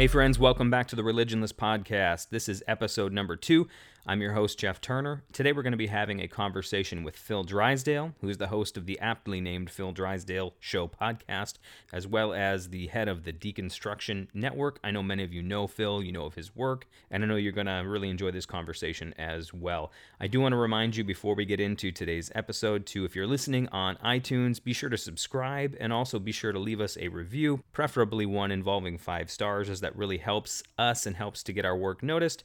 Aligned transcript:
Hey, 0.00 0.06
friends, 0.06 0.38
welcome 0.38 0.70
back 0.70 0.88
to 0.88 0.96
the 0.96 1.02
Religionless 1.02 1.52
Podcast. 1.52 2.30
This 2.30 2.48
is 2.48 2.64
episode 2.66 3.12
number 3.12 3.36
two. 3.36 3.68
I'm 4.06 4.22
your 4.22 4.32
host, 4.32 4.58
Jeff 4.58 4.80
Turner. 4.80 5.22
Today, 5.30 5.52
we're 5.52 5.62
going 5.62 5.72
to 5.72 5.76
be 5.76 5.88
having 5.88 6.20
a 6.20 6.26
conversation 6.26 7.04
with 7.04 7.14
Phil 7.14 7.44
Drysdale, 7.44 8.14
who's 8.22 8.38
the 8.38 8.46
host 8.46 8.78
of 8.78 8.86
the 8.86 8.98
aptly 8.98 9.42
named 9.42 9.70
Phil 9.70 9.92
Drysdale 9.92 10.54
Show 10.58 10.88
podcast, 10.88 11.54
as 11.92 12.06
well 12.06 12.32
as 12.32 12.70
the 12.70 12.86
head 12.86 13.08
of 13.08 13.24
the 13.24 13.32
Deconstruction 13.32 14.28
Network. 14.32 14.80
I 14.82 14.90
know 14.90 15.02
many 15.02 15.22
of 15.22 15.34
you 15.34 15.42
know 15.42 15.66
Phil, 15.66 16.02
you 16.02 16.12
know 16.12 16.24
of 16.24 16.34
his 16.34 16.56
work, 16.56 16.86
and 17.10 17.22
I 17.22 17.26
know 17.26 17.36
you're 17.36 17.52
going 17.52 17.66
to 17.66 17.84
really 17.86 18.08
enjoy 18.08 18.30
this 18.30 18.46
conversation 18.46 19.12
as 19.18 19.52
well. 19.52 19.92
I 20.18 20.28
do 20.28 20.40
want 20.40 20.54
to 20.54 20.56
remind 20.56 20.96
you 20.96 21.04
before 21.04 21.34
we 21.34 21.44
get 21.44 21.60
into 21.60 21.92
today's 21.92 22.32
episode 22.34 22.86
to, 22.86 23.04
if 23.04 23.14
you're 23.14 23.26
listening 23.26 23.68
on 23.68 23.96
iTunes, 23.96 24.64
be 24.64 24.72
sure 24.72 24.90
to 24.90 24.96
subscribe 24.96 25.76
and 25.78 25.92
also 25.92 26.18
be 26.18 26.32
sure 26.32 26.52
to 26.52 26.58
leave 26.58 26.80
us 26.80 26.96
a 26.98 27.08
review, 27.08 27.62
preferably 27.72 28.24
one 28.24 28.50
involving 28.50 28.96
five 28.96 29.30
stars, 29.30 29.68
as 29.68 29.80
that 29.82 29.89
really 29.96 30.18
helps 30.18 30.62
us 30.78 31.06
and 31.06 31.16
helps 31.16 31.42
to 31.44 31.52
get 31.52 31.64
our 31.64 31.76
work 31.76 32.02
noticed. 32.02 32.44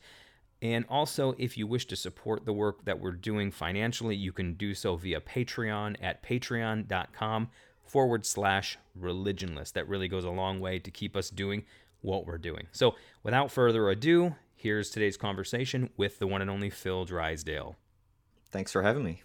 And 0.61 0.85
also, 0.89 1.35
if 1.37 1.57
you 1.57 1.67
wish 1.67 1.85
to 1.87 1.95
support 1.95 2.45
the 2.45 2.53
work 2.53 2.85
that 2.85 2.99
we're 2.99 3.11
doing 3.11 3.51
financially, 3.51 4.15
you 4.15 4.31
can 4.31 4.53
do 4.53 4.73
so 4.73 4.95
via 4.95 5.19
Patreon 5.19 5.97
at 6.01 6.23
patreon.com 6.23 7.49
forward 7.83 8.25
slash 8.25 8.77
religionless. 8.99 9.73
That 9.73 9.87
really 9.87 10.07
goes 10.07 10.23
a 10.23 10.29
long 10.29 10.59
way 10.59 10.79
to 10.79 10.91
keep 10.91 11.15
us 11.15 11.29
doing 11.29 11.65
what 12.01 12.25
we're 12.25 12.37
doing. 12.37 12.67
So, 12.71 12.95
without 13.23 13.51
further 13.51 13.89
ado, 13.89 14.35
here's 14.55 14.89
today's 14.89 15.17
conversation 15.17 15.89
with 15.97 16.19
the 16.19 16.27
one 16.27 16.41
and 16.41 16.49
only 16.49 16.69
Phil 16.69 17.05
Drysdale. 17.05 17.75
Thanks 18.51 18.71
for 18.71 18.81
having 18.81 19.03
me. 19.03 19.21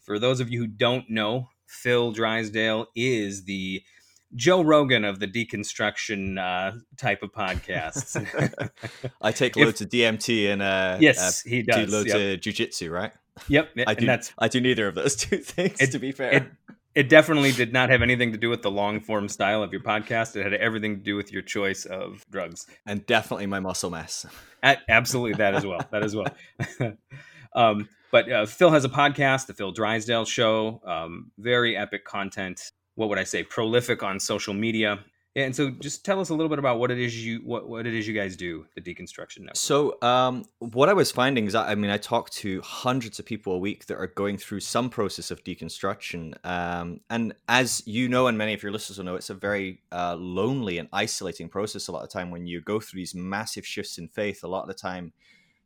For 0.00 0.18
those 0.18 0.40
of 0.40 0.50
you 0.50 0.60
who 0.60 0.66
don't 0.66 1.10
know, 1.10 1.50
Phil 1.66 2.10
Drysdale 2.12 2.86
is 2.96 3.44
the 3.44 3.82
Joe 4.34 4.62
Rogan 4.62 5.04
of 5.04 5.18
the 5.18 5.26
deconstruction 5.26 6.38
uh, 6.38 6.78
type 6.96 7.22
of 7.22 7.32
podcasts. 7.32 8.16
I 9.20 9.32
take 9.32 9.56
loads 9.56 9.80
if, 9.80 9.86
of 9.86 9.92
DMT 9.92 10.52
and 10.52 10.62
uh, 10.62 10.98
yes, 11.00 11.44
uh, 11.44 11.48
he 11.48 11.62
does. 11.62 11.86
Do 11.86 11.92
loads 11.92 12.08
yep. 12.08 12.16
of 12.16 12.40
jujitsu, 12.40 12.90
right? 12.90 13.12
Yep, 13.48 13.70
I 13.86 13.94
do. 13.94 14.06
That's, 14.06 14.32
I 14.38 14.48
do 14.48 14.60
neither 14.60 14.86
of 14.86 14.94
those 14.94 15.16
two 15.16 15.38
things. 15.38 15.80
It, 15.80 15.92
to 15.92 15.98
be 15.98 16.12
fair, 16.12 16.32
it, 16.32 16.46
it 16.94 17.08
definitely 17.08 17.52
did 17.52 17.72
not 17.72 17.90
have 17.90 18.02
anything 18.02 18.32
to 18.32 18.38
do 18.38 18.48
with 18.48 18.62
the 18.62 18.70
long 18.70 19.00
form 19.00 19.28
style 19.28 19.62
of 19.62 19.72
your 19.72 19.82
podcast. 19.82 20.36
It 20.36 20.44
had 20.44 20.54
everything 20.54 20.96
to 20.96 21.02
do 21.02 21.16
with 21.16 21.32
your 21.32 21.42
choice 21.42 21.84
of 21.84 22.24
drugs, 22.30 22.66
and 22.86 23.04
definitely 23.06 23.46
my 23.46 23.60
muscle 23.60 23.90
mass. 23.90 24.26
At, 24.62 24.80
absolutely, 24.88 25.34
that 25.34 25.54
as 25.54 25.66
well. 25.66 25.80
That 25.90 26.04
as 26.04 26.14
well. 26.14 26.28
um, 27.54 27.88
but 28.12 28.30
uh, 28.30 28.46
Phil 28.46 28.70
has 28.70 28.84
a 28.84 28.88
podcast, 28.88 29.46
the 29.46 29.54
Phil 29.54 29.72
Drysdale 29.72 30.24
Show. 30.24 30.80
Um, 30.84 31.30
very 31.38 31.76
epic 31.76 32.04
content 32.04 32.72
what 33.00 33.08
would 33.08 33.18
I 33.18 33.24
say, 33.24 33.42
prolific 33.42 34.02
on 34.02 34.20
social 34.20 34.52
media. 34.52 34.98
And 35.34 35.56
so, 35.56 35.70
just 35.70 36.04
tell 36.04 36.20
us 36.20 36.28
a 36.28 36.34
little 36.34 36.50
bit 36.50 36.58
about 36.58 36.78
what 36.78 36.90
it 36.90 36.98
is 36.98 37.24
you 37.24 37.38
what, 37.38 37.66
what 37.66 37.86
it 37.86 37.94
is 37.94 38.06
you 38.06 38.12
guys 38.12 38.36
do, 38.36 38.66
the 38.74 38.82
Deconstruction 38.82 39.38
Network. 39.38 39.56
So, 39.56 39.96
um, 40.02 40.44
what 40.58 40.90
I 40.90 40.92
was 40.92 41.10
finding 41.10 41.46
is, 41.46 41.54
I 41.54 41.74
mean, 41.76 41.90
I 41.90 41.96
talk 41.96 42.28
to 42.30 42.60
hundreds 42.60 43.18
of 43.18 43.24
people 43.24 43.54
a 43.54 43.58
week 43.58 43.86
that 43.86 43.96
are 43.96 44.08
going 44.08 44.36
through 44.36 44.60
some 44.60 44.90
process 44.90 45.30
of 45.30 45.42
deconstruction, 45.44 46.34
um, 46.44 47.00
and 47.08 47.32
as 47.48 47.82
you 47.86 48.06
know, 48.08 48.26
and 48.26 48.36
many 48.36 48.52
of 48.52 48.62
your 48.62 48.72
listeners 48.72 48.98
will 48.98 49.06
know, 49.06 49.14
it's 49.14 49.30
a 49.30 49.34
very 49.34 49.80
uh, 49.92 50.16
lonely 50.16 50.76
and 50.76 50.88
isolating 50.92 51.48
process. 51.48 51.88
A 51.88 51.92
lot 51.92 52.02
of 52.02 52.10
the 52.10 52.12
time 52.12 52.30
when 52.30 52.46
you 52.46 52.60
go 52.60 52.80
through 52.80 52.98
these 52.98 53.14
massive 53.14 53.64
shifts 53.64 53.96
in 53.96 54.08
faith, 54.08 54.44
a 54.44 54.48
lot 54.48 54.62
of 54.62 54.68
the 54.68 54.74
time 54.74 55.12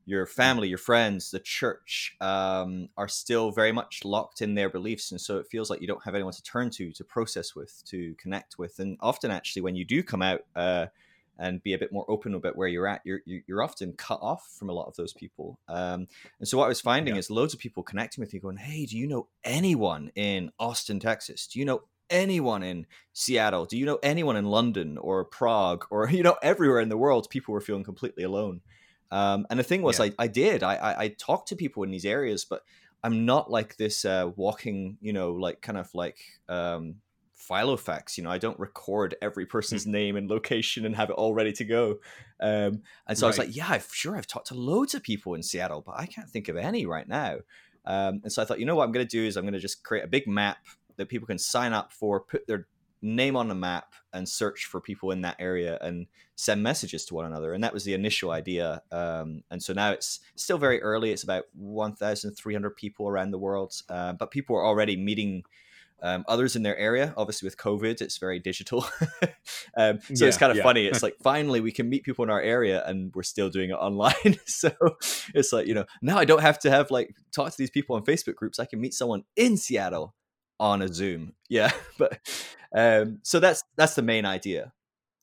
your 0.06 0.26
family, 0.26 0.68
your 0.68 0.78
friends, 0.78 1.30
the 1.30 1.40
church 1.40 2.16
um, 2.20 2.88
are 2.96 3.08
still 3.08 3.50
very 3.50 3.72
much 3.72 4.04
locked 4.04 4.42
in 4.42 4.54
their 4.54 4.68
beliefs, 4.68 5.10
and 5.10 5.20
so 5.20 5.38
it 5.38 5.46
feels 5.46 5.70
like 5.70 5.80
you 5.80 5.86
don't 5.86 6.04
have 6.04 6.14
anyone 6.14 6.32
to 6.32 6.42
turn 6.42 6.70
to, 6.70 6.92
to 6.92 7.04
process 7.04 7.54
with, 7.54 7.82
to 7.86 8.14
connect 8.14 8.58
with. 8.58 8.78
And 8.78 8.98
often, 9.00 9.30
actually, 9.30 9.62
when 9.62 9.76
you 9.76 9.84
do 9.84 10.02
come 10.02 10.20
out 10.20 10.42
uh, 10.54 10.86
and 11.38 11.62
be 11.62 11.72
a 11.72 11.78
bit 11.78 11.92
more 11.92 12.04
open 12.08 12.34
about 12.34 12.56
where 12.56 12.68
you're 12.68 12.86
at, 12.86 13.00
you're 13.04 13.20
you're 13.26 13.62
often 13.62 13.94
cut 13.94 14.18
off 14.20 14.54
from 14.58 14.68
a 14.68 14.72
lot 14.72 14.86
of 14.86 14.96
those 14.96 15.14
people. 15.14 15.58
Um, 15.68 16.06
and 16.38 16.46
so, 16.46 16.58
what 16.58 16.66
I 16.66 16.68
was 16.68 16.80
finding 16.80 17.14
yeah. 17.14 17.20
is 17.20 17.30
loads 17.30 17.54
of 17.54 17.60
people 17.60 17.82
connecting 17.82 18.20
with 18.20 18.32
me, 18.32 18.40
going, 18.40 18.58
"Hey, 18.58 18.84
do 18.84 18.98
you 18.98 19.06
know 19.06 19.28
anyone 19.42 20.10
in 20.14 20.52
Austin, 20.58 21.00
Texas? 21.00 21.46
Do 21.46 21.58
you 21.58 21.64
know 21.64 21.84
anyone 22.10 22.62
in 22.62 22.86
Seattle? 23.14 23.64
Do 23.64 23.78
you 23.78 23.86
know 23.86 23.98
anyone 24.02 24.36
in 24.36 24.44
London 24.44 24.98
or 24.98 25.24
Prague 25.24 25.86
or 25.90 26.08
you 26.10 26.22
know 26.22 26.36
everywhere 26.42 26.80
in 26.80 26.90
the 26.90 26.98
world? 26.98 27.30
People 27.30 27.54
were 27.54 27.62
feeling 27.62 27.84
completely 27.84 28.22
alone." 28.22 28.60
Um, 29.10 29.46
and 29.50 29.58
the 29.58 29.64
thing 29.64 29.82
was, 29.82 29.98
yeah. 29.98 30.06
I, 30.06 30.24
I 30.24 30.26
did. 30.26 30.62
I, 30.62 30.74
I, 30.74 31.02
I 31.04 31.08
talked 31.08 31.48
to 31.48 31.56
people 31.56 31.82
in 31.82 31.90
these 31.90 32.04
areas, 32.04 32.44
but 32.44 32.62
I'm 33.02 33.26
not 33.26 33.50
like 33.50 33.76
this 33.76 34.04
uh, 34.04 34.30
walking, 34.36 34.96
you 35.00 35.12
know, 35.12 35.32
like 35.32 35.60
kind 35.60 35.78
of 35.78 35.94
like 35.94 36.18
um, 36.48 36.96
Filofax. 37.38 38.16
You 38.16 38.24
know, 38.24 38.30
I 38.30 38.38
don't 38.38 38.58
record 38.58 39.14
every 39.20 39.46
person's 39.46 39.84
hmm. 39.84 39.92
name 39.92 40.16
and 40.16 40.28
location 40.28 40.86
and 40.86 40.96
have 40.96 41.10
it 41.10 41.14
all 41.14 41.34
ready 41.34 41.52
to 41.52 41.64
go. 41.64 41.98
Um, 42.40 42.82
and 43.06 43.16
so 43.16 43.26
right. 43.26 43.28
I 43.28 43.28
was 43.28 43.38
like, 43.38 43.56
yeah, 43.56 43.66
I've, 43.68 43.88
sure, 43.92 44.16
I've 44.16 44.26
talked 44.26 44.48
to 44.48 44.54
loads 44.54 44.94
of 44.94 45.02
people 45.02 45.34
in 45.34 45.42
Seattle, 45.42 45.82
but 45.84 45.96
I 45.98 46.06
can't 46.06 46.28
think 46.28 46.48
of 46.48 46.56
any 46.56 46.86
right 46.86 47.06
now. 47.06 47.36
Um, 47.86 48.20
and 48.24 48.32
so 48.32 48.40
I 48.40 48.46
thought, 48.46 48.58
you 48.58 48.66
know 48.66 48.76
what 48.76 48.84
I'm 48.84 48.92
going 48.92 49.06
to 49.06 49.16
do 49.16 49.24
is 49.26 49.36
I'm 49.36 49.44
going 49.44 49.52
to 49.54 49.60
just 49.60 49.82
create 49.82 50.04
a 50.04 50.08
big 50.08 50.26
map 50.26 50.58
that 50.96 51.08
people 51.08 51.26
can 51.26 51.38
sign 51.38 51.72
up 51.72 51.92
for, 51.92 52.20
put 52.20 52.46
their 52.46 52.66
name 53.04 53.36
on 53.36 53.50
a 53.50 53.54
map 53.54 53.92
and 54.14 54.26
search 54.26 54.64
for 54.64 54.80
people 54.80 55.10
in 55.10 55.20
that 55.20 55.36
area 55.38 55.78
and 55.82 56.06
send 56.36 56.62
messages 56.62 57.04
to 57.04 57.14
one 57.14 57.26
another. 57.26 57.52
And 57.52 57.62
that 57.62 57.74
was 57.74 57.84
the 57.84 57.92
initial 57.92 58.30
idea. 58.30 58.82
Um, 58.90 59.42
and 59.50 59.62
so 59.62 59.74
now 59.74 59.92
it's 59.92 60.20
still 60.36 60.56
very 60.56 60.80
early. 60.82 61.12
It's 61.12 61.22
about 61.22 61.44
1,300 61.52 62.70
people 62.76 63.06
around 63.06 63.30
the 63.30 63.38
world, 63.38 63.74
uh, 63.90 64.14
but 64.14 64.30
people 64.30 64.56
are 64.56 64.64
already 64.64 64.96
meeting. 64.96 65.44
Um, 66.02 66.24
others 66.28 66.54
in 66.54 66.62
their 66.62 66.76
area, 66.76 67.14
obviously 67.16 67.46
with 67.46 67.56
COVID, 67.56 68.02
it's 68.02 68.18
very 68.18 68.38
digital. 68.38 68.84
um, 69.76 70.00
so 70.00 70.24
yeah, 70.24 70.28
it's 70.28 70.36
kind 70.36 70.50
of 70.50 70.58
yeah. 70.58 70.62
funny. 70.62 70.86
It's 70.86 71.02
like 71.02 71.16
finally 71.22 71.60
we 71.60 71.72
can 71.72 71.88
meet 71.88 72.04
people 72.04 72.24
in 72.24 72.30
our 72.30 72.42
area, 72.42 72.84
and 72.84 73.14
we're 73.14 73.22
still 73.22 73.48
doing 73.48 73.70
it 73.70 73.74
online. 73.74 74.38
so 74.44 74.70
it's 75.34 75.50
like 75.50 75.66
you 75.66 75.72
know 75.72 75.86
now 76.02 76.18
I 76.18 76.26
don't 76.26 76.42
have 76.42 76.58
to 76.58 76.70
have 76.70 76.90
like 76.90 77.16
talk 77.32 77.50
to 77.52 77.56
these 77.56 77.70
people 77.70 77.96
on 77.96 78.04
Facebook 78.04 78.34
groups. 78.34 78.58
I 78.58 78.66
can 78.66 78.82
meet 78.82 78.92
someone 78.92 79.24
in 79.36 79.56
Seattle 79.56 80.14
on 80.60 80.82
a 80.82 80.88
Zoom. 80.88 81.34
Yeah, 81.48 81.72
but 81.98 82.18
um, 82.74 83.20
so 83.22 83.40
that's 83.40 83.62
that's 83.76 83.94
the 83.94 84.02
main 84.02 84.26
idea. 84.26 84.72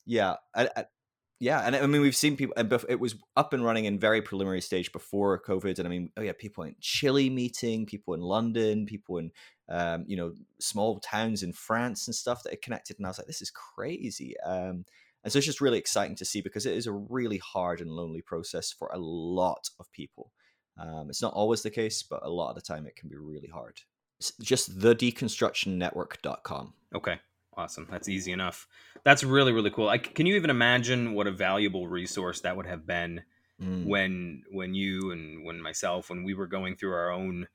Yeah, 0.06 0.36
I, 0.56 0.70
I, 0.76 0.86
yeah, 1.40 1.62
and 1.62 1.76
I 1.76 1.86
mean 1.88 2.02
we've 2.02 2.16
seen 2.16 2.38
people, 2.38 2.54
and 2.56 2.72
it 2.88 3.00
was 3.00 3.16
up 3.36 3.54
and 3.54 3.64
running 3.64 3.86
in 3.86 4.00
very 4.00 4.22
preliminary 4.22 4.62
stage 4.62 4.92
before 4.92 5.42
COVID, 5.42 5.78
and 5.78 5.88
I 5.88 5.92
mean, 5.92 6.12
oh 6.18 6.22
yeah, 6.22 6.34
people 6.38 6.64
in 6.64 6.76
Chile 6.80 7.30
meeting, 7.30 7.86
people 7.86 8.14
in 8.14 8.22
London, 8.22 8.86
people 8.86 9.18
in 9.18 9.32
um, 9.70 10.06
you 10.08 10.16
know 10.18 10.34
small 10.60 11.00
towns 11.00 11.44
in 11.44 11.54
France 11.54 12.08
and 12.08 12.16
stuff 12.16 12.44
that 12.44 12.54
are 12.54 12.64
connected, 12.64 12.98
and 12.98 13.06
I 13.06 13.10
was 13.10 13.18
like, 13.18 13.28
this 13.28 13.42
is 13.42 13.52
crazy. 13.52 14.36
Um, 14.42 14.86
and 15.24 15.32
so 15.32 15.38
it's 15.38 15.46
just 15.46 15.62
really 15.62 15.78
exciting 15.78 16.16
to 16.16 16.26
see 16.26 16.42
because 16.42 16.66
it 16.66 16.76
is 16.76 16.88
a 16.88 16.92
really 16.92 17.38
hard 17.38 17.82
and 17.82 17.92
lonely 17.92 18.22
process 18.22 18.72
for 18.72 18.90
a 18.94 18.98
lot 18.98 19.70
of 19.80 19.92
people. 19.92 20.32
Um, 20.80 21.08
it's 21.10 21.22
not 21.22 21.34
always 21.34 21.62
the 21.62 21.70
case, 21.70 22.02
but 22.02 22.22
a 22.24 22.30
lot 22.30 22.50
of 22.50 22.56
the 22.56 22.62
time 22.62 22.88
it 22.88 22.96
can 22.96 23.10
be 23.10 23.18
really 23.18 23.48
hard 23.48 23.82
It's 24.20 24.32
just 24.42 24.80
the 24.80 24.96
deconstructionnetwork.com. 24.96 26.74
Okay. 26.96 27.20
Awesome. 27.58 27.88
That's 27.90 28.08
easy 28.08 28.32
enough. 28.32 28.68
That's 29.04 29.24
really, 29.24 29.52
really 29.52 29.72
cool. 29.72 29.90
I, 29.90 29.98
can 29.98 30.26
you 30.26 30.36
even 30.36 30.50
imagine 30.50 31.14
what 31.14 31.28
a 31.28 31.32
valuable 31.32 31.88
resource 31.88 32.42
that 32.42 32.56
would 32.56 32.66
have 32.66 32.88
been 32.88 33.24
mm. 33.62 33.86
when, 33.86 34.44
when 34.52 34.74
you 34.74 35.12
and 35.12 35.44
when 35.46 35.62
myself, 35.62 36.10
when 36.10 36.24
we 36.24 36.34
were 36.34 36.48
going 36.48 36.78
through 36.78 36.94
our 36.94 37.12
own 37.12 37.48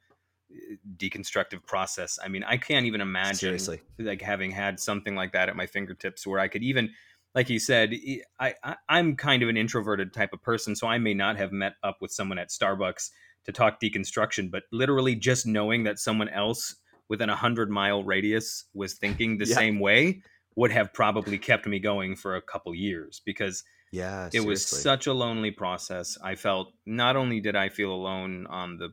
uh, 0.53 0.75
deconstructive 0.97 1.65
process. 1.65 2.19
I 2.23 2.29
mean, 2.29 2.45
I 2.45 2.59
can't 2.59 2.87
even 2.87 3.01
imagine 3.01 3.37
Seriously. 3.37 3.81
like 3.99 4.21
having 4.21 4.51
had 4.51 4.79
something 4.79 5.15
like 5.15 5.33
that 5.33 5.49
at 5.49 5.57
my 5.57 5.67
fingertips 5.67 6.27
where 6.27 6.41
I 6.41 6.49
could 6.49 6.63
even, 6.63 6.91
like 7.35 7.49
you 7.49 7.59
said, 7.59 7.95
I, 8.39 8.55
I 8.63 8.77
I'm 8.89 9.17
kind 9.17 9.43
of 9.43 9.49
an 9.49 9.57
introverted 9.57 10.13
type 10.13 10.33
of 10.33 10.43
person, 10.43 10.77
so 10.77 10.87
I 10.87 10.99
may 10.99 11.15
not 11.15 11.37
have 11.37 11.53
met 11.53 11.75
up 11.83 11.99
with 12.01 12.11
someone 12.11 12.39
at 12.39 12.51
Starbucks 12.51 13.11
to 13.45 13.53
talk 13.53 13.81
deconstruction, 13.81 14.51
but 14.51 14.65
literally 14.73 15.15
just 15.15 15.47
knowing 15.47 15.85
that 15.85 15.99
someone 15.99 16.29
else 16.29 16.77
within 17.09 17.31
a 17.31 17.37
hundred 17.37 17.71
mile 17.71 18.03
radius 18.05 18.65
was 18.75 18.95
thinking 18.95 19.39
the 19.39 19.47
yeah. 19.47 19.55
same 19.55 19.81
way 19.81 20.23
would 20.57 20.73
have 20.73 20.93
probably 20.93 21.39
kept 21.39 21.67
me 21.67 21.79
going 21.79 22.17
for 22.17 22.37
a 22.37 22.43
couple 22.43 22.75
years 22.75 23.21
because 23.25 23.63
yeah, 23.93 24.29
it 24.33 24.45
was 24.45 24.67
such 24.67 25.07
a 25.07 25.13
lonely 25.13 25.51
process. 25.51 26.19
I 26.23 26.35
felt 26.35 26.73
not 26.85 27.17
only 27.17 27.41
did 27.41 27.55
I 27.55 27.69
feel 27.69 27.93
alone 27.93 28.47
on 28.49 28.79
the 28.79 28.93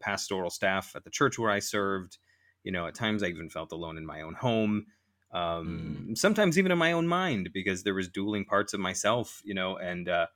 pastoral 0.00 0.50
staff 0.50 0.92
at 0.94 1.04
the 1.04 1.10
church 1.10 1.38
where 1.38 1.50
I 1.50 1.60
served, 1.60 2.18
you 2.62 2.70
know, 2.70 2.86
at 2.86 2.94
times 2.94 3.22
I 3.22 3.28
even 3.28 3.48
felt 3.48 3.72
alone 3.72 3.96
in 3.96 4.04
my 4.04 4.20
own 4.20 4.34
home. 4.34 4.86
Um, 5.32 6.08
mm. 6.10 6.18
Sometimes 6.18 6.58
even 6.58 6.72
in 6.72 6.78
my 6.78 6.92
own 6.92 7.08
mind 7.08 7.50
because 7.54 7.82
there 7.82 7.94
was 7.94 8.08
dueling 8.08 8.44
parts 8.44 8.74
of 8.74 8.80
myself, 8.80 9.40
you 9.44 9.54
know, 9.54 9.76
and 9.76 10.08
uh, 10.08 10.26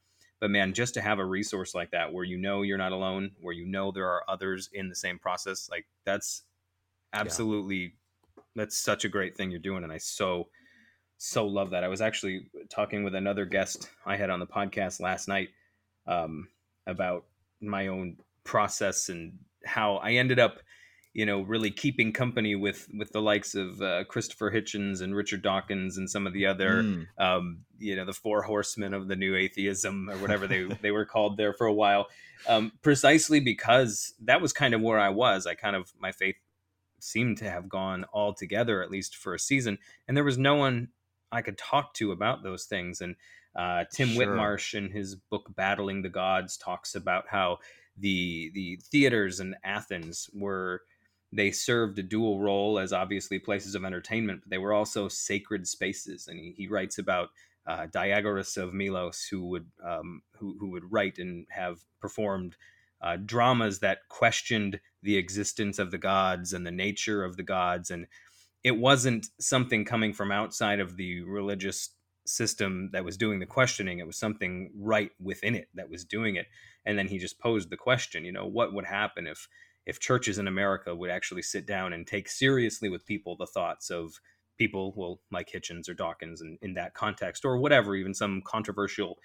but 0.40 0.50
man 0.50 0.72
just 0.72 0.94
to 0.94 1.00
have 1.00 1.18
a 1.18 1.24
resource 1.24 1.74
like 1.74 1.90
that 1.90 2.12
where 2.12 2.24
you 2.24 2.38
know 2.38 2.62
you're 2.62 2.78
not 2.78 2.92
alone 2.92 3.32
where 3.40 3.54
you 3.54 3.66
know 3.66 3.90
there 3.90 4.08
are 4.08 4.22
others 4.28 4.70
in 4.72 4.88
the 4.88 4.94
same 4.94 5.18
process 5.18 5.68
like 5.70 5.86
that's 6.04 6.44
absolutely 7.12 7.76
yeah. 7.76 8.42
that's 8.56 8.78
such 8.78 9.04
a 9.04 9.08
great 9.08 9.36
thing 9.36 9.50
you're 9.50 9.60
doing 9.60 9.84
and 9.84 9.92
i 9.92 9.98
so 9.98 10.48
so 11.16 11.46
love 11.46 11.70
that 11.70 11.84
i 11.84 11.88
was 11.88 12.00
actually 12.00 12.50
talking 12.70 13.04
with 13.04 13.14
another 13.14 13.44
guest 13.44 13.90
i 14.06 14.16
had 14.16 14.30
on 14.30 14.40
the 14.40 14.46
podcast 14.46 15.00
last 15.00 15.28
night 15.28 15.48
um, 16.06 16.48
about 16.86 17.24
my 17.60 17.88
own 17.88 18.16
process 18.44 19.08
and 19.08 19.38
how 19.64 19.96
i 19.96 20.12
ended 20.12 20.38
up 20.38 20.60
you 21.18 21.26
know, 21.26 21.40
really 21.40 21.72
keeping 21.72 22.12
company 22.12 22.54
with 22.54 22.86
with 22.96 23.10
the 23.10 23.20
likes 23.20 23.56
of 23.56 23.82
uh, 23.82 24.04
Christopher 24.04 24.52
Hitchens 24.52 25.00
and 25.00 25.16
Richard 25.16 25.42
Dawkins 25.42 25.96
and 25.98 26.08
some 26.08 26.28
of 26.28 26.32
the 26.32 26.46
other, 26.46 26.84
mm. 26.84 27.06
um, 27.18 27.64
you 27.76 27.96
know, 27.96 28.04
the 28.04 28.12
four 28.12 28.42
horsemen 28.42 28.94
of 28.94 29.08
the 29.08 29.16
new 29.16 29.34
atheism 29.34 30.08
or 30.08 30.16
whatever 30.18 30.46
they 30.46 30.62
they 30.80 30.92
were 30.92 31.04
called 31.04 31.36
there 31.36 31.52
for 31.52 31.66
a 31.66 31.72
while, 31.72 32.06
um, 32.46 32.70
precisely 32.82 33.40
because 33.40 34.14
that 34.22 34.40
was 34.40 34.52
kind 34.52 34.74
of 34.74 34.80
where 34.80 35.00
I 35.00 35.08
was. 35.08 35.44
I 35.44 35.54
kind 35.54 35.74
of 35.74 35.92
my 35.98 36.12
faith 36.12 36.36
seemed 37.00 37.38
to 37.38 37.50
have 37.50 37.68
gone 37.68 38.04
all 38.12 38.34
together 38.34 38.82
at 38.82 38.90
least 38.90 39.16
for 39.16 39.34
a 39.34 39.38
season, 39.38 39.78
and 40.06 40.16
there 40.16 40.24
was 40.24 40.38
no 40.38 40.56
one 40.56 40.88
I 41.30 41.42
could 41.42 41.58
talk 41.58 41.94
to 41.94 42.12
about 42.12 42.42
those 42.42 42.64
things. 42.64 43.00
And 43.00 43.16
uh, 43.54 43.84
Tim 43.92 44.08
sure. 44.08 44.26
Whitmarsh, 44.26 44.74
in 44.74 44.90
his 44.90 45.14
book 45.14 45.54
"Battling 45.54 46.02
the 46.02 46.08
Gods," 46.08 46.56
talks 46.56 46.94
about 46.94 47.24
how 47.28 47.58
the 47.96 48.50
the 48.54 48.78
theaters 48.90 49.40
in 49.40 49.56
Athens 49.64 50.30
were 50.32 50.82
they 51.32 51.50
served 51.50 51.98
a 51.98 52.02
dual 52.02 52.40
role 52.40 52.78
as 52.78 52.92
obviously 52.92 53.38
places 53.38 53.74
of 53.74 53.84
entertainment, 53.84 54.40
but 54.42 54.50
they 54.50 54.58
were 54.58 54.72
also 54.72 55.08
sacred 55.08 55.68
spaces. 55.68 56.26
And 56.26 56.38
he, 56.38 56.54
he 56.56 56.68
writes 56.68 56.98
about 56.98 57.30
uh, 57.66 57.86
Diagoras 57.86 58.56
of 58.56 58.72
Milos, 58.72 59.26
who 59.30 59.44
would 59.46 59.66
um, 59.84 60.22
who, 60.38 60.56
who 60.58 60.70
would 60.70 60.90
write 60.90 61.18
and 61.18 61.46
have 61.50 61.80
performed 62.00 62.56
uh, 63.02 63.16
dramas 63.16 63.80
that 63.80 64.08
questioned 64.08 64.80
the 65.02 65.16
existence 65.16 65.78
of 65.78 65.90
the 65.90 65.98
gods 65.98 66.52
and 66.52 66.66
the 66.66 66.70
nature 66.70 67.24
of 67.24 67.36
the 67.36 67.42
gods, 67.42 67.90
and 67.90 68.06
it 68.64 68.76
wasn't 68.76 69.26
something 69.38 69.84
coming 69.84 70.12
from 70.12 70.32
outside 70.32 70.80
of 70.80 70.96
the 70.96 71.22
religious 71.22 71.90
system 72.26 72.90
that 72.92 73.04
was 73.04 73.16
doing 73.16 73.38
the 73.38 73.46
questioning. 73.46 73.98
It 73.98 74.06
was 74.06 74.16
something 74.16 74.70
right 74.76 75.10
within 75.20 75.54
it 75.54 75.68
that 75.74 75.88
was 75.88 76.04
doing 76.04 76.36
it. 76.36 76.46
And 76.84 76.98
then 76.98 77.08
he 77.08 77.18
just 77.18 77.38
posed 77.38 77.70
the 77.70 77.76
question, 77.76 78.24
you 78.24 78.32
know, 78.32 78.46
what 78.46 78.72
would 78.74 78.84
happen 78.84 79.26
if 79.26 79.48
if 79.86 79.98
churches 79.98 80.38
in 80.38 80.46
America 80.46 80.94
would 80.94 81.08
actually 81.08 81.40
sit 81.40 81.66
down 81.66 81.94
and 81.94 82.06
take 82.06 82.28
seriously 82.28 82.90
with 82.90 83.06
people 83.06 83.36
the 83.36 83.46
thoughts 83.46 83.88
of 83.90 84.20
people, 84.58 84.92
well, 84.94 85.20
like 85.30 85.50
Hitchens 85.50 85.88
or 85.88 85.94
Dawkins 85.94 86.42
in, 86.42 86.58
in 86.60 86.74
that 86.74 86.92
context, 86.92 87.46
or 87.46 87.56
whatever, 87.56 87.96
even 87.96 88.12
some 88.12 88.42
controversial 88.42 89.18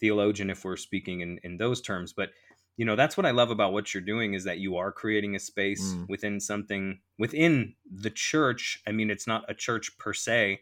theologian, 0.00 0.50
if 0.50 0.64
we're 0.64 0.76
speaking 0.76 1.20
in, 1.20 1.38
in 1.44 1.56
those 1.56 1.80
terms. 1.80 2.12
But, 2.12 2.30
you 2.78 2.86
know, 2.86 2.96
that's 2.96 3.18
what 3.18 3.26
I 3.26 3.32
love 3.32 3.50
about 3.50 3.74
what 3.74 3.92
you're 3.92 4.00
doing 4.00 4.32
is 4.32 4.44
that 4.44 4.58
you 4.58 4.76
are 4.76 4.90
creating 4.90 5.36
a 5.36 5.38
space 5.38 5.92
mm. 5.92 6.08
within 6.08 6.40
something 6.40 7.00
within 7.18 7.74
the 7.90 8.10
church. 8.10 8.82
I 8.86 8.92
mean, 8.92 9.10
it's 9.10 9.26
not 9.26 9.44
a 9.50 9.54
church 9.54 9.98
per 9.98 10.14
se, 10.14 10.60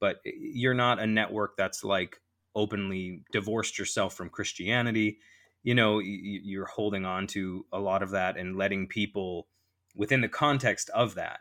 but 0.00 0.16
you're 0.24 0.74
not 0.74 0.98
a 0.98 1.06
network 1.06 1.56
that's 1.56 1.84
like 1.84 2.20
openly 2.56 3.22
divorced 3.30 3.78
yourself 3.78 4.14
from 4.14 4.28
Christianity 4.28 5.18
you 5.62 5.74
know 5.74 5.98
you're 5.98 6.66
holding 6.66 7.04
on 7.04 7.26
to 7.26 7.66
a 7.72 7.78
lot 7.78 8.02
of 8.02 8.10
that 8.10 8.36
and 8.36 8.56
letting 8.56 8.86
people 8.86 9.48
within 9.94 10.20
the 10.20 10.28
context 10.28 10.90
of 10.90 11.14
that 11.16 11.40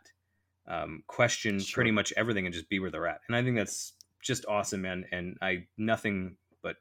um, 0.67 1.03
question 1.07 1.59
sure. 1.59 1.75
pretty 1.75 1.91
much 1.91 2.13
everything 2.17 2.45
and 2.45 2.53
just 2.53 2.69
be 2.69 2.79
where 2.79 2.91
they're 2.91 3.07
at 3.07 3.21
and 3.27 3.35
i 3.35 3.43
think 3.43 3.55
that's 3.55 3.93
just 4.21 4.45
awesome 4.47 4.81
man 4.81 5.05
and 5.11 5.37
i 5.41 5.65
nothing 5.77 6.35
but 6.61 6.75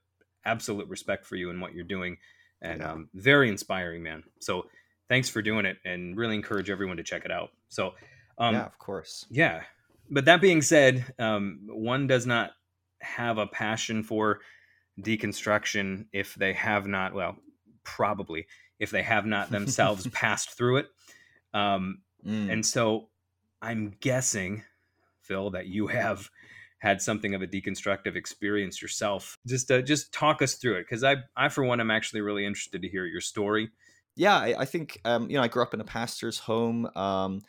absolute 0.44 0.88
respect 0.88 1.26
for 1.26 1.36
you 1.36 1.50
and 1.50 1.60
what 1.60 1.74
you're 1.74 1.84
doing 1.84 2.16
and 2.62 2.80
yeah. 2.80 2.92
um, 2.92 3.08
very 3.14 3.48
inspiring 3.48 4.02
man 4.02 4.22
so 4.40 4.66
thanks 5.08 5.28
for 5.28 5.42
doing 5.42 5.66
it 5.66 5.76
and 5.84 6.16
really 6.16 6.34
encourage 6.34 6.70
everyone 6.70 6.96
to 6.96 7.02
check 7.02 7.24
it 7.24 7.30
out 7.30 7.50
so 7.68 7.94
um, 8.38 8.54
yeah 8.54 8.66
of 8.66 8.78
course 8.78 9.26
yeah 9.30 9.62
but 10.10 10.24
that 10.26 10.40
being 10.40 10.62
said 10.62 11.04
um, 11.18 11.60
one 11.68 12.06
does 12.06 12.26
not 12.26 12.52
have 13.00 13.38
a 13.38 13.46
passion 13.46 14.02
for 14.02 14.40
deconstruction 15.00 16.06
if 16.12 16.34
they 16.34 16.52
have 16.52 16.86
not, 16.86 17.14
well, 17.14 17.36
probably 17.84 18.46
if 18.78 18.90
they 18.90 19.02
have 19.02 19.26
not 19.26 19.50
themselves 19.50 20.06
passed 20.12 20.56
through 20.56 20.78
it. 20.78 20.86
Um, 21.54 22.02
mm. 22.26 22.50
And 22.50 22.64
so 22.64 23.08
I'm 23.62 23.94
guessing, 24.00 24.62
Phil, 25.22 25.50
that 25.50 25.66
you 25.66 25.86
have 25.86 26.28
had 26.78 27.00
something 27.00 27.34
of 27.34 27.42
a 27.42 27.46
deconstructive 27.46 28.16
experience 28.16 28.82
yourself. 28.82 29.38
Just 29.46 29.70
uh, 29.70 29.82
just 29.82 30.12
talk 30.12 30.42
us 30.42 30.54
through 30.54 30.76
it, 30.76 30.82
because 30.82 31.02
I, 31.02 31.16
I 31.36 31.48
for 31.48 31.64
one, 31.64 31.80
am 31.80 31.90
actually 31.90 32.20
really 32.20 32.44
interested 32.44 32.82
to 32.82 32.88
hear 32.88 33.06
your 33.06 33.20
story. 33.20 33.70
Yeah, 34.14 34.36
I, 34.36 34.54
I 34.60 34.64
think 34.64 35.00
um, 35.04 35.30
you 35.30 35.36
know 35.36 35.42
I 35.42 35.48
grew 35.48 35.62
up 35.62 35.74
in 35.74 35.80
a 35.80 35.84
pastor's 35.84 36.38
home. 36.38 36.86
Um, 36.96 37.42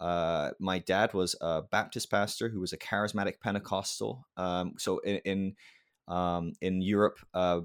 uh, 0.00 0.50
my 0.58 0.78
dad 0.78 1.12
was 1.12 1.36
a 1.40 1.62
Baptist 1.62 2.10
pastor 2.10 2.48
who 2.48 2.60
was 2.60 2.72
a 2.72 2.78
charismatic 2.78 3.40
Pentecostal. 3.42 4.26
Um, 4.36 4.74
so 4.78 4.98
in, 5.00 5.20
in 5.24 5.54
um, 6.08 6.54
in 6.60 6.80
Europe, 6.80 7.18
uh, 7.34 7.60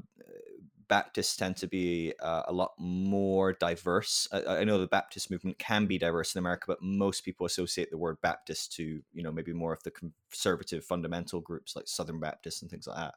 Baptists 0.88 1.36
tend 1.36 1.58
to 1.58 1.68
be 1.68 2.14
uh, 2.20 2.44
a 2.48 2.54
lot 2.54 2.74
more 2.78 3.54
diverse. 3.54 4.28
I, 4.32 4.46
I, 4.46 4.64
know 4.64 4.78
the 4.78 4.88
Baptist 4.88 5.32
movement 5.32 5.58
can 5.60 5.86
be 5.86 5.98
diverse 5.98 6.36
in 6.36 6.40
America, 6.40 6.66
but 6.68 6.82
most 6.82 7.24
people 7.24 7.46
associate 7.46 7.92
the 7.92 7.98
word 7.98 8.18
Baptist 8.22 8.74
to, 8.74 9.02
you 9.14 9.24
know, 9.24 9.32
maybe 9.32 9.54
more 9.54 9.74
of 9.74 9.84
the 9.84 9.92
conservative 9.92 10.84
fundamental 10.84 11.42
groups 11.42 11.76
like 11.76 11.88
Southern 11.88 12.20
Baptists 12.20 12.62
and 12.62 12.72
things 12.72 12.88
like 12.88 12.98
that. 12.98 13.16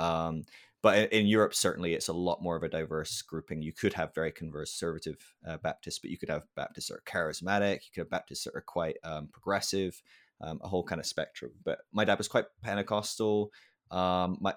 Um, 0.00 0.44
but 0.82 1.12
in, 1.12 1.26
Europe, 1.26 1.54
certainly, 1.54 1.94
it's 1.94 2.08
a 2.08 2.12
lot 2.12 2.42
more 2.42 2.56
of 2.56 2.62
a 2.62 2.68
diverse 2.68 3.22
grouping. 3.22 3.62
You 3.62 3.72
could 3.72 3.94
have 3.94 4.14
very 4.14 4.30
conservative 4.30 5.16
uh, 5.46 5.56
Baptists, 5.56 5.98
but 5.98 6.10
you 6.10 6.18
could 6.18 6.28
have 6.28 6.42
Baptists 6.56 6.88
that 6.88 6.96
are 6.96 7.02
charismatic. 7.06 7.76
You 7.76 7.88
could 7.94 8.00
have 8.02 8.10
Baptists 8.10 8.44
that 8.44 8.54
are 8.54 8.60
quite 8.60 8.96
um, 9.02 9.28
progressive, 9.28 10.02
um, 10.42 10.60
a 10.62 10.68
whole 10.68 10.84
kind 10.84 11.00
of 11.00 11.06
spectrum. 11.06 11.52
But 11.64 11.78
my 11.92 12.04
dad 12.04 12.18
was 12.18 12.28
quite 12.28 12.44
Pentecostal. 12.62 13.50
Um, 13.90 14.36
my 14.42 14.54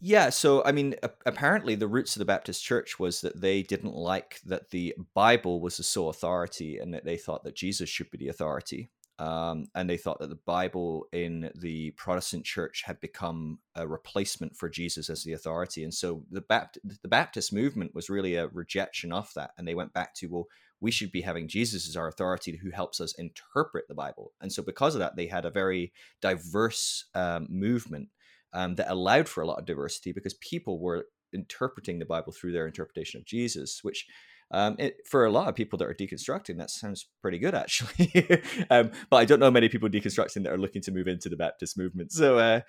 yeah, 0.00 0.30
so 0.30 0.62
I 0.64 0.72
mean, 0.72 0.94
apparently 1.24 1.74
the 1.74 1.88
roots 1.88 2.16
of 2.16 2.20
the 2.20 2.24
Baptist 2.24 2.62
Church 2.62 2.98
was 2.98 3.20
that 3.22 3.40
they 3.40 3.62
didn't 3.62 3.94
like 3.94 4.40
that 4.46 4.70
the 4.70 4.94
Bible 5.14 5.60
was 5.60 5.76
the 5.76 5.82
sole 5.82 6.10
authority, 6.10 6.78
and 6.78 6.92
that 6.94 7.04
they 7.04 7.16
thought 7.16 7.44
that 7.44 7.56
Jesus 7.56 7.88
should 7.88 8.10
be 8.10 8.18
the 8.18 8.28
authority. 8.28 8.90
Um, 9.18 9.68
and 9.74 9.88
they 9.88 9.96
thought 9.96 10.18
that 10.18 10.28
the 10.28 10.38
Bible 10.44 11.06
in 11.10 11.50
the 11.54 11.92
Protestant 11.92 12.44
Church 12.44 12.82
had 12.84 13.00
become 13.00 13.60
a 13.74 13.88
replacement 13.88 14.54
for 14.54 14.68
Jesus 14.68 15.08
as 15.08 15.24
the 15.24 15.32
authority, 15.32 15.84
and 15.84 15.94
so 15.94 16.22
the 16.30 16.42
Baptist 16.42 17.02
the 17.02 17.08
Baptist 17.08 17.52
movement 17.52 17.94
was 17.94 18.10
really 18.10 18.34
a 18.36 18.48
rejection 18.48 19.12
of 19.12 19.32
that, 19.34 19.52
and 19.56 19.66
they 19.66 19.74
went 19.74 19.94
back 19.94 20.14
to 20.16 20.26
well, 20.26 20.46
we 20.80 20.90
should 20.90 21.10
be 21.10 21.22
having 21.22 21.48
Jesus 21.48 21.88
as 21.88 21.96
our 21.96 22.08
authority 22.08 22.56
who 22.56 22.70
helps 22.70 23.00
us 23.00 23.14
interpret 23.14 23.88
the 23.88 23.94
Bible. 23.94 24.32
And 24.42 24.52
so, 24.52 24.62
because 24.62 24.94
of 24.94 24.98
that, 24.98 25.16
they 25.16 25.26
had 25.26 25.46
a 25.46 25.50
very 25.50 25.92
diverse 26.20 27.06
um, 27.14 27.46
movement 27.48 28.10
um, 28.52 28.74
that 28.76 28.90
allowed 28.90 29.28
for 29.28 29.42
a 29.42 29.46
lot 29.46 29.58
of 29.58 29.66
diversity 29.66 30.12
because 30.12 30.34
people 30.34 30.80
were 30.80 31.06
interpreting 31.32 31.98
the 31.98 32.06
Bible 32.06 32.32
through 32.32 32.52
their 32.52 32.66
interpretation 32.66 33.18
of 33.18 33.26
Jesus, 33.26 33.80
which 33.82 34.06
um, 34.52 34.76
it, 34.78 34.98
for 35.04 35.24
a 35.24 35.30
lot 35.30 35.48
of 35.48 35.56
people 35.56 35.76
that 35.78 35.88
are 35.88 35.94
deconstructing, 35.94 36.58
that 36.58 36.70
sounds 36.70 37.08
pretty 37.20 37.38
good 37.38 37.54
actually. 37.54 38.12
um, 38.70 38.92
but 39.10 39.16
I 39.16 39.24
don't 39.24 39.40
know 39.40 39.50
many 39.50 39.68
people 39.68 39.88
deconstructing 39.88 40.44
that 40.44 40.52
are 40.52 40.58
looking 40.58 40.82
to 40.82 40.92
move 40.92 41.08
into 41.08 41.28
the 41.28 41.36
Baptist 41.36 41.76
movement. 41.76 42.12
So 42.12 42.38
uh, 42.38 42.60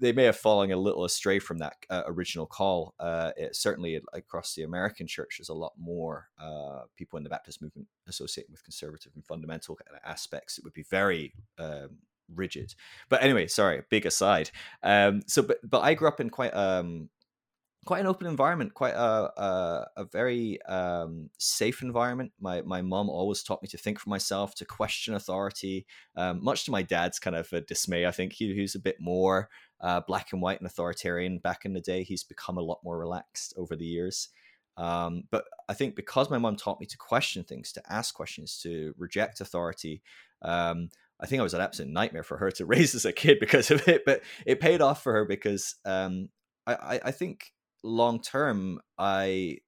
they 0.00 0.12
may 0.12 0.24
have 0.24 0.36
fallen 0.36 0.72
a 0.72 0.76
little 0.76 1.04
astray 1.04 1.38
from 1.38 1.58
that 1.58 1.74
uh, 1.88 2.02
original 2.06 2.46
call. 2.46 2.94
Uh, 2.98 3.30
it, 3.36 3.54
certainly 3.54 4.00
across 4.12 4.54
the 4.54 4.64
American 4.64 5.06
church, 5.06 5.36
there's 5.38 5.48
a 5.48 5.54
lot 5.54 5.72
more 5.78 6.28
uh, 6.40 6.80
people 6.96 7.16
in 7.16 7.22
the 7.22 7.30
Baptist 7.30 7.62
movement 7.62 7.86
associated 8.08 8.50
with 8.50 8.64
conservative 8.64 9.12
and 9.14 9.24
fundamental 9.24 9.78
aspects. 10.04 10.58
It 10.58 10.64
would 10.64 10.74
be 10.74 10.84
very 10.90 11.32
um, 11.58 11.98
rigid. 12.34 12.74
But 13.08 13.22
anyway, 13.22 13.46
sorry, 13.46 13.82
big 13.90 14.06
aside. 14.06 14.50
Um, 14.82 15.22
so, 15.26 15.42
but 15.42 15.58
but 15.68 15.80
I 15.80 15.94
grew 15.94 16.08
up 16.08 16.20
in 16.20 16.30
quite 16.30 16.54
um 16.54 17.08
quite 17.88 18.00
an 18.00 18.06
open 18.06 18.26
environment, 18.26 18.74
quite 18.74 18.94
a 18.94 19.32
a, 19.40 19.88
a 19.96 20.04
very 20.04 20.60
um, 20.62 21.30
safe 21.38 21.82
environment. 21.82 22.32
My 22.38 22.60
my 22.62 22.82
mom 22.82 23.08
always 23.08 23.42
taught 23.42 23.62
me 23.62 23.68
to 23.68 23.78
think 23.78 23.98
for 23.98 24.10
myself, 24.10 24.54
to 24.56 24.64
question 24.64 25.14
authority. 25.14 25.86
Um, 26.16 26.44
much 26.44 26.64
to 26.64 26.70
my 26.70 26.82
dad's 26.82 27.18
kind 27.18 27.34
of 27.34 27.52
dismay, 27.66 28.06
I 28.06 28.10
think 28.10 28.34
he, 28.34 28.54
he's 28.54 28.74
a 28.74 28.80
bit 28.80 28.96
more 29.00 29.48
uh, 29.80 30.00
black 30.06 30.32
and 30.32 30.42
white 30.42 30.58
and 30.58 30.66
authoritarian 30.66 31.38
back 31.38 31.64
in 31.64 31.72
the 31.72 31.80
day. 31.80 32.02
He's 32.02 32.24
become 32.24 32.58
a 32.58 32.62
lot 32.62 32.80
more 32.84 32.98
relaxed 32.98 33.54
over 33.56 33.74
the 33.74 33.86
years. 33.86 34.28
Um, 34.76 35.24
but 35.30 35.44
I 35.68 35.74
think 35.74 35.96
because 35.96 36.30
my 36.30 36.38
mom 36.38 36.56
taught 36.56 36.80
me 36.80 36.86
to 36.86 36.96
question 36.98 37.42
things, 37.42 37.72
to 37.72 37.92
ask 37.92 38.14
questions, 38.14 38.60
to 38.62 38.94
reject 38.96 39.40
authority, 39.40 40.02
um, 40.42 40.90
I 41.20 41.26
think 41.26 41.40
I 41.40 41.42
was 41.42 41.54
an 41.54 41.60
absolute 41.60 41.92
nightmare 41.92 42.22
for 42.22 42.36
her 42.38 42.50
to 42.52 42.66
raise 42.66 42.94
as 42.94 43.04
a 43.04 43.12
kid 43.12 43.38
because 43.40 43.70
of 43.70 43.86
it, 43.88 44.02
but 44.04 44.22
it 44.46 44.60
paid 44.60 44.80
off 44.80 45.02
for 45.02 45.12
her 45.12 45.24
because 45.24 45.76
um, 45.84 46.28
I, 46.66 47.00
I 47.04 47.10
think 47.10 47.52
long 47.82 48.20
term, 48.20 48.80
I 48.98 49.58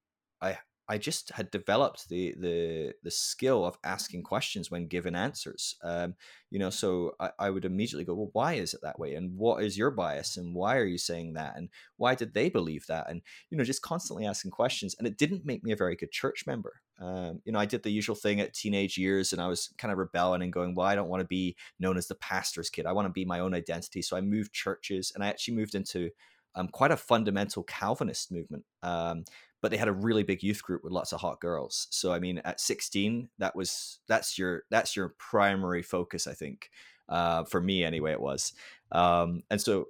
I 0.41 0.57
I 0.87 0.97
just 0.97 1.31
had 1.31 1.51
developed 1.51 2.09
the 2.09 2.35
the 2.39 2.93
the 3.03 3.11
skill 3.11 3.65
of 3.65 3.77
asking 3.83 4.23
questions 4.23 4.69
when 4.69 4.87
given 4.87 5.15
answers. 5.15 5.75
Um, 5.83 6.15
you 6.49 6.59
know, 6.59 6.69
so 6.69 7.13
I, 7.19 7.29
I 7.39 7.49
would 7.49 7.65
immediately 7.65 8.03
go, 8.03 8.13
well, 8.13 8.29
why 8.33 8.53
is 8.53 8.73
it 8.73 8.81
that 8.83 8.99
way? 8.99 9.15
And 9.15 9.37
what 9.37 9.63
is 9.63 9.77
your 9.77 9.91
bias? 9.91 10.37
And 10.37 10.53
why 10.53 10.77
are 10.77 10.85
you 10.85 10.97
saying 10.97 11.33
that? 11.33 11.55
And 11.55 11.69
why 11.97 12.15
did 12.15 12.33
they 12.33 12.49
believe 12.49 12.85
that? 12.87 13.09
And 13.09 13.21
you 13.49 13.57
know, 13.57 13.63
just 13.63 13.81
constantly 13.81 14.25
asking 14.25 14.51
questions. 14.51 14.95
And 14.97 15.07
it 15.07 15.17
didn't 15.17 15.45
make 15.45 15.63
me 15.63 15.71
a 15.71 15.77
very 15.77 15.95
good 15.95 16.11
church 16.11 16.43
member. 16.45 16.81
Um, 16.99 17.41
you 17.45 17.51
know, 17.51 17.59
I 17.59 17.65
did 17.65 17.83
the 17.83 17.91
usual 17.91 18.15
thing 18.15 18.39
at 18.39 18.53
teenage 18.53 18.97
years, 18.97 19.33
and 19.33 19.41
I 19.41 19.47
was 19.47 19.73
kind 19.77 19.91
of 19.91 19.97
rebelling 19.97 20.43
and 20.43 20.53
going, 20.53 20.75
well, 20.75 20.85
I 20.85 20.93
don't 20.95 21.09
want 21.09 21.21
to 21.21 21.27
be 21.27 21.55
known 21.79 21.97
as 21.97 22.07
the 22.07 22.15
pastor's 22.15 22.69
kid. 22.69 22.85
I 22.85 22.91
want 22.91 23.07
to 23.07 23.11
be 23.11 23.25
my 23.25 23.39
own 23.39 23.55
identity. 23.55 24.03
So 24.03 24.15
I 24.15 24.21
moved 24.21 24.53
churches, 24.53 25.11
and 25.15 25.23
I 25.23 25.27
actually 25.27 25.55
moved 25.55 25.73
into 25.73 26.11
um, 26.55 26.67
quite 26.67 26.91
a 26.91 26.97
fundamental 26.97 27.63
Calvinist 27.63 28.31
movement. 28.31 28.63
Um, 28.83 29.25
but 29.61 29.69
they 29.69 29.77
had 29.77 29.87
a 29.87 29.93
really 29.93 30.23
big 30.23 30.41
youth 30.41 30.63
group 30.63 30.83
with 30.83 30.91
lots 30.91 31.13
of 31.13 31.21
hot 31.21 31.39
girls. 31.39 31.87
So 31.91 32.11
I 32.11 32.19
mean, 32.19 32.39
at 32.39 32.59
16, 32.59 33.29
that 33.37 33.55
was 33.55 33.99
that's 34.07 34.37
your 34.37 34.63
that's 34.69 34.95
your 34.95 35.09
primary 35.19 35.83
focus, 35.83 36.27
I 36.27 36.33
think. 36.33 36.69
Uh, 37.07 37.43
for 37.43 37.61
me, 37.61 37.83
anyway, 37.83 38.11
it 38.11 38.21
was. 38.21 38.53
Um, 38.91 39.43
and 39.49 39.59
so, 39.59 39.89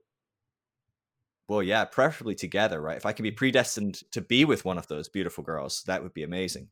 well, 1.47 1.61
yeah, 1.61 1.85
preferably 1.85 2.35
together, 2.35 2.81
right? 2.81 2.97
If 2.97 3.05
I 3.05 3.13
could 3.13 3.23
be 3.23 3.31
predestined 3.31 4.01
to 4.11 4.21
be 4.21 4.43
with 4.43 4.65
one 4.65 4.77
of 4.77 4.87
those 4.87 5.07
beautiful 5.07 5.43
girls, 5.43 5.83
that 5.83 6.03
would 6.03 6.13
be 6.13 6.23
amazing 6.23 6.69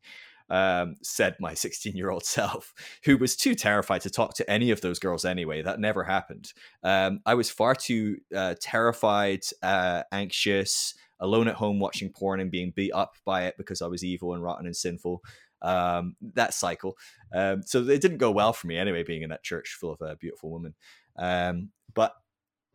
um, 0.50 0.96
said 1.02 1.36
my 1.40 1.54
16 1.60 1.96
year 1.96 2.10
old 2.10 2.24
self, 2.24 2.74
who 3.04 3.16
was 3.16 3.36
too 3.36 3.54
terrified 3.54 4.02
to 4.02 4.10
talk 4.10 4.34
to 4.34 4.50
any 4.50 4.70
of 4.70 4.80
those 4.80 4.98
girls 4.98 5.24
anyway. 5.24 5.62
That 5.62 5.80
never 5.80 6.04
happened. 6.04 6.52
Um, 6.82 7.20
I 7.24 7.34
was 7.34 7.50
far 7.50 7.74
too 7.74 8.18
uh, 8.34 8.54
terrified, 8.60 9.40
uh, 9.62 10.02
anxious, 10.12 10.94
alone 11.20 11.48
at 11.48 11.54
home 11.54 11.78
watching 11.78 12.10
porn 12.10 12.40
and 12.40 12.50
being 12.50 12.72
beat 12.74 12.92
up 12.92 13.14
by 13.24 13.44
it 13.44 13.54
because 13.58 13.82
I 13.82 13.86
was 13.86 14.04
evil 14.04 14.34
and 14.34 14.42
rotten 14.42 14.66
and 14.66 14.76
sinful. 14.76 15.22
Um, 15.62 16.16
that 16.34 16.54
cycle. 16.54 16.96
Um, 17.34 17.62
so 17.62 17.80
it 17.82 18.00
didn't 18.00 18.16
go 18.16 18.30
well 18.30 18.54
for 18.54 18.66
me 18.66 18.78
anyway, 18.78 19.02
being 19.02 19.22
in 19.22 19.28
that 19.28 19.42
church 19.42 19.76
full 19.78 19.92
of 19.92 20.00
uh, 20.00 20.14
beautiful 20.18 20.50
women. 20.50 20.74
Um, 21.16 21.68
but 21.92 22.14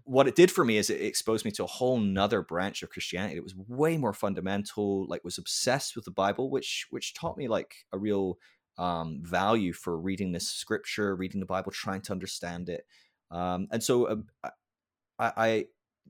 what 0.06 0.28
it 0.28 0.36
did 0.36 0.52
for 0.52 0.64
me 0.64 0.78
is 0.78 0.90
it 0.90 1.02
exposed 1.02 1.46
me 1.46 1.52
to 1.52 1.64
a 1.64 1.68
whole 1.68 1.98
nother 1.98 2.42
branch 2.42 2.84
of 2.84 2.92
Christianity. 2.92 3.38
It 3.38 3.44
was 3.44 3.56
way 3.56 3.98
more 3.98 4.14
fundamental, 4.14 5.08
like 5.08 5.24
was 5.24 5.40
obsessed 5.40 5.96
with 5.96 6.06
the 6.06 6.12
Bible, 6.12 6.50
which 6.50 6.86
which 6.92 7.16
taught 7.16 7.38
me 7.38 7.48
like 7.48 7.76
a 7.92 7.98
real 7.98 8.38
um, 8.78 9.22
value 9.24 9.74
for 9.74 9.98
reading 9.98 10.32
this 10.32 10.48
scripture, 10.48 11.16
reading 11.16 11.40
the 11.40 11.46
Bible, 11.46 11.72
trying 11.72 12.02
to 12.02 12.12
understand 12.12 12.70
it. 12.70 12.86
Um, 13.32 13.68
and 13.72 13.84
so 13.84 14.06
uh, 14.44 14.50
I, 15.18 15.32
I, 15.38 15.66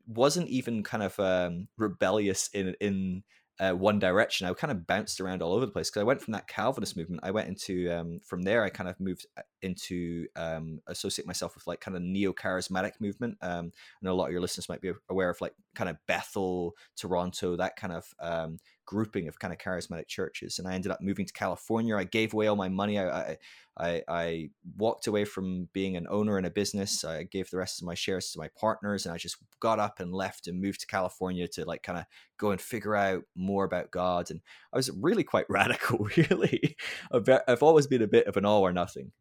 wasn't 0.07 0.49
even 0.49 0.83
kind 0.83 1.01
of 1.01 1.19
um, 1.19 1.67
rebellious 1.77 2.49
in 2.53 2.75
in 2.81 3.23
uh, 3.59 3.71
one 3.71 3.97
direction. 3.97 4.45
I 4.45 4.53
kind 4.53 4.71
of 4.71 4.85
bounced 4.85 5.21
around 5.21 5.41
all 5.41 5.53
over 5.53 5.65
the 5.65 5.71
place 5.71 5.89
because 5.89 6.01
I 6.01 6.05
went 6.05 6.21
from 6.21 6.33
that 6.33 6.47
Calvinist 6.47 6.97
movement. 6.97 7.21
I 7.23 7.31
went 7.31 7.47
into 7.47 7.89
um, 7.91 8.19
from 8.25 8.41
there. 8.41 8.63
I 8.63 8.69
kind 8.69 8.89
of 8.89 8.99
moved 8.99 9.25
uh, 9.37 9.41
into 9.65 10.27
um, 10.36 10.79
associate 10.88 11.27
myself 11.27 11.55
with 11.55 11.67
like 11.67 11.81
kind 11.81 11.98
of 11.98 12.03
neo 12.03 12.31
charismatic 12.31 12.93
movement. 13.00 13.38
Um, 13.41 13.72
I 13.75 14.05
know 14.05 14.13
a 14.13 14.15
lot 14.15 14.27
of 14.27 14.31
your 14.31 14.41
listeners 14.41 14.69
might 14.69 14.81
be 14.81 14.93
aware 15.10 15.29
of 15.29 15.41
like 15.41 15.53
kind 15.74 15.89
of 15.89 15.98
Bethel, 16.07 16.75
Toronto, 16.95 17.55
that 17.57 17.75
kind 17.75 17.93
of 17.93 18.13
um, 18.19 18.57
grouping 18.86 19.27
of 19.27 19.39
kind 19.39 19.53
of 19.53 19.60
charismatic 19.60 20.07
churches. 20.07 20.60
And 20.60 20.67
I 20.67 20.74
ended 20.74 20.91
up 20.91 21.01
moving 21.01 21.25
to 21.25 21.34
California. 21.34 21.98
I 21.98 22.05
gave 22.05 22.34
away 22.34 22.48
all 22.48 22.55
my 22.55 22.69
money. 22.69 23.00
I, 23.00 23.10
I 23.10 23.38
I, 23.77 24.03
I 24.07 24.50
walked 24.77 25.07
away 25.07 25.25
from 25.25 25.67
being 25.74 25.98
an 25.98 26.07
owner 26.10 26.39
in 26.39 26.45
a 26.45 26.50
business. 26.50 27.03
I 27.03 27.24
gave 27.24 27.50
the 27.50 27.57
rest 27.57 27.81
of 27.81 27.86
my 27.86 27.93
shares 27.93 28.31
to 28.31 28.39
my 28.39 28.48
partners, 28.57 29.05
and 29.05 29.13
I 29.13 29.17
just 29.17 29.38
got 29.60 29.79
up 29.79 30.00
and 30.00 30.13
left 30.13 30.48
and 30.48 30.62
moved 30.62 30.81
to 30.81 30.88
California 30.88 31.48
to 31.50 31.65
like 31.65 31.84
kind 31.84 32.00
of 32.00 32.05
go 32.38 32.51
and 32.51 32.62
figure 32.62 32.95
out 32.95 33.24
more 33.36 33.65
about 33.65 33.91
God. 33.91 34.31
And 34.31 34.39
I 34.72 34.77
was 34.77 34.89
really 34.91 35.24
quite 35.24 35.45
radical, 35.50 36.07
really. 36.15 36.77
I've 37.12 37.63
always 37.63 37.88
been 37.88 38.01
a 38.01 38.07
bit 38.07 38.27
of 38.27 38.38
an 38.38 38.45
all 38.45 38.62
or 38.62 38.72
nothing. 38.72 39.12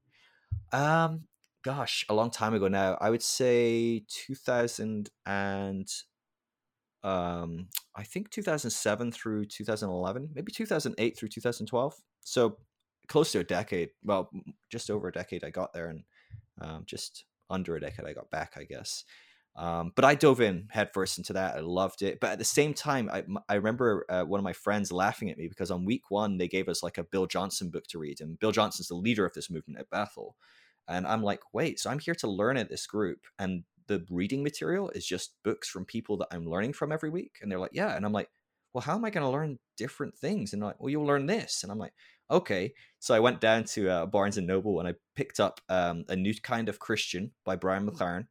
Um, 0.75 1.29
gosh, 1.63 2.05
a 2.09 2.15
long 2.15 2.33
time 2.33 2.53
ago 2.53 2.67
now. 2.67 2.99
I 3.01 3.09
would 3.09 3.23
say 3.23 4.05
2000 4.09 5.09
and 5.25 5.89
um, 7.05 7.69
I 7.95 8.03
think 8.03 8.31
2007 8.31 9.13
through 9.13 9.45
2011, 9.45 10.31
maybe 10.35 10.51
2008 10.51 11.17
through 11.17 11.29
2012. 11.29 11.95
So 12.23 12.57
close 13.07 13.31
to 13.33 13.39
a 13.39 13.45
decade. 13.45 13.91
Well, 14.03 14.31
just 14.69 14.91
over 14.91 15.07
a 15.07 15.13
decade 15.13 15.45
I 15.45 15.51
got 15.51 15.73
there, 15.73 15.91
and 15.91 16.03
um, 16.61 16.83
just 16.87 17.25
under 17.51 17.77
a 17.77 17.81
decade 17.81 18.07
I 18.07 18.13
got 18.13 18.31
back, 18.33 18.55
I 18.57 18.65
guess. 18.65 19.05
Um, 19.57 19.93
but 19.95 20.05
I 20.05 20.17
dove 20.17 20.41
in 20.41 20.67
headfirst 20.71 21.19
into 21.19 21.35
that. 21.35 21.55
I 21.55 21.61
loved 21.61 22.03
it. 22.03 22.19
But 22.21 22.33
at 22.33 22.39
the 22.39 22.45
same 22.45 22.75
time, 22.75 23.09
I, 23.13 23.23
I 23.49 23.55
remember 23.55 24.05
uh, 24.09 24.25
one 24.25 24.41
of 24.41 24.45
my 24.45 24.53
friends 24.53 24.91
laughing 24.91 25.31
at 25.31 25.39
me 25.39 25.47
because 25.47 25.71
on 25.71 25.85
week 25.85 26.11
one 26.11 26.39
they 26.39 26.49
gave 26.49 26.69
us 26.69 26.83
like 26.83 26.99
a 26.99 27.05
Bill 27.05 27.27
Johnson 27.27 27.71
book 27.71 27.87
to 27.89 27.99
read, 27.99 28.21
and 28.21 28.39
Bill 28.41 28.51
Johnson's 28.51 28.89
the 28.89 28.97
leader 28.97 29.25
of 29.25 29.35
this 29.35 29.51
movement 29.51 29.79
at 29.79 29.91
Bethel. 29.91 30.35
And 30.89 31.07
I'm 31.07 31.23
like, 31.23 31.41
wait, 31.53 31.81
so 31.81 31.91
I'm 31.91 31.99
here 31.99 32.15
to 32.17 32.29
learn 32.29 32.57
at 32.57 32.69
this 32.69 32.87
group, 32.87 33.21
and 33.39 33.65
the 33.87 34.05
reading 34.11 34.43
material 34.43 34.91
is 34.91 35.07
just 35.07 35.35
books 35.43 35.69
from 35.69 35.85
people 35.85 36.17
that 36.19 36.29
I'm 36.31 36.49
learning 36.49 36.73
from 36.73 36.93
every 36.93 37.11
week. 37.11 37.39
And 37.43 37.51
they're 37.51 37.59
like, 37.59 37.75
yeah. 37.75 37.97
And 37.97 38.05
I'm 38.05 38.13
like, 38.13 38.29
well, 38.73 38.83
how 38.83 38.95
am 38.95 39.05
I 39.05 39.11
going 39.11 39.25
to 39.25 39.31
learn 39.31 39.59
different 39.77 40.17
things? 40.17 40.53
And 40.53 40.63
like, 40.63 40.81
well, 40.81 40.91
you'll 40.91 41.07
learn 41.07 41.27
this. 41.27 41.63
And 41.63 41.71
I'm 41.71 41.79
like, 41.79 41.93
okay. 42.31 42.73
So 42.99 43.15
I 43.15 43.21
went 43.21 43.41
down 43.41 43.65
to 43.65 43.89
uh, 43.89 44.07
Barnes 44.07 44.39
and 44.39 44.47
Noble 44.47 44.81
and 44.81 44.89
I 44.89 44.95
picked 45.15 45.41
up 45.41 45.61
um, 45.69 46.05
a 46.09 46.17
new 46.17 46.35
kind 46.35 46.69
of 46.69 46.79
Christian 46.79 47.33
by 47.45 47.57
Brian 47.57 47.87
mm. 47.87 47.95
McLaren, 47.95 48.27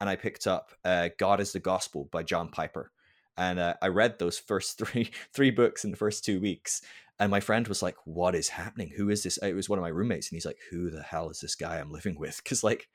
and 0.00 0.08
I 0.08 0.16
picked 0.16 0.46
up 0.46 0.72
uh, 0.84 1.08
God 1.18 1.40
is 1.40 1.52
the 1.52 1.60
Gospel 1.60 2.08
by 2.12 2.22
John 2.22 2.48
Piper. 2.48 2.92
And 3.36 3.58
uh, 3.58 3.74
I 3.80 3.88
read 3.88 4.18
those 4.18 4.38
first 4.38 4.78
three 4.84 5.10
three 5.34 5.50
books 5.50 5.84
in 5.84 5.90
the 5.90 5.96
first 5.96 6.24
two 6.24 6.40
weeks. 6.40 6.82
And 7.20 7.30
my 7.30 7.40
friend 7.40 7.68
was 7.68 7.82
like, 7.82 7.96
"What 8.04 8.34
is 8.34 8.48
happening? 8.48 8.90
Who 8.96 9.10
is 9.10 9.22
this?" 9.22 9.36
It 9.38 9.54
was 9.54 9.68
one 9.68 9.78
of 9.78 9.82
my 9.82 9.88
roommates, 9.88 10.30
and 10.30 10.36
he's 10.36 10.46
like, 10.46 10.58
"Who 10.70 10.90
the 10.90 11.02
hell 11.02 11.30
is 11.30 11.40
this 11.40 11.54
guy 11.54 11.78
I'm 11.78 11.92
living 11.92 12.18
with?" 12.18 12.40
Because 12.42 12.64
like 12.64 12.88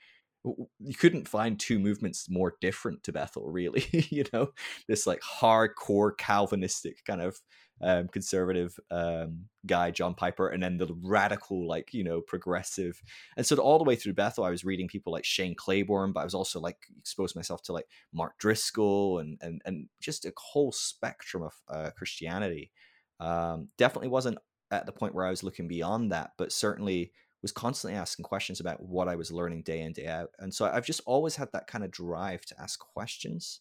you 0.80 0.96
couldn't 0.96 1.28
find 1.28 1.60
two 1.60 1.80
movements 1.80 2.30
more 2.30 2.56
different 2.62 3.04
to 3.04 3.12
Bethel, 3.12 3.52
really. 3.52 3.86
you 4.10 4.26
know, 4.34 4.50
this 4.88 5.08
like 5.08 5.22
hardcore 5.22 6.18
Calvinistic 6.18 7.04
kind 7.06 7.22
of 7.22 7.40
um, 7.82 8.08
conservative 8.08 8.78
um, 8.92 9.46
guy, 9.66 9.92
John 9.92 10.14
Piper, 10.14 10.48
and 10.48 10.64
then 10.64 10.78
the 10.78 10.96
radical, 11.04 11.68
like, 11.68 11.94
you 11.94 12.04
know, 12.04 12.22
progressive. 12.22 13.02
And 13.38 13.46
so 13.46 13.58
all 13.58 13.78
the 13.78 13.84
way 13.84 13.96
through 13.96 14.14
Bethel, 14.14 14.44
I 14.44 14.50
was 14.50 14.64
reading 14.64 14.88
people 14.88 15.12
like 15.12 15.26
Shane 15.26 15.56
Claiborne, 15.56 16.14
but 16.14 16.22
I 16.22 16.26
was 16.26 16.36
also 16.36 16.60
like 16.60 16.78
exposed 16.98 17.36
myself 17.36 17.62
to 17.64 17.74
like 17.74 17.88
Mark 18.14 18.38
Driscoll 18.40 19.20
and 19.20 19.38
and 19.42 19.62
and 19.66 19.88
just 20.00 20.26
a 20.26 20.34
whole 20.38 20.72
spectrum 20.72 21.44
of 21.44 21.54
uh, 21.70 21.92
Christianity. 21.98 22.72
Um, 23.20 23.70
definitely 23.78 24.10
wasn't 24.10 24.38
at 24.72 24.86
the 24.86 24.92
point 24.92 25.14
where 25.14 25.26
I 25.26 25.30
was 25.30 25.44
looking 25.44 25.68
beyond 25.68 26.12
that, 26.12 26.32
but 26.38 26.52
certainly 26.52 27.12
was 27.42 27.52
constantly 27.52 27.98
asking 27.98 28.24
questions 28.24 28.60
about 28.60 28.82
what 28.82 29.08
I 29.08 29.16
was 29.16 29.32
learning 29.32 29.62
day 29.64 29.82
in 29.82 29.94
day 29.94 30.08
out. 30.08 30.32
And 30.40 30.54
so 30.54 30.66
I've 30.66 30.86
just 30.86 31.02
always 31.06 31.36
had 31.36 31.50
that 31.54 31.68
kind 31.68 31.84
of 31.84 31.92
drive 31.92 32.44
to 32.46 32.60
ask 32.60 32.80
questions. 32.80 33.60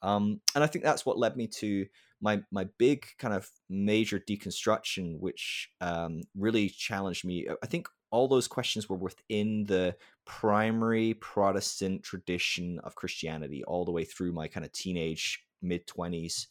Um, 0.00 0.40
and 0.54 0.64
I 0.64 0.66
think 0.66 0.84
that's 0.84 1.04
what 1.04 1.18
led 1.18 1.36
me 1.36 1.46
to 1.58 1.86
my 2.20 2.42
my 2.50 2.66
big 2.78 3.06
kind 3.18 3.34
of 3.34 3.50
major 3.68 4.18
deconstruction, 4.18 5.18
which 5.20 5.70
um, 5.80 6.22
really 6.36 6.68
challenged 6.68 7.24
me. 7.24 7.46
I 7.62 7.66
think 7.66 7.88
all 8.10 8.28
those 8.28 8.48
questions 8.48 8.88
were 8.88 8.96
within 8.96 9.64
the 9.64 9.94
primary 10.24 11.14
Protestant 11.14 12.02
tradition 12.02 12.80
of 12.82 12.94
Christianity, 12.94 13.62
all 13.64 13.84
the 13.84 13.92
way 13.92 14.04
through 14.04 14.32
my 14.32 14.48
kind 14.48 14.64
of 14.64 14.72
teenage 14.72 15.44
mid 15.60 15.86
twenties. 15.86 16.48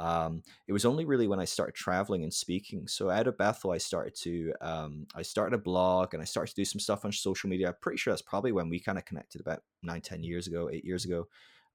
Um, 0.00 0.42
it 0.66 0.72
was 0.72 0.86
only 0.86 1.04
really 1.04 1.28
when 1.28 1.38
I 1.38 1.44
started 1.44 1.74
traveling 1.74 2.24
and 2.24 2.32
speaking. 2.32 2.88
So 2.88 3.10
out 3.10 3.26
of 3.26 3.36
Bethel, 3.36 3.70
I 3.70 3.78
started 3.78 4.14
to 4.22 4.52
um, 4.62 5.06
I 5.14 5.22
started 5.22 5.54
a 5.54 5.62
blog 5.62 6.14
and 6.14 6.22
I 6.22 6.26
started 6.26 6.50
to 6.50 6.60
do 6.60 6.64
some 6.64 6.80
stuff 6.80 7.04
on 7.04 7.12
social 7.12 7.50
media. 7.50 7.68
I'm 7.68 7.74
pretty 7.82 7.98
sure 7.98 8.10
that's 8.10 8.22
probably 8.22 8.50
when 8.50 8.70
we 8.70 8.80
kind 8.80 8.96
of 8.96 9.04
connected 9.04 9.42
about 9.42 9.60
nine, 9.82 10.00
ten 10.00 10.24
years 10.24 10.46
ago, 10.46 10.70
eight 10.72 10.84
years 10.84 11.04
ago. 11.04 11.28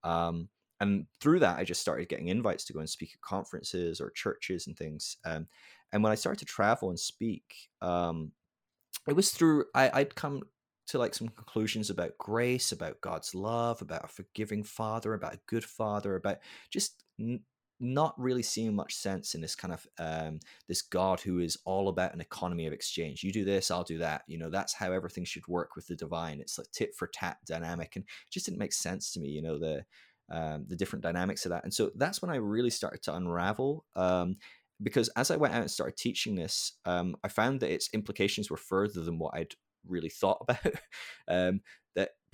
Um, 0.04 0.50
and 0.82 1.06
through 1.22 1.40
that, 1.40 1.58
I 1.58 1.64
just 1.64 1.82
started 1.82 2.10
getting 2.10 2.28
invites 2.28 2.66
to 2.66 2.74
go 2.74 2.80
and 2.80 2.90
speak 2.90 3.12
at 3.14 3.22
conferences 3.22 4.02
or 4.02 4.10
churches 4.10 4.68
and 4.68 4.76
things. 4.76 5.18
Um, 5.24 5.48
and 5.94 6.04
when 6.04 6.12
I 6.12 6.16
started 6.16 6.40
to 6.40 6.46
travel 6.46 6.90
and 6.90 7.00
speak, 7.00 7.44
um, 7.82 8.32
it 9.08 9.16
was 9.16 9.32
through 9.32 9.66
I, 9.76 9.92
I'd 9.94 10.16
come 10.16 10.42
to 10.88 10.98
like 10.98 11.14
some 11.14 11.30
conclusions 11.30 11.92
about 11.92 12.18
grace, 12.18 12.72
about 12.72 13.02
God's 13.02 13.36
love, 13.36 13.82
about 13.82 14.06
a 14.06 14.08
forgiving 14.08 14.64
Father, 14.64 15.14
about 15.14 15.36
a 15.36 15.40
good 15.48 15.64
Father, 15.64 16.16
about 16.16 16.40
just 16.72 17.04
not 17.80 18.14
really 18.18 18.44
seeing 18.44 18.76
much 18.76 18.96
sense 18.96 19.36
in 19.36 19.42
this 19.42 19.56
kind 19.56 19.74
of 19.74 19.86
um, 20.00 20.40
this 20.68 20.82
God 20.82 21.20
who 21.20 21.40
is 21.40 21.58
all 21.66 21.90
about 21.90 22.14
an 22.14 22.22
economy 22.22 22.68
of 22.68 22.74
exchange. 22.74 23.24
You 23.24 23.32
do 23.32 23.46
this, 23.46 23.70
I'll 23.70 23.84
do 23.84 23.98
that. 24.00 24.24
You 24.28 24.38
know, 24.38 24.50
that's 24.50 24.74
how 24.74 24.92
everything 24.92 25.26
should 25.26 25.48
work 25.48 25.76
with 25.76 25.88
the 25.88 25.96
divine. 25.96 26.40
It's 26.40 26.58
like 26.58 26.72
tit 26.72 26.96
for 26.96 27.08
tat 27.08 27.38
dynamic, 27.46 27.96
and 27.96 28.04
it 28.06 28.32
just 28.32 28.46
didn't 28.46 28.60
make 28.60 28.74
sense 28.74 29.12
to 29.14 29.20
me. 29.20 29.30
You 29.30 29.42
know, 29.42 29.60
the 29.60 29.86
um, 30.32 30.66
the 30.68 30.76
different 30.76 31.04
dynamics 31.04 31.46
of 31.46 31.52
that. 31.52 31.64
And 31.64 31.74
so 31.74 31.92
that's 31.96 32.22
when 32.22 32.32
I 32.32 32.38
really 32.38 32.70
started 32.70 33.04
to 33.04 33.16
unravel. 33.16 33.86
Um, 33.96 34.38
because 34.82 35.10
as 35.16 35.32
I 35.32 35.38
went 35.38 35.54
out 35.54 35.62
and 35.62 35.72
started 35.72 35.98
teaching 35.98 36.36
this, 36.36 36.74
um, 36.86 37.16
I 37.24 37.28
found 37.28 37.60
that 37.62 37.72
its 37.72 37.90
implications 37.94 38.50
were 38.50 38.58
further 38.58 39.02
than 39.02 39.20
what 39.20 39.36
I'd 39.36 39.54
really 39.88 40.10
thought 40.10 40.40
about. 40.48 40.74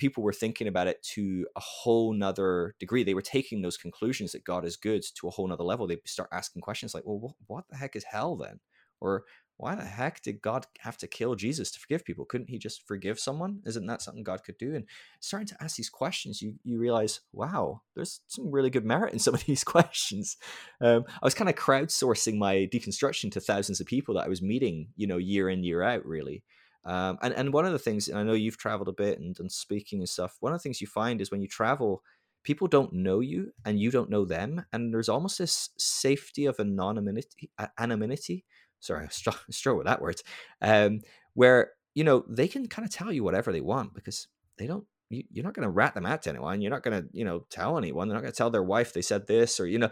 People 0.02 0.24
were 0.24 0.32
thinking 0.32 0.66
about 0.66 0.88
it 0.88 1.00
to 1.14 1.46
a 1.54 1.60
whole 1.60 2.12
nother 2.12 2.74
degree. 2.80 3.04
They 3.04 3.14
were 3.14 3.22
taking 3.22 3.62
those 3.62 3.76
conclusions 3.76 4.32
that 4.32 4.42
God 4.42 4.64
is 4.64 4.74
good 4.76 5.04
to 5.14 5.28
a 5.28 5.30
whole 5.30 5.46
nother 5.46 5.62
level. 5.62 5.86
They 5.86 5.98
start 6.04 6.28
asking 6.32 6.62
questions 6.62 6.92
like, 6.92 7.04
well, 7.06 7.36
what 7.46 7.66
the 7.70 7.76
heck 7.76 7.94
is 7.94 8.02
hell 8.02 8.34
then? 8.34 8.58
Or 9.00 9.22
why 9.58 9.76
the 9.76 9.84
heck 9.84 10.20
did 10.20 10.42
God 10.42 10.66
have 10.80 10.96
to 10.96 11.06
kill 11.06 11.36
Jesus 11.36 11.70
to 11.70 11.78
forgive 11.78 12.04
people? 12.04 12.24
Couldn't 12.24 12.50
he 12.50 12.58
just 12.58 12.84
forgive 12.84 13.20
someone? 13.20 13.60
Isn't 13.64 13.86
that 13.86 14.02
something 14.02 14.24
God 14.24 14.42
could 14.42 14.58
do? 14.58 14.74
And 14.74 14.86
starting 15.20 15.46
to 15.46 15.62
ask 15.62 15.76
these 15.76 15.88
questions, 15.88 16.42
you 16.42 16.54
you 16.64 16.80
realize, 16.80 17.20
wow, 17.32 17.82
there's 17.94 18.22
some 18.26 18.50
really 18.50 18.70
good 18.70 18.84
merit 18.84 19.12
in 19.12 19.20
some 19.20 19.34
of 19.34 19.44
these 19.46 19.62
questions. 19.62 20.36
Um, 20.80 21.04
I 21.08 21.24
was 21.24 21.34
kind 21.34 21.48
of 21.48 21.54
crowdsourcing 21.54 22.38
my 22.38 22.68
deconstruction 22.74 23.30
to 23.30 23.40
thousands 23.40 23.80
of 23.80 23.86
people 23.86 24.16
that 24.16 24.24
I 24.24 24.28
was 24.28 24.42
meeting, 24.42 24.88
you 24.96 25.06
know, 25.06 25.18
year 25.18 25.48
in 25.48 25.62
year 25.62 25.80
out, 25.80 26.04
really. 26.04 26.42
Um, 26.84 27.18
and 27.22 27.32
and 27.34 27.52
one 27.52 27.64
of 27.64 27.72
the 27.72 27.78
things, 27.78 28.08
and 28.08 28.18
I 28.18 28.22
know 28.22 28.32
you've 28.32 28.58
traveled 28.58 28.88
a 28.88 28.92
bit 28.92 29.20
and 29.20 29.34
done 29.34 29.50
speaking 29.50 30.00
and 30.00 30.08
stuff. 30.08 30.36
One 30.40 30.52
of 30.52 30.58
the 30.58 30.62
things 30.62 30.80
you 30.80 30.86
find 30.86 31.20
is 31.20 31.30
when 31.30 31.40
you 31.40 31.48
travel, 31.48 32.02
people 32.44 32.66
don't 32.66 32.92
know 32.92 33.20
you 33.20 33.52
and 33.64 33.80
you 33.80 33.90
don't 33.90 34.10
know 34.10 34.24
them 34.24 34.64
and 34.72 34.92
there's 34.92 35.08
almost 35.08 35.38
this 35.38 35.70
safety 35.78 36.46
of 36.46 36.58
anonymity 36.58 37.50
anonymity 37.78 38.44
sorry 38.80 39.04
i 39.06 39.08
struggle 39.50 39.78
with 39.78 39.86
that 39.86 40.00
word 40.00 40.16
um, 40.60 41.00
where 41.34 41.70
you 41.94 42.04
know 42.04 42.24
they 42.28 42.48
can 42.48 42.66
kind 42.66 42.86
of 42.86 42.92
tell 42.92 43.12
you 43.12 43.22
whatever 43.22 43.52
they 43.52 43.60
want 43.60 43.94
because 43.94 44.28
they 44.58 44.66
don't 44.66 44.86
you're 45.12 45.44
not 45.44 45.54
going 45.54 45.66
to 45.66 45.70
rat 45.70 45.94
them 45.94 46.06
out 46.06 46.22
to 46.22 46.30
anyone. 46.30 46.60
You're 46.60 46.70
not 46.70 46.82
going 46.82 47.02
to, 47.02 47.08
you 47.12 47.24
know, 47.24 47.44
tell 47.50 47.76
anyone. 47.76 48.08
They're 48.08 48.16
not 48.16 48.22
going 48.22 48.32
to 48.32 48.36
tell 48.36 48.50
their 48.50 48.62
wife 48.62 48.92
they 48.92 49.02
said 49.02 49.26
this 49.26 49.60
or, 49.60 49.66
you 49.66 49.78
know, 49.78 49.90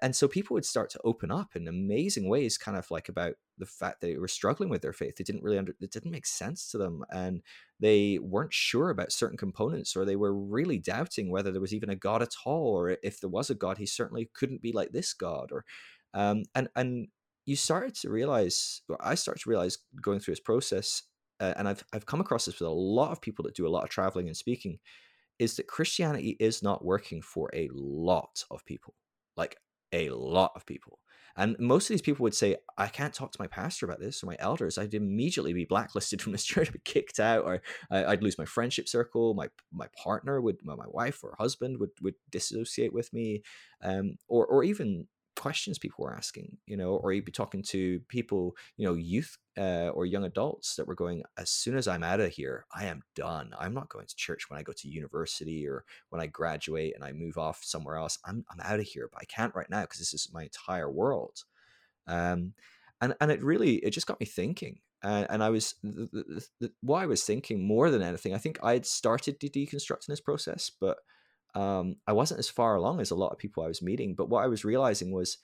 and 0.00 0.14
so 0.16 0.28
people 0.28 0.54
would 0.54 0.64
start 0.64 0.90
to 0.90 1.00
open 1.04 1.30
up 1.30 1.54
in 1.54 1.68
amazing 1.68 2.28
ways, 2.28 2.58
kind 2.58 2.76
of 2.76 2.90
like 2.90 3.08
about 3.08 3.34
the 3.58 3.66
fact 3.66 4.00
they 4.00 4.16
were 4.16 4.28
struggling 4.28 4.70
with 4.70 4.82
their 4.82 4.92
faith. 4.92 5.16
They 5.16 5.24
didn't 5.24 5.42
really 5.42 5.58
under, 5.58 5.74
it 5.80 5.90
didn't 5.90 6.10
make 6.10 6.26
sense 6.26 6.70
to 6.70 6.78
them. 6.78 7.04
And 7.10 7.42
they 7.80 8.18
weren't 8.20 8.54
sure 8.54 8.90
about 8.90 9.12
certain 9.12 9.36
components 9.36 9.94
or 9.96 10.04
they 10.04 10.16
were 10.16 10.34
really 10.34 10.78
doubting 10.78 11.30
whether 11.30 11.52
there 11.52 11.60
was 11.60 11.74
even 11.74 11.90
a 11.90 11.96
God 11.96 12.22
at 12.22 12.34
all, 12.44 12.76
or 12.76 12.96
if 13.02 13.20
there 13.20 13.30
was 13.30 13.50
a 13.50 13.54
God, 13.54 13.78
he 13.78 13.86
certainly 13.86 14.30
couldn't 14.34 14.62
be 14.62 14.72
like 14.72 14.92
this 14.92 15.12
God 15.12 15.52
or, 15.52 15.64
um, 16.14 16.44
and, 16.54 16.68
and 16.76 17.08
you 17.44 17.56
started 17.56 17.94
to 17.96 18.10
realize, 18.10 18.82
or 18.88 18.96
I 19.00 19.16
started 19.16 19.42
to 19.42 19.50
realize 19.50 19.78
going 20.00 20.20
through 20.20 20.32
this 20.32 20.40
process 20.40 21.02
uh, 21.42 21.54
and 21.56 21.68
I've 21.68 21.84
I've 21.92 22.06
come 22.06 22.20
across 22.20 22.46
this 22.46 22.60
with 22.60 22.68
a 22.68 22.72
lot 22.72 23.10
of 23.10 23.20
people 23.20 23.42
that 23.44 23.56
do 23.56 23.66
a 23.66 23.68
lot 23.68 23.82
of 23.84 23.90
traveling 23.90 24.28
and 24.28 24.36
speaking, 24.36 24.78
is 25.38 25.56
that 25.56 25.66
Christianity 25.66 26.36
is 26.38 26.62
not 26.62 26.84
working 26.84 27.20
for 27.20 27.50
a 27.52 27.68
lot 27.74 28.44
of 28.50 28.64
people, 28.64 28.94
like 29.36 29.56
a 29.92 30.08
lot 30.10 30.52
of 30.54 30.64
people. 30.64 31.00
And 31.36 31.56
most 31.58 31.86
of 31.86 31.94
these 31.94 32.02
people 32.02 32.22
would 32.24 32.34
say, 32.34 32.56
I 32.76 32.88
can't 32.88 33.14
talk 33.14 33.32
to 33.32 33.40
my 33.40 33.46
pastor 33.46 33.86
about 33.86 34.00
this 34.00 34.22
or 34.22 34.26
my 34.26 34.36
elders. 34.38 34.76
I'd 34.76 34.92
immediately 34.94 35.54
be 35.54 35.64
blacklisted 35.64 36.20
from 36.20 36.32
this 36.32 36.44
church, 36.50 36.68
I'd 36.68 36.74
be 36.74 36.80
kicked 36.84 37.18
out, 37.18 37.44
or 37.44 37.62
I'd 37.90 38.22
lose 38.22 38.38
my 38.38 38.44
friendship 38.44 38.88
circle. 38.88 39.34
My 39.34 39.48
my 39.72 39.88
partner 40.02 40.40
would, 40.40 40.58
my 40.62 40.76
wife 40.86 41.24
or 41.24 41.34
husband 41.38 41.80
would 41.80 41.90
would 42.02 42.14
dissociate 42.30 42.92
with 42.92 43.12
me, 43.12 43.42
um, 43.82 44.16
or 44.28 44.46
or 44.46 44.62
even 44.62 45.08
questions 45.36 45.78
people 45.78 46.04
were 46.04 46.14
asking, 46.14 46.56
you 46.66 46.76
know, 46.76 46.96
or 46.96 47.12
you'd 47.12 47.24
be 47.24 47.32
talking 47.32 47.62
to 47.62 48.00
people, 48.08 48.54
you 48.76 48.86
know, 48.86 48.94
youth 48.94 49.38
uh, 49.58 49.88
or 49.88 50.06
young 50.06 50.24
adults 50.24 50.76
that 50.76 50.86
were 50.86 50.94
going, 50.94 51.22
as 51.36 51.50
soon 51.50 51.76
as 51.76 51.88
I'm 51.88 52.02
out 52.02 52.20
of 52.20 52.32
here, 52.32 52.64
I 52.74 52.86
am 52.86 53.02
done. 53.14 53.52
I'm 53.58 53.74
not 53.74 53.88
going 53.88 54.06
to 54.06 54.16
church 54.16 54.48
when 54.48 54.58
I 54.58 54.62
go 54.62 54.72
to 54.72 54.88
university 54.88 55.66
or 55.66 55.84
when 56.10 56.20
I 56.20 56.26
graduate 56.26 56.94
and 56.94 57.04
I 57.04 57.12
move 57.12 57.38
off 57.38 57.60
somewhere 57.62 57.96
else. 57.96 58.18
I'm, 58.24 58.44
I'm 58.50 58.60
out 58.60 58.80
of 58.80 58.86
here, 58.86 59.08
but 59.12 59.20
I 59.20 59.24
can't 59.24 59.54
right 59.54 59.70
now 59.70 59.82
because 59.82 59.98
this 59.98 60.14
is 60.14 60.30
my 60.32 60.44
entire 60.44 60.90
world. 60.90 61.44
Um, 62.06 62.54
and, 63.00 63.14
and 63.20 63.30
it 63.30 63.42
really, 63.42 63.76
it 63.76 63.90
just 63.90 64.06
got 64.06 64.20
me 64.20 64.26
thinking. 64.26 64.78
And, 65.02 65.26
and 65.30 65.42
I 65.42 65.50
was, 65.50 65.74
the, 65.82 66.08
the, 66.12 66.46
the, 66.60 66.72
what 66.82 67.02
I 67.02 67.06
was 67.06 67.24
thinking 67.24 67.66
more 67.66 67.90
than 67.90 68.02
anything, 68.02 68.34
I 68.34 68.38
think 68.38 68.58
I 68.62 68.74
had 68.74 68.86
started 68.86 69.40
to 69.40 69.48
deconstruct 69.48 70.08
in 70.08 70.12
this 70.12 70.20
process, 70.20 70.70
but 70.80 70.98
um, 71.54 71.96
I 72.06 72.12
wasn't 72.12 72.40
as 72.40 72.48
far 72.48 72.74
along 72.74 73.00
as 73.00 73.10
a 73.10 73.16
lot 73.16 73.32
of 73.32 73.38
people 73.38 73.62
I 73.62 73.68
was 73.68 73.82
meeting. 73.82 74.14
But 74.14 74.28
what 74.28 74.42
I 74.42 74.48
was 74.48 74.64
realizing 74.64 75.12
was 75.12 75.38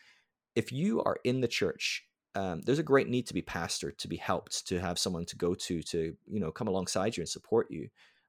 if 0.54 0.72
you 0.72 1.02
are 1.02 1.18
in 1.24 1.40
the 1.40 1.48
church, 1.48 2.04
um, 2.34 2.62
there's 2.62 2.78
a 2.78 2.84
great 2.84 3.08
need 3.08 3.26
to 3.26 3.34
be 3.34 3.42
pastored, 3.42 3.96
to 3.98 4.08
be 4.08 4.16
helped, 4.16 4.66
to 4.68 4.80
have 4.80 4.98
someone 4.98 5.24
to 5.26 5.36
go 5.36 5.54
to, 5.54 5.82
to 5.82 6.14
you 6.26 6.40
know 6.40 6.52
come 6.52 6.68
alongside 6.68 7.16
you 7.16 7.22
and 7.22 7.28
support 7.28 7.68
you. 7.70 7.88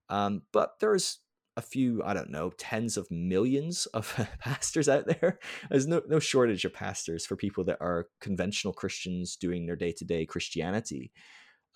Um, 0.09 0.43
but 0.51 0.79
there's 0.79 1.19
a 1.57 1.61
few, 1.61 2.01
I 2.03 2.13
don't 2.13 2.31
know, 2.31 2.51
tens 2.57 2.97
of 2.97 3.11
millions 3.11 3.85
of 3.87 4.27
pastors 4.39 4.89
out 4.89 5.05
there. 5.05 5.39
There's 5.69 5.87
no 5.87 6.01
no 6.07 6.19
shortage 6.19 6.65
of 6.65 6.73
pastors 6.73 7.25
for 7.25 7.35
people 7.35 7.63
that 7.65 7.77
are 7.81 8.07
conventional 8.19 8.73
Christians 8.73 9.35
doing 9.35 9.65
their 9.65 9.75
day 9.75 9.93
to 9.97 10.05
day 10.05 10.25
Christianity. 10.25 11.11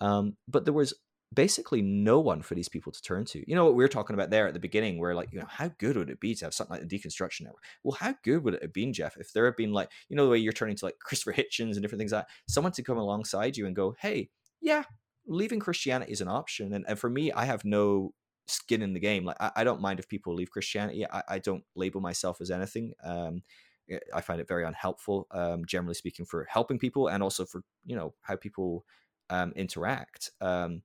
Um, 0.00 0.36
but 0.48 0.64
there 0.64 0.74
was 0.74 0.92
basically 1.34 1.82
no 1.82 2.20
one 2.20 2.42
for 2.42 2.54
these 2.54 2.68
people 2.68 2.92
to 2.92 3.02
turn 3.02 3.24
to. 3.26 3.44
You 3.48 3.54
know 3.54 3.64
what 3.64 3.74
we 3.74 3.84
were 3.84 3.88
talking 3.88 4.14
about 4.14 4.30
there 4.30 4.46
at 4.46 4.54
the 4.54 4.60
beginning, 4.60 4.98
where 4.98 5.14
like, 5.14 5.32
you 5.32 5.38
know, 5.38 5.46
how 5.48 5.70
good 5.78 5.96
would 5.96 6.10
it 6.10 6.20
be 6.20 6.34
to 6.34 6.44
have 6.46 6.54
something 6.54 6.78
like 6.78 6.88
the 6.88 6.98
deconstruction 6.98 7.42
network? 7.42 7.62
Well, 7.82 7.96
how 7.98 8.14
good 8.22 8.44
would 8.44 8.54
it 8.54 8.62
have 8.62 8.72
been, 8.72 8.92
Jeff, 8.92 9.16
if 9.16 9.32
there 9.32 9.44
had 9.44 9.56
been 9.56 9.72
like, 9.72 9.90
you 10.08 10.16
know, 10.16 10.24
the 10.24 10.30
way 10.30 10.38
you're 10.38 10.52
turning 10.52 10.76
to 10.76 10.84
like 10.84 10.98
Christopher 11.00 11.32
Hitchens 11.32 11.72
and 11.72 11.82
different 11.82 12.00
things 12.00 12.12
like 12.12 12.26
that, 12.26 12.32
someone 12.48 12.72
to 12.72 12.82
come 12.82 12.98
alongside 12.98 13.56
you 13.56 13.66
and 13.66 13.76
go, 13.76 13.94
hey, 14.00 14.30
yeah, 14.60 14.84
leaving 15.26 15.60
Christianity 15.60 16.12
is 16.12 16.20
an 16.20 16.28
option. 16.28 16.72
And, 16.72 16.84
and 16.88 16.98
for 16.98 17.10
me, 17.10 17.32
I 17.32 17.44
have 17.44 17.64
no 17.64 18.12
skin 18.46 18.82
in 18.82 18.92
the 18.92 19.00
game. 19.00 19.24
Like 19.24 19.36
I, 19.40 19.50
I 19.56 19.64
don't 19.64 19.80
mind 19.80 19.98
if 19.98 20.08
people 20.08 20.34
leave 20.34 20.50
Christianity. 20.50 21.06
I, 21.10 21.22
I 21.28 21.38
don't 21.38 21.64
label 21.74 22.00
myself 22.00 22.40
as 22.40 22.50
anything. 22.50 22.92
Um, 23.02 23.42
eh, 23.90 23.98
I 24.14 24.20
find 24.20 24.40
it 24.40 24.48
very 24.48 24.64
unhelpful, 24.64 25.26
um, 25.30 25.64
generally 25.64 25.94
speaking, 25.94 26.26
for 26.26 26.46
helping 26.50 26.78
people 26.78 27.08
and 27.08 27.22
also 27.22 27.44
for 27.44 27.62
you 27.84 27.96
know 27.96 28.14
how 28.22 28.36
people 28.36 28.84
um, 29.30 29.52
interact. 29.56 30.30
Um, 30.40 30.82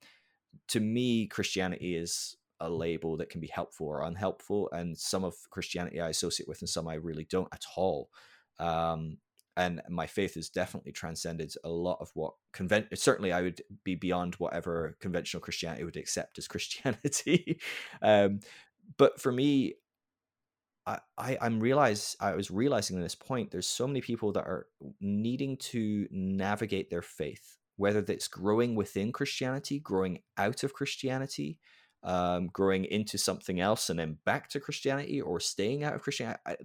to 0.69 0.79
me, 0.79 1.27
Christianity 1.27 1.95
is 1.95 2.35
a 2.59 2.69
label 2.69 3.17
that 3.17 3.29
can 3.29 3.41
be 3.41 3.47
helpful 3.47 3.88
or 3.88 4.03
unhelpful, 4.03 4.69
and 4.71 4.97
some 4.97 5.23
of 5.23 5.35
Christianity 5.49 6.01
I 6.01 6.09
associate 6.09 6.47
with, 6.47 6.62
and 6.62 6.69
some 6.69 6.88
I 6.88 6.95
really 6.95 7.25
don't 7.29 7.53
at 7.53 7.63
all. 7.75 8.09
Um, 8.59 9.17
and 9.57 9.81
my 9.89 10.07
faith 10.07 10.35
has 10.35 10.49
definitely 10.49 10.91
transcended 10.91 11.53
a 11.63 11.69
lot 11.69 11.97
of 11.99 12.09
what 12.13 12.33
convent. 12.53 12.88
Certainly, 12.97 13.33
I 13.33 13.41
would 13.41 13.62
be 13.83 13.95
beyond 13.95 14.35
whatever 14.35 14.95
conventional 14.99 15.41
Christianity 15.41 15.83
would 15.83 15.97
accept 15.97 16.38
as 16.38 16.47
Christianity. 16.49 17.59
um, 18.01 18.39
but 18.97 19.19
for 19.21 19.31
me, 19.31 19.75
I, 20.85 20.99
I 21.17 21.38
I'm 21.41 21.59
realize 21.59 22.15
I 22.19 22.33
was 22.35 22.49
realizing 22.49 22.97
at 22.97 23.03
this 23.03 23.15
point. 23.15 23.51
There's 23.51 23.67
so 23.67 23.85
many 23.85 24.01
people 24.01 24.31
that 24.33 24.45
are 24.45 24.67
needing 24.99 25.57
to 25.57 26.07
navigate 26.09 26.89
their 26.89 27.01
faith 27.01 27.59
whether 27.79 28.01
that's 28.01 28.27
growing 28.27 28.75
within 28.75 29.09
Christianity, 29.13 29.79
growing 29.79 30.19
out 30.37 30.65
of 30.65 30.73
Christianity, 30.73 31.59
um, 32.03 32.47
growing 32.47 32.83
into 32.83 33.17
something 33.17 33.61
else 33.61 33.89
and 33.89 33.97
then 33.97 34.17
back 34.25 34.49
to 34.49 34.59
Christianity, 34.59 35.21
or 35.21 35.39
staying 35.39 35.85
out 35.85 35.95
of 35.95 36.01
Christianity. 36.01 36.41
I, 36.45 36.57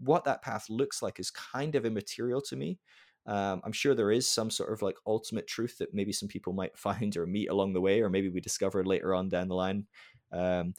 what 0.00 0.24
that 0.24 0.40
path 0.40 0.70
looks 0.70 1.02
like 1.02 1.20
is 1.20 1.30
kind 1.30 1.74
of 1.74 1.84
immaterial 1.84 2.40
to 2.40 2.56
me. 2.56 2.78
Um, 3.26 3.60
I'm 3.64 3.72
sure 3.72 3.94
there 3.94 4.10
is 4.10 4.26
some 4.26 4.48
sort 4.48 4.72
of 4.72 4.80
like 4.80 4.96
ultimate 5.06 5.46
truth 5.46 5.76
that 5.76 5.92
maybe 5.92 6.12
some 6.12 6.28
people 6.28 6.54
might 6.54 6.78
find 6.78 7.14
or 7.18 7.26
meet 7.26 7.50
along 7.50 7.74
the 7.74 7.82
way, 7.82 8.00
or 8.00 8.08
maybe 8.08 8.30
we 8.30 8.40
discover 8.40 8.82
later 8.82 9.14
on 9.14 9.28
down 9.28 9.48
the 9.48 9.54
line. 9.54 9.84
Um, 10.32 10.72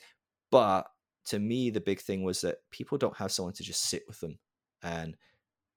but 0.49 0.87
to 1.27 1.37
me, 1.37 1.69
the 1.69 1.81
big 1.81 2.01
thing 2.01 2.23
was 2.23 2.41
that 2.41 2.57
people 2.71 2.97
don't 2.97 3.17
have 3.17 3.31
someone 3.31 3.53
to 3.53 3.63
just 3.63 3.83
sit 3.83 4.05
with 4.07 4.19
them 4.21 4.39
and 4.81 5.15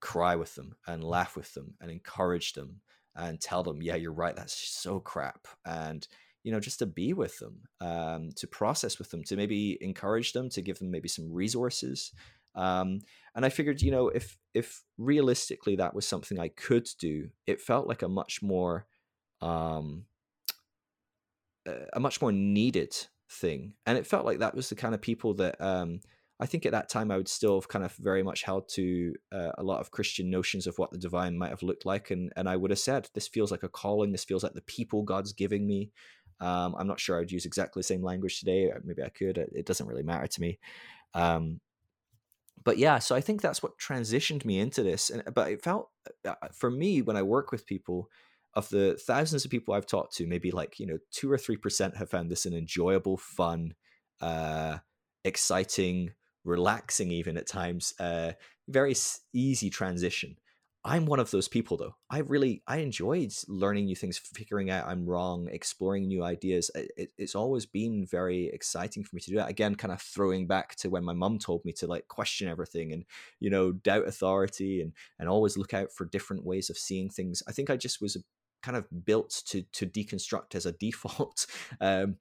cry 0.00 0.36
with 0.36 0.54
them 0.54 0.74
and 0.86 1.04
laugh 1.04 1.36
with 1.36 1.52
them 1.52 1.74
and 1.82 1.90
encourage 1.90 2.54
them 2.54 2.80
and 3.16 3.40
tell 3.40 3.62
them, 3.62 3.82
yeah, 3.82 3.96
you're 3.96 4.12
right, 4.12 4.36
that's 4.36 4.54
so 4.54 5.00
crap. 5.00 5.46
And, 5.64 6.06
you 6.42 6.52
know, 6.52 6.60
just 6.60 6.78
to 6.78 6.86
be 6.86 7.12
with 7.12 7.38
them, 7.38 7.62
um, 7.80 8.30
to 8.36 8.46
process 8.46 8.98
with 8.98 9.10
them, 9.10 9.24
to 9.24 9.36
maybe 9.36 9.78
encourage 9.80 10.32
them, 10.32 10.48
to 10.50 10.62
give 10.62 10.78
them 10.78 10.90
maybe 10.90 11.08
some 11.08 11.32
resources. 11.32 12.12
Um, 12.54 13.00
and 13.34 13.44
I 13.44 13.48
figured, 13.48 13.82
you 13.82 13.90
know, 13.90 14.08
if 14.08 14.36
if 14.54 14.82
realistically 14.98 15.76
that 15.76 15.94
was 15.94 16.06
something 16.06 16.38
I 16.38 16.48
could 16.48 16.88
do, 16.98 17.28
it 17.46 17.60
felt 17.60 17.86
like 17.86 18.02
a 18.02 18.08
much 18.08 18.42
more 18.42 18.86
um, 19.40 20.06
a 21.92 22.00
much 22.00 22.20
more 22.20 22.32
needed 22.32 22.96
thing, 23.30 23.74
and 23.86 23.96
it 23.96 24.06
felt 24.06 24.26
like 24.26 24.40
that 24.40 24.54
was 24.54 24.68
the 24.68 24.74
kind 24.74 24.94
of 24.94 25.00
people 25.00 25.34
that 25.34 25.60
um, 25.60 26.00
I 26.40 26.46
think 26.46 26.64
at 26.64 26.72
that 26.72 26.88
time 26.88 27.10
I 27.10 27.18
would 27.18 27.28
still 27.28 27.60
have 27.60 27.68
kind 27.68 27.84
of 27.84 27.92
very 27.96 28.22
much 28.22 28.42
held 28.42 28.68
to 28.70 29.14
uh, 29.30 29.52
a 29.58 29.62
lot 29.62 29.80
of 29.80 29.90
Christian 29.90 30.30
notions 30.30 30.66
of 30.66 30.78
what 30.78 30.90
the 30.90 30.98
divine 30.98 31.36
might 31.36 31.50
have 31.50 31.62
looked 31.62 31.84
like, 31.84 32.10
and 32.10 32.32
and 32.34 32.48
I 32.48 32.56
would 32.56 32.70
have 32.70 32.78
said 32.78 33.10
this 33.12 33.28
feels 33.28 33.50
like 33.50 33.62
a 33.62 33.68
calling. 33.68 34.10
This 34.10 34.24
feels 34.24 34.42
like 34.42 34.54
the 34.54 34.62
people 34.62 35.02
God's 35.02 35.34
giving 35.34 35.66
me. 35.66 35.90
Um, 36.40 36.74
I'm 36.78 36.86
not 36.86 36.98
sure 36.98 37.20
I'd 37.20 37.30
use 37.30 37.44
exactly 37.44 37.80
the 37.80 37.84
same 37.84 38.02
language 38.02 38.40
today. 38.40 38.70
Maybe 38.82 39.02
I 39.02 39.10
could. 39.10 39.36
It 39.36 39.66
doesn't 39.66 39.86
really 39.86 40.02
matter 40.02 40.26
to 40.26 40.40
me. 40.40 40.58
Um, 41.12 41.60
but 42.64 42.78
yeah, 42.78 42.98
so 42.98 43.14
I 43.14 43.20
think 43.20 43.42
that's 43.42 43.62
what 43.62 43.78
transitioned 43.78 44.46
me 44.46 44.58
into 44.58 44.82
this. 44.82 45.10
And 45.10 45.22
but 45.34 45.50
it 45.50 45.62
felt 45.62 45.90
uh, 46.26 46.34
uh, 46.42 46.48
for 46.52 46.70
me 46.70 47.02
when 47.02 47.16
I 47.16 47.22
work 47.22 47.52
with 47.52 47.66
people, 47.66 48.08
of 48.54 48.68
the 48.70 48.98
thousands 49.06 49.44
of 49.44 49.50
people 49.50 49.74
I've 49.74 49.86
talked 49.86 50.16
to, 50.16 50.26
maybe 50.26 50.50
like 50.50 50.80
you 50.80 50.86
know 50.86 50.98
two 51.10 51.30
or 51.30 51.38
three 51.38 51.56
percent 51.56 51.98
have 51.98 52.10
found 52.10 52.30
this 52.30 52.46
an 52.46 52.54
enjoyable, 52.54 53.18
fun, 53.18 53.74
uh, 54.22 54.78
exciting 55.24 56.12
relaxing 56.44 57.10
even 57.10 57.36
at 57.36 57.46
times 57.46 57.94
uh 58.00 58.32
very 58.68 58.94
easy 59.32 59.68
transition. 59.68 60.36
I'm 60.82 61.04
one 61.04 61.20
of 61.20 61.30
those 61.30 61.48
people 61.48 61.76
though. 61.76 61.96
I 62.08 62.18
really 62.20 62.62
i 62.66 62.78
enjoyed 62.78 63.32
learning 63.48 63.84
new 63.86 63.96
things 63.96 64.16
figuring 64.16 64.70
out 64.70 64.86
i'm 64.86 65.04
wrong 65.06 65.48
exploring 65.50 66.06
new 66.06 66.24
ideas. 66.24 66.70
It, 66.74 67.12
it's 67.18 67.34
always 67.34 67.66
been 67.66 68.06
very 68.06 68.46
exciting 68.46 69.04
for 69.04 69.14
me 69.14 69.20
to 69.22 69.30
do 69.30 69.36
that. 69.36 69.50
Again 69.50 69.74
kind 69.74 69.92
of 69.92 70.00
throwing 70.00 70.46
back 70.46 70.76
to 70.76 70.88
when 70.88 71.04
my 71.04 71.12
mum 71.12 71.38
told 71.38 71.64
me 71.64 71.72
to 71.74 71.86
like 71.86 72.08
question 72.08 72.48
everything 72.48 72.92
and 72.92 73.04
you 73.40 73.50
know 73.50 73.72
doubt 73.72 74.06
authority 74.06 74.80
and 74.80 74.92
and 75.18 75.28
always 75.28 75.58
look 75.58 75.74
out 75.74 75.92
for 75.92 76.06
different 76.06 76.44
ways 76.46 76.70
of 76.70 76.78
seeing 76.78 77.10
things. 77.10 77.42
I 77.46 77.52
think 77.52 77.68
i 77.68 77.76
just 77.76 78.00
was 78.00 78.16
kind 78.62 78.76
of 78.76 78.86
built 79.04 79.42
to 79.46 79.62
to 79.72 79.86
deconstruct 79.86 80.54
as 80.54 80.66
a 80.66 80.72
default 80.80 81.46
um 81.80 82.16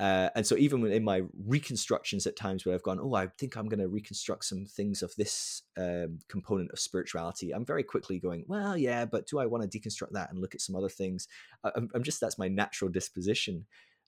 uh, 0.00 0.28
and 0.34 0.46
so 0.46 0.56
even 0.56 0.84
in 0.90 1.04
my 1.04 1.22
reconstructions 1.46 2.26
at 2.26 2.36
times 2.36 2.64
where 2.64 2.74
I've 2.74 2.82
gone, 2.82 2.98
oh, 3.00 3.14
I 3.14 3.28
think 3.38 3.56
I'm 3.56 3.68
going 3.68 3.80
to 3.80 3.88
reconstruct 3.88 4.44
some 4.44 4.64
things 4.64 5.02
of 5.02 5.14
this 5.16 5.62
um, 5.76 6.18
component 6.28 6.72
of 6.72 6.80
spirituality, 6.80 7.52
I'm 7.52 7.64
very 7.64 7.84
quickly 7.84 8.18
going, 8.18 8.44
well, 8.48 8.76
yeah, 8.76 9.04
but 9.04 9.28
do 9.28 9.38
I 9.38 9.46
want 9.46 9.70
to 9.70 9.78
deconstruct 9.78 10.12
that 10.12 10.30
and 10.30 10.40
look 10.40 10.54
at 10.54 10.60
some 10.60 10.74
other 10.74 10.88
things? 10.88 11.28
I'm, 11.62 11.88
I'm 11.94 12.02
just 12.02 12.20
that's 12.20 12.38
my 12.38 12.48
natural 12.48 12.90
disposition. 12.90 13.66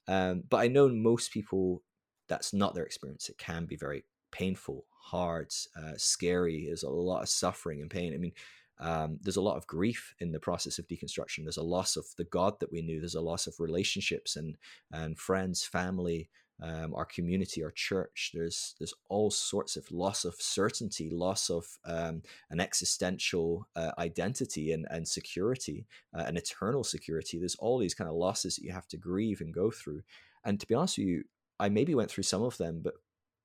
Um, 0.09 0.44
but 0.49 0.59
I 0.59 0.68
know 0.68 0.88
most 0.88 1.33
people 1.33 1.83
that's 2.29 2.53
not 2.53 2.75
their 2.75 2.85
experience. 2.85 3.29
It 3.29 3.38
can 3.38 3.66
be 3.66 3.77
very 3.77 4.05
painful, 4.33 4.85
hard, 4.90 5.53
uh, 5.77 5.92
scary. 5.96 6.66
There's 6.66 6.83
a 6.83 6.90
lot 6.90 7.22
of 7.22 7.29
suffering 7.29 7.81
and 7.81 7.90
pain. 7.90 8.12
I 8.12 8.16
mean, 8.16 8.33
um, 8.78 9.18
there's 9.22 9.36
a 9.36 9.42
lot 9.42 9.56
of 9.56 9.66
grief 9.66 10.14
in 10.20 10.32
the 10.32 10.40
process 10.40 10.78
of 10.78 10.86
deconstruction. 10.86 11.44
There's 11.44 11.56
a 11.56 11.62
loss 11.62 11.96
of 11.96 12.06
the 12.16 12.24
God 12.24 12.60
that 12.60 12.72
we 12.72 12.82
knew. 12.82 13.00
There's 13.00 13.14
a 13.14 13.20
loss 13.20 13.46
of 13.46 13.58
relationships 13.58 14.36
and 14.36 14.56
and 14.92 15.18
friends, 15.18 15.64
family, 15.64 16.28
um, 16.62 16.94
our 16.94 17.04
community, 17.04 17.62
our 17.62 17.70
church. 17.70 18.32
There's 18.34 18.74
there's 18.78 18.94
all 19.08 19.30
sorts 19.30 19.76
of 19.76 19.90
loss 19.90 20.24
of 20.24 20.34
certainty, 20.38 21.10
loss 21.10 21.50
of 21.50 21.66
um, 21.84 22.22
an 22.50 22.60
existential 22.60 23.66
uh, 23.76 23.92
identity 23.98 24.72
and 24.72 24.86
and 24.90 25.06
security, 25.08 25.86
uh, 26.14 26.24
an 26.26 26.36
eternal 26.36 26.84
security. 26.84 27.38
There's 27.38 27.56
all 27.56 27.78
these 27.78 27.94
kind 27.94 28.10
of 28.10 28.16
losses 28.16 28.56
that 28.56 28.64
you 28.64 28.72
have 28.72 28.88
to 28.88 28.96
grieve 28.96 29.40
and 29.40 29.54
go 29.54 29.70
through. 29.70 30.02
And 30.44 30.60
to 30.60 30.66
be 30.66 30.74
honest 30.74 30.98
with 30.98 31.06
you, 31.06 31.24
I 31.58 31.68
maybe 31.70 31.94
went 31.94 32.10
through 32.10 32.24
some 32.24 32.42
of 32.42 32.56
them, 32.58 32.80
but 32.82 32.94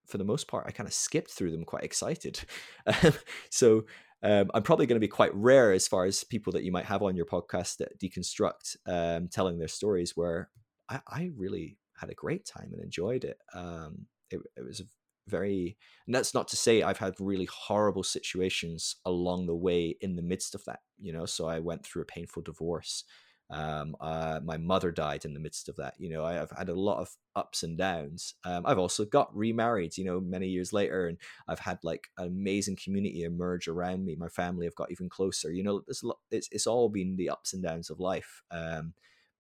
for 0.08 0.18
the 0.18 0.24
most 0.24 0.48
part, 0.48 0.66
I 0.68 0.72
kind 0.72 0.88
of 0.88 0.94
skipped 0.94 1.32
through 1.32 1.52
them 1.52 1.64
quite 1.64 1.84
excited. 1.84 2.42
so 3.50 3.86
um, 4.24 4.52
I'm 4.54 4.64
probably 4.64 4.86
going 4.86 4.98
to 4.98 5.06
be 5.06 5.08
quite 5.08 5.34
rare 5.34 5.72
as 5.72 5.88
far 5.88 6.06
as 6.06 6.24
people 6.24 6.54
that 6.54 6.64
you 6.64 6.72
might 6.72 6.86
have 6.86 7.02
on 7.02 7.16
your 7.16 7.26
podcast 7.26 7.78
that 7.78 8.00
deconstruct 8.00 8.76
um, 8.88 9.28
telling 9.28 9.58
their 9.58 9.68
stories 9.68 10.16
where 10.16 10.50
I, 10.90 11.02
I, 11.08 11.30
really 11.36 11.78
had 12.00 12.10
a 12.10 12.16
great 12.16 12.46
time 12.46 12.70
and 12.72 12.84
enjoyed 12.84 13.24
it. 13.24 13.38
Um, 13.54 14.06
it, 14.30 14.40
it 14.56 14.64
was 14.64 14.84
very, 15.28 15.78
and 16.06 16.14
that's 16.14 16.34
not 16.34 16.48
to 16.50 16.56
say 16.56 16.84
I've 16.84 17.00
had 17.00 17.14
really 17.20 17.48
horrible 17.52 18.04
situations 18.04 18.96
along 19.06 19.48
the 19.48 19.56
way 19.56 19.96
in 20.02 20.16
the 20.16 20.22
midst 20.22 20.54
of 20.54 20.64
that, 20.66 20.80
you 21.00 21.14
know. 21.14 21.26
So 21.26 21.48
I 21.48 21.60
went 21.60 21.84
through 21.84 22.04
a 22.04 22.06
painful 22.06 22.44
divorce. 22.44 23.04
Um, 23.52 23.98
uh, 24.00 24.40
my 24.44 24.56
mother 24.56 24.92
died 24.92 25.26
in 25.26 25.34
the 25.34 25.40
midst 25.40 25.68
of 25.68 25.76
that. 25.76 25.96
You 25.98 26.10
know, 26.10 26.24
I, 26.24 26.34
have 26.34 26.52
had 26.52 26.70
a 26.70 26.80
lot 26.80 27.00
of 27.00 27.10
ups 27.36 27.64
and 27.64 27.78
downs. 27.78 28.36
Um, 28.46 28.66
I've 28.66 28.80
also 28.80 29.04
got 29.04 29.36
remarried, 29.36 29.98
you 29.98 30.06
know, 30.06 30.22
many 30.22 30.48
years 30.48 30.72
later, 30.72 31.08
and 31.08 31.18
I've 31.50 31.60
had 31.60 31.80
like 31.84 32.08
an 32.18 32.28
amazing 32.28 32.78
community 32.82 33.24
emerge 33.24 33.68
around 33.68 34.06
me. 34.06 34.16
My 34.16 34.30
family 34.30 34.66
have 34.66 34.76
got 34.76 34.92
even 34.92 35.10
closer. 35.10 35.52
You 35.52 35.64
know, 35.64 35.84
it's 35.88 36.02
it's, 36.32 36.48
it's 36.52 36.68
all 36.68 36.88
been 36.88 37.18
the 37.18 37.30
ups 37.30 37.54
and 37.54 37.62
downs 37.62 37.90
of 37.90 38.00
life. 38.00 38.42
Um, 38.52 38.94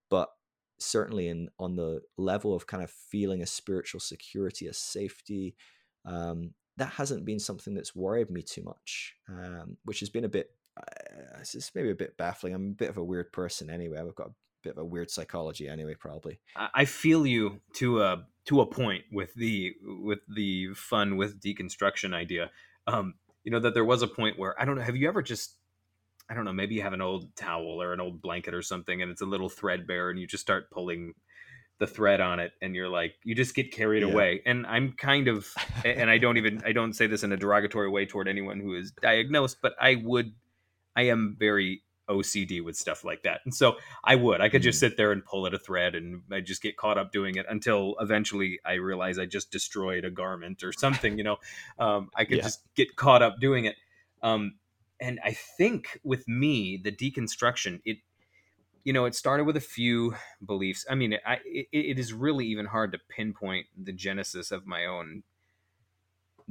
but 0.09 0.29
certainly, 0.77 1.29
in 1.29 1.47
on 1.57 1.77
the 1.77 2.01
level 2.17 2.53
of 2.53 2.67
kind 2.67 2.83
of 2.83 2.91
feeling 2.91 3.41
a 3.41 3.47
spiritual 3.47 4.01
security, 4.01 4.67
a 4.67 4.73
safety, 4.73 5.55
um, 6.05 6.53
that 6.77 6.93
hasn't 6.93 7.25
been 7.25 7.39
something 7.39 7.73
that's 7.73 7.95
worried 7.95 8.29
me 8.29 8.41
too 8.41 8.63
much, 8.63 9.15
um, 9.29 9.77
which 9.85 10.01
has 10.01 10.09
been 10.09 10.25
a 10.25 10.29
bit 10.29 10.51
it's 11.39 11.53
just 11.53 11.75
maybe 11.75 11.91
a 11.91 11.95
bit 11.95 12.17
baffling. 12.17 12.53
I'm 12.53 12.71
a 12.71 12.75
bit 12.75 12.89
of 12.89 12.97
a 12.97 13.03
weird 13.03 13.31
person 13.31 13.69
anyway. 13.69 13.99
I've 13.99 14.15
got 14.15 14.27
a 14.27 14.33
bit 14.63 14.73
of 14.73 14.79
a 14.79 14.85
weird 14.85 15.09
psychology 15.09 15.67
anyway, 15.67 15.95
probably. 15.99 16.39
I 16.55 16.85
feel 16.85 17.25
you 17.25 17.61
to 17.75 18.01
a 18.01 18.25
to 18.45 18.61
a 18.61 18.65
point 18.65 19.03
with 19.11 19.33
the 19.33 19.73
with 19.81 20.19
the 20.33 20.73
fun 20.73 21.17
with 21.17 21.39
deconstruction 21.39 22.13
idea. 22.13 22.51
Um, 22.87 23.15
you 23.43 23.51
know 23.51 23.59
that 23.59 23.73
there 23.73 23.85
was 23.85 24.01
a 24.01 24.07
point 24.07 24.37
where 24.37 24.59
I 24.59 24.65
don't 24.65 24.75
know. 24.75 24.83
Have 24.83 24.95
you 24.95 25.07
ever 25.07 25.21
just 25.21 25.55
I 26.29 26.33
don't 26.33 26.45
know. 26.45 26.53
Maybe 26.53 26.75
you 26.75 26.81
have 26.81 26.93
an 26.93 27.01
old 27.01 27.35
towel 27.35 27.81
or 27.81 27.91
an 27.91 27.99
old 27.99 28.21
blanket 28.21 28.53
or 28.53 28.61
something, 28.61 29.01
and 29.01 29.11
it's 29.11 29.21
a 29.21 29.25
little 29.25 29.49
threadbare, 29.49 30.09
and 30.09 30.19
you 30.19 30.27
just 30.27 30.41
start 30.43 30.71
pulling 30.71 31.13
the 31.79 31.87
thread 31.87 32.21
on 32.21 32.39
it 32.39 32.51
and 32.61 32.75
you're 32.75 32.87
like 32.87 33.15
you 33.23 33.33
just 33.33 33.55
get 33.55 33.71
carried 33.71 34.03
yeah. 34.03 34.07
away 34.07 34.39
and 34.45 34.67
i'm 34.67 34.93
kind 34.99 35.27
of 35.27 35.51
and 35.83 36.11
i 36.11 36.17
don't 36.19 36.37
even 36.37 36.61
i 36.63 36.71
don't 36.71 36.93
say 36.93 37.07
this 37.07 37.23
in 37.23 37.31
a 37.31 37.37
derogatory 37.37 37.89
way 37.89 38.05
toward 38.05 38.27
anyone 38.27 38.59
who 38.59 38.75
is 38.75 38.91
diagnosed 39.01 39.57
but 39.63 39.73
i 39.81 39.95
would 39.95 40.31
I 40.95 41.03
am 41.03 41.35
very 41.39 41.83
OCD 42.11 42.63
with 42.63 42.75
stuff 42.75 43.03
like 43.03 43.23
that. 43.23 43.41
And 43.45 43.53
so 43.53 43.77
I 44.03 44.15
would, 44.15 44.41
I 44.41 44.49
could 44.49 44.61
just 44.61 44.77
mm. 44.77 44.81
sit 44.81 44.97
there 44.97 45.11
and 45.11 45.23
pull 45.23 45.47
at 45.47 45.53
a 45.53 45.59
thread 45.59 45.95
and 45.95 46.21
I 46.31 46.41
just 46.41 46.61
get 46.61 46.77
caught 46.77 46.97
up 46.97 47.11
doing 47.11 47.35
it 47.35 47.45
until 47.49 47.95
eventually 47.99 48.59
I 48.65 48.73
realize 48.73 49.17
I 49.17 49.25
just 49.25 49.51
destroyed 49.51 50.05
a 50.05 50.11
garment 50.11 50.63
or 50.63 50.73
something, 50.73 51.17
you 51.17 51.23
know, 51.23 51.37
um, 51.79 52.09
I 52.15 52.25
could 52.25 52.37
yeah. 52.37 52.43
just 52.43 52.61
get 52.75 52.95
caught 52.95 53.21
up 53.21 53.39
doing 53.39 53.65
it. 53.65 53.75
Um, 54.21 54.55
and 54.99 55.19
I 55.23 55.31
think 55.31 55.99
with 56.03 56.27
me, 56.27 56.79
the 56.81 56.91
deconstruction, 56.91 57.81
it, 57.85 57.97
you 58.83 58.93
know, 58.93 59.05
it 59.05 59.15
started 59.15 59.45
with 59.45 59.57
a 59.57 59.61
few 59.61 60.15
beliefs. 60.45 60.85
I 60.89 60.95
mean, 60.95 61.15
I, 61.25 61.39
it, 61.45 61.67
it 61.71 61.99
is 61.99 62.13
really 62.13 62.45
even 62.47 62.65
hard 62.65 62.91
to 62.91 62.99
pinpoint 63.09 63.67
the 63.81 63.93
genesis 63.93 64.51
of 64.51 64.67
my 64.67 64.85
own 64.85 65.23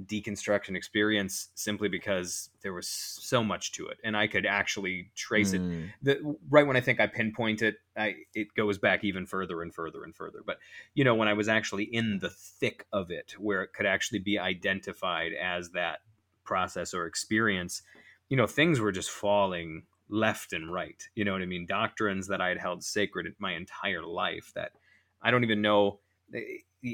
deconstruction 0.07 0.77
experience 0.77 1.49
simply 1.55 1.89
because 1.89 2.51
there 2.63 2.73
was 2.73 2.89
so 2.89 3.43
much 3.43 3.73
to 3.73 3.87
it 3.89 3.99
and 4.05 4.17
i 4.17 4.27
could 4.27 4.47
actually 4.47 5.11
trace 5.15 5.53
mm. 5.53 5.85
it 5.85 5.91
the, 6.03 6.37
right 6.49 6.67
when 6.67 6.77
i 6.77 6.81
think 6.81 7.01
i 7.01 7.07
pinpoint 7.07 7.63
it 7.63 7.77
I, 7.97 8.15
it 8.35 8.55
goes 8.55 8.79
back 8.79 9.05
even 9.05 9.27
further 9.27 9.61
and 9.63 9.75
further 9.75 10.05
and 10.05 10.15
further. 10.15 10.43
But 10.47 10.59
you 10.95 11.05
know 11.05 11.15
when 11.15 11.29
i 11.29 11.35
was 11.35 11.49
actually 11.49 11.85
in 11.85 12.19
the 12.21 12.31
thick 12.31 12.87
of 12.93 13.11
it 13.11 13.35
where 13.39 13.63
it 13.63 13.73
could 13.73 13.87
actually 13.87 14.21
be 14.21 14.39
identified 14.39 15.33
as 15.33 15.71
that 15.71 16.01
process 16.45 16.95
or 16.95 17.07
experience 17.07 17.83
you 18.29 18.37
know 18.37 18.47
things 18.47 18.81
were 18.81 18.93
just 18.93 19.11
falling 19.11 19.83
left 20.09 20.53
and 20.53 20.73
right. 20.73 21.09
You 21.15 21.25
know 21.25 21.33
what 21.33 21.43
i 21.43 21.47
mean? 21.47 21.67
Doctrines 21.67 22.27
that 22.29 22.41
i 22.41 22.49
had 22.49 22.59
held 22.59 22.83
sacred 22.83 23.33
my 23.39 23.55
entire 23.55 24.03
life 24.03 24.53
that 24.55 24.73
i 25.23 25.31
don't 25.31 25.45
even 25.45 25.63
know 25.63 26.01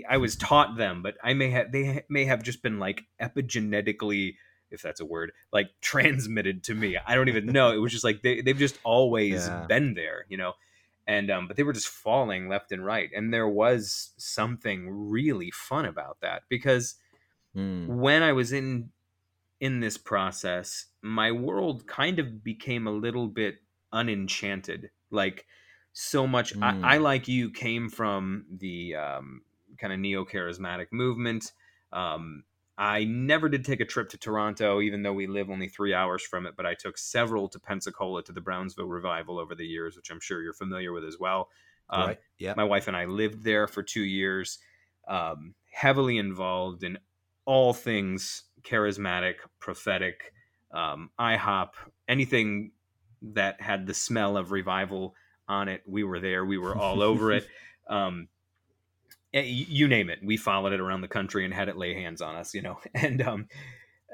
I 0.09 0.17
was 0.17 0.37
taught 0.37 0.77
them, 0.77 1.03
but 1.03 1.17
I 1.23 1.35
may 1.35 1.51
have 1.51 1.73
they 1.73 2.05
may 2.09 2.25
have 2.25 2.43
just 2.43 2.63
been 2.63 2.79
like 2.79 3.03
epigenetically, 3.21 4.35
if 4.71 4.83
that's 4.83 5.01
a 5.01 5.05
word, 5.05 5.33
like 5.53 5.69
transmitted 5.81 6.65
to 6.65 6.75
me. 6.75 6.97
I 7.05 7.15
don't 7.15 7.29
even 7.29 7.47
know. 7.47 7.73
It 7.73 7.79
was 7.79 7.93
just 7.93 8.05
like 8.05 8.23
they 8.23 8.41
they've 8.41 8.59
just 8.59 8.79
always 8.85 9.47
yeah. 9.47 9.67
been 9.69 9.95
there, 9.95 10.27
you 10.29 10.37
know. 10.37 10.53
And 11.07 11.31
um, 11.31 11.47
but 11.47 11.57
they 11.57 11.63
were 11.63 11.73
just 11.73 11.89
falling 11.89 12.49
left 12.49 12.73
and 12.73 12.85
right, 12.85 13.11
and 13.15 13.33
there 13.33 13.49
was 13.49 14.13
something 14.17 14.89
really 14.91 15.53
fun 15.53 15.85
about 15.85 16.19
that 16.21 16.43
because 16.49 16.97
mm. 17.57 17.87
when 17.87 18.25
I 18.25 18.33
was 18.33 18.53
in 18.53 18.91
in 19.61 19.81
this 19.81 19.97
process, 19.97 20.87
my 21.03 21.31
world 21.31 21.87
kind 21.87 22.19
of 22.19 22.43
became 22.43 22.87
a 22.87 22.93
little 22.93 23.29
bit 23.29 23.57
unenchanted, 23.93 24.91
like 25.11 25.47
so 25.99 26.27
much. 26.27 26.55
Mm. 26.55 26.85
I. 26.85 26.95
I, 26.95 26.99
like 26.99 27.27
you 27.27 27.51
came 27.51 27.89
from 27.89 28.45
the 28.51 28.97
um, 28.97 29.41
kind 29.79 29.95
of 29.95 29.99
neo 29.99 30.27
charismatic 30.27 30.89
movement. 30.93 31.53
Um, 31.91 32.45
I 32.77 33.05
never 33.05 33.49
did 33.49 33.65
take 33.65 33.81
a 33.81 33.87
trip 33.87 34.11
to 34.11 34.19
Toronto, 34.19 34.83
even 34.83 35.03
though 35.03 35.15
we 35.15 35.27
live 35.27 35.49
only 35.49 35.69
three 35.69 35.95
hours 35.95 36.23
from 36.23 36.45
it. 36.45 36.55
But 36.55 36.67
I 36.67 36.75
took 36.75 36.99
several 36.99 37.49
to 37.49 37.59
Pensacola 37.59 38.23
to 38.25 38.33
the 38.33 38.43
Brownsville 38.43 38.87
revival 38.87 39.39
over 39.39 39.55
the 39.55 39.65
years, 39.65 39.97
which 39.97 40.11
I'm 40.11 40.21
sure 40.21 40.43
you're 40.43 40.53
familiar 40.53 40.93
with 40.93 41.03
as 41.03 41.17
well. 41.19 41.49
Um, 41.89 42.09
right. 42.09 42.19
Yeah. 42.39 42.53
My 42.55 42.65
wife 42.65 42.89
and 42.89 42.97
I 42.97 43.07
lived 43.07 43.43
there 43.43 43.67
for 43.67 43.83
two 43.83 44.03
years, 44.03 44.59
um, 45.09 45.55
heavily 45.73 46.19
involved 46.19 46.85
in 46.85 46.99
all 47.47 47.73
things 47.73 48.43
charismatic, 48.63 49.37
prophetic, 49.61 50.35
um, 50.73 51.09
IHOP, 51.19 51.71
anything 52.07 52.73
that 53.23 53.63
had 53.63 53.87
the 53.87 53.95
smell 53.95 54.37
of 54.37 54.53
revival 54.53 55.15
on 55.49 55.69
it. 55.69 55.83
We 55.87 56.05
were 56.05 56.21
there. 56.21 56.45
We 56.45 56.59
were 56.59 56.77
all 56.77 57.03
over 57.11 57.33
it. 57.33 57.47
Um, 57.89 58.29
eh, 59.33 59.43
you 59.43 59.89
name 59.89 60.11
it. 60.11 60.21
We 60.23 60.37
followed 60.37 60.73
it 60.73 60.81
around 60.81 61.01
the 61.01 61.09
country 61.09 61.45
and 61.45 61.55
had 61.55 61.69
it 61.69 61.77
lay 61.77 61.95
hands 61.95 62.21
on 62.21 62.37
us, 62.37 62.55
you 62.55 62.63
know. 62.63 62.79
And 62.95 63.23
um, 63.23 63.49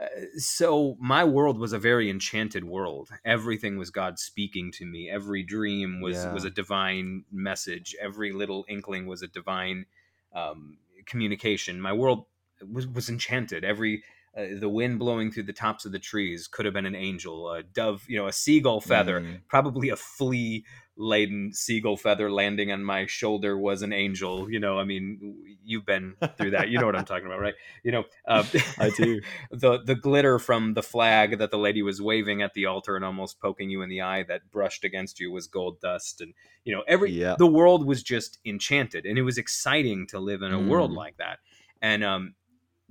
uh, 0.00 0.06
so 0.36 0.96
my 1.00 1.24
world 1.24 1.58
was 1.58 1.72
a 1.72 1.78
very 1.78 2.10
enchanted 2.10 2.64
world. 2.64 3.10
Everything 3.24 3.76
was 3.76 3.90
God 3.90 4.18
speaking 4.18 4.72
to 4.72 4.86
me. 4.86 5.10
Every 5.10 5.42
dream 5.42 6.00
was 6.00 6.16
yeah. 6.16 6.32
was 6.32 6.44
a 6.44 6.50
divine 6.50 7.24
message. 7.30 7.94
Every 8.00 8.32
little 8.32 8.64
inkling 8.68 9.06
was 9.06 9.22
a 9.22 9.28
divine 9.28 9.86
um, 10.34 10.78
communication. 11.06 11.80
My 11.80 11.92
world 11.92 12.26
was 12.70 12.86
was 12.86 13.08
enchanted. 13.08 13.64
Every 13.64 14.02
uh, 14.36 14.46
the 14.58 14.68
wind 14.68 14.98
blowing 14.98 15.30
through 15.30 15.42
the 15.42 15.52
tops 15.52 15.84
of 15.84 15.92
the 15.92 15.98
trees 15.98 16.48
could 16.48 16.64
have 16.64 16.72
been 16.72 16.86
an 16.86 16.94
angel, 16.94 17.52
a 17.52 17.62
dove, 17.62 18.02
you 18.08 18.16
know, 18.16 18.28
a 18.28 18.32
seagull 18.32 18.80
feather, 18.80 19.20
mm. 19.20 19.40
probably 19.46 19.90
a 19.90 19.96
flea 19.96 20.64
laden 20.96 21.52
seagull 21.52 21.96
feather 21.96 22.30
landing 22.30 22.70
on 22.70 22.84
my 22.84 23.06
shoulder 23.06 23.56
was 23.56 23.82
an 23.82 23.92
angel. 23.92 24.50
You 24.50 24.60
know, 24.60 24.78
I 24.78 24.84
mean, 24.84 25.56
you've 25.64 25.86
been 25.86 26.14
through 26.36 26.50
that. 26.50 26.68
You 26.68 26.78
know 26.78 26.86
what 26.86 26.96
I'm 26.96 27.04
talking 27.04 27.26
about, 27.26 27.40
right? 27.40 27.54
You 27.82 27.92
know, 27.92 28.04
uh, 28.26 28.44
I 28.78 28.90
do. 28.90 29.20
the 29.50 29.80
the 29.82 29.94
glitter 29.94 30.38
from 30.38 30.74
the 30.74 30.82
flag 30.82 31.38
that 31.38 31.50
the 31.50 31.58
lady 31.58 31.82
was 31.82 32.00
waving 32.00 32.42
at 32.42 32.54
the 32.54 32.66
altar 32.66 32.96
and 32.96 33.04
almost 33.04 33.40
poking 33.40 33.70
you 33.70 33.82
in 33.82 33.88
the 33.88 34.02
eye 34.02 34.22
that 34.24 34.50
brushed 34.50 34.84
against 34.84 35.20
you 35.20 35.32
was 35.32 35.46
gold 35.46 35.80
dust, 35.80 36.20
and 36.20 36.34
you 36.64 36.74
know, 36.74 36.82
every 36.86 37.10
yeah. 37.10 37.36
the 37.38 37.46
world 37.46 37.86
was 37.86 38.02
just 38.02 38.38
enchanted, 38.44 39.06
and 39.06 39.18
it 39.18 39.22
was 39.22 39.38
exciting 39.38 40.06
to 40.08 40.18
live 40.18 40.42
in 40.42 40.52
a 40.52 40.58
mm. 40.58 40.68
world 40.68 40.92
like 40.92 41.16
that. 41.16 41.38
And 41.80 42.04
um, 42.04 42.34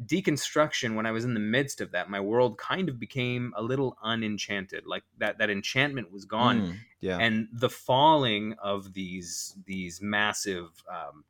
deconstruction 0.06 0.96
when 0.96 1.06
i 1.06 1.12
was 1.12 1.26
in 1.26 1.34
the 1.34 1.40
midst 1.40 1.82
of 1.82 1.92
that 1.92 2.10
my 2.10 2.20
world 2.20 2.58
kind 2.58 2.90
of 2.90 3.00
became 3.00 3.54
a 3.56 3.62
little 3.62 3.98
unenchanted 4.04 4.86
like 4.86 5.04
that 5.18 5.38
that 5.38 5.50
enchantment 5.50 6.12
was 6.12 6.26
gone. 6.26 6.62
Mm, 6.62 6.76
yeah. 7.00 7.18
And 7.18 7.48
the 7.52 7.70
falling 7.70 8.56
of 8.62 8.94
these 8.94 9.56
these 9.66 10.02
massive 10.02 10.84
um, 10.90 11.24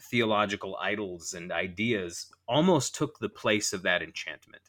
theological 0.00 0.76
idols 0.80 1.34
and 1.34 1.52
ideas 1.52 2.26
almost 2.48 2.94
took 2.94 3.18
the 3.18 3.28
place 3.28 3.72
of 3.72 3.82
that 3.82 4.02
enchantment. 4.02 4.62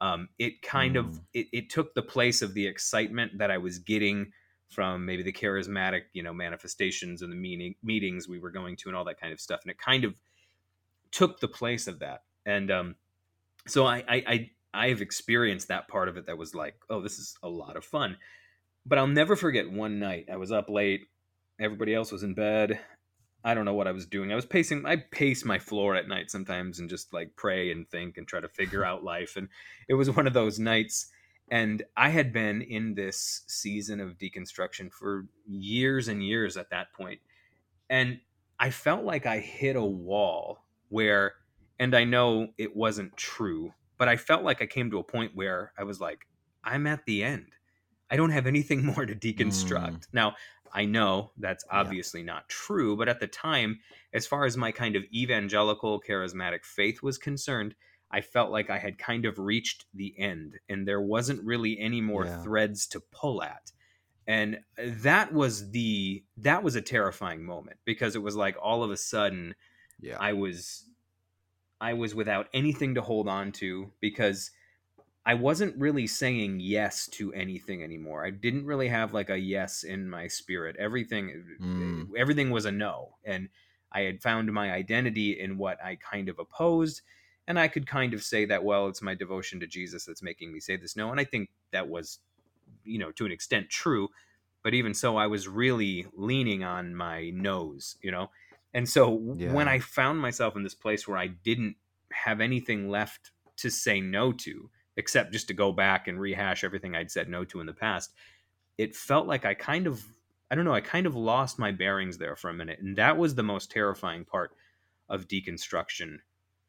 Um, 0.00 0.28
it 0.38 0.62
kind 0.62 0.94
mm. 0.94 1.00
of 1.00 1.20
it, 1.34 1.48
it 1.52 1.70
took 1.70 1.94
the 1.94 2.02
place 2.02 2.42
of 2.42 2.54
the 2.54 2.66
excitement 2.66 3.38
that 3.38 3.50
i 3.50 3.58
was 3.58 3.78
getting 3.78 4.32
from 4.68 5.04
maybe 5.06 5.22
the 5.22 5.32
charismatic 5.32 6.02
you 6.12 6.22
know 6.22 6.32
manifestations 6.32 7.22
and 7.22 7.32
the 7.32 7.36
meeting 7.36 7.74
meetings 7.82 8.28
we 8.28 8.38
were 8.38 8.50
going 8.50 8.76
to 8.76 8.88
and 8.88 8.96
all 8.96 9.04
that 9.04 9.20
kind 9.20 9.32
of 9.32 9.40
stuff. 9.40 9.60
And 9.62 9.70
it 9.70 9.78
kind 9.78 10.04
of 10.04 10.14
took 11.10 11.40
the 11.40 11.48
place 11.48 11.86
of 11.86 12.00
that 12.00 12.22
and 12.48 12.70
um, 12.70 12.94
so 13.66 13.86
I, 13.86 13.98
I 14.08 14.22
I 14.26 14.50
I've 14.74 15.02
experienced 15.02 15.68
that 15.68 15.86
part 15.86 16.08
of 16.08 16.16
it 16.16 16.26
that 16.26 16.38
was 16.38 16.54
like, 16.54 16.74
oh, 16.88 17.02
this 17.02 17.18
is 17.18 17.36
a 17.42 17.48
lot 17.48 17.76
of 17.76 17.84
fun. 17.84 18.16
But 18.86 18.98
I'll 18.98 19.06
never 19.06 19.36
forget 19.36 19.70
one 19.70 19.98
night 19.98 20.26
I 20.32 20.36
was 20.36 20.50
up 20.50 20.70
late, 20.70 21.02
everybody 21.60 21.94
else 21.94 22.10
was 22.10 22.22
in 22.22 22.34
bed. 22.34 22.80
I 23.44 23.54
don't 23.54 23.66
know 23.66 23.74
what 23.74 23.86
I 23.86 23.92
was 23.92 24.06
doing. 24.06 24.32
I 24.32 24.34
was 24.34 24.46
pacing. 24.46 24.84
I 24.84 24.96
pace 24.96 25.44
my 25.44 25.58
floor 25.58 25.94
at 25.94 26.08
night 26.08 26.30
sometimes 26.30 26.80
and 26.80 26.88
just 26.88 27.12
like 27.12 27.36
pray 27.36 27.70
and 27.70 27.88
think 27.88 28.16
and 28.16 28.26
try 28.26 28.40
to 28.40 28.48
figure 28.48 28.84
out 28.90 29.04
life. 29.04 29.36
And 29.36 29.48
it 29.88 29.94
was 29.94 30.10
one 30.10 30.26
of 30.26 30.32
those 30.32 30.58
nights. 30.58 31.10
And 31.50 31.82
I 31.96 32.08
had 32.08 32.32
been 32.32 32.62
in 32.62 32.94
this 32.94 33.42
season 33.46 34.00
of 34.00 34.18
deconstruction 34.18 34.90
for 34.92 35.26
years 35.46 36.08
and 36.08 36.22
years 36.22 36.56
at 36.56 36.70
that 36.70 36.92
point. 36.94 37.20
And 37.90 38.20
I 38.58 38.70
felt 38.70 39.04
like 39.04 39.24
I 39.26 39.38
hit 39.38 39.76
a 39.76 39.84
wall 39.84 40.64
where, 40.88 41.34
and 41.78 41.94
I 41.94 42.04
know 42.04 42.48
it 42.58 42.74
wasn't 42.74 43.16
true, 43.16 43.72
but 43.98 44.08
I 44.08 44.16
felt 44.16 44.42
like 44.42 44.62
I 44.62 44.66
came 44.66 44.90
to 44.90 44.98
a 44.98 45.04
point 45.04 45.32
where 45.34 45.72
I 45.78 45.84
was 45.84 46.00
like, 46.00 46.26
I'm 46.64 46.86
at 46.86 47.04
the 47.06 47.22
end. 47.22 47.46
I 48.10 48.16
don't 48.16 48.30
have 48.30 48.46
anything 48.46 48.84
more 48.94 49.06
to 49.06 49.14
deconstruct. 49.14 49.90
Mm. 49.90 50.06
Now, 50.12 50.34
I 50.72 50.84
know 50.84 51.32
that's 51.38 51.64
obviously 51.70 52.20
yeah. 52.20 52.26
not 52.26 52.48
true, 52.48 52.96
but 52.96 53.08
at 53.08 53.20
the 53.20 53.26
time, 53.26 53.80
as 54.12 54.26
far 54.26 54.44
as 54.44 54.56
my 54.56 54.72
kind 54.72 54.96
of 54.96 55.04
evangelical 55.14 56.00
charismatic 56.06 56.64
faith 56.64 57.02
was 57.02 57.18
concerned, 57.18 57.74
I 58.10 58.20
felt 58.20 58.50
like 58.50 58.70
I 58.70 58.78
had 58.78 58.98
kind 58.98 59.24
of 59.24 59.38
reached 59.38 59.86
the 59.94 60.14
end 60.18 60.58
and 60.68 60.86
there 60.86 61.00
wasn't 61.00 61.44
really 61.44 61.78
any 61.78 62.00
more 62.00 62.24
yeah. 62.24 62.42
threads 62.42 62.86
to 62.88 63.00
pull 63.12 63.42
at. 63.42 63.72
And 64.26 64.60
that 64.76 65.32
was 65.32 65.70
the 65.70 66.22
that 66.36 66.62
was 66.62 66.76
a 66.76 66.82
terrifying 66.82 67.44
moment 67.44 67.78
because 67.86 68.14
it 68.14 68.22
was 68.22 68.36
like 68.36 68.56
all 68.62 68.82
of 68.82 68.90
a 68.90 68.96
sudden 68.96 69.54
yeah. 70.00 70.16
I 70.20 70.34
was 70.34 70.87
I 71.80 71.92
was 71.92 72.14
without 72.14 72.48
anything 72.52 72.94
to 72.94 73.02
hold 73.02 73.28
on 73.28 73.52
to 73.52 73.90
because 74.00 74.50
I 75.24 75.34
wasn't 75.34 75.76
really 75.76 76.06
saying 76.06 76.60
yes 76.60 77.06
to 77.08 77.32
anything 77.34 77.82
anymore. 77.82 78.24
I 78.24 78.30
didn't 78.30 78.64
really 78.64 78.88
have 78.88 79.12
like 79.12 79.30
a 79.30 79.38
yes 79.38 79.84
in 79.84 80.08
my 80.08 80.26
spirit. 80.26 80.76
Everything 80.78 81.44
mm. 81.60 82.08
everything 82.16 82.50
was 82.50 82.64
a 82.64 82.72
no. 82.72 83.16
And 83.24 83.48
I 83.92 84.02
had 84.02 84.22
found 84.22 84.52
my 84.52 84.72
identity 84.72 85.38
in 85.38 85.58
what 85.58 85.82
I 85.84 85.96
kind 85.96 86.28
of 86.28 86.38
opposed. 86.38 87.02
And 87.46 87.58
I 87.58 87.68
could 87.68 87.86
kind 87.86 88.12
of 88.12 88.22
say 88.22 88.44
that, 88.46 88.64
well, 88.64 88.88
it's 88.88 89.02
my 89.02 89.14
devotion 89.14 89.60
to 89.60 89.66
Jesus 89.66 90.04
that's 90.04 90.22
making 90.22 90.52
me 90.52 90.60
say 90.60 90.76
this 90.76 90.96
no. 90.96 91.10
And 91.10 91.20
I 91.20 91.24
think 91.24 91.50
that 91.72 91.88
was, 91.88 92.18
you 92.84 92.98
know, 92.98 93.10
to 93.12 93.26
an 93.26 93.32
extent 93.32 93.70
true. 93.70 94.08
But 94.62 94.74
even 94.74 94.92
so, 94.92 95.16
I 95.16 95.28
was 95.28 95.46
really 95.46 96.06
leaning 96.14 96.64
on 96.64 96.94
my 96.94 97.30
nose, 97.30 97.96
you 98.02 98.10
know? 98.10 98.30
And 98.74 98.88
so 98.88 99.34
yeah. 99.36 99.52
when 99.52 99.68
I 99.68 99.78
found 99.78 100.20
myself 100.20 100.56
in 100.56 100.62
this 100.62 100.74
place 100.74 101.08
where 101.08 101.18
I 101.18 101.28
didn't 101.28 101.76
have 102.12 102.40
anything 102.40 102.88
left 102.88 103.32
to 103.58 103.70
say 103.70 104.00
no 104.00 104.32
to, 104.32 104.70
except 104.96 105.32
just 105.32 105.48
to 105.48 105.54
go 105.54 105.72
back 105.72 106.08
and 106.08 106.20
rehash 106.20 106.64
everything 106.64 106.94
I'd 106.94 107.10
said 107.10 107.28
no 107.28 107.44
to 107.46 107.60
in 107.60 107.66
the 107.66 107.72
past. 107.72 108.12
It 108.76 108.94
felt 108.94 109.26
like 109.26 109.44
I 109.44 109.54
kind 109.54 109.86
of, 109.86 110.04
I 110.50 110.54
don't 110.54 110.64
know, 110.64 110.74
I 110.74 110.80
kind 110.80 111.06
of 111.06 111.14
lost 111.14 111.58
my 111.58 111.72
bearings 111.72 112.18
there 112.18 112.36
for 112.36 112.50
a 112.50 112.54
minute. 112.54 112.80
And 112.80 112.96
that 112.96 113.16
was 113.16 113.34
the 113.34 113.42
most 113.42 113.70
terrifying 113.70 114.24
part 114.24 114.52
of 115.08 115.28
deconstruction 115.28 116.18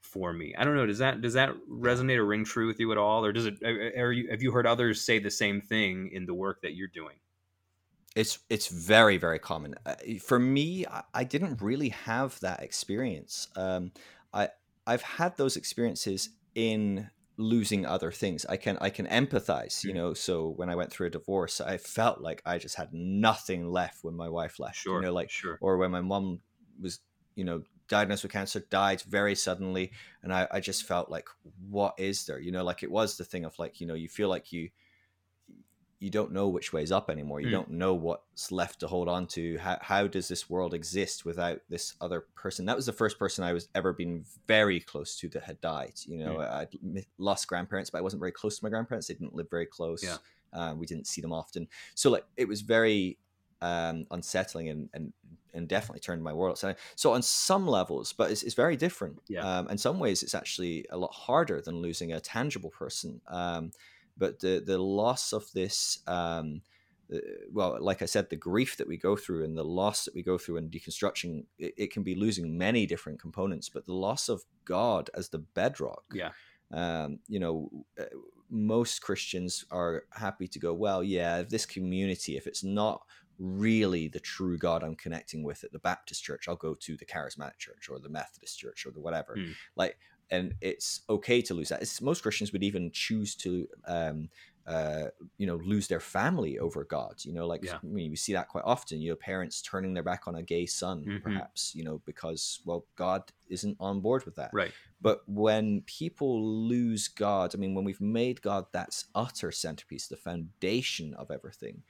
for 0.01 0.33
me. 0.33 0.55
I 0.57 0.63
don't 0.63 0.75
know. 0.75 0.85
Does 0.85 0.99
that 0.99 1.21
does 1.21 1.33
that 1.33 1.51
resonate 1.69 2.17
or 2.17 2.25
ring 2.25 2.45
true 2.45 2.67
with 2.67 2.79
you 2.79 2.91
at 2.91 2.97
all, 2.97 3.23
or 3.25 3.31
does 3.31 3.45
it? 3.45 3.61
Are 3.63 4.11
you, 4.11 4.29
have 4.29 4.41
you 4.41 4.51
heard 4.51 4.65
others 4.65 5.01
say 5.01 5.19
the 5.19 5.29
same 5.29 5.61
thing 5.61 6.09
in 6.11 6.25
the 6.25 6.33
work 6.33 6.61
that 6.61 6.73
you're 6.73 6.87
doing? 6.87 7.15
It's 8.15 8.39
it's 8.49 8.67
very 8.67 9.17
very 9.17 9.39
common. 9.39 9.75
Uh, 9.85 9.95
for 10.21 10.39
me, 10.39 10.85
I, 10.85 11.03
I, 11.13 11.23
didn't 11.23 11.61
really 11.61 11.89
have 11.89 12.39
that 12.39 12.63
experience. 12.63 13.47
Um, 13.55 13.91
I 14.33 14.49
I've 14.87 15.03
had 15.03 15.37
those 15.37 15.55
experiences 15.55 16.29
in 16.55 17.09
losing 17.39 17.85
other 17.85 18.11
things 18.11 18.45
i 18.47 18.57
can 18.57 18.77
i 18.81 18.89
can 18.89 19.07
empathize 19.07 19.81
you 19.85 19.91
mm. 19.91 19.95
know 19.95 20.13
so 20.13 20.49
when 20.57 20.69
i 20.69 20.75
went 20.75 20.91
through 20.91 21.07
a 21.07 21.09
divorce 21.09 21.61
i 21.61 21.77
felt 21.77 22.19
like 22.19 22.41
i 22.45 22.57
just 22.57 22.75
had 22.75 22.93
nothing 22.93 23.71
left 23.71 24.03
when 24.03 24.13
my 24.13 24.27
wife 24.27 24.59
left 24.59 24.75
sure, 24.75 24.97
you 24.97 25.01
know 25.05 25.13
like 25.13 25.29
sure. 25.29 25.57
or 25.61 25.77
when 25.77 25.89
my 25.89 26.01
mom 26.01 26.41
was 26.81 26.99
you 27.35 27.45
know 27.45 27.63
diagnosed 27.87 28.23
with 28.23 28.31
cancer 28.33 28.59
died 28.69 29.01
very 29.03 29.35
suddenly 29.35 29.89
and 30.21 30.33
I, 30.33 30.47
I 30.51 30.59
just 30.59 30.83
felt 30.83 31.09
like 31.09 31.29
what 31.69 31.95
is 31.97 32.25
there 32.25 32.39
you 32.39 32.51
know 32.51 32.63
like 32.65 32.83
it 32.83 32.91
was 32.91 33.17
the 33.17 33.23
thing 33.23 33.45
of 33.45 33.57
like 33.57 33.79
you 33.79 33.87
know 33.87 33.93
you 33.93 34.09
feel 34.09 34.27
like 34.27 34.51
you 34.51 34.69
you 35.99 36.09
don't 36.09 36.31
know 36.31 36.47
which 36.47 36.71
way 36.71 36.81
is 36.81 36.91
up 36.91 37.09
anymore. 37.09 37.41
You 37.41 37.47
mm. 37.47 37.51
don't 37.51 37.71
know 37.71 37.93
what's 37.93 38.51
left 38.51 38.79
to 38.79 38.87
hold 38.87 39.09
on 39.09 39.27
to. 39.27 39.57
How, 39.57 39.77
how 39.81 40.07
does 40.07 40.29
this 40.29 40.49
world 40.49 40.73
exist 40.73 41.25
without 41.25 41.59
this 41.69 41.95
other 41.99 42.25
person? 42.35 42.65
That 42.65 42.75
was 42.75 42.85
the 42.85 42.93
first 42.93 43.19
person 43.19 43.43
I 43.43 43.51
was 43.51 43.67
ever 43.75 43.91
been 43.91 44.23
very 44.47 44.79
close 44.79 45.17
to 45.17 45.29
that 45.29 45.43
had 45.43 45.59
died. 45.59 45.93
You 46.05 46.19
know, 46.19 46.35
mm. 46.37 46.49
I 46.49 47.05
lost 47.17 47.47
grandparents, 47.47 47.89
but 47.89 47.97
I 47.97 48.01
wasn't 48.01 48.21
very 48.21 48.31
close 48.31 48.57
to 48.59 48.65
my 48.65 48.69
grandparents. 48.69 49.07
They 49.07 49.13
didn't 49.13 49.35
live 49.35 49.49
very 49.49 49.65
close. 49.65 50.03
Yeah. 50.03 50.17
Uh, 50.53 50.73
we 50.75 50.85
didn't 50.85 51.05
see 51.05 51.21
them 51.21 51.33
often. 51.33 51.67
So 51.95 52.09
like 52.09 52.25
it 52.37 52.47
was 52.47 52.61
very 52.61 53.17
um, 53.61 54.05
unsettling 54.09 54.69
and, 54.69 54.89
and 54.93 55.13
and 55.53 55.67
definitely 55.67 55.99
turned 55.99 56.23
my 56.23 56.31
world. 56.33 56.57
So, 56.57 56.75
so 56.95 57.13
on 57.13 57.21
some 57.21 57.67
levels, 57.67 58.13
but 58.13 58.31
it's, 58.31 58.43
it's 58.43 58.53
very 58.53 58.77
different. 58.77 59.19
Yeah. 59.27 59.41
Um, 59.41 59.67
in 59.69 59.77
some 59.77 59.99
ways, 59.99 60.21
it's 60.21 60.35
actually 60.35 60.85
a 60.91 60.97
lot 60.97 61.11
harder 61.11 61.59
than 61.59 61.81
losing 61.81 62.13
a 62.13 62.19
tangible 62.19 62.69
person. 62.69 63.19
Um, 63.27 63.71
but 64.19 64.39
the 64.41 64.61
the 64.63 64.77
loss 64.77 65.33
of 65.33 65.51
this 65.53 65.99
um, 66.05 66.61
uh, 67.11 67.17
well 67.51 67.77
like 67.79 68.01
i 68.03 68.05
said 68.05 68.29
the 68.29 68.35
grief 68.35 68.77
that 68.77 68.87
we 68.87 68.97
go 68.97 69.15
through 69.15 69.43
and 69.43 69.57
the 69.57 69.63
loss 69.63 70.05
that 70.05 70.13
we 70.13 70.21
go 70.21 70.37
through 70.37 70.57
in 70.57 70.69
deconstruction 70.69 71.45
it, 71.57 71.73
it, 71.77 71.91
can 71.91 72.03
be 72.03 72.13
losing 72.13 72.55
many 72.57 72.85
different 72.85 73.19
components 73.19 73.69
but 73.69 73.85
the 73.85 73.93
loss 73.93 74.29
of 74.29 74.43
god 74.65 75.09
as 75.15 75.29
the 75.29 75.39
bedrock 75.39 76.03
yeah 76.13 76.31
um, 76.71 77.19
you 77.27 77.39
know 77.39 77.69
uh, 77.99 78.03
most 78.51 79.01
christians 79.01 79.65
are 79.71 80.03
happy 80.11 80.47
to 80.47 80.59
go 80.59 80.73
well 80.73 81.03
yeah 81.03 81.41
this 81.41 81.65
community 81.65 82.37
if 82.37 82.45
it's 82.45 82.63
not 82.63 83.01
really 83.39 84.07
the 84.07 84.19
true 84.19 84.57
god 84.57 84.83
i'm 84.83 84.95
connecting 84.95 85.43
with 85.43 85.63
at 85.63 85.71
the 85.71 85.79
baptist 85.79 86.23
church 86.23 86.47
i'll 86.47 86.55
go 86.55 86.75
to 86.75 86.97
the 86.97 87.05
charismatic 87.05 87.57
church 87.57 87.87
or 87.89 87.97
the 87.97 88.09
methodist 88.09 88.59
church 88.59 88.85
or 88.85 88.91
the 88.91 88.99
whatever 88.99 89.35
mm. 89.37 89.53
like 89.77 89.97
and 90.31 90.53
it's 90.61 91.01
okay 91.09 91.41
to 91.41 91.53
lose 91.53 91.69
that. 91.69 91.81
It's, 91.81 92.01
most 92.01 92.21
Christians 92.21 92.51
would 92.53 92.63
even 92.63 92.91
choose 92.91 93.35
to, 93.35 93.67
um, 93.85 94.29
uh, 94.67 95.05
you 95.37 95.47
know, 95.47 95.55
lose 95.55 95.87
their 95.87 95.99
family 95.99 96.59
over 96.59 96.83
God. 96.83 97.15
You 97.23 97.33
know, 97.33 97.47
like 97.47 97.63
yeah. 97.63 97.77
I 97.81 97.85
mean, 97.85 98.11
we 98.11 98.15
see 98.15 98.33
that 98.33 98.49
quite 98.49 98.63
often. 98.65 99.01
You 99.01 99.11
know, 99.11 99.15
parents 99.15 99.61
turning 99.61 99.93
their 99.93 100.03
back 100.03 100.27
on 100.27 100.35
a 100.35 100.43
gay 100.43 100.65
son, 100.67 101.03
mm-hmm. 101.03 101.17
perhaps. 101.23 101.73
You 101.73 101.83
know, 101.83 102.01
because 102.05 102.59
well, 102.65 102.85
God 102.95 103.23
isn't 103.47 103.77
on 103.79 104.01
board 104.01 104.25
with 104.25 104.35
that. 104.35 104.51
Right. 104.53 104.71
But 105.01 105.21
when 105.27 105.81
people 105.81 106.43
lose 106.43 107.07
God, 107.07 107.55
I 107.55 107.57
mean, 107.57 107.73
when 107.73 107.85
we've 107.85 108.01
made 108.01 108.41
God 108.41 108.65
that's 108.71 109.05
utter 109.15 109.51
centerpiece, 109.51 110.07
the 110.07 110.17
foundation 110.17 111.15
of 111.15 111.31
everything, 111.31 111.81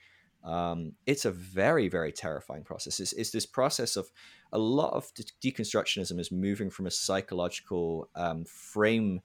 um, 0.42 0.92
it's 1.06 1.26
a 1.26 1.30
very 1.30 1.88
very 1.88 2.12
terrifying 2.12 2.64
process 2.64 2.98
it's, 2.98 3.12
it's, 3.12 3.30
this 3.30 3.44
process 3.44 3.96
of 3.96 4.10
a 4.52 4.58
lot 4.58 4.92
of 4.92 5.12
de- 5.14 5.52
deconstructionism 5.52 6.18
is 6.18 6.30
moving 6.30 6.70
from 6.70 6.86
a 6.86 6.90
psychological 6.90 8.08
um, 8.14 8.44
frame 8.44 9.20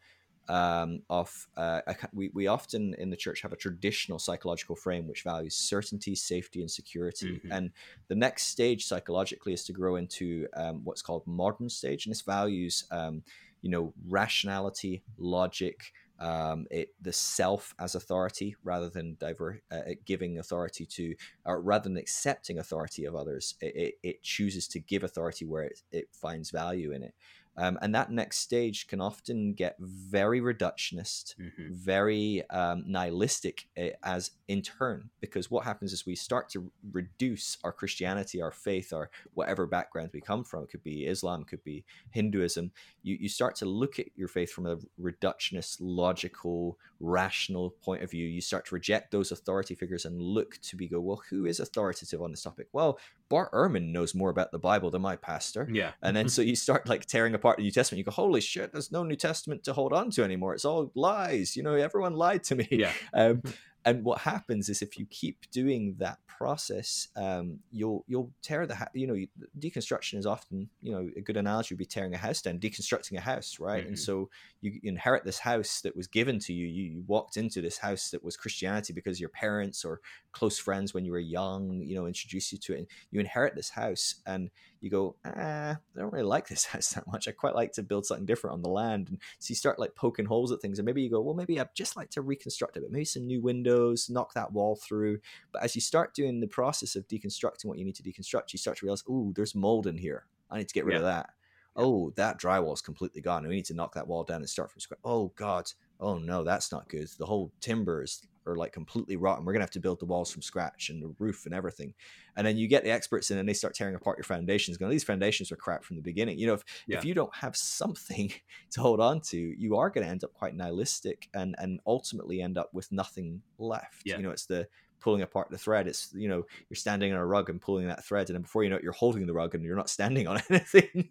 um, 0.48 1.02
of 1.10 1.48
uh, 1.58 1.82
we, 2.14 2.30
we 2.34 2.48
often 2.48 2.94
in 3.00 3.10
the 3.10 3.16
church 3.16 3.42
have 3.42 3.54
a 3.54 3.56
traditional 3.56 4.20
psychological 4.20 4.76
frame 4.76 5.08
which 5.08 5.24
values 5.24 5.56
certainty 5.56 6.16
safety 6.16 6.62
and 6.62 6.70
security 6.70 7.38
mm-hmm. 7.38 7.52
and 7.52 7.72
the 8.10 8.16
next 8.16 8.48
stage 8.48 8.86
psychologically 8.86 9.54
is 9.54 9.64
to 9.64 9.74
grow 9.74 9.96
into 9.96 10.48
um, 10.56 10.82
what's 10.84 11.02
called 11.02 11.26
modern 11.26 11.70
stage 11.70 12.06
and 12.06 12.12
this 12.12 12.22
values 12.22 12.86
um, 12.92 13.24
you 13.62 13.70
know 13.70 13.92
rationality 14.08 15.02
logic 15.18 15.92
um, 16.20 16.66
it, 16.72 16.90
the 17.02 17.14
self 17.14 17.74
as 17.80 17.96
authority 17.96 18.56
rather 18.64 18.90
than 18.90 19.18
diver, 19.20 19.62
uh, 19.72 19.82
giving 20.06 20.40
authority 20.40 20.86
to, 20.86 21.16
or 21.46 21.62
rather 21.62 21.90
than 21.90 21.98
accepting 21.98 22.60
authority 22.60 23.06
of 23.06 23.16
others, 23.16 23.56
it, 23.62 23.76
it, 23.76 23.94
it 24.04 24.24
chooses 24.24 24.68
to 24.70 24.80
give 24.80 25.04
authority 25.04 25.46
where 25.46 25.64
it, 25.64 25.82
it 25.92 26.06
finds 26.12 26.52
value 26.52 26.92
in 26.92 27.04
it. 27.04 27.14
Um, 27.58 27.78
and 27.82 27.96
that 27.96 28.12
next 28.12 28.40
stage 28.40 28.88
can 28.88 29.00
often 29.00 29.54
get 29.54 29.76
very 29.80 30.42
reductionist, 30.42 31.36
mm-hmm. 31.40 31.74
very 31.74 32.44
um, 32.50 32.84
nihilistic 32.86 33.68
uh, 33.78 33.90
as 34.04 34.32
in 34.48 34.62
turn, 34.62 35.10
because 35.22 35.50
what 35.50 35.64
happens 35.64 35.94
is 35.94 36.06
we 36.06 36.16
start 36.16 36.50
to 36.50 36.72
reduce 36.92 37.58
our 37.64 37.72
Christianity, 37.72 38.42
our 38.42 38.52
faith, 38.52 38.92
our 38.92 39.10
whatever 39.34 39.66
background 39.66 40.10
we 40.14 40.22
come 40.22 40.44
from. 40.44 40.64
It 40.64 40.70
could 40.70 40.84
be 40.84 41.06
Islam, 41.06 41.42
it 41.42 41.48
could 41.48 41.64
be 41.64 41.86
Hinduism. 42.12 42.72
You, 43.04 43.18
you 43.22 43.30
start 43.30 43.56
to 43.58 43.66
look 43.66 44.00
at 44.00 44.08
your 44.16 44.28
faith 44.28 44.52
from 44.52 44.66
a 44.66 44.78
reductionist, 45.00 45.78
logical, 45.80 46.78
rational 47.00 47.72
point 47.82 48.04
of 48.04 48.12
view. 48.12 48.26
You 48.26 48.42
start 48.42 48.66
to 48.68 48.76
reject 48.76 49.12
those 49.12 49.32
authority 49.32 49.76
figures 49.76 50.06
and 50.06 50.22
look 50.22 50.60
to 50.64 50.76
be 50.76 50.88
go, 50.88 51.00
well, 51.00 51.22
who 51.30 51.46
is 51.46 51.60
authoritative 51.60 52.22
on 52.22 52.32
this 52.32 52.44
topic? 52.44 52.68
Well, 52.74 53.00
Bart 53.30 53.52
Ehrman 53.52 53.92
knows 53.92 54.16
more 54.16 54.30
about 54.30 54.52
the 54.52 54.60
Bible 54.60 54.92
than 54.92 55.02
my 55.02 55.16
pastor. 55.16 55.68
Yeah. 55.72 55.92
And 56.02 56.16
then 56.16 56.30
so 56.30 56.42
you 56.42 56.56
start 56.56 56.88
like 56.88 57.06
tearing 57.06 57.34
apart 57.34 57.58
the 57.58 57.64
New 57.64 57.72
Testament. 57.72 58.00
You 58.00 58.06
go, 58.06 58.12
holy 58.12 58.42
shit, 58.42 58.72
there's 58.72 58.92
no 58.92 59.04
New 59.04 59.16
Testament 59.16 59.64
to 59.66 59.74
hold 59.74 59.94
on 59.94 60.12
to 60.12 60.24
anymore. 60.24 60.54
It's 60.54 60.66
all 60.66 60.92
lies. 60.96 61.56
You 61.56 61.64
know, 61.64 61.74
everyone 61.74 62.14
lied 62.14 62.44
to 62.46 62.56
me. 62.56 62.68
Yeah. 62.72 62.92
Um, 63.14 63.42
and 63.86 64.04
what 64.04 64.22
happens 64.22 64.68
is 64.68 64.82
if 64.82 64.98
you 64.98 65.06
keep 65.06 65.50
doing 65.52 65.96
that 66.00 66.18
process, 66.28 67.08
um, 67.16 67.60
you'll 67.72 68.04
you'll 68.08 68.32
tear 68.42 68.66
the 68.66 68.76
ha- 68.76 68.90
you 68.94 69.06
know 69.06 69.16
deconstruction 69.60 70.18
is 70.18 70.26
often 70.26 70.70
you 70.82 70.92
know 70.92 71.08
a 71.16 71.22
good 71.22 71.38
analogy 71.38 71.76
would 71.76 71.80
be 71.80 71.86
tearing 71.86 72.14
a 72.16 72.18
house 72.18 72.42
down, 72.42 72.60
deconstructing 72.60 73.18
a 73.18 73.22
house, 73.22 73.60
right? 73.60 73.82
Mm-hmm. 73.82 73.90
And 73.90 74.00
so 74.00 74.30
you 74.70 74.80
inherit 74.84 75.24
this 75.24 75.40
house 75.40 75.82
that 75.82 75.96
was 75.96 76.08
given 76.08 76.40
to 76.40 76.54
you. 76.54 76.68
you. 76.68 76.84
You 76.84 77.04
walked 77.08 77.38
into 77.38 77.62
this 77.62 77.78
house 77.78 78.10
that 78.12 78.24
was 78.24 78.38
Christianity 78.38 78.94
because 78.94 79.20
your 79.20 79.30
parents 79.30 79.86
or 79.86 80.02
close 80.32 80.58
friends 80.58 80.94
when 80.94 81.06
you 81.06 81.12
were 81.12 81.20
young, 81.20 81.82
you 81.82 81.96
know, 81.96 82.08
introduced 82.08 82.52
you 82.52 82.58
to 82.58 82.74
it. 82.74 82.80
And 82.80 82.88
you 83.12 83.20
inherit 83.20 83.56
this 83.56 83.70
house, 83.70 84.16
and 84.26 84.50
you 84.82 84.90
go, 84.90 85.16
ah, 85.26 85.78
I 85.78 86.00
don't 86.00 86.12
really 86.12 86.26
like 86.26 86.48
this 86.50 86.66
house 86.66 86.90
that 86.90 87.08
much. 87.08 87.28
I 87.28 87.32
quite 87.32 87.56
like 87.56 87.74
to 87.74 87.84
build 87.84 88.06
something 88.06 88.26
different 88.26 88.54
on 88.54 88.62
the 88.62 88.70
land. 88.70 89.10
And 89.10 89.20
so 89.40 89.52
you 89.52 89.56
start 89.56 89.80
like 89.80 89.96
poking 89.96 90.26
holes 90.26 90.52
at 90.52 90.62
things, 90.62 90.80
and 90.80 90.86
maybe 90.86 91.02
you 91.02 91.10
go, 91.10 91.22
well, 91.22 91.36
maybe 91.36 91.60
I'd 91.60 91.76
just 91.76 91.96
like 91.96 92.10
to 92.12 92.22
reconstruct 92.22 92.78
it, 92.78 92.82
but 92.82 92.92
maybe 92.92 93.06
some 93.06 93.26
new 93.26 93.42
windows, 93.42 94.10
knock 94.10 94.34
that 94.34 94.52
wall 94.52 94.76
through. 94.76 95.20
But 95.52 95.64
as 95.64 95.76
you 95.76 95.82
start 95.82 96.14
doing 96.14 96.40
the 96.40 96.48
process 96.48 96.96
of 96.96 97.08
deconstructing 97.08 97.66
what 97.66 97.78
you 97.78 97.86
need 97.86 97.96
to 97.96 98.04
deconstruct, 98.04 98.54
you 98.54 98.60
start 98.60 98.78
to 98.78 98.86
realize, 98.86 99.04
oh, 99.10 99.32
there's 99.36 99.56
mold 99.56 99.88
in 99.88 99.98
here. 99.98 100.26
I 100.50 100.58
need 100.58 100.68
to 100.68 100.74
get 100.74 100.86
rid 100.86 100.94
yeah. 100.94 101.00
of 101.00 101.06
that. 101.06 101.30
Oh, 101.76 102.12
that 102.16 102.40
drywall 102.40 102.74
is 102.74 102.82
completely 102.82 103.22
gone. 103.22 103.48
We 103.48 103.56
need 103.56 103.66
to 103.66 103.74
knock 103.74 103.94
that 103.96 104.08
wall 104.08 104.24
down 104.24 104.38
and 104.38 104.50
start 104.50 104.72
from 104.72 104.80
scratch. 104.80 105.00
Oh 105.04 105.32
God. 105.36 105.72
Oh 106.00 106.18
no, 106.18 106.44
that's 106.44 106.72
not 106.72 106.90
good. 106.90 107.08
The 107.18 107.26
whole 107.26 107.52
timbers 107.62 108.22
are 108.48 108.56
like 108.56 108.72
completely 108.72 109.16
rotten. 109.16 109.44
We're 109.44 109.54
gonna 109.54 109.64
have 109.64 109.72
to 109.72 109.80
build 109.80 110.00
the 110.00 110.06
walls 110.06 110.32
from 110.32 110.42
scratch 110.42 110.90
and 110.90 111.02
the 111.02 111.14
roof 111.20 111.46
and 111.46 111.54
everything. 111.54 111.94
And 112.38 112.46
then 112.46 112.58
you 112.58 112.68
get 112.68 112.84
the 112.84 112.92
experts 112.92 113.32
in 113.32 113.38
and 113.38 113.48
they 113.48 113.54
start 113.54 113.76
tearing 113.76 113.96
apart 113.96 114.18
your 114.18 114.24
foundations. 114.24 114.78
Going, 114.78 114.92
these 114.92 115.04
foundations 115.04 115.52
are 115.52 115.56
crap 115.56 115.84
from 115.84 115.96
the 115.96 116.02
beginning. 116.02 116.38
You 116.38 116.48
know, 116.48 116.54
if, 116.54 116.64
yeah. 116.88 116.98
if 116.98 117.06
you 117.06 117.14
don't 117.14 117.34
have 117.36 117.56
something 117.56 118.32
to 118.72 118.82
hold 118.82 119.00
on 119.00 119.22
to, 119.22 119.38
you 119.38 119.78
are 119.78 119.90
going 119.90 120.06
to 120.06 120.12
end 120.12 120.24
up 120.24 120.34
quite 120.34 120.56
nihilistic 120.56 121.30
and 121.34 121.56
and 121.58 121.80
ultimately 121.86 122.42
end 122.42 122.58
up 122.58 122.74
with 122.74 122.92
nothing 122.92 123.42
left. 123.58 124.02
Yeah. 124.06 124.18
You 124.18 124.24
know, 124.24 124.32
it's 124.32 124.46
the 124.46 124.68
pulling 125.06 125.22
apart 125.22 125.52
the 125.52 125.58
thread. 125.58 125.88
It's 125.88 126.12
you 126.16 126.28
know 126.28 126.44
you're 126.68 126.76
standing 126.76 127.14
on 127.14 127.20
a 127.20 127.26
rug 127.26 127.52
and 127.52 127.62
pulling 127.62 127.88
that 127.88 128.04
thread, 128.04 128.28
and 128.28 128.36
then 128.36 128.42
before 128.42 128.64
you 128.64 128.72
know 128.72 128.78
it, 128.78 128.84
you're 128.84 128.92
holding 128.92 129.28
the 129.28 129.34
rug 129.34 129.54
and 129.54 129.64
you're 129.64 129.76
not 129.76 129.90
standing 129.90 130.28
on 130.28 130.42
anything. 130.50 131.10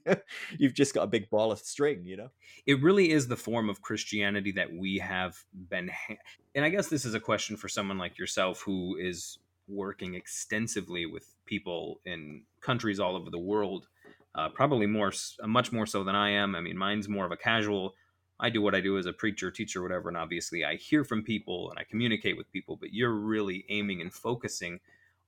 You've 0.59 0.75
just 0.75 0.95
got 0.95 1.05
a 1.05 1.07
big 1.07 1.31
ball 1.31 1.53
of 1.53 1.61
string. 1.61 2.05
You 2.05 2.17
know, 2.17 2.31
it 2.67 2.83
really 2.83 3.13
is 3.13 3.29
the 3.29 3.37
form 3.37 3.71
of 3.71 3.83
Christianity 3.83 4.51
that 4.53 4.75
we 4.75 4.99
have 4.99 5.37
been. 5.71 5.89
Ha- 5.89 6.17
and 6.57 6.65
I 6.65 6.71
guess 6.71 6.89
this 6.89 7.05
is 7.05 7.15
a 7.15 7.21
question 7.21 7.57
for 7.57 7.69
someone 7.69 7.97
like 7.97 8.19
yourself 8.19 8.63
who 8.63 8.97
is 9.01 9.39
working 9.69 10.15
extensively 10.15 11.07
with 11.07 11.33
people 11.47 12.01
in 12.05 12.43
countries 12.61 12.99
all 12.99 13.15
over 13.15 13.31
the 13.31 13.39
world. 13.39 13.87
Uh, 14.35 14.49
probably 14.49 14.87
more, 14.87 15.13
much 15.47 15.71
more 15.71 15.87
so 15.87 16.03
than 16.03 16.17
I 16.17 16.31
am. 16.31 16.57
I 16.57 16.61
mean, 16.61 16.77
mine's 16.77 17.09
more 17.09 17.25
of 17.25 17.31
a 17.31 17.37
casual 17.37 17.95
I 18.41 18.51
do 18.51 18.61
what 18.61 18.75
I 18.75 18.81
do 18.81 18.99
as 18.99 19.07
a 19.07 19.13
preacher, 19.13 19.51
teacher, 19.51 19.83
whatever, 19.83 20.09
and 20.09 20.17
obviously 20.17 20.65
I 20.65 20.77
hear 20.77 21.05
from 21.05 21.23
people 21.23 21.71
and 21.71 21.79
I 21.79 21.85
communicate 21.85 22.37
with 22.37 22.51
people, 22.51 22.77
but 22.77 22.93
you're 22.93 23.15
really 23.15 23.65
aiming 23.69 24.01
and 24.01 24.13
focusing 24.13 24.81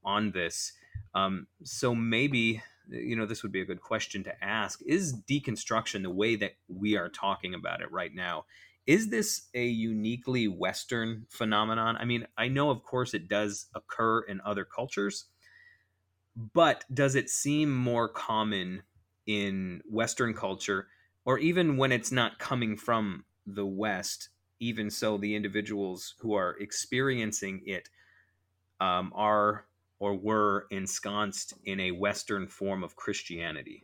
on 0.04 0.32
this. 0.32 0.72
Um, 1.14 1.46
so 1.62 1.94
maybe, 1.94 2.62
you 2.88 3.16
know, 3.16 3.26
this 3.26 3.42
would 3.42 3.52
be 3.52 3.60
a 3.60 3.66
good 3.66 3.80
question 3.80 4.24
to 4.24 4.44
ask 4.44 4.80
Is 4.86 5.14
deconstruction 5.14 6.02
the 6.02 6.10
way 6.10 6.36
that 6.36 6.56
we 6.68 6.96
are 6.96 7.08
talking 7.08 7.54
about 7.54 7.80
it 7.80 7.90
right 7.92 8.14
now? 8.14 8.44
Is 8.86 9.08
this 9.08 9.48
a 9.54 9.64
uniquely 9.64 10.46
Western 10.46 11.26
phenomenon? 11.28 11.96
I 11.96 12.04
mean, 12.04 12.26
I 12.38 12.48
know, 12.48 12.70
of 12.70 12.84
course, 12.84 13.14
it 13.14 13.28
does 13.28 13.66
occur 13.74 14.20
in 14.20 14.40
other 14.44 14.64
cultures, 14.64 15.26
but 16.54 16.84
does 16.92 17.16
it 17.16 17.28
seem 17.28 17.74
more 17.74 18.08
common 18.08 18.82
in 19.26 19.82
Western 19.90 20.34
culture? 20.34 20.86
Or 21.26 21.38
even 21.38 21.76
when 21.76 21.92
it's 21.92 22.12
not 22.12 22.38
coming 22.38 22.76
from 22.76 23.24
the 23.46 23.66
West, 23.66 24.30
even 24.60 24.88
so, 24.90 25.18
the 25.18 25.34
individuals 25.34 26.14
who 26.20 26.34
are 26.34 26.56
experiencing 26.58 27.62
it 27.66 27.90
um, 28.80 29.12
are 29.14 29.66
or 29.98 30.14
were 30.14 30.66
ensconced 30.70 31.54
in 31.64 31.80
a 31.80 31.90
Western 31.90 32.46
form 32.46 32.84
of 32.84 32.96
Christianity. 32.96 33.82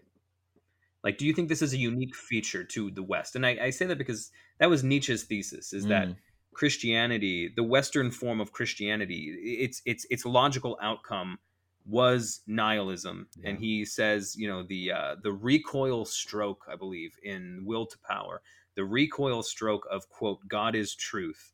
Like, 1.03 1.19
do 1.19 1.27
you 1.27 1.33
think 1.33 1.49
this 1.49 1.63
is 1.63 1.73
a 1.73 1.79
unique 1.79 2.15
feature 2.15 2.65
to 2.65 2.91
the 2.91 3.03
West? 3.03 3.35
And 3.35 3.45
I, 3.45 3.59
I 3.61 3.71
say 3.71 3.87
that 3.87 3.99
because 3.99 4.31
that 4.59 4.71
was 4.71 4.85
Nietzsche's 4.85 5.25
thesis: 5.25 5.73
is 5.73 5.85
mm. 5.85 5.89
that 5.89 6.09
Christianity, 6.55 7.53
the 7.55 7.65
Western 7.65 8.11
form 8.11 8.41
of 8.41 8.53
Christianity, 8.53 9.59
its 9.61 9.83
its 9.85 10.07
its 10.11 10.25
logical 10.25 10.79
outcome 10.81 11.39
was 11.87 12.41
nihilism 12.47 13.27
yeah. 13.37 13.51
and 13.51 13.59
he 13.59 13.85
says 13.85 14.37
you 14.37 14.49
know 14.49 14.63
the 14.63 14.93
uh, 14.93 15.17
the 15.23 15.33
recoil 15.33 16.05
stroke 16.05 16.65
i 16.71 16.77
believe 16.77 17.17
in 17.23 17.63
will 17.65 17.87
to 17.87 17.99
power 17.99 18.41
the 18.75 18.85
recoil 18.85 19.43
stroke 19.43 19.87
of 19.91 20.09
quote 20.09 20.47
god 20.49 20.75
is 20.75 20.95
truth 20.95 21.53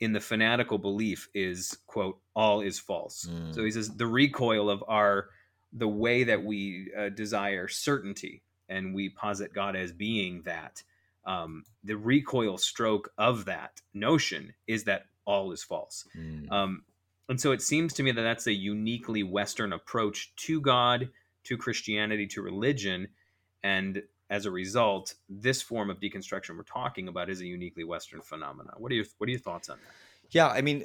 in 0.00 0.12
the 0.12 0.20
fanatical 0.20 0.78
belief 0.78 1.28
is 1.34 1.78
quote 1.86 2.18
all 2.34 2.60
is 2.60 2.78
false 2.78 3.26
mm. 3.30 3.54
so 3.54 3.64
he 3.64 3.70
says 3.70 3.88
the 3.96 4.06
recoil 4.06 4.68
of 4.68 4.84
our 4.88 5.28
the 5.72 5.88
way 5.88 6.24
that 6.24 6.42
we 6.42 6.90
uh, 6.98 7.08
desire 7.10 7.68
certainty 7.68 8.42
and 8.68 8.94
we 8.94 9.08
posit 9.08 9.52
god 9.54 9.76
as 9.76 9.92
being 9.92 10.42
that 10.42 10.82
um, 11.26 11.64
the 11.84 11.96
recoil 11.96 12.56
stroke 12.56 13.12
of 13.18 13.44
that 13.44 13.80
notion 13.92 14.54
is 14.66 14.84
that 14.84 15.06
all 15.26 15.52
is 15.52 15.62
false 15.62 16.06
mm. 16.16 16.50
um, 16.50 16.82
and 17.30 17.40
so 17.40 17.52
it 17.52 17.62
seems 17.62 17.92
to 17.94 18.02
me 18.02 18.10
that 18.10 18.22
that's 18.22 18.48
a 18.48 18.52
uniquely 18.52 19.22
Western 19.22 19.72
approach 19.72 20.34
to 20.34 20.60
God, 20.60 21.10
to 21.44 21.56
Christianity, 21.56 22.26
to 22.26 22.42
religion. 22.42 23.06
And 23.62 24.02
as 24.28 24.46
a 24.46 24.50
result, 24.50 25.14
this 25.28 25.62
form 25.62 25.90
of 25.90 26.00
deconstruction 26.00 26.56
we're 26.56 26.64
talking 26.64 27.06
about 27.06 27.30
is 27.30 27.40
a 27.40 27.46
uniquely 27.46 27.84
Western 27.84 28.20
phenomenon. 28.20 28.74
What 28.78 28.90
are 28.90 28.96
your 28.96 29.04
What 29.18 29.28
are 29.28 29.30
your 29.30 29.38
thoughts 29.38 29.68
on 29.68 29.78
that? 29.78 29.92
Yeah, 30.30 30.48
I 30.48 30.60
mean, 30.60 30.84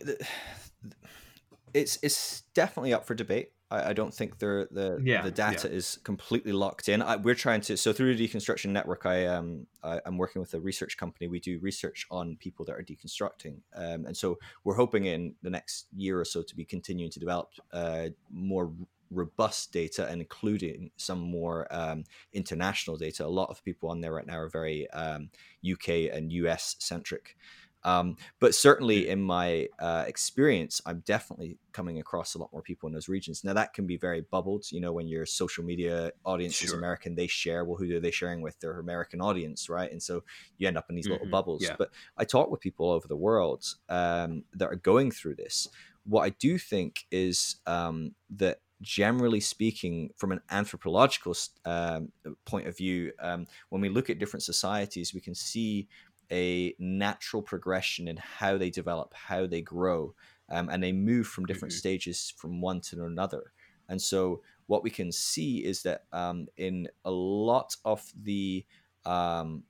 it's 1.73 1.97
it's 2.03 2.43
definitely 2.53 2.93
up 2.93 3.07
for 3.07 3.15
debate. 3.15 3.49
I, 3.71 3.89
I 3.89 3.93
don't 3.93 4.13
think 4.13 4.39
the 4.39 4.67
the 4.71 4.99
yeah, 5.03 5.21
the 5.21 5.31
data 5.31 5.67
yeah. 5.67 5.75
is 5.75 5.97
completely 6.03 6.51
locked 6.51 6.89
in. 6.89 7.01
I, 7.01 7.15
we're 7.15 7.35
trying 7.35 7.61
to 7.61 7.77
so 7.77 7.93
through 7.93 8.15
the 8.15 8.27
deconstruction 8.27 8.69
network. 8.69 9.05
I 9.05 9.25
um 9.25 9.67
I, 9.83 9.99
am 10.05 10.17
working 10.17 10.39
with 10.39 10.53
a 10.53 10.59
research 10.59 10.97
company. 10.97 11.27
We 11.27 11.39
do 11.39 11.59
research 11.59 12.05
on 12.11 12.37
people 12.37 12.65
that 12.65 12.73
are 12.73 12.83
deconstructing, 12.83 13.57
um, 13.75 14.05
and 14.05 14.15
so 14.15 14.37
we're 14.63 14.75
hoping 14.75 15.05
in 15.05 15.35
the 15.41 15.49
next 15.49 15.87
year 15.95 16.19
or 16.19 16.25
so 16.25 16.41
to 16.43 16.55
be 16.55 16.65
continuing 16.65 17.11
to 17.11 17.19
develop 17.19 17.49
uh, 17.73 18.07
more 18.31 18.71
robust 19.11 19.71
data 19.71 20.07
and 20.07 20.21
including 20.21 20.91
some 20.97 21.19
more 21.19 21.67
um, 21.71 22.03
international 22.33 22.97
data. 22.97 23.25
A 23.25 23.27
lot 23.27 23.49
of 23.49 23.63
people 23.63 23.89
on 23.89 24.01
there 24.01 24.13
right 24.13 24.25
now 24.25 24.39
are 24.39 24.49
very 24.49 24.89
um, 24.91 25.29
UK 25.69 26.11
and 26.11 26.31
US 26.31 26.75
centric. 26.79 27.35
Um, 27.85 28.17
but 28.39 28.53
certainly 28.55 29.07
in 29.07 29.21
my 29.21 29.69
uh, 29.79 30.03
experience, 30.07 30.81
I'm 30.85 31.03
definitely 31.05 31.59
coming 31.71 31.99
across 31.99 32.35
a 32.35 32.39
lot 32.39 32.51
more 32.51 32.61
people 32.61 32.87
in 32.87 32.93
those 32.93 33.07
regions. 33.07 33.43
Now 33.43 33.53
that 33.53 33.73
can 33.73 33.85
be 33.85 33.95
very 33.95 34.21
bubbled. 34.21 34.65
You 34.71 34.81
know, 34.81 34.91
when 34.91 35.07
your 35.07 35.25
social 35.25 35.63
media 35.63 36.11
audience 36.25 36.55
sure. 36.55 36.67
is 36.67 36.73
American, 36.73 37.15
they 37.15 37.27
share. 37.27 37.63
Well, 37.63 37.77
who 37.77 37.95
are 37.95 37.99
they 37.99 38.11
sharing 38.11 38.41
with? 38.41 38.59
Their 38.59 38.79
American 38.79 39.21
audience, 39.21 39.69
right? 39.69 39.91
And 39.91 40.01
so 40.01 40.23
you 40.57 40.67
end 40.67 40.77
up 40.77 40.87
in 40.89 40.95
these 40.95 41.05
mm-hmm. 41.05 41.13
little 41.13 41.27
bubbles. 41.29 41.63
Yeah. 41.63 41.75
But 41.77 41.91
I 42.17 42.25
talk 42.25 42.49
with 42.49 42.59
people 42.59 42.87
all 42.87 42.93
over 42.93 43.07
the 43.07 43.15
world 43.15 43.63
um, 43.87 44.43
that 44.53 44.67
are 44.67 44.75
going 44.75 45.11
through 45.11 45.35
this. 45.35 45.67
What 46.05 46.23
I 46.23 46.29
do 46.29 46.57
think 46.57 47.05
is 47.11 47.57
um, 47.67 48.15
that 48.31 48.59
generally 48.81 49.39
speaking, 49.39 50.11
from 50.15 50.31
an 50.31 50.41
anthropological 50.51 51.35
um, 51.65 52.11
point 52.45 52.67
of 52.67 52.77
view, 52.77 53.11
um, 53.19 53.47
when 53.69 53.81
we 53.81 53.89
look 53.89 54.09
at 54.09 54.19
different 54.19 54.43
societies, 54.43 55.13
we 55.13 55.21
can 55.21 55.35
see 55.35 55.87
a 56.31 56.73
natural 56.79 57.41
progression 57.41 58.07
in 58.07 58.17
how 58.17 58.57
they 58.57 58.69
develop, 58.69 59.13
how 59.13 59.47
they 59.47 59.61
grow, 59.61 60.13
um, 60.49 60.69
and 60.69 60.83
they 60.83 60.91
move 60.91 61.27
from 61.27 61.45
different 61.45 61.71
mm-hmm. 61.71 61.79
stages 61.79 62.33
from 62.37 62.61
one 62.61 62.81
to 62.81 63.05
another. 63.05 63.51
And 63.89 64.01
so, 64.01 64.41
what 64.67 64.83
we 64.83 64.89
can 64.89 65.11
see 65.11 65.63
is 65.63 65.83
that 65.83 66.05
um, 66.11 66.47
in 66.57 66.87
a 67.03 67.11
lot 67.11 67.75
of 67.85 68.03
the 68.19 68.65
um, 69.05 69.63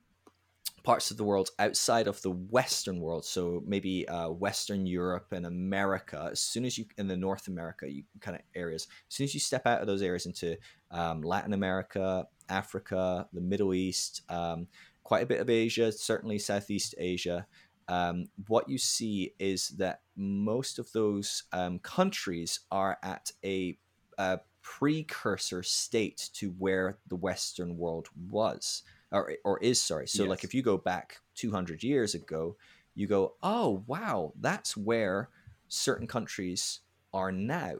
parts 0.82 1.10
of 1.10 1.16
the 1.16 1.24
world 1.24 1.50
outside 1.58 2.06
of 2.06 2.22
the 2.22 2.30
Western 2.30 3.00
world, 3.00 3.24
so 3.24 3.62
maybe 3.66 4.08
uh, 4.08 4.28
Western 4.30 4.86
Europe 4.86 5.32
and 5.32 5.44
America, 5.44 6.28
as 6.32 6.40
soon 6.40 6.64
as 6.64 6.78
you 6.78 6.86
in 6.96 7.08
the 7.08 7.16
North 7.16 7.48
America 7.48 7.90
you 7.90 8.04
kind 8.20 8.36
of 8.36 8.42
areas, 8.54 8.86
as 9.08 9.14
soon 9.14 9.24
as 9.24 9.34
you 9.34 9.40
step 9.40 9.66
out 9.66 9.80
of 9.80 9.86
those 9.86 10.00
areas 10.00 10.26
into 10.26 10.56
um, 10.90 11.20
Latin 11.22 11.52
America, 11.52 12.26
Africa, 12.48 13.28
the 13.32 13.40
Middle 13.40 13.74
East, 13.74 14.22
um, 14.28 14.68
quite 15.06 15.22
a 15.22 15.26
bit 15.26 15.40
of 15.40 15.48
Asia, 15.48 15.92
certainly 15.92 16.36
Southeast 16.36 16.92
Asia. 16.98 17.46
Um, 17.86 18.24
what 18.48 18.68
you 18.68 18.76
see 18.76 19.34
is 19.38 19.68
that 19.78 20.00
most 20.16 20.80
of 20.80 20.90
those 20.90 21.44
um, 21.52 21.78
countries 21.78 22.58
are 22.72 22.98
at 23.04 23.30
a, 23.44 23.78
a, 24.18 24.40
precursor 24.62 25.62
state 25.62 26.28
to 26.34 26.48
where 26.58 26.98
the 27.06 27.14
Western 27.14 27.78
world 27.78 28.08
was 28.28 28.82
or, 29.12 29.34
or 29.44 29.58
is. 29.60 29.80
Sorry. 29.80 30.08
So, 30.08 30.24
yes. 30.24 30.30
like 30.30 30.42
if 30.42 30.52
you 30.54 30.62
go 30.62 30.76
back 30.76 31.18
200 31.36 31.84
years 31.84 32.16
ago, 32.16 32.56
you 32.96 33.06
go, 33.06 33.34
oh, 33.44 33.84
wow, 33.86 34.32
that's 34.40 34.76
where 34.76 35.28
certain 35.68 36.08
countries 36.08 36.80
are 37.14 37.30
now. 37.30 37.76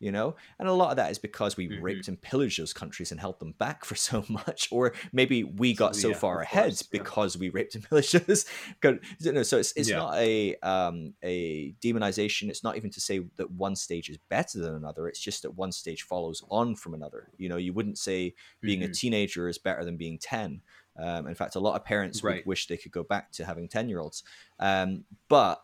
You 0.00 0.12
know 0.12 0.36
and 0.58 0.68
a 0.68 0.72
lot 0.72 0.90
of 0.90 0.96
that 0.96 1.10
is 1.10 1.18
because 1.18 1.56
we 1.56 1.68
Mhm. 1.68 1.82
raped 1.82 2.08
and 2.08 2.20
pillaged 2.20 2.58
those 2.60 2.72
countries 2.72 3.10
and 3.10 3.18
held 3.20 3.38
them 3.40 3.52
back 3.58 3.84
for 3.84 3.94
so 4.08 4.24
much 4.28 4.68
or 4.70 4.92
maybe 5.12 5.42
we 5.44 5.74
got 5.74 5.96
so 5.96 6.10
yeah, 6.10 6.16
far 6.16 6.40
ahead 6.40 6.64
course, 6.70 6.82
yeah. 6.92 6.98
because 7.00 7.36
we 7.36 7.48
raped 7.48 7.74
and 7.74 7.82
pillaged 7.88 8.14
us 8.30 8.44
Go- 8.80 8.98
you 9.20 9.32
know, 9.32 9.42
so 9.42 9.58
it's, 9.58 9.72
it's 9.76 9.88
Yeah. 9.88 9.96
not 9.96 10.14
a 10.18 10.54
um 10.62 11.14
a 11.22 11.72
demonization 11.82 12.48
it's 12.48 12.62
not 12.62 12.76
even 12.76 12.90
to 12.90 13.00
say 13.00 13.20
that 13.36 13.50
one 13.50 13.74
stage 13.76 14.08
is 14.08 14.18
better 14.28 14.58
than 14.60 14.74
another 14.74 15.08
it's 15.08 15.20
just 15.20 15.42
that 15.42 15.50
one 15.56 15.72
stage 15.72 16.02
follows 16.02 16.42
on 16.50 16.76
from 16.76 16.94
another 16.94 17.30
you 17.36 17.48
know 17.48 17.56
you 17.56 17.72
wouldn't 17.72 17.98
say 17.98 18.34
being 18.60 18.84
a 18.84 18.88
Mhm. 18.88 18.98
teenager 18.98 19.48
is 19.48 19.58
better 19.58 19.84
than 19.84 19.96
being 19.96 20.18
10 20.18 20.62
um, 20.96 21.26
in 21.26 21.34
fact 21.34 21.54
a 21.56 21.60
lot 21.60 21.74
of 21.76 21.84
parents 21.84 22.22
Right. 22.22 22.36
would 22.36 22.46
wish 22.46 22.66
they 22.68 22.76
could 22.76 22.92
go 22.92 23.02
back 23.02 23.30
to 23.32 23.44
having 23.44 23.68
10 23.68 23.88
year 23.88 23.98
olds 24.00 24.22
um, 24.60 25.04
but 25.28 25.60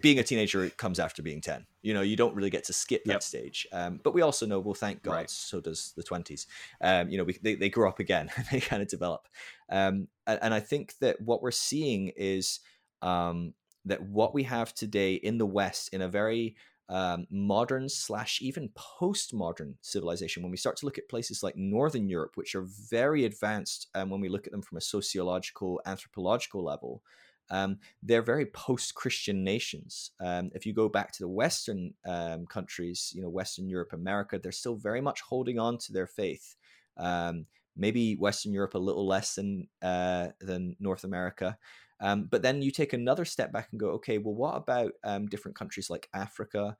being 0.00 0.18
a 0.18 0.22
teenager 0.22 0.68
comes 0.70 0.98
after 0.98 1.22
being 1.22 1.40
10 1.40 1.66
you 1.82 1.94
know 1.94 2.02
you 2.02 2.16
don't 2.16 2.34
really 2.34 2.50
get 2.50 2.64
to 2.64 2.72
skip 2.72 3.04
that 3.04 3.12
Yep. 3.12 3.22
stage 3.22 3.66
um, 3.72 4.00
but 4.02 4.14
we 4.14 4.22
also 4.22 4.46
know 4.46 4.58
well 4.58 4.74
thank 4.74 5.02
god 5.02 5.12
Right. 5.12 5.30
so 5.30 5.60
does 5.60 5.92
the 5.96 6.02
20s 6.02 6.46
um, 6.80 7.08
you 7.08 7.16
know 7.18 7.24
we, 7.24 7.38
they, 7.42 7.54
they 7.54 7.68
grow 7.70 7.88
up 7.88 7.98
again 7.98 8.30
they 8.50 8.60
kind 8.60 8.82
of 8.82 8.88
develop 8.88 9.28
um, 9.70 10.08
and, 10.26 10.38
and 10.42 10.54
i 10.54 10.60
think 10.60 10.94
that 10.98 11.20
what 11.20 11.42
we're 11.42 11.50
seeing 11.50 12.12
is 12.16 12.60
um, 13.02 13.54
that 13.84 14.02
what 14.02 14.34
we 14.34 14.42
have 14.42 14.74
today 14.74 15.14
in 15.14 15.38
the 15.38 15.46
west 15.46 15.90
in 15.92 16.02
a 16.02 16.08
very 16.08 16.56
um, 16.88 17.26
modern 17.30 17.88
slash 17.88 18.40
even 18.40 18.68
postmodern 18.70 19.74
civilization 19.80 20.42
when 20.42 20.50
we 20.52 20.56
start 20.56 20.76
to 20.76 20.86
look 20.86 20.98
at 20.98 21.08
places 21.08 21.42
like 21.42 21.56
northern 21.56 22.08
europe 22.08 22.32
which 22.36 22.54
are 22.54 22.62
very 22.90 23.24
advanced 23.24 23.88
um, 23.94 24.08
when 24.10 24.20
we 24.20 24.28
look 24.28 24.46
at 24.46 24.52
them 24.52 24.62
from 24.62 24.78
a 24.78 24.80
sociological 24.80 25.80
anthropological 25.84 26.62
level 26.62 27.02
um, 27.50 27.78
they're 28.02 28.22
very 28.22 28.46
post-Christian 28.46 29.44
nations. 29.44 30.10
Um, 30.20 30.50
if 30.54 30.66
you 30.66 30.72
go 30.72 30.88
back 30.88 31.12
to 31.12 31.22
the 31.22 31.28
Western 31.28 31.94
um, 32.06 32.46
countries, 32.46 33.12
you 33.14 33.22
know, 33.22 33.28
Western 33.28 33.68
Europe, 33.68 33.92
America, 33.92 34.38
they're 34.38 34.52
still 34.52 34.76
very 34.76 35.00
much 35.00 35.20
holding 35.20 35.58
on 35.58 35.78
to 35.78 35.92
their 35.92 36.06
faith. 36.06 36.56
Um, 36.96 37.46
maybe 37.76 38.16
Western 38.16 38.52
Europe 38.52 38.74
a 38.74 38.78
little 38.78 39.06
less 39.06 39.34
than 39.34 39.68
uh, 39.82 40.28
than 40.40 40.76
North 40.80 41.04
America. 41.04 41.58
Um, 42.00 42.28
but 42.30 42.42
then 42.42 42.62
you 42.62 42.70
take 42.70 42.92
another 42.92 43.24
step 43.24 43.52
back 43.52 43.68
and 43.70 43.80
go, 43.80 43.88
okay, 43.90 44.18
well, 44.18 44.34
what 44.34 44.56
about 44.56 44.92
um, 45.02 45.26
different 45.26 45.56
countries 45.56 45.88
like 45.88 46.08
Africa, 46.12 46.76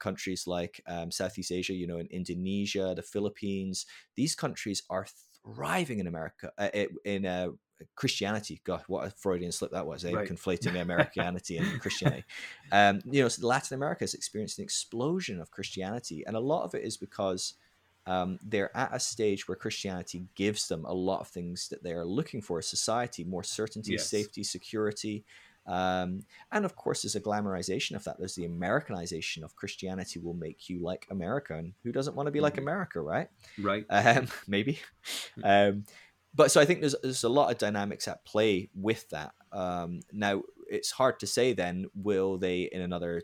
countries 0.00 0.46
like 0.46 0.80
Southeast 1.10 1.52
Asia, 1.52 1.74
you 1.74 1.86
know, 1.86 1.98
in 1.98 2.06
Indonesia, 2.06 2.94
the 2.96 3.02
Philippines? 3.02 3.84
These 4.16 4.34
countries 4.34 4.82
are 4.88 5.06
thriving 5.44 5.98
in 5.98 6.06
America, 6.06 6.50
uh, 6.58 6.70
in 7.04 7.26
uh, 7.26 7.48
Christianity. 7.94 8.60
God, 8.64 8.82
what 8.86 9.06
a 9.06 9.10
Freudian 9.10 9.52
slip 9.52 9.70
that 9.72 9.86
was, 9.86 10.04
eh? 10.04 10.12
Right. 10.12 10.28
conflating 10.28 10.80
Americanity 10.80 11.56
and 11.58 11.80
Christianity. 11.80 12.24
Um, 12.72 13.00
you 13.04 13.22
know, 13.22 13.28
so 13.28 13.46
Latin 13.46 13.74
America 13.74 14.02
has 14.02 14.14
experienced 14.14 14.58
an 14.58 14.64
explosion 14.64 15.40
of 15.40 15.50
Christianity, 15.50 16.24
and 16.26 16.36
a 16.36 16.40
lot 16.40 16.64
of 16.64 16.74
it 16.74 16.84
is 16.84 16.96
because 16.96 17.54
um, 18.06 18.38
they're 18.42 18.74
at 18.76 18.94
a 18.94 19.00
stage 19.00 19.46
where 19.46 19.56
Christianity 19.56 20.24
gives 20.34 20.68
them 20.68 20.84
a 20.86 20.92
lot 20.94 21.20
of 21.20 21.28
things 21.28 21.68
that 21.68 21.82
they 21.82 21.92
are 21.92 22.04
looking 22.06 22.40
for: 22.40 22.58
a 22.58 22.62
society, 22.62 23.24
more 23.24 23.42
certainty, 23.42 23.92
Yes. 23.92 24.06
safety, 24.08 24.42
security. 24.42 25.24
Um, 25.66 26.20
and 26.50 26.64
of 26.64 26.74
course, 26.76 27.02
there's 27.02 27.14
a 27.14 27.20
glamorization 27.20 27.94
of 27.94 28.04
that. 28.04 28.16
There's 28.18 28.34
the 28.34 28.46
Americanization 28.46 29.44
of 29.44 29.54
Christianity 29.54 30.18
will 30.18 30.32
make 30.32 30.70
you 30.70 30.78
like 30.78 31.06
America, 31.10 31.54
and 31.56 31.74
who 31.84 31.92
doesn't 31.92 32.16
want 32.16 32.26
to 32.26 32.30
be 32.30 32.40
like 32.40 32.54
Mhm. 32.54 32.62
America, 32.62 33.00
right? 33.02 33.28
right 33.58 33.84
um, 33.90 34.28
maybe. 34.48 34.78
Um, 35.44 35.84
but 36.34 36.50
so 36.50 36.60
I 36.60 36.64
think 36.64 36.80
there's 36.80 36.94
there's 37.02 37.24
a 37.24 37.28
lot 37.28 37.50
of 37.50 37.58
dynamics 37.58 38.08
at 38.08 38.24
play 38.24 38.70
with 38.74 39.08
that. 39.10 39.32
Um, 39.52 40.00
now 40.12 40.42
it's 40.68 40.90
hard 40.90 41.18
to 41.20 41.26
say 41.26 41.52
then 41.52 41.86
will 41.94 42.38
they 42.38 42.62
in 42.62 42.82
another 42.82 43.22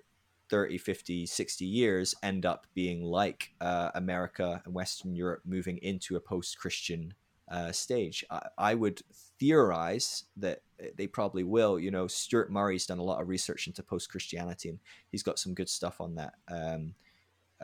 30, 0.50 0.78
50, 0.78 1.26
60 1.26 1.64
years 1.64 2.14
end 2.22 2.46
up 2.46 2.66
being 2.74 3.02
like 3.02 3.54
uh, 3.60 3.90
America 3.94 4.62
and 4.64 4.74
Western 4.74 5.14
Europe 5.14 5.42
moving 5.44 5.78
into 5.78 6.16
a 6.16 6.20
post-Christian 6.20 7.14
uh, 7.50 7.72
stage. 7.72 8.24
I, 8.30 8.48
I 8.58 8.74
would 8.74 9.02
theorize 9.38 10.24
that 10.36 10.62
they 10.96 11.06
probably 11.06 11.44
will. 11.44 11.78
You 11.78 11.90
know, 11.90 12.06
Stuart 12.06 12.50
Murray's 12.50 12.86
done 12.86 12.98
a 12.98 13.04
lot 13.04 13.20
of 13.20 13.28
research 13.28 13.66
into 13.66 13.82
post-Christianity 13.82 14.68
and 14.68 14.78
he's 15.10 15.22
got 15.22 15.38
some 15.38 15.54
good 15.54 15.68
stuff 15.68 16.00
on 16.00 16.14
that. 16.16 16.34
Um, 16.48 16.94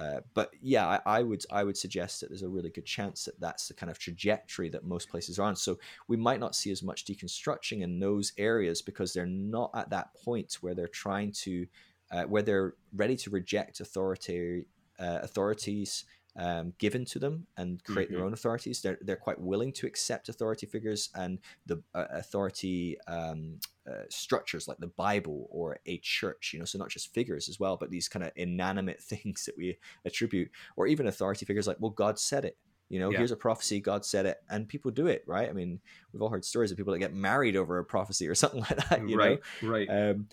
uh, 0.01 0.21
but 0.33 0.51
yeah, 0.63 0.87
I, 0.87 1.19
I 1.19 1.23
would 1.23 1.45
I 1.53 1.63
would 1.63 1.77
suggest 1.77 2.21
that 2.21 2.31
there's 2.31 2.43
a 2.43 2.49
really 2.49 2.71
good 2.71 2.87
chance 2.87 3.27
that 3.27 3.39
that's 3.39 3.69
the 3.69 3.75
kind 3.75 3.91
of 3.91 3.99
trajectory 3.99 4.71
that 4.71 4.85
most 4.85 5.11
places 5.11 5.39
are 5.39 5.43
on. 5.43 5.57
So 5.57 5.79
we 6.09 6.17
might 6.17 6.41
not 6.41 6.55
see 6.55 6.71
as 6.71 6.83
much 6.83 7.05
deconstruction 7.05 7.83
in 7.83 8.01
those 8.01 8.33
areas 8.39 8.81
because 8.81 9.13
they're 9.13 9.27
not 9.27 9.71
at 9.75 9.91
that 9.91 10.15
point 10.15 10.57
where 10.63 10.75
they're 10.75 10.89
trying 10.89 11.33
to 11.33 11.67
uh, 12.11 12.25
where 12.25 12.43
they're 12.43 12.75
ready 12.95 13.15
to 13.17 13.31
reject 13.31 13.81
authority 13.81 14.67
uh, 14.99 15.19
authorities 15.23 16.07
um, 16.37 16.73
given 16.79 17.05
to 17.07 17.19
them 17.19 17.47
and 17.57 17.83
create 17.85 18.11
their 18.11 18.21
Mhm. 18.21 18.27
own 18.27 18.33
authorities. 18.33 18.81
They're 18.83 18.99
they're 19.03 19.17
quite 19.17 19.41
willing 19.41 19.73
to 19.75 19.87
accept 19.87 20.29
authority 20.29 20.67
figures 20.67 21.11
and 21.15 21.39
the 21.67 21.83
uh, 21.95 22.07
authority 22.11 22.99
um, 23.07 23.59
uh, 23.91 24.05
structures 24.09 24.69
like 24.69 24.79
the 24.79 24.87
Bible 24.87 25.49
or 25.51 25.79
a 25.87 25.99
church. 25.99 26.53
You 26.53 26.59
know, 26.61 26.65
so 26.65 26.79
not 26.79 26.89
just 26.91 27.13
figures 27.13 27.49
as 27.49 27.59
well, 27.59 27.77
but 27.77 27.91
these 27.91 28.09
kind 28.09 28.25
of 28.25 28.33
inanimate 28.37 29.03
things 29.13 29.45
that 29.47 29.57
we 29.57 29.79
attribute, 30.05 30.51
or 30.77 30.87
even 30.87 31.07
authority 31.07 31.45
figures 31.47 31.67
like, 31.67 31.79
well, 31.81 31.91
God 31.91 32.19
said 32.19 32.45
it. 32.45 32.57
You 32.89 32.99
know, 32.99 33.11
Yeah. 33.13 33.19
here's 33.19 33.31
a 33.31 33.37
prophecy, 33.37 33.81
God 33.81 34.05
said 34.05 34.27
it, 34.27 34.39
and 34.51 34.69
people 34.69 34.91
do 34.91 35.07
it, 35.07 35.23
right? 35.25 35.49
I 35.49 35.53
mean, 35.53 35.81
we've 36.13 36.21
all 36.23 36.29
heard 36.29 36.45
stories 36.45 36.73
of 36.73 36.77
people 36.77 36.93
that 36.93 36.99
get 36.99 37.15
married 37.15 37.55
over 37.55 37.79
a 37.79 37.85
prophecy 37.85 38.27
or 38.27 38.35
something 38.43 38.61
like 38.61 38.89
that. 38.89 39.09
You 39.09 39.17
right 39.17 39.41
right 39.63 39.89
um, 39.89 40.27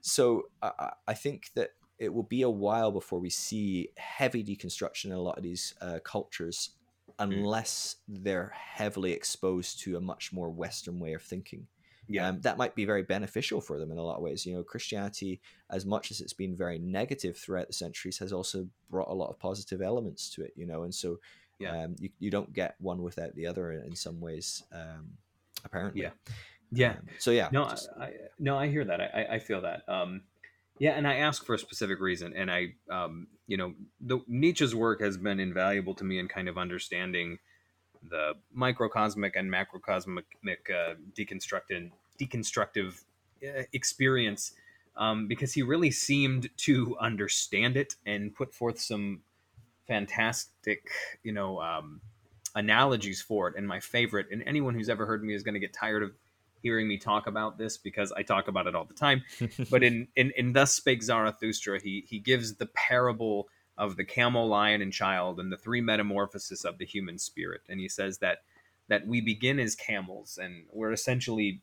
so 0.00 0.44
I- 0.62 0.92
I 1.08 1.14
think 1.14 1.50
that 1.56 1.70
it 2.00 2.12
will 2.12 2.24
be 2.24 2.42
a 2.42 2.50
while 2.50 2.90
before 2.90 3.20
we 3.20 3.30
see 3.30 3.90
heavy 3.96 4.42
deconstruction 4.42 5.06
in 5.06 5.12
a 5.12 5.20
lot 5.20 5.36
of 5.36 5.44
these 5.44 5.74
uh, 5.80 5.98
cultures, 6.02 6.70
unless 7.18 7.96
they're 8.08 8.52
heavily 8.54 9.12
exposed 9.12 9.80
to 9.80 9.96
a 9.96 10.00
much 10.00 10.32
more 10.32 10.50
Western 10.50 10.98
way 10.98 11.12
of 11.12 11.22
thinking. 11.22 11.66
yeah 12.08 12.28
Um, 12.28 12.40
that 12.40 12.56
might 12.56 12.74
be 12.74 12.84
very 12.86 13.02
beneficial 13.02 13.60
for 13.60 13.78
them 13.78 13.90
in 13.92 13.98
a 13.98 14.02
lot 14.02 14.16
of 14.16 14.22
ways. 14.22 14.44
You 14.46 14.54
know, 14.54 14.64
Christianity, 14.64 15.40
as 15.70 15.84
much 15.84 16.10
as 16.10 16.20
it's 16.20 16.32
been 16.42 16.56
very 16.56 16.78
negative 16.78 17.36
throughout 17.36 17.66
the 17.68 17.72
centuries, 17.84 18.18
has 18.18 18.32
also 18.32 18.66
brought 18.88 19.10
a 19.10 19.14
lot 19.22 19.30
of 19.30 19.38
positive 19.38 19.80
elements 19.82 20.30
to 20.34 20.42
it. 20.42 20.52
You 20.56 20.66
know, 20.66 20.82
and 20.84 20.94
so 20.94 21.20
Yeah. 21.58 21.72
um, 21.84 21.94
you 22.02 22.08
you 22.18 22.30
don't 22.30 22.52
get 22.52 22.74
one 22.80 23.02
without 23.02 23.34
the 23.34 23.46
other 23.46 23.72
in, 23.72 23.84
in 23.90 23.94
some 23.96 24.18
ways. 24.20 24.62
Um, 24.72 25.18
apparently, 25.64 26.02
Yeah. 26.02 26.12
yeah 26.72 26.92
Um, 26.98 27.06
so 27.18 27.30
yeah, 27.30 27.48
no 27.52 27.68
just- 27.68 27.90
I, 27.98 28.04
I 28.04 28.12
no 28.38 28.56
i 28.56 28.66
hear 28.74 28.84
that 28.90 29.00
I, 29.00 29.06
I- 29.20 29.34
I 29.34 29.38
feel 29.38 29.60
that 29.68 29.80
um 29.88 30.22
yeah 30.80 30.92
and 30.92 31.06
i 31.06 31.14
ask 31.14 31.44
for 31.44 31.54
a 31.54 31.58
specific 31.58 32.00
reason 32.00 32.32
and 32.34 32.50
i 32.50 32.74
um 32.90 33.28
you 33.46 33.56
know 33.56 33.72
the 34.00 34.18
nietzsche's 34.26 34.74
work 34.74 35.00
has 35.00 35.16
been 35.16 35.38
invaluable 35.38 35.94
to 35.94 36.02
me 36.02 36.18
in 36.18 36.26
kind 36.26 36.48
of 36.48 36.58
understanding 36.58 37.38
the 38.10 38.32
microcosmic 38.56 39.36
and 39.36 39.48
macrocosmic 39.52 40.24
uh, 40.74 40.94
deconstructed 41.16 41.92
deconstructive 42.18 43.02
uh, 43.46 43.62
experience 43.72 44.52
um, 44.96 45.28
because 45.28 45.52
he 45.52 45.62
really 45.62 45.90
seemed 45.90 46.48
to 46.56 46.96
understand 46.98 47.76
it 47.76 47.94
and 48.04 48.34
put 48.34 48.52
forth 48.52 48.80
some 48.80 49.20
fantastic 49.86 50.88
you 51.22 51.32
know 51.32 51.60
um, 51.60 52.00
analogies 52.54 53.22
for 53.22 53.48
it. 53.48 53.54
And 53.56 53.66
my 53.66 53.80
favorite 53.80 54.26
and 54.30 54.42
anyone 54.46 54.74
who's 54.74 54.88
ever 54.88 55.06
heard 55.06 55.22
me 55.22 55.34
is 55.34 55.42
going 55.42 55.54
to 55.54 55.60
get 55.60 55.72
tired 55.72 56.02
of 56.02 56.12
hearing 56.62 56.88
me 56.88 56.98
talk 56.98 57.26
about 57.26 57.58
this 57.58 57.76
because 57.76 58.12
I 58.12 58.22
talk 58.22 58.48
about 58.48 58.66
it 58.66 58.74
all 58.74 58.84
the 58.84 58.94
time. 58.94 59.22
But 59.70 59.82
in 59.82 60.08
in, 60.16 60.32
in 60.36 60.52
Thus 60.52 60.74
Spake 60.74 61.02
Zarathustra, 61.02 61.80
he 61.80 62.04
he 62.06 62.18
gives 62.18 62.54
the 62.54 62.66
parable 62.66 63.48
of 63.76 63.96
the 63.96 64.04
camel, 64.04 64.46
lion, 64.46 64.82
and 64.82 64.92
child, 64.92 65.40
and 65.40 65.50
the 65.50 65.56
three 65.56 65.80
metamorphoses 65.80 66.64
of 66.64 66.78
the 66.78 66.84
human 66.84 67.18
spirit. 67.18 67.62
And 67.68 67.80
he 67.80 67.88
says 67.88 68.18
that 68.18 68.38
that 68.88 69.06
we 69.06 69.20
begin 69.20 69.58
as 69.58 69.74
camels, 69.74 70.38
and 70.40 70.64
we're 70.72 70.92
essentially, 70.92 71.62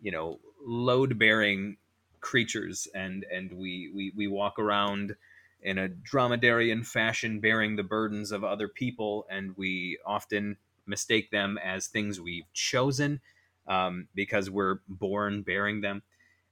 you 0.00 0.10
know, 0.10 0.40
load 0.64 1.18
bearing 1.18 1.76
creatures, 2.20 2.88
and 2.94 3.24
and 3.32 3.52
we 3.52 3.90
we 3.94 4.12
we 4.16 4.26
walk 4.26 4.58
around 4.58 5.16
in 5.62 5.78
a 5.78 5.88
dromedarian 5.88 6.84
fashion, 6.84 7.38
bearing 7.38 7.76
the 7.76 7.84
burdens 7.84 8.32
of 8.32 8.42
other 8.42 8.66
people, 8.66 9.26
and 9.30 9.56
we 9.56 9.98
often 10.04 10.56
mistake 10.86 11.30
them 11.30 11.58
as 11.62 11.86
things 11.86 12.20
we've 12.20 12.52
chosen 12.52 13.20
um, 13.66 14.08
because 14.14 14.50
we're 14.50 14.80
born 14.88 15.42
bearing 15.42 15.80
them. 15.80 16.02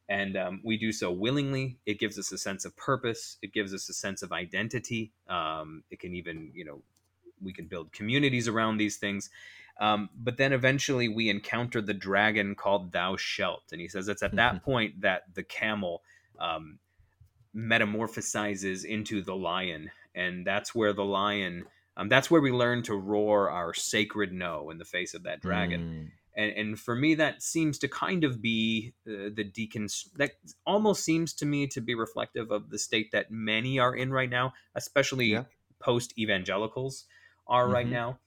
And 0.09 0.37
um, 0.37 0.61
we 0.65 0.77
do 0.77 0.91
so 0.91 1.13
willingly. 1.13 1.79
It 1.87 2.01
gives 2.01 2.19
us 2.19 2.33
a 2.33 2.39
sense 2.39 2.65
of 2.65 2.77
purpose. 2.77 3.39
It 3.43 3.53
gives 3.53 3.73
us 3.73 3.89
a 3.89 3.93
sense 3.93 4.23
of 4.23 4.33
identity. 4.33 5.13
Um, 5.29 5.85
it 5.91 6.01
can 6.01 6.15
even, 6.15 6.51
you 6.53 6.65
know, 6.65 6.83
we 7.41 7.53
can 7.53 7.67
build 7.67 7.93
communities 7.93 8.49
around 8.49 8.79
these 8.79 8.97
things. 8.97 9.31
Um, 9.81 10.11
but 10.15 10.37
then 10.37 10.53
eventually 10.53 11.09
we 11.09 11.31
encounter 11.31 11.81
the 11.81 11.95
dragon 11.95 12.55
called 12.57 12.93
Thou 12.93 13.17
Shalt. 13.17 13.63
And 13.71 13.81
he 13.81 13.87
says 13.89 14.09
it's 14.09 14.23
at 14.23 14.35
that 14.35 14.63
point 14.65 15.01
that 15.01 15.33
the 15.35 15.45
camel 15.45 16.03
um, 16.41 16.81
metamorphosizes 17.55 18.85
into 18.85 19.23
the 19.23 19.37
lion. 19.37 19.91
And 20.15 20.45
that's 20.45 20.75
where 20.75 20.93
the 20.93 21.05
lion, 21.05 21.67
um, 21.97 22.09
that's 22.09 22.31
where 22.31 22.41
we 22.41 22.51
learn 22.51 22.83
to 22.83 22.97
roar 22.97 23.49
our 23.49 23.73
sacred 23.75 24.33
no 24.33 24.71
in 24.71 24.79
the 24.79 24.85
face 24.85 25.15
of 25.15 25.23
that 25.23 25.41
dragon 25.41 25.81
Mm. 25.81 26.11
And 26.41 26.53
and 26.57 26.81
for 26.81 26.95
me 26.95 27.15
that 27.15 27.43
seems 27.43 27.79
to 27.79 27.89
kind 27.89 28.25
of 28.25 28.41
be 28.43 28.95
uh, 29.09 29.31
the 29.35 29.45
deconst 29.45 30.13
that 30.17 30.33
almost 30.67 31.05
seems 31.05 31.33
to 31.35 31.47
me 31.47 31.67
to 31.67 31.81
be 31.81 31.95
reflective 31.95 32.51
of 32.51 32.71
the 32.71 32.79
state 32.79 33.11
that 33.13 33.31
many 33.31 33.79
are 33.79 33.95
in 33.95 34.11
right 34.13 34.31
now 34.31 34.53
especially 34.75 35.31
Yeah. 35.31 35.45
post 35.81 36.17
evangelicals 36.19 37.07
are 37.47 37.69
right 37.69 37.89
Mhm. 37.89 37.91
now, 37.91 38.21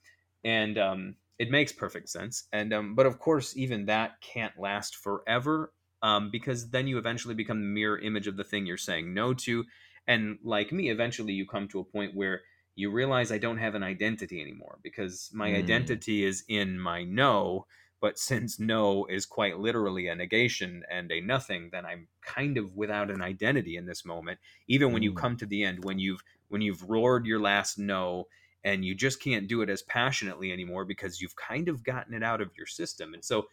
and 0.44 0.76
um, 0.78 1.16
it 1.38 1.50
makes 1.50 1.72
perfect 1.72 2.08
sense. 2.08 2.44
And 2.52 2.72
um, 2.72 2.94
but 2.94 3.06
of 3.06 3.18
course, 3.18 3.56
even 3.56 3.86
that 3.86 4.20
can't 4.20 4.58
last 4.58 4.96
forever 4.96 5.72
um, 6.02 6.30
because 6.30 6.70
then 6.70 6.86
you 6.86 6.98
eventually 6.98 7.34
become 7.34 7.60
the 7.60 7.66
mirror 7.66 7.98
image 7.98 8.26
of 8.26 8.36
the 8.36 8.44
thing 8.44 8.66
you're 8.66 8.76
saying 8.76 9.14
no 9.14 9.34
to. 9.34 9.64
And 10.06 10.38
like 10.44 10.72
me, 10.72 10.90
eventually 10.90 11.32
you 11.32 11.46
come 11.46 11.68
to 11.68 11.80
a 11.80 11.84
point 11.84 12.14
where 12.14 12.42
you 12.76 12.90
realize 12.90 13.32
I 13.32 13.38
don't 13.38 13.58
have 13.58 13.74
an 13.74 13.82
identity 13.82 14.40
anymore 14.40 14.78
because 14.82 15.30
my 15.32 15.54
Mm. 15.54 15.54
identity 15.54 16.24
is 16.24 16.44
in 16.48 16.78
my 16.78 17.04
no. 17.04 17.66
But 18.04 18.18
since 18.18 18.60
no 18.60 19.06
is 19.06 19.24
quite 19.24 19.58
literally 19.58 20.08
a 20.08 20.14
negation 20.14 20.84
and 20.90 21.10
a 21.10 21.22
nothing, 21.22 21.70
then 21.72 21.86
I'm 21.86 22.08
kind 22.20 22.58
of 22.58 22.76
without 22.76 23.10
an 23.10 23.22
identity 23.22 23.78
in 23.78 23.86
this 23.86 24.04
moment. 24.04 24.40
Even 24.68 24.92
when 24.92 25.02
you 25.02 25.10
Mm. 25.10 25.16
come 25.16 25.36
to 25.38 25.46
the 25.46 25.64
end, 25.64 25.86
when 25.86 25.98
you've 25.98 26.22
when 26.48 26.60
you've 26.60 26.82
roared 26.82 27.24
your 27.24 27.40
last 27.40 27.78
no 27.78 28.28
and 28.62 28.84
you 28.84 28.94
just 28.94 29.22
can't 29.22 29.48
do 29.48 29.62
it 29.62 29.70
as 29.70 29.80
passionately 29.80 30.52
anymore 30.52 30.84
because 30.84 31.22
you've 31.22 31.34
kind 31.36 31.66
of 31.66 31.82
gotten 31.82 32.12
it 32.12 32.22
out 32.22 32.42
of 32.42 32.54
your 32.58 32.66
system. 32.66 33.14
And 33.14 33.24
so 33.24 33.48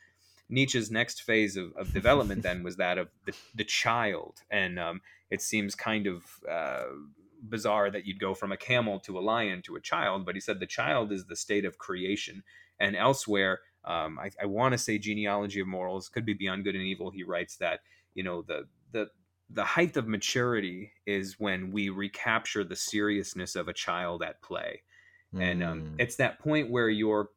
Nietzsche's 0.49 0.91
next 0.91 1.21
phase 1.21 1.55
of, 1.55 1.71
of 1.77 1.93
development 1.93 2.43
then 2.47 2.61
was 2.61 2.75
that 2.75 2.97
of 2.97 3.07
the, 3.25 3.33
the 3.55 3.63
child. 3.63 4.41
And 4.51 4.77
um, 4.77 5.01
it 5.29 5.41
seems 5.41 5.75
kind 5.75 6.07
of 6.07 6.25
uh, 6.49 6.87
bizarre 7.41 7.89
that 7.89 8.05
you'd 8.05 8.19
go 8.19 8.33
from 8.35 8.51
a 8.51 8.57
camel 8.57 8.99
to 9.01 9.17
a 9.17 9.21
lion 9.21 9.61
to 9.61 9.77
a 9.77 9.81
child, 9.81 10.25
but 10.25 10.35
he 10.35 10.41
said 10.41 10.59
the 10.59 10.67
child 10.67 11.13
is 11.13 11.27
the 11.27 11.37
state 11.37 11.63
of 11.63 11.77
creation. 11.77 12.43
And 12.81 12.97
elsewhere, 12.97 13.61
um, 13.83 14.19
I, 14.19 14.31
I 14.41 14.45
want 14.45 14.73
to 14.73 14.77
say 14.77 14.97
genealogy 14.97 15.59
of 15.59 15.67
morals 15.67 16.09
could 16.09 16.25
be 16.25 16.33
beyond 16.33 16.63
good 16.63 16.75
and 16.75 16.83
evil. 16.83 17.11
He 17.11 17.23
writes 17.23 17.57
that 17.57 17.81
you 18.13 18.23
know 18.23 18.41
the 18.41 18.67
the 18.91 19.09
the 19.49 19.65
height 19.65 19.97
of 19.97 20.07
maturity 20.07 20.93
is 21.05 21.39
when 21.39 21.71
we 21.71 21.89
recapture 21.89 22.63
the 22.63 22.75
seriousness 22.75 23.55
of 23.55 23.67
a 23.67 23.73
child 23.73 24.23
at 24.23 24.41
play 24.41 24.81
and 25.39 25.63
um, 25.63 25.83
Mm. 25.83 25.95
it's 25.97 26.17
that 26.17 26.39
point 26.39 26.69
where 26.69 26.89
you're 26.89 27.29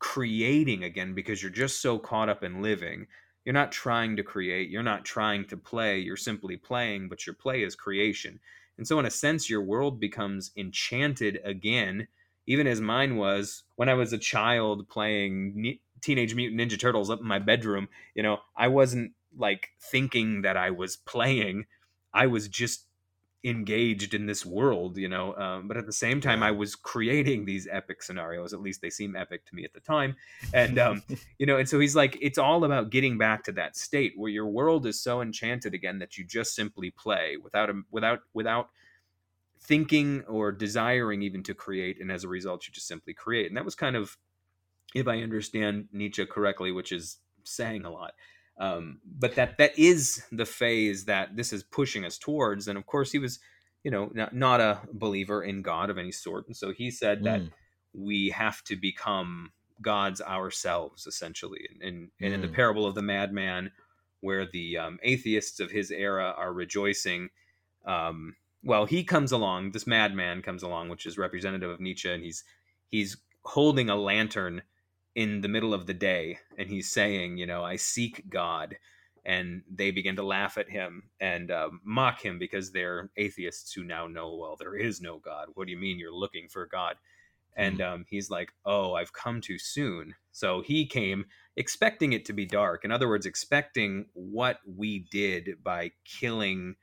creating 0.00 0.84
again 0.84 1.14
because 1.14 1.42
you're 1.42 1.50
just 1.50 1.82
so 1.82 1.98
caught 1.98 2.28
up 2.28 2.44
in 2.44 2.62
living 2.62 3.06
you're 3.44 3.52
not 3.52 3.72
trying 3.72 4.14
to 4.16 4.22
create 4.22 4.70
you're 4.70 4.82
not 4.82 5.04
trying 5.04 5.44
to 5.44 5.56
play 5.56 5.98
you're 5.98 6.16
simply 6.16 6.56
playing 6.56 7.08
but 7.08 7.26
your 7.26 7.34
play 7.34 7.62
is 7.64 7.74
creation 7.74 8.38
and 8.76 8.86
so 8.86 8.98
in 9.00 9.06
a 9.06 9.10
sense 9.10 9.50
your 9.50 9.62
world 9.62 9.98
becomes 9.98 10.52
enchanted 10.56 11.40
again 11.44 12.06
even 12.48 12.66
as 12.66 12.80
mine 12.80 13.16
was 13.16 13.62
when 13.76 13.88
i 13.88 13.94
was 13.94 14.12
a 14.12 14.18
child 14.18 14.88
playing 14.88 15.78
teenage 16.00 16.34
mutant 16.34 16.60
ninja 16.60 16.78
turtles 16.78 17.10
up 17.10 17.20
in 17.20 17.26
my 17.26 17.38
bedroom 17.38 17.88
you 18.14 18.22
know 18.22 18.38
i 18.56 18.66
wasn't 18.66 19.12
like 19.36 19.70
thinking 19.80 20.42
that 20.42 20.56
i 20.56 20.70
was 20.70 20.96
playing 20.96 21.64
i 22.12 22.26
was 22.26 22.48
just 22.48 22.88
engaged 23.44 24.14
in 24.14 24.26
this 24.26 24.44
world, 24.44 24.96
you 24.96 25.08
know. 25.08 25.34
Um, 25.36 25.68
but 25.68 25.76
at 25.76 25.86
the 25.86 25.92
same 25.92 26.20
time, 26.20 26.42
I 26.42 26.50
was 26.50 26.74
creating 26.74 27.44
these 27.44 27.68
epic 27.70 28.02
scenarios. 28.02 28.52
At 28.52 28.60
least 28.60 28.82
they 28.82 28.90
seem 28.90 29.14
epic 29.14 29.46
to 29.46 29.54
me 29.54 29.64
at 29.64 29.72
the 29.72 29.80
time. 29.80 30.16
And 30.52 30.78
um, 30.78 31.02
you 31.38 31.46
know, 31.46 31.56
and 31.56 31.68
so 31.68 31.78
he's 31.78 31.96
like, 31.96 32.18
it's 32.20 32.38
all 32.38 32.64
about 32.64 32.90
getting 32.90 33.18
back 33.18 33.44
to 33.44 33.52
that 33.52 33.76
state 33.76 34.14
where 34.16 34.30
your 34.30 34.46
world 34.46 34.86
is 34.86 35.00
so 35.00 35.22
enchanted 35.22 35.74
again 35.74 35.98
that 36.00 36.18
you 36.18 36.24
just 36.24 36.54
simply 36.54 36.90
play 36.90 37.36
without 37.42 37.70
a, 37.70 37.80
without 37.90 38.20
without 38.34 38.70
thinking 39.60 40.22
or 40.28 40.52
desiring 40.52 41.22
even 41.22 41.42
to 41.44 41.54
create, 41.54 42.00
and 42.00 42.10
as 42.12 42.24
a 42.24 42.28
result, 42.28 42.66
you 42.66 42.72
just 42.72 42.86
simply 42.86 43.14
create. 43.14 43.48
And 43.48 43.56
that 43.56 43.64
was 43.64 43.74
kind 43.74 43.96
of, 43.96 44.16
if 44.94 45.06
I 45.08 45.18
understand 45.22 45.88
Nietzsche 45.92 46.24
correctly, 46.26 46.72
which 46.72 46.92
is 46.92 47.18
saying 47.44 47.84
a 47.84 47.90
lot. 47.90 48.12
Um, 48.60 49.00
but 49.04 49.34
that 49.36 49.58
that 49.58 49.78
is 49.78 50.24
the 50.32 50.46
phase 50.46 51.04
that 51.04 51.36
this 51.36 51.52
is 51.52 51.62
pushing 51.62 52.04
us 52.04 52.18
towards. 52.18 52.66
And 52.66 52.76
of 52.76 52.86
course, 52.86 53.12
he 53.12 53.18
was, 53.18 53.38
you 53.84 53.90
know, 53.90 54.10
not, 54.14 54.34
not 54.34 54.60
a 54.60 54.80
believer 54.92 55.42
in 55.42 55.62
God 55.62 55.90
of 55.90 55.98
any 55.98 56.12
sort, 56.12 56.46
and 56.46 56.56
so 56.56 56.72
he 56.72 56.90
said 56.90 57.24
that 57.24 57.40
Mm. 57.40 57.50
we 57.94 58.30
have 58.30 58.62
to 58.64 58.76
become 58.76 59.52
gods 59.80 60.20
ourselves, 60.20 61.06
essentially. 61.06 61.68
And, 61.70 61.82
and, 61.82 62.10
and 62.20 62.34
in 62.34 62.40
the 62.40 62.48
Mm. 62.48 62.54
parable 62.54 62.84
of 62.86 62.94
the 62.94 63.02
madman, 63.02 63.70
where 64.20 64.46
the 64.46 64.76
um, 64.76 64.98
atheists 65.02 65.60
of 65.60 65.70
his 65.70 65.90
era 65.90 66.34
are 66.36 66.52
rejoicing, 66.52 67.30
um, 67.86 68.34
well, 68.62 68.86
he 68.86 69.04
comes 69.04 69.32
along. 69.32 69.72
This 69.72 69.86
madman 69.86 70.42
comes 70.42 70.62
along, 70.62 70.88
which 70.88 71.06
is 71.06 71.18
representative 71.18 71.70
of 71.70 71.80
Nietzsche, 71.80 72.10
and 72.10 72.22
he's 72.22 72.44
he's 72.88 73.16
holding 73.44 73.90
a 73.90 73.96
lantern 73.96 74.62
in 75.14 75.40
the 75.40 75.48
middle 75.48 75.74
of 75.74 75.86
the 75.86 75.94
day, 75.94 76.38
and 76.58 76.68
he's 76.68 76.90
saying, 76.90 77.38
you 77.38 77.46
know, 77.46 77.64
I 77.64 77.76
seek 77.76 78.28
God. 78.30 78.76
And 79.24 79.62
they 79.70 79.90
begin 79.90 80.16
to 80.16 80.22
laugh 80.22 80.56
at 80.56 80.70
him 80.70 81.10
and 81.20 81.50
um, 81.50 81.80
mock 81.84 82.24
him 82.24 82.38
because 82.38 82.72
they're 82.72 83.10
atheists 83.18 83.72
who 83.72 83.84
now 83.84 84.06
know, 84.06 84.34
well, 84.34 84.56
there 84.58 84.74
is 84.74 85.02
no 85.02 85.18
God. 85.18 85.48
What 85.54 85.66
do 85.66 85.72
you 85.72 85.78
mean 85.78 85.98
you're 85.98 86.14
looking 86.14 86.48
for 86.48 86.64
God? 86.66 86.96
and 87.58 87.80
um, 87.82 88.06
he's 88.08 88.30
like 88.30 88.52
oh 88.64 88.94
i've 88.94 89.12
come 89.12 89.40
too 89.40 89.58
soon 89.58 90.14
so 90.32 90.62
he 90.62 90.86
came 90.86 91.26
expecting 91.56 92.12
it 92.12 92.24
to 92.24 92.32
be 92.32 92.46
dark 92.46 92.84
in 92.84 92.92
other 92.92 93.08
words 93.08 93.26
expecting 93.26 94.06
what 94.14 94.58
we 94.64 95.00
did 95.10 95.62
by 95.62 95.90
killing 96.04 96.74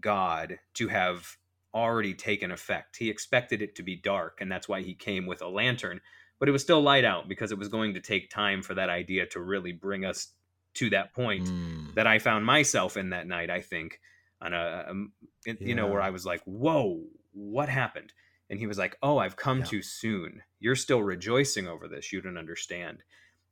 god 0.00 0.58
to 0.74 0.88
have 0.88 1.36
already 1.74 2.14
taken 2.14 2.50
effect. 2.52 2.96
He 2.96 3.10
expected 3.10 3.60
it 3.60 3.74
to 3.76 3.82
be 3.82 3.96
dark 3.96 4.38
and 4.40 4.50
that's 4.50 4.68
why 4.68 4.82
he 4.82 4.94
came 4.94 5.26
with 5.26 5.42
a 5.42 5.48
lantern 5.48 6.00
but 6.40 6.48
it 6.48 6.52
was 6.52 6.62
still 6.62 6.80
light 6.82 7.04
out 7.04 7.28
because 7.28 7.52
it 7.52 7.58
was 7.58 7.68
going 7.68 7.94
to 7.94 8.00
take 8.00 8.28
time 8.30 8.62
for 8.62 8.74
that 8.74 8.88
idea 8.90 9.24
to 9.26 9.40
really 9.40 9.72
bring 9.72 10.04
us 10.04 10.28
to 10.74 10.90
that 10.90 11.14
point 11.14 11.48
Mm. 11.48 11.94
that 11.94 12.06
i 12.06 12.18
found 12.18 12.44
myself 12.46 12.96
in 12.96 13.10
that 13.10 13.26
night 13.26 13.50
i 13.50 13.60
think 13.60 14.00
on 14.40 14.52
a, 14.52 14.84
um, 14.88 15.12
it- 15.46 15.60
you 15.60 15.74
know 15.74 15.86
where 15.86 16.02
i 16.02 16.10
was 16.10 16.24
like 16.26 16.42
whoa 16.44 17.02
what 17.32 17.68
happened? 17.68 18.12
And 18.50 18.58
he 18.60 18.66
was 18.68 18.78
like 18.78 18.96
oh 19.02 19.18
i've 19.18 19.34
come 19.36 19.58
Yeah. 19.60 19.64
too 19.64 19.82
soon. 19.82 20.42
You're 20.60 20.76
still 20.76 21.02
rejoicing 21.02 21.66
over 21.66 21.88
this. 21.88 22.12
You 22.12 22.20
don't 22.20 22.38
understand 22.38 23.02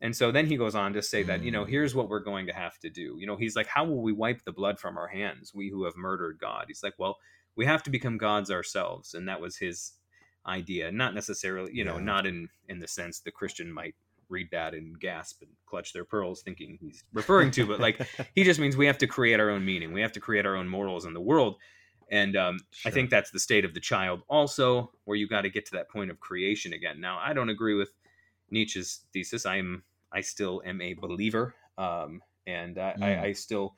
and 0.02 0.14
so 0.14 0.30
then 0.32 0.46
he 0.46 0.56
goes 0.58 0.74
on 0.74 0.92
to 0.92 1.00
say 1.00 1.22
that 1.22 1.42
you 1.42 1.50
know 1.50 1.64
Mm. 1.64 1.70
here's 1.70 1.94
what 1.94 2.08
we're 2.10 2.20
going 2.32 2.46
to 2.48 2.52
have 2.52 2.78
to 2.80 2.90
do. 2.90 3.16
You 3.18 3.26
know 3.26 3.36
he's 3.36 3.56
like 3.56 3.68
how 3.68 3.84
will 3.84 4.02
we 4.02 4.12
wipe 4.12 4.44
the 4.44 4.52
blood 4.52 4.78
from 4.78 4.98
our 4.98 5.08
hands 5.08 5.54
we 5.54 5.70
who 5.70 5.84
have 5.84 5.96
murdered 5.96 6.38
god? 6.40 6.64
He's 6.68 6.82
like 6.82 6.94
well 6.98 7.16
we 7.56 7.64
have 7.66 7.82
to 7.84 7.90
become 7.90 8.18
gods 8.18 8.50
ourselves 8.50 9.14
and 9.14 9.28
that 9.28 9.40
was 9.40 9.56
his 9.56 9.92
idea. 10.46 10.90
Not 10.92 11.14
necessarily 11.14 11.72
you 11.72 11.84
know 11.84 11.96
Yeah. 11.98 12.04
not 12.04 12.26
in 12.26 12.48
in 12.68 12.78
the 12.80 12.88
sense 12.88 13.20
the 13.20 13.30
christian 13.30 13.72
might 13.72 13.94
read 14.28 14.48
that 14.50 14.72
and 14.74 14.98
gasp 14.98 15.42
and 15.42 15.50
clutch 15.66 15.92
their 15.92 16.04
pearls 16.06 16.40
thinking 16.42 16.78
he's 16.80 17.04
referring 17.12 17.50
to 17.50 17.66
but 17.66 17.78
like 17.80 18.00
he 18.34 18.44
just 18.44 18.58
means 18.58 18.76
we 18.78 18.86
have 18.86 18.96
to 18.98 19.06
create 19.06 19.38
our 19.38 19.50
own 19.50 19.62
meaning. 19.64 19.92
We 19.92 20.00
have 20.00 20.12
to 20.12 20.20
create 20.20 20.46
our 20.46 20.56
own 20.56 20.68
morals 20.68 21.04
in 21.04 21.12
the 21.12 21.20
world. 21.20 21.56
And 22.10 22.34
um, 22.36 22.58
i 22.86 22.90
think 22.90 23.08
that's 23.10 23.30
the 23.30 23.38
state 23.48 23.64
of 23.64 23.72
the 23.74 23.80
child 23.80 24.22
also 24.28 24.90
where 25.04 25.16
you 25.16 25.28
got 25.28 25.42
to 25.42 25.50
get 25.50 25.64
to 25.66 25.72
that 25.72 25.88
point 25.90 26.10
of 26.10 26.18
creation 26.18 26.72
again. 26.72 26.98
Now 27.00 27.18
i 27.22 27.32
don't 27.34 27.50
agree 27.50 27.74
with 27.74 27.90
nietzsche's 28.50 29.04
thesis. 29.12 29.44
I'm 29.46 29.82
i 30.12 30.20
still 30.20 30.62
am 30.64 30.80
a 30.80 30.94
believer 30.94 31.54
um, 31.78 32.22
and 32.46 32.78
I, 32.78 32.96
Mm. 32.96 33.02
I, 33.02 33.22
I 33.26 33.32
still 33.32 33.76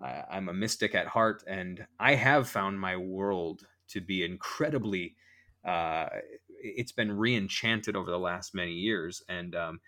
I, 0.00 0.24
i'm 0.30 0.48
a 0.48 0.54
mystic 0.54 0.94
at 0.94 1.06
heart 1.08 1.44
and 1.46 1.86
i 1.98 2.14
have 2.14 2.48
found 2.48 2.80
my 2.80 2.96
world 2.96 3.66
to 3.88 4.00
be 4.00 4.24
incredibly 4.24 5.16
uh, 5.64 6.08
it's 6.48 6.92
been 6.92 7.10
re-enchanted 7.16 7.96
over 7.96 8.10
the 8.10 8.18
last 8.18 8.54
many 8.54 8.72
years 8.72 9.22
and 9.28 9.54
um, 9.56 9.80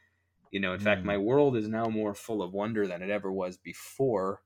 you 0.50 0.60
know 0.60 0.72
in 0.72 0.80
fact 0.80 1.04
Mm. 1.04 1.04
my 1.04 1.18
world 1.18 1.56
is 1.56 1.68
now 1.68 1.86
more 1.88 2.14
full 2.14 2.42
of 2.42 2.52
wonder 2.52 2.86
than 2.86 3.02
it 3.02 3.10
ever 3.10 3.30
was 3.32 3.56
before 3.56 4.42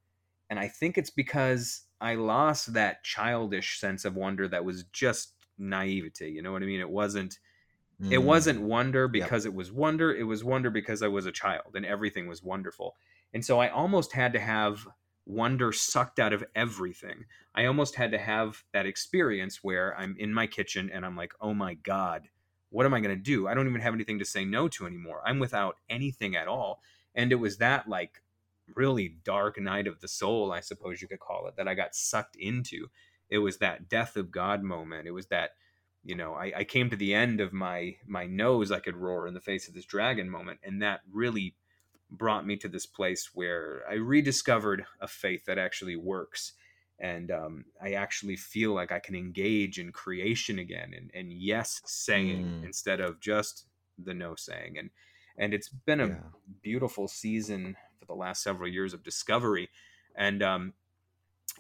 and 0.51 0.59
i 0.59 0.69
think 0.69 0.99
it's 0.99 1.11
because 1.11 1.87
i 2.01 2.15
lost 2.15 2.73
that 2.73 3.05
childish 3.05 3.79
sense 3.79 4.05
of 4.05 4.17
wonder 4.17 4.49
that 4.49 4.65
was 4.65 4.85
just 4.85 5.35
naivety 5.59 6.31
you 6.31 6.43
know 6.43 6.53
what 6.53 6.63
i 6.63 6.67
mean 6.67 6.81
it 6.81 6.91
wasn't 6.91 7.39
it 8.11 8.19
Mm. 8.21 8.25
wasn't 8.25 8.61
wonder 8.63 9.09
because 9.09 9.47
it 9.47 9.55
was 9.55 9.71
wonder 9.73 10.15
it 10.15 10.25
was 10.25 10.43
wonder 10.45 10.71
because 10.71 11.03
i 11.03 11.09
was 11.09 11.27
a 11.27 11.33
child 11.33 11.75
and 11.77 11.87
everything 11.87 12.27
was 12.27 12.43
wonderful. 12.43 12.97
And 13.33 13.45
so 13.45 13.61
i 13.61 13.69
almost 13.69 14.13
had 14.13 14.33
to 14.35 14.41
have 14.41 14.89
wonder 15.25 15.73
sucked 15.73 16.19
out 16.19 16.33
of 16.33 16.45
everything. 16.55 17.27
I 17.55 17.67
almost 17.67 17.95
had 17.95 18.11
to 18.11 18.19
have 18.19 18.65
that 18.73 18.87
experience 18.87 19.63
where 19.63 19.97
i'm 19.99 20.17
in 20.19 20.35
my 20.35 20.47
kitchen 20.47 20.91
and 20.91 21.07
i'm 21.07 21.17
like 21.17 21.33
oh 21.41 21.55
my 21.55 21.75
god 21.75 22.29
what 22.71 22.87
am 22.87 22.95
i 22.95 23.01
going 23.01 23.17
to 23.17 23.23
do? 23.23 23.47
I 23.49 23.55
don't 23.55 23.69
even 23.69 23.83
have 23.83 23.95
anything 23.95 24.19
to 24.19 24.25
say 24.25 24.45
no 24.45 24.67
to 24.69 24.87
anymore. 24.87 25.23
I'm 25.27 25.39
without 25.39 25.77
anything 25.91 26.35
at 26.37 26.49
all. 26.49 26.81
And 27.15 27.31
it 27.33 27.37
was 27.37 27.59
that 27.59 27.87
like 27.89 28.23
really 28.75 29.09
dark 29.25 29.61
night 29.61 29.87
of 29.87 30.01
the 30.01 30.09
soul 30.09 30.53
i 30.53 30.61
suppose 30.61 31.03
you 31.03 31.09
could 31.09 31.19
call 31.21 31.47
it 31.49 31.57
that 31.57 31.69
i 31.69 31.75
got 31.75 31.95
sucked 31.95 32.37
into. 32.37 32.89
It 33.29 33.39
was 33.39 33.59
that 33.59 33.89
death 33.89 34.17
of 34.17 34.31
god 34.31 34.63
moment. 34.63 35.07
It 35.09 35.13
was 35.13 35.27
that 35.29 35.53
you 36.05 36.15
know 36.15 36.35
I, 36.35 36.53
I 36.59 36.65
came 36.65 36.91
to 36.91 36.97
the 36.97 37.15
end 37.15 37.41
of 37.41 37.53
my 37.53 37.97
my 38.07 38.27
nose 38.27 38.73
i 38.73 38.81
could 38.81 38.97
roar 38.97 39.27
in 39.27 39.35
the 39.35 39.41
face 39.41 39.69
of 39.69 39.75
this 39.75 39.85
dragon 39.85 40.29
moment 40.29 40.61
and 40.63 40.83
that 40.83 41.01
really 41.11 41.55
brought 42.11 42.47
me 42.47 42.57
to 42.57 42.69
this 42.69 42.87
place 42.87 43.31
where 43.35 43.83
i 43.91 43.95
rediscovered 43.95 44.85
a 45.01 45.09
faith 45.09 45.45
that 45.47 45.59
actually 45.59 45.97
works 45.97 46.53
and 46.99 47.31
um, 47.31 47.65
i 47.83 47.93
actually 47.93 48.37
feel 48.37 48.73
like 48.73 48.93
i 48.93 48.99
can 48.99 49.15
engage 49.15 49.79
in 49.79 49.93
creation 49.93 50.59
again 50.59 50.93
and, 50.97 51.11
and 51.15 51.33
yes 51.33 51.81
saying 51.85 52.53
Mm. 52.61 52.65
instead 52.65 53.01
of 53.01 53.21
just 53.21 53.67
the 53.99 54.15
no 54.15 54.35
saying 54.35 54.77
and 54.79 54.91
and 55.39 55.55
it's 55.55 55.69
been 55.69 56.01
a 56.01 56.09
Yeah. 56.09 56.19
beautiful 56.63 57.09
season 57.09 57.77
for 57.99 58.05
the 58.07 58.15
last 58.15 58.43
several 58.43 58.69
years 58.69 58.93
of 58.93 59.03
discovery 59.03 59.69
and 60.17 60.43
um 60.43 60.75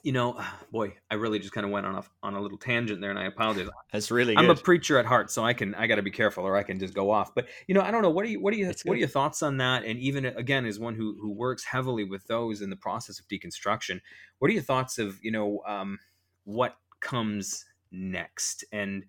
you 0.02 0.12
know, 0.12 0.40
boy, 0.72 0.94
I 1.10 1.14
really 1.14 1.38
just 1.38 1.52
kind 1.52 1.64
of 1.64 1.70
went 1.70 1.86
on 1.86 1.94
a 1.96 2.02
on 2.22 2.34
a 2.34 2.40
little 2.40 2.58
tangent 2.58 3.00
there, 3.00 3.10
and 3.10 3.18
I 3.18 3.24
apologize. 3.24 3.68
That's 3.92 4.10
really. 4.10 4.36
I'm 4.36 4.50
a 4.50 4.54
preacher 4.54 4.98
at 4.98 5.06
heart, 5.06 5.30
so 5.30 5.44
I 5.44 5.52
can 5.52 5.74
I 5.74 5.86
got 5.86 5.96
to 5.96 6.02
be 6.02 6.10
careful, 6.10 6.44
or 6.44 6.56
I 6.56 6.62
can 6.62 6.78
just 6.78 6.94
go 6.94 7.10
off. 7.10 7.34
But 7.34 7.48
you 7.66 7.74
know, 7.74 7.82
I 7.82 7.90
don't 7.90 8.02
know. 8.02 8.10
What 8.10 8.24
do 8.24 8.30
you 8.30 8.40
what 8.40 8.52
do 8.52 8.58
you 8.58 8.66
what 8.84 8.94
are 8.94 8.98
your 9.00 9.08
thoughts 9.08 9.42
on 9.42 9.58
that? 9.58 9.84
And 9.84 9.98
even 9.98 10.24
again, 10.24 10.66
as 10.66 10.78
one 10.78 10.94
who 10.94 11.16
who 11.20 11.30
works 11.30 11.64
heavily 11.64 12.04
with 12.04 12.26
those 12.26 12.62
in 12.62 12.70
the 12.70 12.76
process 12.76 13.18
of 13.18 13.28
deconstruction, 13.28 14.00
what 14.38 14.50
are 14.50 14.54
your 14.54 14.62
thoughts 14.62 14.98
of 14.98 15.18
you 15.22 15.30
know 15.30 15.62
um, 15.66 15.98
what 16.44 16.76
comes 17.00 17.64
next? 17.90 18.64
And 18.72 19.04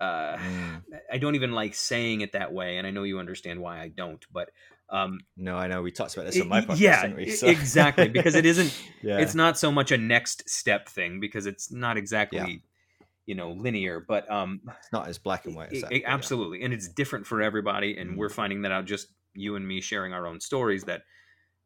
uh, 0.00 0.36
Mm. 0.36 0.82
I 1.12 1.18
don't 1.18 1.34
even 1.34 1.52
like 1.52 1.74
saying 1.74 2.20
it 2.20 2.32
that 2.32 2.52
way, 2.52 2.78
and 2.78 2.86
I 2.86 2.90
know 2.90 3.04
you 3.04 3.18
understand 3.18 3.60
why 3.60 3.80
I 3.80 3.88
don't. 3.88 4.24
But 4.32 4.50
um, 4.90 5.20
No, 5.36 5.56
I 5.56 5.66
know 5.66 5.82
we 5.82 5.90
talked 5.90 6.14
about 6.14 6.26
this 6.26 6.40
on 6.40 6.48
my 6.48 6.60
podcast, 6.60 6.78
yeah, 6.80 7.14
we? 7.14 7.24
e- 7.26 7.38
exactly, 7.42 8.08
because 8.08 8.34
it 8.34 8.46
isn't- 8.46 8.72
yeah. 9.02 9.18
it's 9.18 9.34
not 9.34 9.58
so 9.58 9.72
much 9.72 9.90
a 9.92 9.98
next 9.98 10.48
step 10.48 10.88
thing 10.88 11.20
because 11.20 11.46
it's 11.46 11.72
not 11.72 11.96
exactly 11.96 12.38
Yeah. 12.38 13.06
you 13.26 13.34
know 13.34 13.52
linear, 13.52 14.00
but 14.06 14.30
um, 14.30 14.60
It's 14.78 14.92
not 14.92 15.08
as 15.08 15.18
black 15.18 15.46
and 15.46 15.54
white 15.56 15.72
as 15.72 15.80
that. 15.80 15.86
I- 15.86 15.90
but 15.90 16.00
yeah. 16.02 16.14
absolutely, 16.14 16.62
and 16.62 16.72
it's 16.74 16.88
different 16.88 17.26
for 17.26 17.40
everybody, 17.42 17.96
and 17.96 18.12
Mm. 18.12 18.16
we're 18.16 18.28
finding 18.30 18.62
that 18.62 18.72
out 18.72 18.84
just 18.84 19.08
you 19.34 19.56
and 19.56 19.66
me 19.66 19.80
sharing 19.80 20.12
our 20.12 20.26
own 20.26 20.40
stories. 20.40 20.84
That 20.84 21.02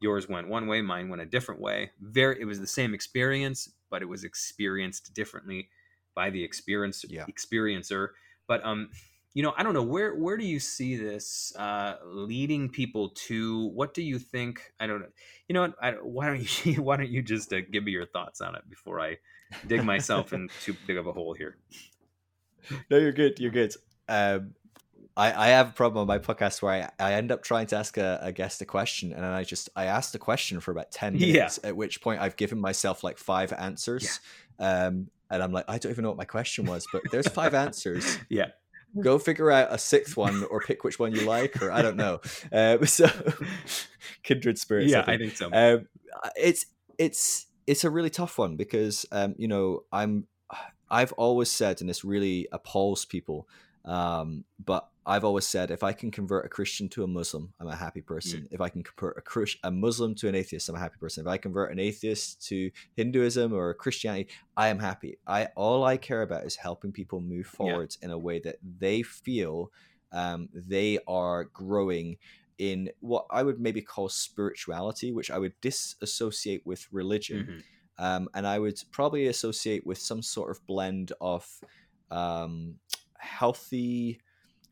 yours 0.01 0.29
went 0.29 0.49
one 0.49 0.67
way, 0.69 0.81
mine 0.81 1.09
went 1.09 1.21
a 1.21 1.27
different 1.27 1.61
way. 1.61 1.91
Very, 2.01 2.41
it 2.41 2.45
was 2.45 2.61
the 2.61 2.67
same 2.67 2.95
experience, 2.95 3.69
but 3.91 4.01
it 4.01 4.07
was 4.07 4.23
experienced 4.25 5.13
differently 5.13 5.69
by 6.15 6.31
the 6.31 6.43
experience 6.45 7.05
Yeah. 7.09 7.27
experiencer. 7.27 8.11
But 8.47 8.65
um, 8.65 8.91
you 9.35 9.43
know, 9.43 9.53
I 9.57 9.63
don't 9.63 9.75
know 9.75 9.83
where 9.83 10.15
where 10.15 10.37
do 10.37 10.45
you 10.45 10.59
see 10.59 10.97
this 10.97 11.53
uh, 11.57 11.97
leading 12.05 12.69
people 12.69 13.11
to? 13.27 13.67
What 13.69 13.95
do 13.95 14.03
you 14.03 14.19
think? 14.19 14.73
I 14.81 14.87
don't 14.87 15.01
know. 15.01 15.09
You 15.49 15.55
know? 15.55 15.73
I, 15.81 15.93
why 15.93 16.27
don't 16.27 16.67
you 16.67 16.83
why 16.83 16.97
don't 16.97 17.11
you 17.11 17.23
just 17.23 17.53
uh, 17.53 17.61
give 17.71 17.85
me 17.85 17.93
your 17.93 18.07
thoughts 18.07 18.41
on 18.41 18.55
it 18.55 18.69
before 18.69 19.01
I 19.01 19.19
dig 19.67 19.85
myself 19.85 20.33
in 20.33 20.49
too 20.63 20.75
big 20.87 20.97
of 20.97 21.07
a 21.07 21.13
hole 21.13 21.35
here? 21.35 21.57
no, 22.91 22.99
you're 22.99 23.13
good. 23.13 23.39
You're 23.39 23.51
good. 23.51 23.75
Um, 24.09 24.55
I, 25.17 25.47
I 25.47 25.49
have 25.49 25.71
a 25.71 25.73
problem 25.73 26.01
on 26.03 26.07
my 26.07 26.19
podcast 26.19 26.63
where 26.63 26.91
I, 26.99 27.11
I 27.11 27.15
end 27.15 27.33
up 27.33 27.43
trying 27.43 27.67
to 27.69 27.77
ask 27.77 27.97
a, 27.97 28.21
a 28.23 28.33
guest 28.33 28.63
a 28.63 28.65
question 28.65 29.13
and 29.13 29.25
I 29.25 29.43
just 29.43 29.69
I 29.75 29.87
ask 29.87 30.13
the 30.13 30.19
question 30.19 30.61
for 30.61 30.71
about 30.71 30.93
10 30.93 31.17
Yeah. 31.17 31.27
minutes 31.33 31.59
at 31.65 31.77
which 31.77 32.01
point 32.01 32.21
I've 32.21 32.37
given 32.37 32.61
myself 32.61 33.03
like 33.03 33.19
five 33.19 33.53
answers 33.53 34.21
um, 34.61 35.09
and 35.31 35.43
I'm 35.43 35.51
like 35.51 35.65
I 35.67 35.79
don't 35.79 35.91
even 35.91 36.05
know 36.05 36.11
what 36.11 36.19
my 36.19 36.25
question 36.25 36.67
was 36.67 36.87
but 36.93 37.03
there's 37.11 37.27
five 37.29 37.53
answers 37.67 38.19
Yeah. 38.29 38.47
Go 39.01 39.19
figure 39.19 39.51
out 39.51 39.73
a 39.73 39.79
sixth 39.79 40.17
one 40.17 40.45
or 40.45 40.61
pick 40.61 40.85
which 40.85 40.99
one 40.99 41.13
you 41.13 41.23
like 41.23 41.61
or 41.63 41.71
I 41.71 41.83
don't 41.83 41.97
know 41.97 42.21
uh, 42.53 42.85
so 42.87 43.07
kindred 44.23 44.59
spirits 44.59 44.97
I 44.97 45.03
Yeah, 45.03 45.03
think. 45.03 45.17
I 45.17 45.19
think 45.19 45.37
so. 45.37 45.53
Um, 45.53 45.89
it's 46.37 46.67
it's 46.99 47.47
it's 47.67 47.85
a 47.85 47.91
really 47.91 48.11
tough 48.11 48.39
one 48.39 48.57
because 48.57 49.07
um, 49.13 49.35
you 49.39 49.49
know 49.49 49.85
I'm 49.93 50.27
I've 50.91 51.13
always 51.13 51.51
said, 51.51 51.81
and 51.81 51.89
this 51.89 52.05
really 52.05 52.49
appalls 52.53 53.05
people, 53.05 53.49
um, 53.85 54.45
but 54.65 54.89
I've 55.09 55.25
always 55.25 55.47
said 55.47 55.71
if 55.71 55.83
I 55.83 55.93
can 55.95 56.11
convert 56.11 56.45
a 56.45 56.49
Christian 56.51 56.87
to 56.91 57.03
a 57.03 57.07
Muslim, 57.07 57.55
I'm 57.59 57.67
a 57.67 57.75
happy 57.75 58.03
person. 58.03 58.47
If 58.51 58.61
I 58.61 58.69
can 58.69 58.83
convert 58.83 59.17
a, 59.17 59.23
Chris- 59.23 59.57
a 59.65 59.71
Muslim 59.71 60.15
to 60.17 60.29
an 60.29 60.35
atheist, 60.35 60.69
I'm 60.69 60.75
a 60.77 60.79
happy 60.79 60.99
person. 61.01 61.23
If 61.25 61.29
I 61.29 61.39
convert 61.39 61.73
an 61.73 61.79
atheist 61.79 62.47
to 62.49 62.71
Hinduism 62.95 63.55
or 63.55 63.73
Christianity, 63.73 64.29
I 64.55 64.69
am 64.69 64.79
happy. 64.79 65.19
I 65.27 65.47
all 65.57 65.83
I 65.85 65.97
care 65.97 66.21
about 66.23 66.45
is 66.45 66.57
helping 66.57 66.93
people 66.93 67.21
move 67.23 67.47
forward 67.47 67.97
in 68.03 68.11
a 68.11 68.19
way 68.19 68.39
that 68.41 68.57
they 68.79 69.03
feel 69.03 69.73
um, 70.13 70.51
they 70.53 70.99
are 71.09 71.45
growing 71.45 72.19
in 72.59 72.91
what 73.01 73.25
I 73.31 73.43
would 73.43 73.61
maybe 73.61 73.81
call 73.81 74.09
spirituality, 74.11 75.13
which 75.13 75.31
I 75.31 75.39
would 75.39 75.55
disassociate 75.63 76.67
with 76.67 76.87
religion. 76.93 77.63
Mhm. 77.99 78.05
Um, 78.05 78.29
and 78.35 78.47
I 78.47 78.59
would 78.59 78.79
probably 78.91 79.27
associate 79.29 79.87
with 79.87 79.99
some 79.99 80.23
sort 80.23 80.51
of 80.51 80.65
blend 80.67 81.13
of 81.21 81.49
um, 82.11 82.75
healthy 83.19 84.21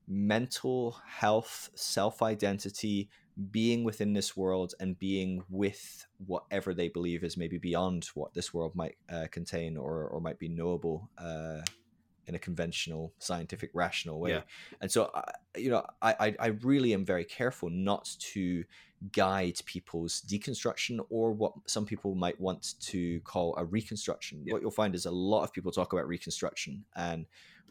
mental 0.08 1.00
health, 1.06 1.70
self 1.74 2.22
identity, 2.22 3.08
being 3.50 3.84
within 3.84 4.14
this 4.14 4.36
world 4.36 4.74
and 4.80 4.98
being 4.98 5.42
with 5.50 6.06
whatever 6.26 6.72
they 6.72 6.88
believe 6.88 7.22
is 7.22 7.36
maybe 7.36 7.58
beyond 7.58 8.04
what 8.14 8.32
this 8.32 8.54
world 8.54 8.74
might 8.74 8.96
uh, 9.12 9.26
contain 9.30 9.76
or, 9.76 10.08
or 10.08 10.20
might 10.20 10.38
be 10.38 10.48
knowable 10.48 11.10
uh, 11.18 11.60
in 12.26 12.34
a 12.34 12.38
conventional, 12.38 13.12
scientific, 13.18 13.70
rational 13.74 14.20
way. 14.20 14.30
Yeah. 14.30 14.40
And 14.80 14.90
so, 14.90 15.10
I 15.14 15.32
you 15.56 15.70
know, 15.70 15.86
I, 16.00 16.14
I, 16.18 16.36
I 16.40 16.46
really 16.46 16.92
am 16.94 17.04
very 17.04 17.24
careful 17.24 17.70
not 17.70 18.10
to 18.18 18.64
guide 19.12 19.60
people's 19.66 20.22
deconstruction 20.22 21.00
or 21.10 21.32
what 21.32 21.52
some 21.66 21.84
people 21.84 22.14
might 22.14 22.40
want 22.40 22.74
to 22.80 23.20
call 23.20 23.54
a 23.56 23.64
reconstruction. 23.64 24.42
Yeah. 24.44 24.54
What 24.54 24.62
you'll 24.62 24.70
find 24.70 24.94
is 24.94 25.06
a 25.06 25.10
lot 25.10 25.44
of 25.44 25.52
people 25.52 25.72
talk 25.72 25.92
about 25.92 26.08
reconstruction 26.08 26.84
and 26.94 27.26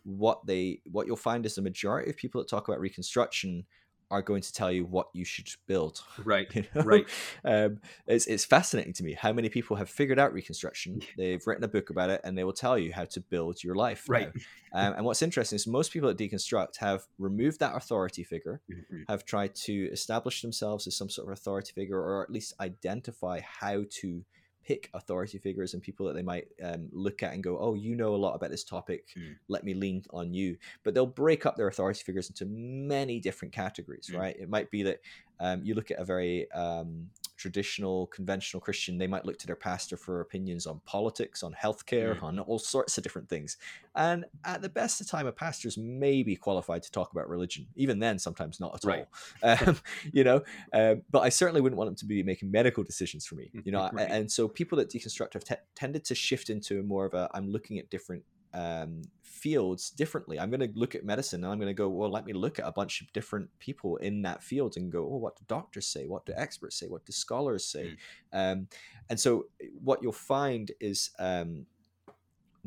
what 0.06 0.45
they 0.45 0.80
what 0.91 1.08
you'll 1.08 1.16
find 1.18 1.45
is 1.45 1.56
the 1.56 1.62
majority 1.62 2.10
of 2.10 2.16
people 2.16 2.39
that 2.39 2.47
talk 2.47 2.68
about 2.68 2.80
reconstruction 2.80 3.66
are 4.12 4.22
going 4.22 4.41
to 4.43 4.53
tell 4.53 4.72
you 4.72 4.86
what 4.86 5.08
you 5.14 5.26
should 5.26 5.49
build. 5.66 5.99
Right. 6.24 6.47
You 6.53 6.64
know? 6.76 6.82
Right. 6.84 7.08
Um, 7.43 7.80
it's, 8.06 8.28
it's 8.28 8.45
fascinating 8.45 8.93
to 8.93 9.03
me 9.03 9.14
how 9.14 9.34
many 9.34 9.49
people 9.49 9.76
have 9.78 9.89
figured 9.89 10.20
out 10.20 10.32
reconstruction. 10.32 11.01
They've 11.18 11.41
written 11.47 11.64
a 11.64 11.68
book 11.68 11.89
about 11.89 12.12
it 12.12 12.22
and 12.24 12.38
they 12.38 12.43
will 12.43 12.53
tell 12.53 12.78
you 12.78 12.93
how 12.93 13.06
to 13.06 13.20
build 13.20 13.64
your 13.64 13.74
life. 13.76 14.06
Right. 14.08 14.32
Um, 14.74 14.93
and 14.97 15.06
what's 15.06 15.22
interesting 15.22 15.56
is 15.56 15.66
most 15.68 15.93
people 15.93 16.10
that 16.14 16.18
deconstruct 16.18 16.80
have 16.80 17.03
removed 17.18 17.62
that 17.62 17.78
authority 17.78 18.26
figure, 18.26 18.60
Mhm. 18.70 19.06
have 19.08 19.24
tried 19.24 19.56
to 19.56 19.89
establish 19.89 20.41
themselves 20.41 20.86
as 20.86 20.97
some 20.97 21.10
sort 21.10 21.30
of 21.30 21.32
authority 21.32 21.72
figure 21.74 21.97
or 21.97 22.22
at 22.24 22.30
least 22.30 22.53
identify 22.60 23.39
how 23.39 23.86
to 24.01 24.26
pick 24.66 24.89
authority 24.93 25.38
figures 25.38 25.74
and 25.74 25.84
people 25.84 26.05
that 26.07 26.13
they 26.16 26.22
might 26.24 26.47
um, 26.63 26.88
look 26.91 27.22
at 27.24 27.34
and 27.34 27.43
go 27.43 27.57
oh 27.59 27.76
you 27.76 27.95
know 27.95 28.16
a 28.16 28.18
lot 28.18 28.34
about 28.34 28.49
this 28.49 28.63
topic 28.63 29.05
Mm. 29.16 29.36
let 29.47 29.63
me 29.63 29.74
lean 29.74 30.03
on 30.09 30.34
you 30.34 30.57
but 30.84 30.93
they'll 30.93 31.05
break 31.05 31.45
up 31.45 31.55
their 31.55 31.68
authority 31.68 32.03
figures 32.03 32.30
into 32.30 32.45
many 32.45 33.20
different 33.20 33.53
categories 33.53 34.09
Mm. 34.11 34.18
right 34.20 34.36
it 34.39 34.49
might 34.49 34.72
be 34.72 34.84
that 34.84 34.99
um, 35.39 35.61
you 35.63 35.76
look 35.76 35.91
at 35.91 35.99
a 35.99 36.05
very 36.05 36.49
um, 36.51 37.09
traditional 37.36 38.08
conventional 38.08 38.62
christian 38.62 38.98
they 38.98 39.08
might 39.08 39.26
look 39.26 39.38
to 39.38 39.46
their 39.48 39.56
pastor 39.56 39.98
for 39.98 40.22
opinions 40.22 40.66
on 40.66 40.80
politics 40.86 41.44
on 41.44 41.54
healthcare 41.54 42.18
Mm. 42.20 42.24
on 42.24 42.40
all 42.40 42.60
sorts 42.60 42.98
of 42.98 43.04
different 43.04 43.28
things 43.30 43.58
and 43.96 44.26
at 44.44 44.62
the 44.62 44.70
best 44.70 45.02
of 45.02 45.08
time 45.08 45.28
a 45.28 45.32
pastor's 45.32 45.78
may 45.78 46.24
be 46.24 46.36
qualified 46.36 46.82
to 46.84 46.92
talk 46.92 47.12
about 47.12 47.28
religion 47.30 47.68
even 47.76 48.00
then 48.00 48.18
sometimes 48.20 48.60
not 48.60 48.74
at 48.76 48.84
Right. 48.86 49.06
all 49.44 49.68
um, 49.68 49.78
you 50.12 50.24
know 50.24 50.42
um, 50.74 51.02
but 51.12 51.20
i 51.22 51.30
certainly 51.30 51.62
wouldn't 51.62 51.78
want 51.78 51.90
them 51.90 51.96
to 51.96 52.06
be 52.06 52.24
making 52.24 52.52
medical 52.52 52.84
decisions 52.84 53.26
for 53.26 53.36
me 53.36 53.52
you 53.64 53.72
know 53.72 53.90
Right. 53.92 54.08
and 54.10 54.32
so 54.32 54.48
people 54.48 54.78
that 54.78 54.90
deconstruct 54.90 55.34
have 55.34 55.44
te- 55.44 55.56
tended 55.76 56.04
to 56.06 56.16
shift 56.16 56.50
into 56.50 56.82
more 56.84 57.06
of 57.06 57.14
a 57.14 57.30
i'm 57.34 57.50
looking 57.50 57.80
at 57.80 57.90
different 57.90 58.24
um, 58.56 59.03
fields 59.22 59.91
differently. 59.91 60.39
I'm 60.39 60.49
going 60.49 60.62
to 60.62 60.72
look 60.80 60.95
at 60.95 61.06
medicine 61.06 61.43
and 61.43 61.51
I'm 61.51 61.60
going 61.60 61.70
to 61.70 61.74
go, 61.74 61.89
well, 61.89 62.10
let 62.10 62.26
me 62.26 62.34
look 62.34 62.58
at 62.58 62.66
a 62.66 62.72
bunch 62.72 63.01
of 63.01 63.12
different 63.14 63.49
people 63.60 63.97
in 63.97 64.22
that 64.24 64.41
field 64.41 64.78
and 64.78 64.91
go, 64.91 65.03
oh, 65.03 65.18
what 65.18 65.36
do 65.36 65.43
doctors 65.47 65.86
say? 65.86 66.08
What 66.08 66.26
do 66.26 66.34
experts 66.36 66.80
say? 66.80 66.88
What 66.88 67.06
do 67.06 67.12
scholars 67.12 67.66
say? 67.66 67.95
Um, 68.34 68.68
and 69.10 69.20
so 69.20 69.45
what 69.84 70.01
you'll 70.01 70.14
find 70.14 70.72
is 70.80 71.12
um, 71.20 71.68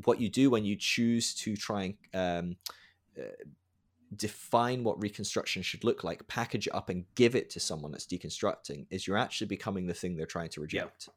what 0.05 0.21
you 0.21 0.29
do 0.29 0.51
when 0.51 0.65
you 0.65 0.77
choose 0.77 1.35
to 1.37 1.57
try 1.57 1.95
and 2.13 2.49
um, 2.49 2.57
uh, 3.19 3.45
define 4.17 4.85
what 4.85 5.01
reconstruction 5.01 5.63
should 5.63 5.85
look 5.85 6.05
like, 6.05 6.27
package 6.29 6.67
it 6.67 6.75
up 6.75 6.91
and 6.91 7.05
give 7.15 7.35
it 7.35 7.51
to 7.51 7.61
someone 7.61 7.91
that's 7.93 8.07
deconstructing 8.07 8.87
is 8.91 9.07
you're 9.07 9.17
actually 9.17 9.47
becoming 9.47 9.87
the 9.87 9.95
thing 9.95 10.17
they're 10.17 10.27
trying 10.27 10.51
to 10.51 10.61
reject. 10.61 11.09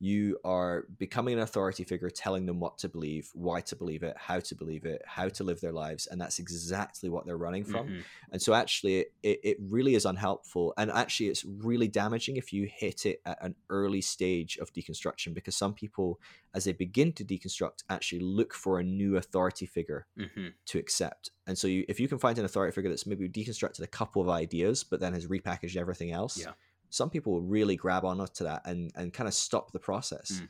You 0.00 0.38
are 0.44 0.84
becoming 0.98 1.34
an 1.34 1.40
authority 1.40 1.82
figure, 1.84 2.08
telling 2.08 2.46
them 2.46 2.60
what 2.60 2.78
to 2.78 2.88
believe, 2.88 3.30
why 3.34 3.60
to 3.62 3.74
believe 3.74 4.02
it, 4.04 4.16
how 4.16 4.38
to 4.40 4.54
believe 4.54 4.84
it, 4.84 5.02
how 5.06 5.28
to 5.28 5.42
live 5.44 5.60
their 5.60 5.72
lives, 5.72 6.06
and 6.06 6.20
that's 6.20 6.38
exactly 6.38 7.08
what 7.08 7.26
they're 7.26 7.36
running 7.36 7.64
from. 7.64 7.88
Mhm. 7.88 8.02
And 8.30 8.40
so, 8.40 8.54
actually, 8.54 9.06
it, 9.22 9.40
it 9.42 9.56
really 9.60 9.94
is 9.94 10.04
unhelpful. 10.04 10.72
And 10.76 10.90
actually, 10.90 11.28
it's 11.30 11.44
really 11.44 11.88
damaging 11.88 12.36
if 12.36 12.52
you 12.52 12.68
hit 12.72 13.06
it 13.06 13.20
at 13.26 13.38
an 13.42 13.56
early 13.70 14.00
stage 14.00 14.56
of 14.58 14.72
deconstruction 14.72 15.34
because 15.34 15.56
some 15.56 15.74
people, 15.74 16.20
as 16.54 16.64
they 16.64 16.72
begin 16.72 17.12
to 17.14 17.24
deconstruct, 17.24 17.82
actually 17.90 18.20
look 18.20 18.54
for 18.54 18.78
a 18.78 18.84
new 18.84 19.16
authority 19.16 19.66
figure 19.66 20.06
Mhm. 20.16 20.52
to 20.66 20.78
accept. 20.78 21.30
And 21.46 21.58
so, 21.58 21.66
you, 21.66 21.84
if 21.88 21.98
you 21.98 22.06
can 22.06 22.18
find 22.18 22.38
an 22.38 22.44
authority 22.44 22.72
figure 22.74 22.90
that's 22.90 23.06
maybe 23.06 23.28
deconstructed 23.28 23.80
a 23.80 23.86
couple 23.88 24.22
of 24.22 24.28
ideas, 24.28 24.84
but 24.84 25.00
then 25.00 25.12
has 25.14 25.26
repackaged 25.26 25.76
everything 25.76 26.12
else, 26.12 26.38
Yeah. 26.38 26.52
Some 26.90 27.10
people 27.10 27.32
will 27.32 27.42
really 27.42 27.76
grab 27.76 28.04
on 28.04 28.24
to 28.26 28.44
that 28.44 28.62
and, 28.66 28.92
and 28.96 29.12
kind 29.12 29.28
of 29.28 29.34
stop 29.34 29.72
the 29.72 29.78
process. 29.78 30.40
Mm. 30.40 30.48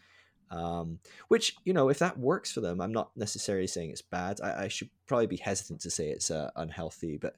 Um, 0.51 0.99
which, 1.29 1.57
you 1.65 1.75
know, 1.75 1.91
if 1.91 1.99
that 1.99 2.19
works 2.19 2.51
for 2.51 2.61
them, 2.61 2.81
I'm 2.81 2.93
not 2.93 3.11
necessarily 3.17 3.67
saying 3.67 3.91
it's 3.91 4.01
bad. 4.01 4.41
I, 4.43 4.65
I 4.65 4.69
should 4.69 4.89
probably 5.07 5.27
be 5.27 5.37
hesitant 5.37 5.81
to 5.83 5.91
say 5.91 6.09
it's 6.09 6.31
uh, 6.31 6.51
unhealthy, 6.57 7.19
but 7.19 7.37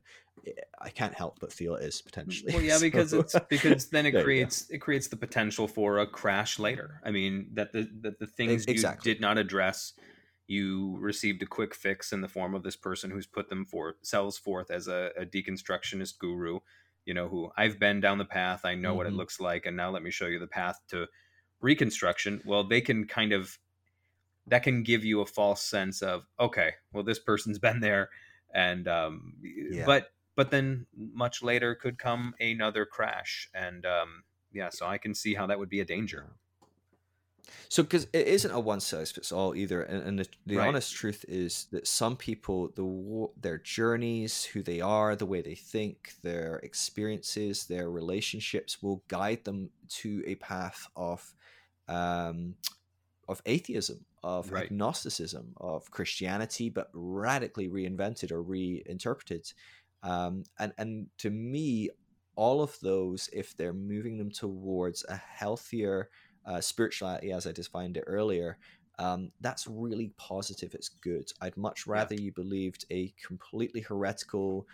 I 0.81 0.91
can't 0.91 1.15
help 1.15 1.41
but 1.41 1.53
feel 1.53 1.75
it 1.75 1.85
is 1.85 2.01
potentially. 2.01 2.53
Well, 2.53 2.63
yeah, 2.63 2.79
because 2.81 3.11
So- 3.11 3.21
it's 3.21 3.37
because 3.49 3.87
then 3.87 4.07
it 4.07 4.13
creates 4.25 4.69
it 4.71 4.79
creates 4.79 5.09
the 5.09 5.17
potential 5.17 5.69
for 5.69 5.99
a 5.99 6.07
crash 6.07 6.59
later. 6.59 7.01
I 7.05 7.11
mean 7.11 7.49
that 7.55 7.73
the 7.73 7.89
that 8.03 8.19
the 8.19 8.27
things 8.27 8.65
exactly. 8.67 9.11
you 9.11 9.15
did 9.15 9.21
not 9.21 9.39
address, 9.39 9.95
you 10.47 10.97
received 10.99 11.43
a 11.43 11.47
quick 11.47 11.75
fix 11.75 12.13
in 12.13 12.21
the 12.21 12.29
form 12.29 12.55
of 12.55 12.63
this 12.63 12.77
person 12.77 13.11
who's 13.11 13.27
put 13.27 13.49
them 13.49 13.65
for 13.65 13.97
sells 14.03 14.39
forth 14.39 14.71
as 14.71 14.89
a, 14.89 15.11
a 15.17 15.25
deconstructionist 15.25 16.19
guru. 16.19 16.61
You 17.05 17.15
know 17.15 17.29
who 17.29 17.51
I've 17.57 17.79
been 17.79 18.01
down 18.01 18.19
the 18.19 18.25
path. 18.25 18.65
I 18.65 18.75
know 18.75 18.95
what 18.95 19.07
it 19.07 19.13
Mhm. 19.13 19.15
looks 19.15 19.41
like, 19.41 19.67
and 19.67 19.77
now 19.77 19.91
let 19.91 20.03
me 20.03 20.11
show 20.11 20.27
you 20.27 20.39
the 20.39 20.47
path 20.47 20.79
to 20.89 21.09
reconstruction. 21.61 22.43
Well, 22.45 22.65
they 22.65 22.81
can 22.81 23.07
kind 23.07 23.33
of 23.33 23.59
that 24.47 24.63
can 24.63 24.83
give 24.83 25.05
you 25.05 25.21
a 25.21 25.27
false 25.27 25.63
sense 25.63 26.03
of 26.03 26.27
okay 26.39 26.75
well 26.93 27.05
this 27.05 27.19
person's 27.19 27.59
been 27.67 27.81
there 27.81 28.11
and 28.55 28.89
um 28.89 29.35
Yeah. 29.69 29.85
but 29.85 30.11
but 30.37 30.51
then 30.51 30.87
much 30.95 31.43
later 31.43 31.75
could 31.75 31.99
come 31.99 32.35
another 32.41 32.87
crash 32.87 33.49
and 33.55 33.85
um 33.87 34.25
yeah 34.53 34.69
so 34.71 34.87
i 34.87 34.99
can 34.99 35.15
see 35.15 35.35
how 35.35 35.47
that 35.47 35.59
would 35.59 35.69
be 35.69 35.81
a 35.81 35.85
danger 35.85 36.37
So, 37.71 37.85
because 37.85 38.09
it 38.13 38.27
isn't 38.27 38.51
a 38.51 38.59
one 38.59 38.81
size 38.81 39.13
fits 39.13 39.31
all 39.31 39.55
either, 39.55 39.81
and, 39.83 40.03
and 40.03 40.19
the, 40.19 40.29
the 40.45 40.59
Right. 40.59 40.59
honest 40.59 40.93
truth 40.93 41.25
is 41.29 41.67
that 41.71 41.87
some 41.87 42.17
people, 42.17 42.69
the 42.75 43.29
their 43.41 43.59
journeys, 43.59 44.45
who 44.45 44.61
they 44.65 44.81
are, 44.81 45.15
the 45.15 45.25
way 45.27 45.41
they 45.41 45.55
think, 45.55 46.15
their 46.23 46.57
experiences, 46.65 47.67
their 47.67 47.89
relationships 47.89 48.83
will 48.83 49.05
guide 49.07 49.45
them 49.45 49.71
to 49.89 50.21
a 50.27 50.35
path 50.37 50.89
of, 50.97 51.33
um, 51.89 52.57
of 53.29 53.41
atheism, 53.47 54.05
of 54.23 54.51
Right. 54.51 54.73
agnosticism, 54.73 55.55
of 55.59 55.91
Christianity, 55.91 56.69
but 56.71 56.91
radically 56.93 57.69
reinvented 57.69 58.33
or 58.33 58.43
reinterpreted. 58.43 59.53
Um, 60.03 60.45
and 60.59 60.73
and 60.79 61.11
to 61.19 61.31
me, 61.31 61.91
all 62.35 62.63
of 62.63 62.79
those, 62.81 63.29
if 63.33 63.57
they're 63.57 63.73
moving 63.75 64.19
them 64.19 64.31
towards 64.31 65.05
a 65.09 65.17
healthier 65.17 66.11
uh, 66.47 66.61
spirituality, 66.61 67.33
as 67.33 67.47
I 67.47 67.53
defined 67.53 67.97
it 67.97 68.05
earlier, 68.07 68.59
um, 68.99 69.33
that's 69.41 69.67
really 69.67 70.13
positive. 70.19 70.75
It's 70.75 70.89
good. 70.91 71.31
I'd 71.41 71.57
much 71.57 71.87
Yeah. 71.87 71.93
rather 71.93 72.15
you 72.15 72.33
believed 72.33 72.85
a 72.91 73.15
completely 73.27 73.81
heretical, 73.81 74.67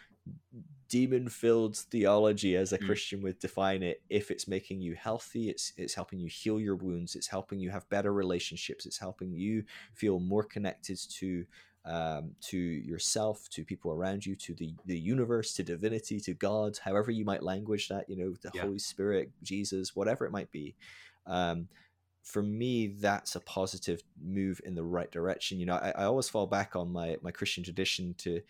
demon 0.89 1.29
filled 1.29 1.77
theology, 1.77 2.57
as 2.57 2.73
a 2.73 2.79
Mm. 2.79 2.87
Christian 2.87 3.23
would 3.23 3.39
define 3.39 3.83
it, 3.83 4.03
if 4.09 4.31
it's 4.31 4.49
making 4.49 4.81
you 4.81 4.95
healthy, 4.95 5.49
it's, 5.49 5.73
it's 5.77 5.95
helping 5.95 6.19
you 6.19 6.29
heal 6.29 6.61
your 6.61 6.77
wounds, 6.77 7.15
it's 7.15 7.27
helping 7.29 7.59
you 7.61 7.71
have 7.71 7.89
better 7.89 8.13
relationships, 8.13 8.87
it's 8.87 8.99
helping 8.99 9.33
you 9.33 9.65
feel 9.95 10.19
more 10.21 10.45
connected 10.45 10.99
to. 11.19 11.45
Um, 11.89 12.33
to 12.41 12.59
yourself, 12.59 13.49
to 13.51 13.65
people 13.65 13.93
around 13.93 14.27
you, 14.27 14.35
to 14.35 14.55
the, 14.55 14.75
the 14.87 14.99
universe, 14.99 15.55
to 15.55 15.63
divinity, 15.63 16.19
to 16.19 16.35
God, 16.35 16.77
however 16.83 17.13
you 17.13 17.25
might 17.25 17.45
language 17.45 17.87
that, 17.91 18.11
you 18.11 18.17
know, 18.17 18.35
the 18.43 18.51
Yeah. 18.53 18.63
Holy 18.63 18.81
Spirit, 18.81 19.31
Jesus, 19.45 19.95
whatever 19.95 20.27
it 20.27 20.33
might 20.33 20.51
be 20.51 20.75
um, 21.27 21.69
for 22.23 22.43
me 22.43 22.89
that's 22.99 23.37
a 23.37 23.41
positive 23.41 24.03
move 24.23 24.61
in 24.65 24.75
the 24.75 24.83
right 24.83 25.11
direction 25.13 25.61
you 25.61 25.67
know 25.67 25.77
i, 25.77 25.93
I 25.97 26.05
always 26.05 26.29
fall 26.29 26.47
back 26.47 26.75
on 26.75 26.93
my 26.93 27.17
my 27.23 27.31
christian 27.31 27.63
tradition 27.63 28.15
to 28.19 28.41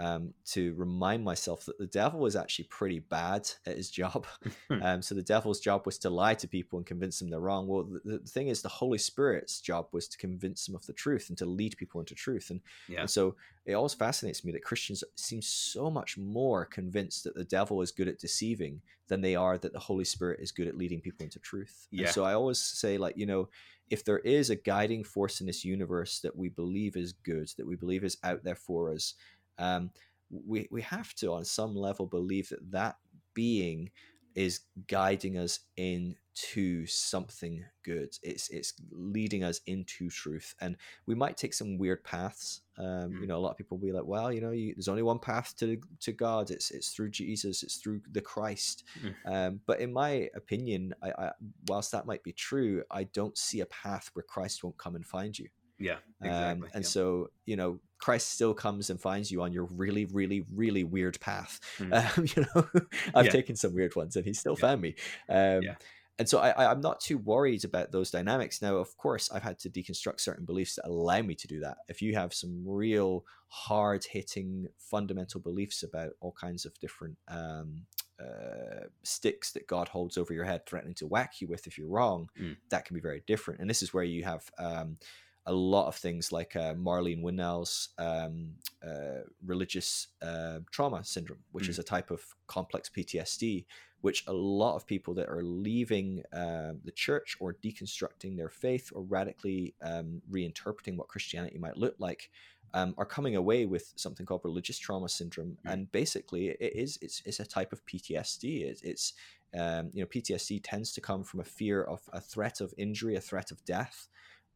um, 0.00 0.32
to 0.46 0.74
remind 0.74 1.22
myself 1.22 1.66
that 1.66 1.78
the 1.78 1.86
devil 1.86 2.20
was 2.20 2.34
actually 2.34 2.64
pretty 2.66 3.00
bad 3.00 3.48
at 3.66 3.76
his 3.76 3.90
job. 3.90 4.26
um, 4.82 5.02
so 5.02 5.14
the 5.14 5.22
devil's 5.22 5.60
job 5.60 5.84
was 5.84 5.98
to 5.98 6.10
lie 6.10 6.34
to 6.34 6.48
people 6.48 6.78
and 6.78 6.86
convince 6.86 7.18
them 7.18 7.28
they're 7.28 7.40
wrong. 7.40 7.66
Well, 7.66 7.84
the, 7.84 8.18
the 8.18 8.30
thing 8.30 8.48
is, 8.48 8.62
the 8.62 8.68
Holy 8.68 8.98
Spirit's 8.98 9.60
job 9.60 9.88
was 9.92 10.08
to 10.08 10.16
convince 10.16 10.64
them 10.64 10.74
of 10.74 10.86
the 10.86 10.94
truth 10.94 11.28
and 11.28 11.36
to 11.38 11.46
lead 11.46 11.76
people 11.76 12.00
into 12.00 12.14
truth. 12.14 12.50
And, 12.50 12.60
yeah 12.88 13.00
and 13.00 13.10
so 13.10 13.36
it 13.66 13.74
always 13.74 13.94
fascinates 13.94 14.44
me 14.44 14.52
that 14.52 14.64
Christians 14.64 15.04
seem 15.16 15.42
so 15.42 15.90
much 15.90 16.16
more 16.16 16.64
convinced 16.64 17.24
that 17.24 17.34
the 17.34 17.44
devil 17.44 17.82
is 17.82 17.92
good 17.92 18.08
at 18.08 18.18
deceiving 18.18 18.80
than 19.08 19.20
they 19.20 19.34
are 19.34 19.58
that 19.58 19.72
the 19.72 19.78
Holy 19.78 20.04
Spirit 20.04 20.40
is 20.40 20.52
good 20.52 20.66
at 20.66 20.76
leading 20.76 21.00
people 21.00 21.24
into 21.24 21.38
truth. 21.40 21.88
Yeah. 21.90 22.04
And 22.04 22.14
so 22.14 22.24
I 22.24 22.32
always 22.32 22.58
say, 22.58 22.96
like, 22.96 23.16
you 23.18 23.26
know, 23.26 23.48
if 23.90 24.04
there 24.04 24.20
is 24.20 24.50
a 24.50 24.56
guiding 24.56 25.04
force 25.04 25.40
in 25.40 25.46
this 25.46 25.64
universe 25.64 26.20
that 26.20 26.36
we 26.36 26.48
believe 26.48 26.96
is 26.96 27.12
good, 27.12 27.50
that 27.58 27.66
we 27.66 27.74
believe 27.74 28.04
is 28.04 28.16
out 28.22 28.44
there 28.44 28.54
for 28.54 28.92
us, 28.92 29.14
um, 29.60 29.90
we 30.30 30.68
we 30.70 30.82
have 30.82 31.14
to, 31.16 31.32
on 31.32 31.44
some 31.44 31.74
level, 31.74 32.06
believe 32.06 32.48
that 32.48 32.70
that 32.72 32.96
being 33.34 33.90
is 34.36 34.60
guiding 34.86 35.36
us 35.36 35.60
into 35.76 36.86
something 36.86 37.64
good. 37.84 38.16
It's 38.22 38.48
it's 38.48 38.74
leading 38.90 39.42
us 39.42 39.60
into 39.66 40.08
truth, 40.08 40.54
and 40.60 40.76
we 41.06 41.14
might 41.14 41.36
take 41.36 41.52
some 41.52 41.78
weird 41.78 42.04
paths. 42.04 42.62
Um. 42.78 43.12
You 43.20 43.26
know, 43.26 43.36
a 43.36 43.40
lot 43.40 43.50
of 43.50 43.58
people 43.58 43.76
will 43.76 43.86
be 43.86 43.92
like, 43.92 44.06
"Well, 44.06 44.32
you 44.32 44.40
know, 44.40 44.52
you, 44.52 44.72
there's 44.74 44.88
only 44.88 45.02
one 45.02 45.18
path 45.18 45.54
to 45.58 45.78
to 46.00 46.12
God. 46.12 46.50
It's 46.50 46.70
it's 46.70 46.90
through 46.90 47.10
Jesus. 47.10 47.62
It's 47.62 47.76
through 47.76 48.00
the 48.10 48.22
Christ." 48.22 48.84
Mm. 49.02 49.14
Um, 49.26 49.60
but 49.66 49.80
in 49.80 49.92
my 49.92 50.30
opinion, 50.34 50.94
I, 51.02 51.10
I, 51.10 51.30
whilst 51.66 51.92
that 51.92 52.06
might 52.06 52.22
be 52.22 52.32
true, 52.32 52.84
I 52.90 53.04
don't 53.04 53.36
see 53.36 53.60
a 53.60 53.66
path 53.66 54.10
where 54.14 54.22
Christ 54.22 54.62
won't 54.62 54.78
come 54.78 54.94
and 54.94 55.06
find 55.06 55.38
you. 55.38 55.48
Yeah 55.80 55.98
Um, 56.22 56.28
exactly 56.28 56.68
and 56.74 56.84
yeah. 56.84 56.88
so, 56.88 57.30
you 57.46 57.56
know, 57.56 57.80
Christ 57.98 58.28
still 58.30 58.54
comes 58.54 58.90
and 58.90 59.00
finds 59.00 59.30
you 59.30 59.42
on 59.42 59.52
your 59.52 59.64
really, 59.64 60.04
really, 60.06 60.44
really 60.54 60.84
weird 60.84 61.18
path. 61.20 61.58
Mm. 61.78 61.90
Um, 62.18 62.24
you 62.36 62.44
know, 62.54 62.68
I've 63.14 63.26
Yeah. 63.26 63.32
taken 63.32 63.56
some 63.56 63.74
weird 63.74 63.96
ones 63.96 64.16
and 64.16 64.24
he 64.24 64.32
still 64.34 64.54
Yeah. 64.56 64.60
found 64.66 64.80
me. 64.82 64.94
Um, 65.28 65.62
Yeah. 65.64 65.74
And 66.18 66.28
so 66.28 66.38
I, 66.38 66.50
I, 66.50 66.70
I'm 66.70 66.82
not 66.82 67.00
too 67.00 67.16
worried 67.16 67.64
about 67.64 67.92
those 67.92 68.10
dynamics. 68.10 68.60
Now, 68.60 68.76
of 68.76 68.94
course, 68.98 69.30
I've 69.32 69.42
had 69.42 69.58
to 69.60 69.70
deconstruct 69.70 70.20
certain 70.20 70.44
beliefs 70.44 70.74
that 70.74 70.86
allow 70.86 71.22
me 71.22 71.34
to 71.34 71.46
do 71.48 71.60
that. 71.60 71.78
If 71.88 72.02
you 72.02 72.14
have 72.14 72.34
some 72.34 72.62
real 72.66 73.24
hard 73.48 74.04
hitting 74.04 74.68
fundamental 74.78 75.40
beliefs 75.40 75.82
about 75.82 76.10
all 76.20 76.32
kinds 76.32 76.66
of 76.66 76.78
different 76.78 77.16
um, 77.28 77.86
uh, 78.20 78.84
sticks 79.02 79.52
that 79.52 79.66
God 79.66 79.88
holds 79.88 80.18
over 80.18 80.34
your 80.34 80.44
head, 80.44 80.66
threatening 80.66 80.94
to 80.96 81.06
whack 81.06 81.40
you 81.40 81.48
with 81.48 81.66
if 81.66 81.78
you're 81.78 81.88
wrong, 81.88 82.28
Mm. 82.38 82.56
that 82.68 82.84
can 82.84 82.94
be 82.94 83.00
very 83.00 83.22
different. 83.26 83.60
And 83.60 83.70
this 83.70 83.82
is 83.82 83.94
where 83.94 84.04
you 84.04 84.24
have 84.24 84.44
um, 84.58 84.98
a 85.46 85.52
lot 85.52 85.86
of 85.88 85.96
things 85.96 86.32
like 86.32 86.54
uh, 86.54 86.74
Marlene 86.74 87.22
Winell's 87.22 87.90
um, 87.98 88.50
uh, 88.86 89.22
religious 89.44 90.08
uh, 90.22 90.58
trauma 90.70 91.02
syndrome, 91.04 91.40
which 91.52 91.66
Mm. 91.66 91.70
is 91.70 91.78
a 91.78 91.82
type 91.82 92.10
of 92.10 92.20
complex 92.46 92.88
PTSD, 92.90 93.64
which 94.02 94.24
a 94.26 94.32
lot 94.32 94.76
of 94.76 94.86
people 94.86 95.14
that 95.14 95.28
are 95.28 95.42
leaving 95.42 96.22
uh, 96.32 96.72
the 96.84 96.92
church 96.92 97.36
or 97.40 97.54
deconstructing 97.54 98.36
their 98.36 98.48
faith 98.50 98.90
or 98.94 99.02
radically 99.02 99.74
um, 99.82 100.20
reinterpreting 100.30 100.96
what 100.96 101.08
Christianity 101.08 101.58
might 101.58 101.76
look 101.76 101.94
like. 101.98 102.30
Um, 102.72 102.94
are 102.98 103.04
coming 103.04 103.34
away 103.34 103.66
with 103.66 103.92
something 103.96 104.24
called 104.24 104.42
religious 104.44 104.78
trauma 104.78 105.08
syndrome, 105.08 105.58
Mm. 105.64 105.72
and 105.72 105.92
basically 105.92 106.50
it 106.50 106.72
is 106.76 106.98
it's, 107.02 107.20
it's 107.24 107.40
a 107.40 107.44
type 107.44 107.72
of 107.72 107.84
PTSD. 107.84 108.62
It's, 108.62 108.82
it's 108.82 109.12
um, 109.58 109.90
you 109.92 110.00
know 110.02 110.06
PTSD 110.06 110.60
tends 110.62 110.92
to 110.92 111.00
come 111.00 111.24
from 111.24 111.40
a 111.40 111.44
fear 111.44 111.82
of 111.82 112.08
a 112.12 112.20
threat 112.20 112.60
of 112.60 112.72
injury, 112.78 113.16
a 113.16 113.20
threat 113.20 113.50
of 113.50 113.64
death, 113.64 114.06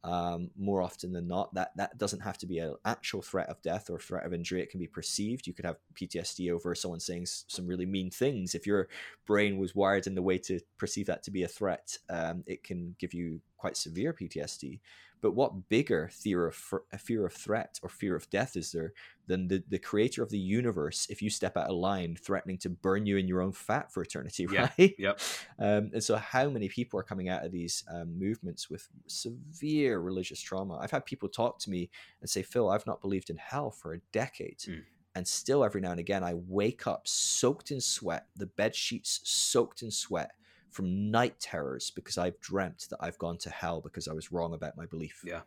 um, 0.05 0.51
more 0.57 0.83
often 0.83 1.13
than 1.13 1.27
not. 1.27 1.53
That 1.55 1.73
that 1.77 1.99
doesn't 1.99 2.21
have 2.21 2.39
to 2.39 2.47
be 2.47 2.59
an 2.59 2.77
actual 2.85 3.23
threat 3.23 3.49
of 3.49 3.61
death 3.63 3.89
or 3.89 3.99
threat 3.99 4.27
of 4.27 4.35
injury. 4.35 4.63
It 4.63 4.71
can 4.71 4.79
be 4.79 4.87
perceived. 4.87 5.47
You 5.47 5.55
could 5.55 5.65
have 5.65 5.79
PTSD 5.95 6.53
over 6.53 6.75
someone 6.75 7.01
saying 7.01 7.27
some 7.27 7.67
really 7.67 7.87
mean 7.87 8.11
things. 8.11 8.55
If 8.55 8.67
your 8.67 8.89
brain 9.27 9.59
was 9.59 9.75
wired 9.75 10.07
in 10.07 10.15
the 10.15 10.23
way 10.23 10.39
to 10.39 10.61
perceive 10.79 11.07
that 11.07 11.23
to 11.25 11.31
be 11.31 11.43
a 11.43 11.49
threat, 11.49 11.99
um, 12.11 12.45
it 12.47 12.63
can 12.63 12.95
give 12.99 13.15
you 13.15 13.41
quite 13.57 13.77
severe 13.79 14.13
PTSD. 14.13 14.81
But 15.25 15.35
what 15.35 15.71
bigger 15.71 16.11
fear 16.13 16.47
of 16.49 16.75
a 16.93 16.99
fear 16.99 17.25
of 17.25 17.33
threat 17.33 17.81
or 17.83 17.89
fear 17.89 18.15
of 18.15 18.29
death 18.29 18.59
is 18.59 18.73
there 18.73 18.93
than 19.27 19.49
the, 19.49 19.65
the 19.71 19.79
creator 19.79 20.23
of 20.23 20.29
the 20.29 20.39
universe 20.39 21.07
if 21.09 21.23
you 21.23 21.31
step 21.31 21.57
out 21.57 21.71
of 21.71 21.77
line 21.77 22.15
threatening 22.15 22.59
to 22.59 22.69
burn 22.69 23.07
you 23.07 23.17
in 23.17 23.27
your 23.27 23.41
own 23.41 23.53
fat 23.53 23.91
for 23.91 24.03
eternity, 24.03 24.45
right? 24.47 24.71
Yeah. 24.77 24.93
Yep. 24.99 25.21
Um, 25.59 25.91
and 25.95 26.05
so, 26.05 26.17
how 26.17 26.51
many 26.51 26.69
people 26.69 27.01
are 27.01 27.03
coming 27.03 27.31
out 27.31 27.43
of 27.43 27.53
these 27.53 27.85
um, 27.91 28.19
movements 28.19 28.69
with 28.69 28.87
severe 29.07 29.99
religious 29.99 30.43
trauma? 30.43 30.77
I've 30.77 30.91
had 30.91 31.07
people 31.07 31.31
talk 31.31 31.59
to 31.61 31.71
me 31.71 31.89
and 32.21 32.29
say, 32.29 32.43
Phil, 32.43 32.69
I've 32.69 32.87
not 32.87 33.01
believed 33.01 33.31
in 33.31 33.39
hell 33.39 33.71
for 33.71 33.95
a 33.95 34.01
decade. 34.13 34.59
Mm. 34.59 34.83
And 35.15 35.27
still, 35.27 35.65
every 35.65 35.81
now 35.81 35.93
and 35.93 36.01
again, 36.01 36.23
I 36.23 36.35
wake 36.35 36.87
up 36.87 37.09
soaked 37.09 37.71
in 37.71 37.81
sweat, 37.81 38.27
the 38.37 38.45
bed 38.45 38.77
sheets 38.77 39.23
soaked 39.25 39.81
in 39.81 39.91
sweat 39.91 40.33
from 40.75 41.11
night 41.13 41.39
terrors 41.39 41.91
because 41.95 42.19
I've 42.19 42.39
dreamt 42.41 42.87
that 42.91 42.99
I've 43.01 43.17
gone 43.19 43.39
to 43.39 43.51
hell 43.51 43.81
because 43.81 44.09
I 44.09 44.13
was 44.13 44.33
wrong 44.33 44.55
about 44.55 44.77
my 44.77 44.87
belief. 44.87 45.23
Yeah. 45.25 45.43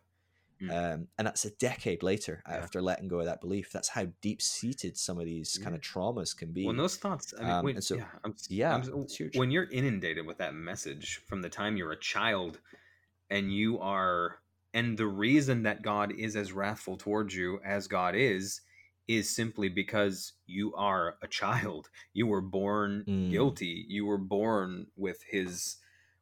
Mm. 0.61 0.71
Um, 0.95 1.07
and 1.17 1.27
that's 1.27 1.43
a 1.43 1.51
decade 1.51 2.01
later 2.01 2.41
Yeah. 2.47 2.55
after 2.55 2.81
letting 2.81 3.09
go 3.09 3.19
of 3.19 3.25
that 3.25 3.41
belief. 3.41 3.69
That's 3.71 3.89
how 3.89 4.07
deep 4.21 4.41
seated 4.41 4.97
some 4.97 5.19
of 5.19 5.25
these 5.25 5.57
kind 5.57 5.75
of 5.75 5.81
traumas 5.81 6.35
can 6.35 6.53
be. 6.53 6.65
When 6.65 6.77
those 6.77 6.95
thoughts, 6.95 7.33
I 7.37 7.41
mean, 7.41 7.51
Um, 7.51 7.65
when, 7.65 7.81
so- 7.81 7.97
yeah, 7.97 8.07
I'm, 8.23 8.35
yeah, 8.47 8.71
I'm- 8.71 9.01
it's 9.03 9.17
huge. 9.17 9.37
when 9.37 9.51
you're 9.51 9.69
inundated 9.69 10.25
with 10.25 10.37
that 10.37 10.55
message 10.55 11.17
from 11.27 11.41
the 11.41 11.49
time 11.49 11.75
you're 11.77 11.91
a 11.91 11.99
child, 11.99 12.59
and 13.29 13.53
you 13.53 13.77
are, 13.79 14.39
and 14.73 14.97
the 14.97 15.05
reason 15.07 15.63
that 15.63 15.81
God 15.81 16.13
is 16.13 16.35
as 16.37 16.53
wrathful 16.53 16.95
towards 16.97 17.35
you 17.35 17.59
as 17.65 17.87
God 17.89 18.15
is, 18.15 18.61
is 19.07 19.33
simply 19.35 19.69
because 19.69 20.33
you 20.45 20.73
are 20.75 21.17
a 21.21 21.27
child. 21.27 21.89
You 22.13 22.27
were 22.27 22.41
born 22.41 23.05
Mm. 23.07 23.29
guilty. 23.31 23.85
You 23.87 24.05
were 24.05 24.17
born 24.17 24.87
with 24.95 25.23
His, 25.29 25.77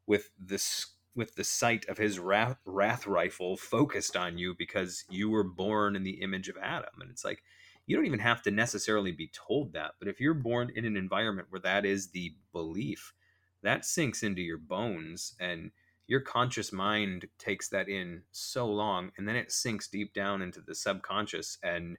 with 0.07 0.29
this. 0.39 0.88
With 1.15 1.36
the 1.36 1.45
sight 1.45 1.86
of 1.88 1.97
his 1.97 2.19
wrath, 2.19 2.57
wrath 2.65 3.07
rifle 3.07 3.55
focused 3.55 4.17
on 4.17 4.38
you 4.38 4.53
because 4.53 5.05
you 5.09 5.29
were 5.29 5.45
born 5.45 5.95
in 5.95 6.03
the 6.03 6.19
image 6.21 6.49
of 6.49 6.57
Adam. 6.61 6.91
And 6.99 7.09
it's 7.09 7.23
like, 7.23 7.41
you 7.86 7.95
don't 7.95 8.05
even 8.05 8.19
have 8.19 8.41
to 8.43 8.51
necessarily 8.51 9.11
be 9.11 9.29
told 9.33 9.73
that 9.73 9.91
but 9.99 10.07
if 10.07 10.19
you're 10.19 10.33
born 10.33 10.71
in 10.75 10.86
an 10.86 10.97
environment 10.97 11.47
where 11.51 11.61
that 11.61 11.86
is 11.86 12.09
the 12.09 12.36
belief 12.51 13.13
that 13.61 13.86
sinks 13.86 14.23
into 14.23 14.41
your 14.41 14.57
bones 14.57 15.36
and 15.39 15.71
your 16.07 16.19
conscious 16.19 16.71
mind 16.71 17.27
takes 17.39 17.69
that 17.69 17.88
in 17.89 18.23
so 18.31 18.67
long 18.67 19.11
and 19.17 19.27
then 19.27 19.36
it 19.36 19.51
sinks 19.51 19.88
deep 19.88 20.13
down 20.13 20.41
into 20.41 20.61
the 20.61 20.75
subconscious 20.75 21.57
and 21.63 21.97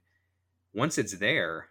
once 0.77 0.97
it's 0.99 1.19
there 1.19 1.69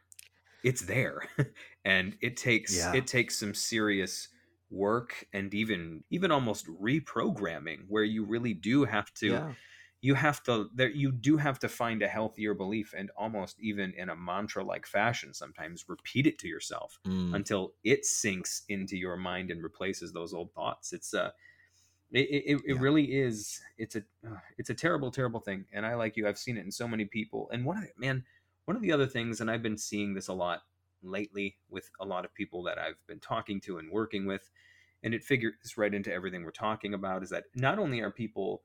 it's 0.62 0.82
there 0.82 1.22
and 1.84 2.16
it 2.20 2.36
takes 2.36 2.88
Yeah. 2.88 2.92
it 2.92 3.06
takes 3.06 3.38
some 3.38 3.54
serious 3.54 4.28
work 4.70 5.26
and 5.32 5.54
even 5.54 6.04
even 6.10 6.30
almost 6.32 6.66
reprogramming 6.66 7.84
where 7.88 8.04
you 8.04 8.24
really 8.24 8.54
do 8.54 8.84
have 8.84 9.12
to 9.14 9.40
yeah. 9.40 9.54
you 10.02 10.14
have 10.14 10.42
to 10.42 10.70
there 10.74 10.90
you 10.90 11.12
do 11.12 11.36
have 11.36 11.58
to 11.58 11.68
find 11.68 12.02
a 12.02 12.08
healthier 12.08 12.54
belief 12.54 12.94
and 12.96 13.10
almost 13.16 13.60
even 13.60 13.92
in 13.94 14.08
a 14.10 14.16
mantra 14.16 14.64
like 14.64 14.86
fashion 14.86 15.34
sometimes 15.34 15.88
repeat 15.88 16.26
it 16.26 16.38
to 16.38 16.48
yourself 16.48 16.98
Mm. 17.06 17.32
until 17.32 17.74
it 17.84 18.04
sinks 18.04 18.64
into 18.68 18.96
your 18.96 19.16
mind 19.16 19.50
and 19.50 19.62
replaces 19.62 20.12
those 20.12 20.34
old 20.34 20.52
thoughts 20.54 20.92
it's 20.92 21.14
uh 21.14 21.30
it, 22.12 22.28
it, 22.46 22.62
it 22.64 22.74
Yeah. 22.74 22.80
really 22.80 23.16
is 23.16 23.60
it's 23.78 23.96
a 23.96 24.04
uh, 24.26 24.36
it's 24.58 24.70
a 24.70 24.74
terrible 24.74 25.10
terrible 25.10 25.40
thing 25.40 25.64
and 25.72 25.84
i 25.84 25.94
like 25.94 26.16
you 26.16 26.28
i've 26.28 26.38
seen 26.38 26.56
it 26.56 26.64
in 26.64 26.70
so 26.70 26.86
many 26.86 27.04
people 27.04 27.50
and 27.52 27.64
one 27.64 27.76
of 27.76 27.82
the, 27.84 27.90
man 27.96 28.24
one 28.66 28.76
of 28.76 28.82
the 28.82 28.92
other 28.92 29.06
things 29.06 29.40
and 29.40 29.50
i've 29.50 29.62
been 29.62 29.78
seeing 29.78 30.14
this 30.14 30.28
a 30.28 30.32
lot 30.32 30.62
lately 31.02 31.56
with 31.70 31.90
a 32.00 32.04
lot 32.04 32.24
of 32.24 32.34
people 32.34 32.62
that 32.62 32.78
i've 32.78 32.98
been 33.06 33.20
talking 33.20 33.60
to 33.60 33.78
and 33.78 33.90
working 33.90 34.26
with 34.26 34.50
and 35.02 35.14
it 35.14 35.24
figures 35.24 35.54
right 35.76 35.94
into 35.94 36.12
everything 36.12 36.44
we're 36.44 36.50
talking 36.50 36.94
about 36.94 37.22
is 37.22 37.30
that 37.30 37.44
not 37.54 37.78
only 37.78 38.00
are 38.00 38.10
people 38.10 38.62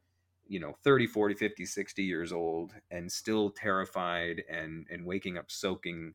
you 0.47 0.59
know 0.59 0.75
30 0.83 1.07
40 1.07 1.35
50 1.35 1.65
60 1.65 2.03
years 2.03 2.33
old 2.33 2.73
and 2.89 3.11
still 3.11 3.49
terrified 3.49 4.43
and 4.49 4.85
and 4.89 5.05
waking 5.05 5.37
up 5.37 5.49
soaking 5.49 6.13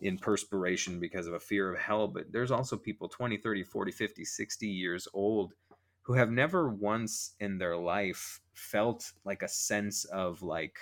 in 0.00 0.18
perspiration 0.18 1.00
because 1.00 1.26
of 1.26 1.34
a 1.34 1.40
fear 1.40 1.72
of 1.72 1.78
hell 1.78 2.08
but 2.08 2.32
there's 2.32 2.50
also 2.50 2.76
people 2.76 3.08
20 3.08 3.36
30 3.36 3.62
40 3.62 3.92
50 3.92 4.24
60 4.24 4.66
years 4.66 5.08
old 5.12 5.52
who 6.02 6.14
have 6.14 6.30
never 6.30 6.70
once 6.70 7.34
in 7.40 7.58
their 7.58 7.76
life 7.76 8.40
felt 8.54 9.12
like 9.24 9.42
a 9.42 9.48
sense 9.48 10.04
of 10.06 10.42
like 10.42 10.78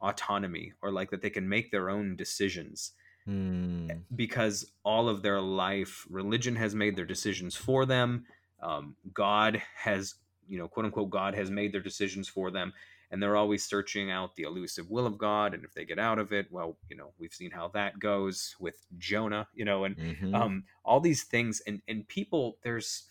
autonomy 0.00 0.72
or 0.82 0.90
like 0.92 1.10
that 1.10 1.22
they 1.22 1.30
can 1.30 1.48
make 1.48 1.70
their 1.70 1.90
own 1.90 2.16
decisions 2.16 2.92
Mm. 3.26 4.04
because 4.16 4.72
all 4.84 5.08
of 5.08 5.22
their 5.22 5.40
life 5.40 6.06
religion 6.08 6.56
has 6.56 6.74
made 6.74 6.96
their 6.96 7.04
decisions 7.04 7.54
for 7.54 7.84
them 7.84 8.24
um, 8.62 8.96
god 9.12 9.62
has 9.74 10.14
you 10.46 10.58
know 10.58 10.66
quote 10.68 10.86
unquote 10.86 11.10
god 11.10 11.34
has 11.34 11.50
made 11.50 11.72
their 11.72 11.82
decisions 11.82 12.26
for 12.28 12.50
them 12.50 12.72
and 13.10 13.22
they're 13.22 13.36
always 13.36 13.64
searching 13.64 14.10
out 14.10 14.34
the 14.36 14.44
elusive 14.44 14.88
will 14.90 15.06
of 15.06 15.18
god 15.18 15.52
and 15.52 15.64
if 15.64 15.74
they 15.74 15.84
get 15.84 15.98
out 15.98 16.18
of 16.18 16.32
it 16.32 16.50
well 16.50 16.78
you 16.88 16.96
know 16.96 17.12
we've 17.18 17.34
seen 17.34 17.50
how 17.50 17.68
that 17.68 17.98
goes 17.98 18.56
with 18.58 18.86
jonah 18.96 19.46
you 19.52 19.64
know 19.64 19.84
and 19.84 19.96
Mhm. 19.96 20.34
um, 20.34 20.64
all 20.84 21.00
these 21.00 21.24
things 21.24 21.60
and 21.66 21.82
and 21.88 22.08
people 22.08 22.58
there's 22.62 23.10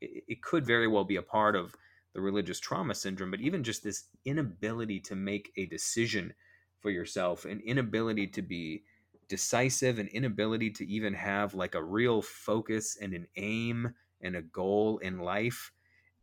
it, 0.00 0.24
it 0.28 0.42
could 0.42 0.64
very 0.64 0.86
well 0.88 1.04
be 1.04 1.16
a 1.16 1.22
part 1.22 1.54
of 1.56 1.74
the 2.14 2.20
religious 2.20 2.60
trauma 2.60 2.94
syndrome 2.94 3.30
but 3.30 3.40
even 3.40 3.62
just 3.62 3.82
this 3.82 4.04
inability 4.24 5.00
to 5.00 5.14
make 5.14 5.52
a 5.56 5.66
decision 5.66 6.32
for 6.80 6.90
yourself 6.90 7.44
an 7.44 7.60
inability 7.64 8.26
to 8.26 8.42
be 8.42 8.82
decisive 9.28 9.98
an 9.98 10.08
inability 10.08 10.70
to 10.70 10.86
even 10.86 11.12
have 11.14 11.54
like 11.54 11.74
a 11.74 11.82
real 11.82 12.22
focus 12.22 12.96
and 13.00 13.12
an 13.12 13.26
aim 13.36 13.92
and 14.20 14.36
a 14.36 14.42
goal 14.42 14.98
in 14.98 15.18
life 15.18 15.72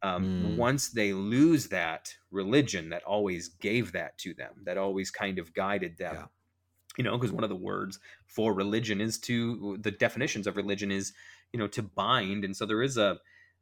um, 0.03 0.23
Mm. 0.25 0.57
once 0.57 0.89
they 0.89 1.13
lose 1.13 1.67
that 1.69 2.13
religion 2.29 2.89
that 2.89 3.03
always 3.03 3.47
gave 3.49 3.91
that 3.93 4.17
to 4.19 4.33
them 4.33 4.53
that 4.63 4.77
always 4.77 5.09
kind 5.11 5.39
of 5.39 5.53
guided 5.53 5.97
them 5.97 6.15
Yeah. 6.15 6.25
you 6.97 7.03
know 7.03 7.17
because 7.17 7.31
one 7.31 7.43
of 7.43 7.49
the 7.49 7.55
words 7.55 7.99
for 8.27 8.53
religion 8.53 9.01
is 9.01 9.17
to 9.19 9.77
the 9.81 9.91
definitions 9.91 10.47
of 10.47 10.57
religion 10.57 10.91
is 10.91 11.13
you 11.53 11.59
know 11.59 11.67
to 11.67 11.81
bind 11.83 12.43
and 12.45 12.55
so 12.55 12.65
there 12.65 12.83
is 12.83 12.97
a 12.97 13.17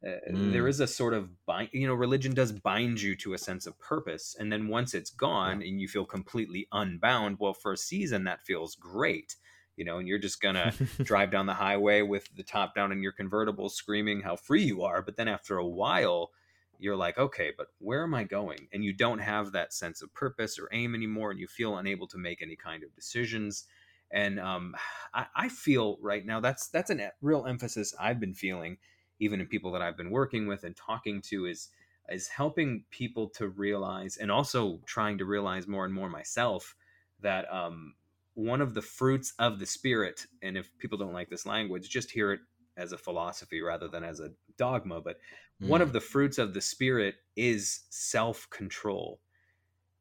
uh, 0.06 0.18
Mm. 0.32 0.68
is 0.68 0.80
a 0.80 0.86
sort 0.86 1.14
of 1.14 1.44
bind 1.46 1.70
you 1.72 1.86
know 1.86 1.94
religion 1.94 2.34
does 2.34 2.52
bind 2.52 3.00
you 3.00 3.14
to 3.16 3.32
a 3.34 3.38
sense 3.38 3.66
of 3.66 3.78
purpose 3.78 4.36
and 4.38 4.52
then 4.52 4.68
once 4.68 4.94
it's 4.94 5.10
gone 5.10 5.62
and 5.62 5.80
you 5.80 5.88
feel 5.88 6.04
completely 6.04 6.66
unbound 6.72 7.38
well 7.40 7.54
for 7.54 7.72
a 7.72 7.76
season 7.76 8.24
that 8.24 8.44
feels 8.44 8.74
great 8.76 9.36
you 9.76 9.84
know 9.84 9.98
and 9.98 10.08
you're 10.08 10.18
just 10.18 10.40
gonna 10.40 10.74
drive 11.04 11.30
down 11.30 11.46
the 11.46 11.54
highway 11.54 12.02
with 12.02 12.28
the 12.36 12.42
top 12.42 12.74
down 12.74 12.92
in 12.92 13.02
your 13.02 13.12
convertible 13.12 13.68
screaming 13.68 14.20
how 14.20 14.36
free 14.36 14.62
you 14.62 14.82
are 14.82 15.00
but 15.02 15.16
then 15.16 15.28
after 15.28 15.56
a 15.58 15.66
while 15.66 16.30
you're 16.78 16.96
like 16.96 17.18
okay 17.18 17.52
but 17.56 17.68
where 17.78 18.02
am 18.02 18.14
i 18.14 18.24
going? 18.24 18.68
And 18.72 18.84
you 18.84 18.92
don't 18.92 19.20
have 19.20 19.52
that 19.52 19.72
sense 19.72 20.02
of 20.02 20.12
purpose 20.12 20.58
or 20.58 20.68
aim 20.72 20.94
anymore 20.94 21.30
and 21.30 21.38
you 21.40 21.46
feel 21.46 21.76
unable 21.78 22.06
to 22.08 22.18
make 22.18 22.42
any 22.42 22.56
kind 22.56 22.82
of 22.82 22.94
decisions. 22.94 23.64
And 24.10 24.38
um, 24.40 24.74
I, 25.14 25.26
I 25.36 25.48
feel 25.48 25.98
right 26.00 26.24
now 26.24 26.40
that's 26.40 26.68
that's 26.68 26.90
a 26.90 27.12
real 27.22 27.46
emphasis 27.46 27.94
i've 28.00 28.18
been 28.20 28.34
feeling 28.34 28.78
even 29.20 29.40
in 29.40 29.46
people 29.46 29.72
that 29.72 29.82
i've 29.82 29.96
been 29.96 30.10
working 30.10 30.46
with 30.46 30.64
and 30.64 30.76
talking 30.76 31.20
to 31.22 31.46
is 31.46 31.68
is 32.10 32.28
helping 32.28 32.84
people 32.90 33.28
to 33.28 33.48
realize 33.48 34.16
and 34.18 34.30
also 34.30 34.80
trying 34.86 35.18
to 35.18 35.24
realize 35.24 35.66
more 35.66 35.84
and 35.84 35.94
more 35.94 36.08
myself 36.10 36.76
that 37.20 37.50
um, 37.52 37.94
one 38.34 38.60
of 38.60 38.74
the 38.74 38.82
fruits 38.82 39.32
of 39.38 39.58
the 39.58 39.66
spirit 39.66 40.26
and 40.42 40.56
if 40.56 40.70
people 40.78 40.98
don't 40.98 41.12
like 41.14 41.30
this 41.30 41.46
language 41.46 41.88
just 41.88 42.10
hear 42.10 42.32
it 42.32 42.40
as 42.76 42.92
a 42.92 42.98
philosophy 42.98 43.62
rather 43.62 43.88
than 43.88 44.04
as 44.04 44.20
a 44.20 44.30
dogma 44.58 45.00
but 45.00 45.18
one 45.60 45.80
Mm. 45.80 45.84
of 45.84 45.92
the 45.92 46.00
fruits 46.00 46.38
of 46.38 46.52
the 46.54 46.60
spirit 46.60 47.16
is 47.36 47.82
self-control 47.90 49.20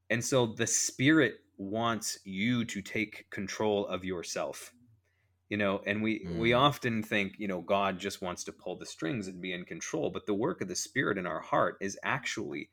and 0.10 0.24
so 0.24 0.48
the 0.48 0.68
spirit 0.68 1.36
wants 1.58 2.20
you 2.26 2.66
to 2.66 2.82
take 2.82 3.30
control 3.32 3.88
of 3.88 4.04
yourself 4.04 4.74
you 5.50 5.58
know 5.58 5.82
and 5.86 6.02
we 6.02 6.26
we 6.38 6.52
Mm. 6.52 6.60
often 6.60 7.04
think 7.04 7.36
you 7.38 7.48
know 7.48 7.62
god 7.62 8.00
just 8.00 8.22
wants 8.22 8.44
to 8.46 8.52
pull 8.52 8.76
the 8.78 8.86
strings 8.86 9.28
and 9.28 9.42
be 9.42 9.54
in 9.54 9.66
control 9.66 10.10
but 10.10 10.26
the 10.26 10.34
work 10.34 10.62
of 10.62 10.68
the 10.68 10.76
spirit 10.76 11.18
in 11.18 11.26
our 11.28 11.42
heart 11.42 11.78
is 11.82 11.98
actually 12.04 12.70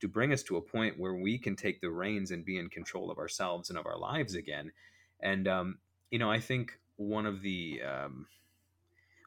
to 0.00 0.08
bring 0.08 0.32
us 0.32 0.42
to 0.44 0.56
a 0.56 0.62
point 0.62 0.98
where 0.98 1.14
we 1.14 1.38
can 1.38 1.56
take 1.56 1.80
the 1.80 1.90
reins 1.90 2.30
and 2.30 2.44
be 2.44 2.58
in 2.58 2.68
control 2.68 3.10
of 3.10 3.18
ourselves 3.18 3.70
and 3.70 3.78
of 3.78 3.86
our 3.86 3.98
lives 3.98 4.34
again 4.34 4.72
and 5.20 5.46
um 5.48 5.78
you 6.10 6.18
know 6.18 6.30
i 6.30 6.40
think 6.40 6.78
one 6.96 7.26
of 7.26 7.42
the 7.42 7.80
um 7.82 8.26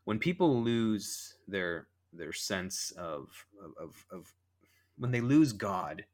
when 0.06 0.20
people 0.20 0.62
lose 0.62 1.36
their 1.48 1.88
their 2.14 2.34
sense 2.34 2.91
of 2.98 3.45
of 3.80 4.06
of 4.12 4.34
when 4.98 5.12
they 5.12 5.22
lose 5.22 5.54
god 5.54 6.06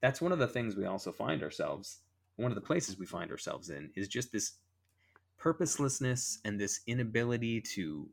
that's 0.00 0.20
one 0.20 0.32
of 0.32 0.38
the 0.38 0.48
things 0.48 0.76
we 0.76 0.86
also 0.86 1.12
find 1.12 1.42
ourselves 1.42 2.00
one 2.36 2.50
of 2.50 2.54
the 2.54 2.60
places 2.60 2.98
we 2.98 3.06
find 3.06 3.30
ourselves 3.30 3.70
in 3.70 3.90
is 3.96 4.08
just 4.08 4.32
this 4.32 4.52
purposelessness 5.40 6.40
and 6.44 6.60
this 6.60 6.80
inability 6.86 7.60
to 7.62 8.10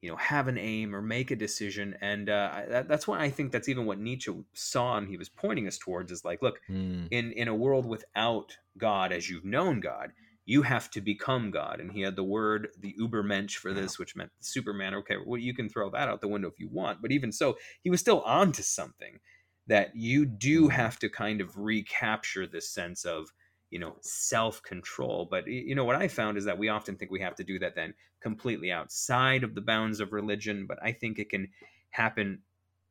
you 0.00 0.10
know 0.10 0.16
have 0.16 0.48
an 0.48 0.58
aim 0.58 0.94
or 0.94 1.02
make 1.02 1.30
a 1.30 1.36
decision 1.36 1.96
and 2.00 2.28
uh, 2.28 2.62
that, 2.68 2.88
that's 2.88 3.06
why 3.08 3.20
i 3.20 3.30
think 3.30 3.52
that's 3.52 3.68
even 3.68 3.86
what 3.86 3.98
nietzsche 3.98 4.32
saw 4.54 4.96
and 4.96 5.08
he 5.08 5.16
was 5.16 5.28
pointing 5.28 5.66
us 5.66 5.78
towards 5.78 6.12
is 6.12 6.24
like 6.24 6.42
look 6.42 6.60
Mm. 6.68 7.08
in 7.10 7.32
in 7.32 7.48
a 7.48 7.54
world 7.54 7.86
without 7.86 8.56
god 8.78 9.12
as 9.12 9.28
you've 9.30 9.44
known 9.44 9.80
god 9.80 10.12
you 10.46 10.62
have 10.62 10.90
to 10.90 11.00
become 11.00 11.50
god 11.50 11.80
and 11.80 11.92
he 11.92 12.02
had 12.02 12.16
the 12.16 12.24
word 12.24 12.68
the 12.78 12.94
ubermensch 13.00 13.56
for 13.56 13.72
this 13.72 13.98
which 13.98 14.16
meant 14.16 14.32
superman 14.40 14.94
okay 14.94 15.16
well 15.26 15.40
you 15.40 15.54
can 15.54 15.68
throw 15.68 15.90
that 15.90 16.08
out 16.08 16.20
the 16.20 16.28
window 16.28 16.48
if 16.48 16.58
you 16.58 16.68
want 16.68 17.00
but 17.00 17.12
even 17.12 17.32
so 17.32 17.56
he 17.82 17.90
was 17.90 18.00
still 18.00 18.20
on 18.22 18.52
to 18.52 18.62
something 18.62 19.20
that 19.66 19.94
you 19.96 20.26
do 20.26 20.68
Mhm. 20.68 20.68
have 20.68 20.98
to 20.98 21.08
kind 21.08 21.40
of 21.40 21.56
recapture 21.56 22.46
this 22.46 22.68
sense 22.70 23.04
of 23.04 23.30
you 23.74 23.80
know 23.80 23.96
self-control. 24.00 25.26
But 25.28 25.48
you 25.48 25.74
know 25.74 25.84
what 25.84 25.96
i 25.96 26.06
found 26.06 26.38
is 26.38 26.44
that 26.44 26.56
we 26.56 26.68
often 26.68 26.94
think 26.96 27.10
we 27.10 27.20
have 27.20 27.34
to 27.34 27.44
do 27.44 27.58
that 27.58 27.74
then 27.74 27.92
completely 28.22 28.70
outside 28.70 29.42
of 29.42 29.56
the 29.56 29.60
bounds 29.60 29.98
of 29.98 30.12
religion 30.12 30.64
but 30.66 30.78
i 30.80 30.92
think 30.92 31.18
it 31.18 31.28
can 31.28 31.48
happen 31.90 32.38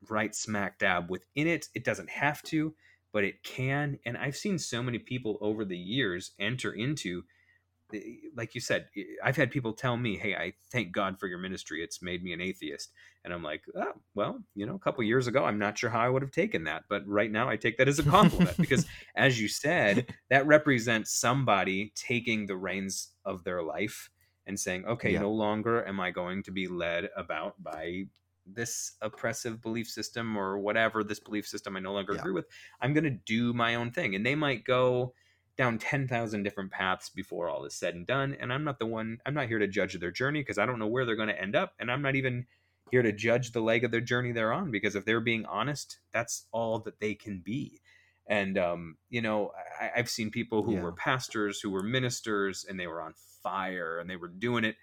right 0.09 0.35
smack 0.35 0.77
dab 0.79 1.09
within 1.09 1.47
it. 1.47 1.69
It 1.73 1.85
doesn't 1.85 2.09
have 2.09 2.43
to 2.43 2.75
but 3.13 3.23
it 3.23 3.43
can. 3.43 3.97
And 4.05 4.17
i've 4.17 4.35
seen 4.35 4.59
so 4.59 4.83
many 4.83 4.99
people 4.99 5.37
over 5.39 5.63
the 5.63 5.77
years 5.77 6.31
enter 6.37 6.73
into 6.73 7.23
like 8.35 8.55
you 8.55 8.61
said 8.61 8.87
eh, 8.97 9.03
i've 9.23 9.35
had 9.35 9.51
people 9.51 9.73
tell 9.73 9.97
me 9.97 10.17
hey 10.17 10.35
i 10.35 10.51
thank 10.71 10.91
god 10.91 11.19
for 11.19 11.27
your 11.27 11.37
ministry. 11.37 11.83
It's 11.83 12.01
made 12.01 12.23
me 12.23 12.33
an 12.33 12.41
atheist. 12.41 12.91
And 13.23 13.33
i'm 13.33 13.43
like 13.43 13.63
oh, 13.77 13.93
well 14.15 14.39
you 14.55 14.65
know 14.65 14.75
a 14.75 14.79
couple 14.79 15.03
years 15.03 15.27
ago 15.27 15.45
i'm 15.45 15.59
not 15.59 15.77
sure 15.77 15.89
how 15.89 15.99
i 16.01 16.09
would 16.09 16.21
have 16.21 16.31
taken 16.31 16.63
that 16.65 16.83
but 16.89 17.07
right 17.07 17.31
now 17.31 17.47
i 17.49 17.55
take 17.55 17.77
that 17.77 17.87
as 17.87 17.99
a 17.99 18.03
compliment. 18.03 18.57
Because 18.61 18.85
as 19.15 19.39
you 19.39 19.47
said 19.47 20.13
that 20.29 20.45
represents 20.47 21.13
somebody 21.13 21.91
taking 21.95 22.45
the 22.45 22.57
reins 22.57 23.11
of 23.25 23.43
their 23.43 23.61
life 23.63 24.09
and 24.47 24.59
saying 24.59 24.85
okay 24.85 25.13
Yeah. 25.13 25.19
no 25.21 25.31
longer 25.31 25.85
am 25.87 25.99
i 25.99 26.11
going 26.11 26.43
to 26.43 26.51
be 26.51 26.67
led 26.67 27.09
about 27.15 27.61
by 27.63 28.03
this 28.45 28.93
oppressive 29.01 29.61
belief 29.61 29.87
system 29.87 30.35
or 30.37 30.59
whatever 30.59 31.01
this 31.01 31.19
belief 31.19 31.47
system 31.47 31.77
i 31.77 31.79
no 31.79 31.93
longer 31.93 32.13
Yeah. 32.13 32.19
agree 32.19 32.33
with. 32.33 32.47
I'm 32.81 32.93
going 32.93 33.05
to 33.05 33.09
do 33.11 33.53
my 33.53 33.75
own 33.75 33.91
thing. 33.91 34.15
And 34.15 34.25
they 34.25 34.35
might 34.35 34.65
go 34.65 35.13
down 35.57 35.77
10,000 35.77 36.43
different 36.43 36.71
paths 36.71 37.09
before 37.09 37.49
all 37.49 37.65
is 37.65 37.75
said 37.75 37.95
and 37.95 38.07
done 38.07 38.35
and 38.39 38.51
i'm 38.51 38.63
not 38.63 38.79
the 38.79 38.85
one 38.85 39.17
i'm 39.25 39.33
not 39.33 39.47
here 39.47 39.59
to 39.59 39.67
judge 39.67 39.97
their 39.99 40.11
journey 40.11 40.41
because 40.41 40.57
i 40.57 40.65
don't 40.65 40.79
know 40.79 40.87
where 40.87 41.05
they're 41.05 41.15
going 41.15 41.27
to 41.27 41.41
end 41.41 41.55
up 41.55 41.73
and 41.79 41.91
i'm 41.91 42.01
not 42.01 42.15
even 42.15 42.45
here 42.91 43.01
to 43.01 43.11
judge 43.11 43.51
the 43.51 43.61
leg 43.61 43.83
of 43.83 43.91
their 43.91 44.01
journey 44.01 44.31
they're 44.31 44.53
on 44.53 44.71
because 44.71 44.95
if 44.95 45.05
they're 45.05 45.19
being 45.21 45.45
honest 45.45 45.99
that's 46.11 46.47
all 46.51 46.79
that 46.79 46.99
they 46.99 47.13
can 47.15 47.39
be 47.39 47.81
and 48.27 48.57
um, 48.57 48.97
you 49.09 49.21
know 49.21 49.51
I, 49.79 49.91
i've 49.97 50.09
seen 50.09 50.31
people 50.31 50.63
who 50.63 50.73
Yeah. 50.73 50.81
were 50.81 50.91
pastors 50.93 51.59
who 51.59 51.69
were 51.69 51.83
ministers 51.83 52.65
and 52.67 52.79
they 52.79 52.87
were 52.87 53.01
on 53.01 53.13
fire 53.43 53.99
and 53.99 54.09
they 54.09 54.15
were 54.15 54.27
doing 54.29 54.63
it 54.63 54.75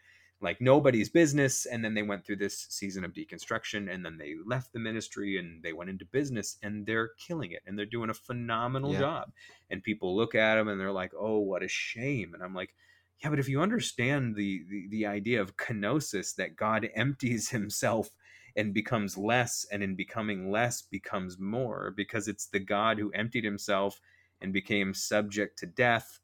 like 0.42 0.60
nobody's 0.60 1.08
business 1.10 1.66
and 1.66 1.84
then 1.84 1.94
they 1.94 2.02
went 2.02 2.24
through 2.24 2.36
this 2.36 2.66
season 2.70 3.04
of 3.04 3.12
deconstruction 3.12 3.92
and 3.92 4.04
then 4.04 4.16
they 4.16 4.34
left 4.46 4.72
the 4.72 4.78
ministry 4.78 5.38
and 5.38 5.62
they 5.62 5.72
went 5.72 5.90
into 5.90 6.04
business 6.06 6.56
and 6.62 6.86
they're 6.86 7.10
killing 7.18 7.52
it 7.52 7.60
and 7.66 7.78
they're 7.78 7.86
doing 7.86 8.10
a 8.10 8.14
phenomenal 8.14 8.92
Yeah. 8.92 9.00
job 9.00 9.32
and 9.70 9.82
people 9.82 10.16
look 10.16 10.34
at 10.34 10.54
them 10.56 10.68
and 10.68 10.80
they're 10.80 10.92
like 10.92 11.12
oh 11.18 11.38
what 11.38 11.62
a 11.62 11.68
shame 11.68 12.32
and 12.34 12.42
i'm 12.42 12.54
like 12.54 12.74
yeah 13.22 13.28
but 13.30 13.38
if 13.38 13.48
you 13.48 13.60
understand 13.60 14.34
the 14.34 14.64
the, 14.68 14.88
the 14.88 15.06
idea 15.06 15.40
of 15.42 15.56
kenosis 15.56 16.34
that 16.36 16.56
god 16.56 16.88
empties 16.94 17.50
himself 17.50 18.10
and 18.56 18.74
becomes 18.74 19.16
less 19.16 19.66
and 19.70 19.82
in 19.82 19.94
becoming 19.94 20.50
less 20.50 20.82
becomes 20.82 21.38
more 21.38 21.92
because 21.96 22.28
it's 22.28 22.46
the 22.46 22.58
god 22.58 22.98
who 22.98 23.10
emptied 23.12 23.44
himself 23.44 24.00
and 24.40 24.52
became 24.54 24.94
subject 24.94 25.58
to 25.58 25.66
death 25.66 26.18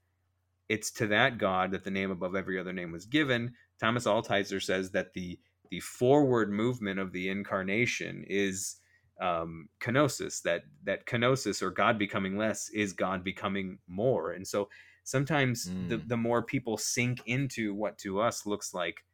it's 0.69 0.91
to 0.91 1.07
that 1.07 1.37
god 1.39 1.71
that 1.71 1.85
the 1.85 1.91
name 1.91 2.11
above 2.11 2.35
every 2.35 2.59
other 2.59 2.73
name 2.73 2.91
was 2.93 3.05
given 3.05 3.53
thomas 3.81 4.05
altizer 4.05 4.63
says 4.63 4.91
that 4.91 5.13
the 5.15 5.39
the 5.71 5.81
forward 5.81 6.51
movement 6.51 6.99
of 6.99 7.13
the 7.13 7.29
incarnation 7.29 8.25
is 8.29 8.77
um, 9.21 9.69
kenosis 9.81 10.43
that 10.43 10.63
that 10.85 11.07
kenosis 11.07 11.63
or 11.63 11.71
god 11.71 11.99
becoming 11.99 12.37
less 12.37 12.69
is 12.71 12.93
god 12.93 13.25
becoming 13.25 13.79
more 13.89 14.33
and 14.33 14.47
so 14.47 14.69
sometimes 15.05 15.69
mm. 15.69 15.89
the, 15.89 15.97
the 15.97 16.17
more 16.17 16.43
people 16.43 16.77
sink 16.77 17.23
into 17.27 17.75
what 17.75 17.97
to 17.99 18.21
us 18.21 18.45
looks 18.45 18.75
like 18.75 19.05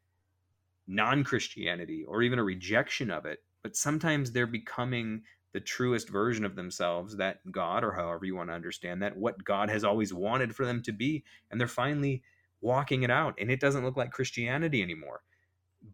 non-christianity 0.89 2.05
or 2.09 2.23
even 2.23 2.41
a 2.41 2.45
rejection 2.45 3.11
of 3.11 3.27
it 3.27 3.39
but 3.63 3.77
sometimes 3.77 4.33
they're 4.33 4.47
becoming 4.47 5.23
the 5.53 5.61
truest 5.61 6.09
version 6.09 6.45
of 6.45 6.57
themselves 6.57 7.17
that 7.17 7.39
god 7.53 7.85
or 7.85 7.93
however 7.93 8.25
you 8.25 8.35
want 8.35 8.49
to 8.49 8.55
understand 8.55 9.01
that 9.01 9.17
what 9.17 9.45
god 9.45 9.71
has 9.71 9.85
always 9.85 10.13
wanted 10.13 10.53
for 10.53 10.67
them 10.67 10.83
to 10.83 10.91
be 10.91 11.23
and 11.53 11.61
they're 11.61 11.69
finally 11.69 12.25
walking 12.63 13.03
it 13.03 13.11
out 13.11 13.35
and 13.39 13.51
it 13.51 13.61
doesn't 13.61 13.85
look 13.85 13.97
like 13.97 14.11
christianity 14.11 14.81
anymore 14.83 15.21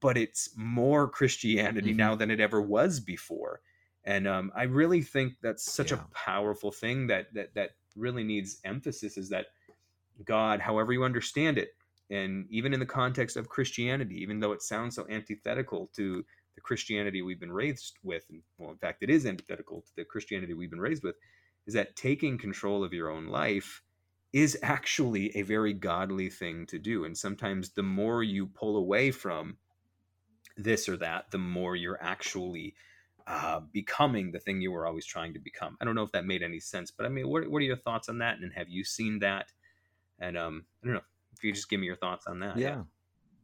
but 0.01 0.17
it's 0.17 0.51
more 0.57 1.09
christianity 1.09 1.91
mm-hmm. 1.91 1.99
now 1.99 2.15
than 2.15 2.31
it 2.31 2.41
ever 2.41 2.61
was 2.61 3.01
before 3.01 3.61
and 4.05 4.29
um, 4.29 4.53
i 4.55 4.63
really 4.63 5.03
think 5.03 5.33
that's 5.43 5.73
such 5.73 5.91
yeah. 5.91 5.99
a 5.99 6.15
powerful 6.15 6.71
thing 6.71 7.07
that 7.07 7.33
that 7.35 7.53
that 7.55 7.71
really 7.97 8.23
needs 8.23 8.61
emphasis 8.65 9.17
is 9.17 9.29
that 9.29 9.47
god 10.25 10.61
however 10.61 10.93
you 10.93 11.03
understand 11.03 11.59
it 11.59 11.71
and 12.11 12.47
even 12.51 12.73
in 12.73 12.81
the 12.81 12.87
context 12.87 13.37
of 13.37 13.49
christianity 13.49 14.17
even 14.21 14.39
though 14.39 14.53
it 14.53 14.63
sounds 14.63 14.95
so 14.95 15.07
antithetical 15.09 15.91
to 15.97 16.25
the 16.55 16.61
christianity 16.61 17.23
we've 17.23 17.41
been 17.41 17.53
raised 17.53 17.97
with 18.03 18.25
and 18.31 18.43
well 18.59 18.71
in 18.71 18.77
fact 18.77 19.03
it 19.03 19.11
is 19.11 19.27
antithetical 19.27 19.81
to 19.81 19.91
the 19.97 20.05
christianity 20.05 20.55
we've 20.55 20.71
been 20.71 20.81
raised 20.81 21.03
with 21.03 21.17
is 21.67 21.75
that 21.75 21.95
taking 21.97 22.39
control 22.39 22.83
of 22.83 22.93
your 22.93 23.11
own 23.11 23.27
life 23.27 23.83
is 24.33 24.59
actually 24.63 25.35
a 25.37 25.43
very 25.43 25.73
godly 25.73 26.29
thing 26.29 26.67
to 26.67 26.79
do 26.79 27.05
and 27.05 27.17
sometimes 27.17 27.71
the 27.71 27.83
more 27.83 28.23
you 28.23 28.47
pull 28.47 28.77
away 28.77 29.11
from 29.11 29.57
this 30.57 30.89
or 30.89 30.97
that 30.97 31.31
the 31.31 31.39
more 31.39 31.77
you're 31.77 32.03
actually 32.03 32.75
uh, 33.29 33.61
becoming 33.73 34.33
the 34.33 34.39
thing 34.39 34.61
you 34.61 34.73
were 34.73 34.87
always 34.87 35.05
trying 35.05 35.35
to 35.35 35.39
become. 35.39 35.77
I 35.81 35.85
don't 35.85 35.95
know 35.95 36.03
if 36.03 36.13
that 36.13 36.25
made 36.25 36.43
any 36.43 36.61
sense, 36.61 36.91
but 36.91 37.05
I 37.05 37.11
mean, 37.11 37.29
what, 37.29 37.49
what 37.49 37.59
are 37.59 37.65
your 37.65 37.77
thoughts 37.77 38.09
on 38.09 38.19
that? 38.19 38.39
And 38.39 38.53
have 38.55 38.71
you 38.71 38.85
seen 38.85 39.19
that? 39.19 39.53
And 40.19 40.37
um, 40.37 40.65
I 40.83 40.87
don't 40.87 40.95
know 40.95 41.03
if 41.37 41.45
you 41.45 41.53
just 41.53 41.69
give 41.69 41.79
me 41.79 41.87
your 41.87 41.97
thoughts 41.97 42.27
on 42.27 42.41
that. 42.41 42.57
Yeah. 42.57 42.83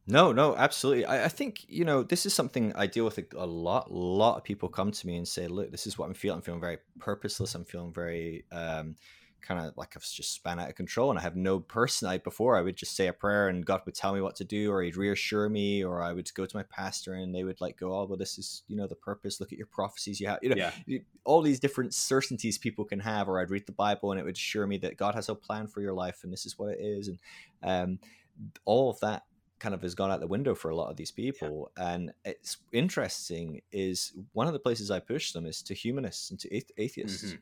No, 0.06 0.32
no, 0.32 0.56
absolutely. 0.56 1.04
I, 1.04 1.26
I, 1.26 1.28
think 1.28 1.64
you 1.66 1.84
know 1.84 2.02
this 2.02 2.26
is 2.26 2.34
something 2.34 2.74
I 2.74 2.86
deal 2.86 3.06
with 3.06 3.16
a, 3.16 3.24
a 3.36 3.46
lot. 3.46 3.88
A 3.90 3.94
lot 3.94 4.36
of 4.36 4.44
people 4.44 4.68
come 4.68 4.90
to 4.90 5.06
me 5.06 5.16
and 5.16 5.26
say, 5.26 5.46
"Look, 5.46 5.70
this 5.70 5.86
is 5.86 5.96
what 5.96 6.06
I'm 6.06 6.14
feeling. 6.14 6.36
I'm 6.36 6.42
feeling 6.42 6.60
very 6.60 6.76
purposeless. 6.98 7.54
I'm 7.54 7.64
feeling 7.64 7.90
very 7.90 8.44
um, 8.52 8.96
kind 9.44 9.64
of 9.64 9.76
like 9.76 9.92
I've 9.96 10.02
just 10.02 10.32
span 10.32 10.58
out 10.58 10.68
of 10.68 10.74
control 10.74 11.10
and 11.10 11.18
I 11.18 11.22
have 11.22 11.36
no 11.36 11.60
person. 11.60 12.08
I 12.08 12.18
before 12.18 12.56
I 12.56 12.62
would 12.62 12.76
just 12.76 12.96
say 12.96 13.06
a 13.06 13.12
prayer 13.12 13.48
and 13.48 13.64
God 13.64 13.82
would 13.84 13.94
tell 13.94 14.14
me 14.14 14.20
what 14.20 14.36
to 14.36 14.44
do, 14.44 14.72
or 14.72 14.82
He'd 14.82 14.96
reassure 14.96 15.48
me, 15.48 15.84
or 15.84 16.02
I 16.02 16.12
would 16.12 16.32
go 16.34 16.46
to 16.46 16.56
my 16.56 16.62
pastor 16.64 17.14
and 17.14 17.34
they 17.34 17.44
would 17.44 17.60
like 17.60 17.78
go, 17.78 17.94
"Oh, 17.94 18.06
well, 18.06 18.16
this 18.16 18.38
is 18.38 18.62
you 18.66 18.76
know 18.76 18.86
the 18.86 18.94
purpose. 18.94 19.40
Look 19.40 19.52
at 19.52 19.58
your 19.58 19.66
prophecies 19.66 20.20
you 20.20 20.28
have." 20.28 20.38
You 20.42 20.50
know, 20.50 20.70
yeah. 20.86 20.98
all 21.24 21.42
these 21.42 21.60
different 21.60 21.94
certainties 21.94 22.58
people 22.58 22.84
can 22.84 23.00
have. 23.00 23.28
Or 23.28 23.40
I'd 23.40 23.50
read 23.50 23.66
the 23.66 23.72
Bible 23.72 24.10
and 24.10 24.20
it 24.20 24.24
would 24.24 24.36
assure 24.36 24.66
me 24.66 24.78
that 24.78 24.96
God 24.96 25.14
has 25.14 25.28
a 25.28 25.34
plan 25.34 25.66
for 25.66 25.80
your 25.80 25.94
life 25.94 26.20
and 26.24 26.32
this 26.32 26.46
is 26.46 26.58
what 26.58 26.72
it 26.72 26.80
is, 26.80 27.08
and 27.08 27.18
um, 27.62 27.98
all 28.64 28.90
of 28.90 28.98
that 29.00 29.24
kind 29.60 29.74
of 29.74 29.82
has 29.82 29.94
gone 29.94 30.10
out 30.10 30.20
the 30.20 30.26
window 30.26 30.54
for 30.54 30.70
a 30.70 30.76
lot 30.76 30.90
of 30.90 30.96
these 30.96 31.12
people. 31.12 31.70
Yeah. 31.78 31.92
And 31.92 32.12
it's 32.24 32.58
interesting 32.72 33.62
is 33.72 34.12
one 34.32 34.46
of 34.46 34.52
the 34.52 34.58
places 34.58 34.90
I 34.90 34.98
push 34.98 35.32
them 35.32 35.46
is 35.46 35.62
to 35.62 35.74
humanists 35.74 36.30
and 36.30 36.40
to 36.40 36.54
atheists. 36.76 37.24
Mm-hmm 37.24 37.36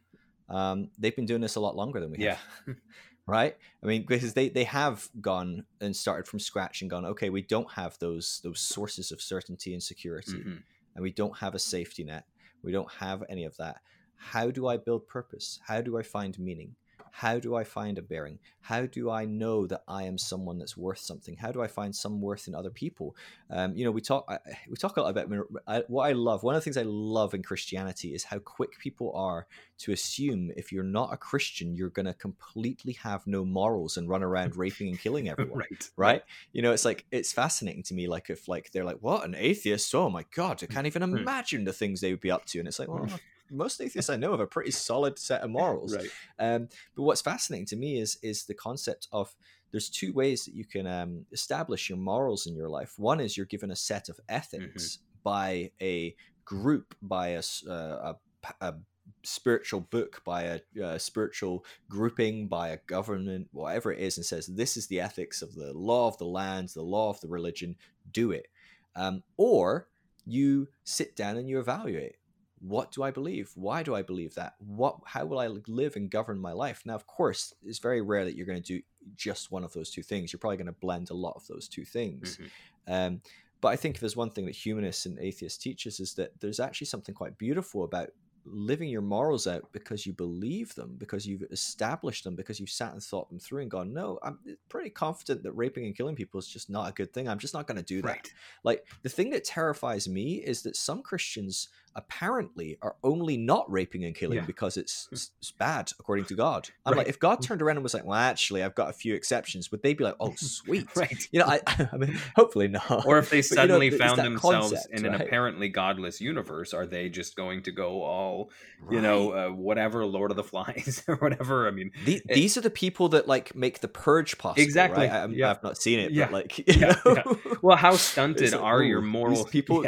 um, 0.52 0.90
they've 0.98 1.16
been 1.16 1.26
doing 1.26 1.40
this 1.40 1.56
a 1.56 1.60
lot 1.60 1.74
longer 1.74 1.98
than 1.98 2.10
we 2.10 2.24
have. 2.24 2.38
Yeah. 2.66 2.74
right? 3.26 3.56
I 3.82 3.86
mean, 3.86 4.04
because 4.06 4.34
they 4.34 4.48
they 4.48 4.64
have 4.64 5.08
gone 5.20 5.64
and 5.80 5.94
started 5.94 6.26
from 6.28 6.38
scratch 6.38 6.82
and 6.82 6.90
gone, 6.90 7.06
okay, 7.06 7.30
we 7.30 7.42
don't 7.42 7.70
have 7.72 7.98
those 7.98 8.40
those 8.44 8.60
sources 8.60 9.12
of 9.12 9.20
certainty 9.20 9.72
and 9.72 9.82
security, 9.82 10.38
mm-hmm. 10.38 10.56
and 10.94 11.02
we 11.02 11.12
don't 11.12 11.36
have 11.38 11.54
a 11.54 11.58
safety 11.58 12.04
net. 12.04 12.24
We 12.62 12.72
don't 12.72 12.90
have 12.92 13.24
any 13.28 13.44
of 13.44 13.56
that. 13.56 13.80
How 14.16 14.50
do 14.50 14.68
I 14.68 14.76
build 14.76 15.08
purpose? 15.08 15.58
How 15.66 15.80
do 15.80 15.98
I 15.98 16.02
find 16.02 16.38
meaning? 16.38 16.76
How 17.14 17.38
do 17.38 17.54
I 17.54 17.62
find 17.62 17.98
a 17.98 18.02
bearing? 18.02 18.38
How 18.62 18.86
do 18.86 19.10
I 19.10 19.26
know 19.26 19.66
that 19.66 19.82
I 19.86 20.04
am 20.04 20.16
someone 20.16 20.58
that's 20.58 20.78
worth 20.78 20.98
something? 20.98 21.36
How 21.36 21.52
do 21.52 21.60
I 21.60 21.66
find 21.66 21.94
some 21.94 22.22
worth 22.22 22.48
in 22.48 22.54
other 22.54 22.70
people? 22.70 23.14
Um, 23.50 23.76
you 23.76 23.84
know, 23.84 23.90
we 23.90 24.00
talk 24.00 24.26
we 24.68 24.76
talk 24.76 24.96
a 24.96 25.02
lot 25.02 25.10
about 25.10 25.46
I, 25.66 25.82
what 25.88 26.08
I 26.08 26.12
love. 26.12 26.42
One 26.42 26.54
of 26.54 26.60
the 26.60 26.64
things 26.64 26.78
I 26.78 26.84
love 26.84 27.34
in 27.34 27.42
Christianity 27.42 28.14
is 28.14 28.24
how 28.24 28.38
quick 28.38 28.78
people 28.78 29.12
are 29.14 29.46
to 29.80 29.92
assume 29.92 30.52
if 30.56 30.72
you're 30.72 30.82
not 30.82 31.12
a 31.12 31.18
Christian, 31.18 31.76
you're 31.76 31.90
going 31.90 32.06
to 32.06 32.14
completely 32.14 32.94
have 32.94 33.26
no 33.26 33.44
morals 33.44 33.98
and 33.98 34.08
run 34.08 34.22
around 34.22 34.56
raping 34.56 34.88
and 34.88 34.98
killing 34.98 35.28
everyone. 35.28 35.58
right. 35.58 35.90
Right. 35.96 36.22
You 36.52 36.62
know, 36.62 36.72
it's 36.72 36.86
like 36.86 37.04
it's 37.10 37.32
fascinating 37.32 37.82
to 37.84 37.94
me. 37.94 38.08
Like 38.08 38.30
if 38.30 38.48
like 38.48 38.72
they're 38.72 38.86
like, 38.86 38.98
what 39.00 39.24
an 39.24 39.34
atheist? 39.36 39.94
Oh 39.94 40.08
my 40.08 40.24
god, 40.34 40.62
I 40.62 40.66
can't 40.66 40.86
even 40.86 41.02
hmm. 41.02 41.18
imagine 41.18 41.64
the 41.64 41.74
things 41.74 42.00
they 42.00 42.10
would 42.10 42.22
be 42.22 42.30
up 42.30 42.46
to. 42.46 42.58
And 42.58 42.66
it's 42.66 42.78
like, 42.78 42.88
well, 42.88 43.06
most 43.52 43.80
atheists 43.80 44.10
I 44.10 44.16
know 44.16 44.32
have 44.32 44.40
a 44.40 44.46
pretty 44.46 44.70
solid 44.70 45.18
set 45.18 45.42
of 45.42 45.50
morals. 45.58 45.94
Right. 45.94 46.10
Um, 46.38 46.68
but 46.96 47.02
what's 47.02 47.20
fascinating 47.20 47.66
to 47.66 47.76
me 47.76 47.98
is 48.00 48.18
is 48.22 48.44
the 48.44 48.54
concept 48.54 49.08
of 49.12 49.34
there's 49.72 49.88
two 49.88 50.12
ways 50.12 50.44
that 50.44 50.54
you 50.54 50.64
can 50.64 50.86
um, 50.86 51.26
establish 51.32 51.88
your 51.88 51.98
morals 51.98 52.46
in 52.46 52.54
your 52.54 52.68
life. 52.68 52.94
One 52.98 53.20
is 53.20 53.36
you're 53.36 53.46
given 53.46 53.70
a 53.70 53.76
set 53.76 54.08
of 54.08 54.20
ethics 54.28 54.96
mm-hmm. 54.96 55.20
by 55.24 55.70
a 55.80 56.14
group, 56.44 56.94
by 57.00 57.28
a, 57.28 57.42
uh, 57.68 58.12
a, 58.12 58.16
a 58.60 58.74
spiritual 59.22 59.80
book, 59.80 60.20
by 60.24 60.42
a, 60.42 60.60
a, 60.82 60.98
spiritual 60.98 61.64
grouping, 61.88 62.48
by 62.48 62.68
a 62.68 62.78
government, 62.86 63.48
whatever 63.52 63.92
it 63.92 63.98
is, 63.98 64.18
and 64.18 64.26
says 64.26 64.46
this 64.46 64.76
is 64.76 64.88
the 64.88 65.00
ethics 65.00 65.40
of 65.40 65.54
the 65.54 65.72
law 65.72 66.06
of 66.06 66.18
the 66.18 66.26
land, 66.26 66.68
the 66.68 66.82
law 66.82 67.08
of 67.08 67.20
the 67.20 67.28
religion. 67.28 67.76
Do 68.12 68.30
it. 68.30 68.48
Um, 68.94 69.22
or 69.38 69.88
you 70.26 70.68
sit 70.84 71.16
down 71.16 71.38
and 71.38 71.48
you 71.48 71.58
evaluate 71.58 72.16
what 72.62 72.92
do 72.92 73.02
I 73.02 73.10
believe? 73.10 73.50
Why 73.56 73.82
do 73.82 73.94
I 73.94 74.02
believe 74.02 74.34
that? 74.36 74.54
What 74.58 74.98
how 75.04 75.26
will 75.26 75.40
I 75.40 75.48
live 75.66 75.96
and 75.96 76.08
govern 76.08 76.38
my 76.38 76.52
life? 76.52 76.82
Now, 76.84 76.94
of 76.94 77.06
course, 77.06 77.54
it's 77.64 77.80
very 77.80 78.00
rare 78.00 78.24
that 78.24 78.36
you're 78.36 78.46
going 78.46 78.62
to 78.62 78.74
do 78.76 78.82
just 79.16 79.50
one 79.50 79.64
of 79.64 79.72
those 79.72 79.90
two 79.90 80.02
things. 80.02 80.32
You're 80.32 80.38
probably 80.38 80.58
going 80.58 80.66
to 80.66 80.72
blend 80.72 81.10
a 81.10 81.14
lot 81.14 81.34
of 81.34 81.46
those 81.48 81.66
two 81.68 81.84
things. 81.84 82.38
Mm-hmm. 82.38 82.92
Um, 82.92 83.20
but 83.60 83.68
I 83.68 83.76
think 83.76 83.98
there's 83.98 84.16
one 84.16 84.30
thing 84.30 84.46
that 84.46 84.54
humanists 84.54 85.06
and 85.06 85.18
atheists 85.18 85.58
teach 85.58 85.86
us 85.86 86.00
is 86.00 86.14
that 86.14 86.40
there's 86.40 86.60
actually 86.60 86.86
something 86.86 87.14
quite 87.14 87.36
beautiful 87.38 87.84
about 87.84 88.10
living 88.44 88.88
your 88.88 89.02
morals 89.02 89.46
out 89.46 89.64
because 89.72 90.04
you 90.04 90.12
believe 90.12 90.74
them, 90.74 90.96
because 90.98 91.26
you've 91.26 91.44
established 91.52 92.24
them, 92.24 92.34
because 92.34 92.58
you've 92.58 92.70
sat 92.70 92.92
and 92.92 93.02
thought 93.02 93.28
them 93.28 93.38
through 93.38 93.62
and 93.62 93.70
gone, 93.70 93.92
no, 93.92 94.18
I'm 94.22 94.38
pretty 94.68 94.90
confident 94.90 95.44
that 95.44 95.52
raping 95.52 95.84
and 95.84 95.96
killing 95.96 96.16
people 96.16 96.40
is 96.40 96.48
just 96.48 96.68
not 96.68 96.88
a 96.88 96.92
good 96.92 97.12
thing. 97.12 97.28
I'm 97.28 97.38
just 97.38 97.54
not 97.54 97.66
going 97.66 97.78
to 97.78 97.84
do 97.84 98.02
that. 98.02 98.08
Right. 98.08 98.34
Like 98.64 98.86
the 99.02 99.08
thing 99.08 99.30
that 99.30 99.44
terrifies 99.44 100.08
me 100.08 100.34
is 100.36 100.62
that 100.62 100.76
some 100.76 101.02
Christians 101.02 101.68
apparently 101.94 102.78
are 102.82 102.96
only 103.02 103.36
not 103.36 103.70
raping 103.70 104.04
and 104.04 104.14
killing 104.14 104.38
yeah. 104.38 104.44
because 104.44 104.76
it's, 104.76 105.06
hmm. 105.06 105.14
it's 105.14 105.52
bad 105.58 105.90
according 105.98 106.24
to 106.26 106.34
God. 106.34 106.68
I'm 106.84 106.92
right. 106.92 106.98
like, 106.98 107.08
if 107.08 107.18
God 107.18 107.36
hmm. 107.36 107.42
turned 107.42 107.62
around 107.62 107.76
and 107.76 107.82
was 107.82 107.94
like, 107.94 108.04
well, 108.04 108.18
actually, 108.18 108.62
I've 108.62 108.74
got 108.74 108.90
a 108.90 108.92
few 108.92 109.14
exceptions, 109.14 109.70
would 109.70 109.82
they 109.82 109.94
be 109.94 110.04
like, 110.04 110.16
oh, 110.20 110.32
sweet, 110.36 110.88
right? 110.96 111.28
You 111.32 111.40
know, 111.40 111.46
I, 111.46 111.60
I 111.92 111.96
mean, 111.96 112.18
hopefully 112.36 112.68
not. 112.68 113.06
Or 113.06 113.18
if 113.18 113.30
they 113.30 113.42
suddenly 113.42 113.86
you 113.86 113.92
know, 113.92 113.98
found 113.98 114.18
themselves 114.18 114.72
concept, 114.72 114.94
in 114.94 115.04
right? 115.04 115.14
an 115.14 115.20
apparently 115.20 115.68
godless 115.68 116.20
universe, 116.20 116.74
are 116.74 116.86
they 116.86 117.08
just 117.08 117.36
going 117.36 117.62
to 117.64 117.72
go 117.72 118.02
all, 118.02 118.50
you 118.90 119.00
know, 119.00 119.32
uh, 119.32 119.48
whatever, 119.48 120.04
Lord 120.04 120.30
of 120.30 120.36
the 120.36 120.44
Flies 120.44 121.02
or 121.08 121.16
whatever? 121.16 121.68
I 121.68 121.70
mean, 121.70 121.92
the, 122.04 122.16
it, 122.16 122.34
these 122.34 122.56
are 122.56 122.62
the 122.62 122.70
people 122.70 123.08
that 123.10 123.28
like 123.28 123.54
make 123.54 123.80
the 123.80 123.88
purge 123.88 124.38
possible. 124.38 124.62
Exactly. 124.62 125.08
I, 125.08 125.26
yeah. 125.26 125.50
I've 125.50 125.62
not 125.62 125.76
seen 125.76 125.98
it, 125.98 126.12
yeah. 126.12 126.26
but 126.26 126.32
like, 126.32 126.58
yeah, 126.66 126.94
yeah, 127.04 127.22
well, 127.60 127.76
how 127.76 127.96
stunted 127.96 128.52
like, 128.52 128.60
are 128.60 128.82
your 128.82 129.00
moral 129.00 129.44
people? 129.44 129.84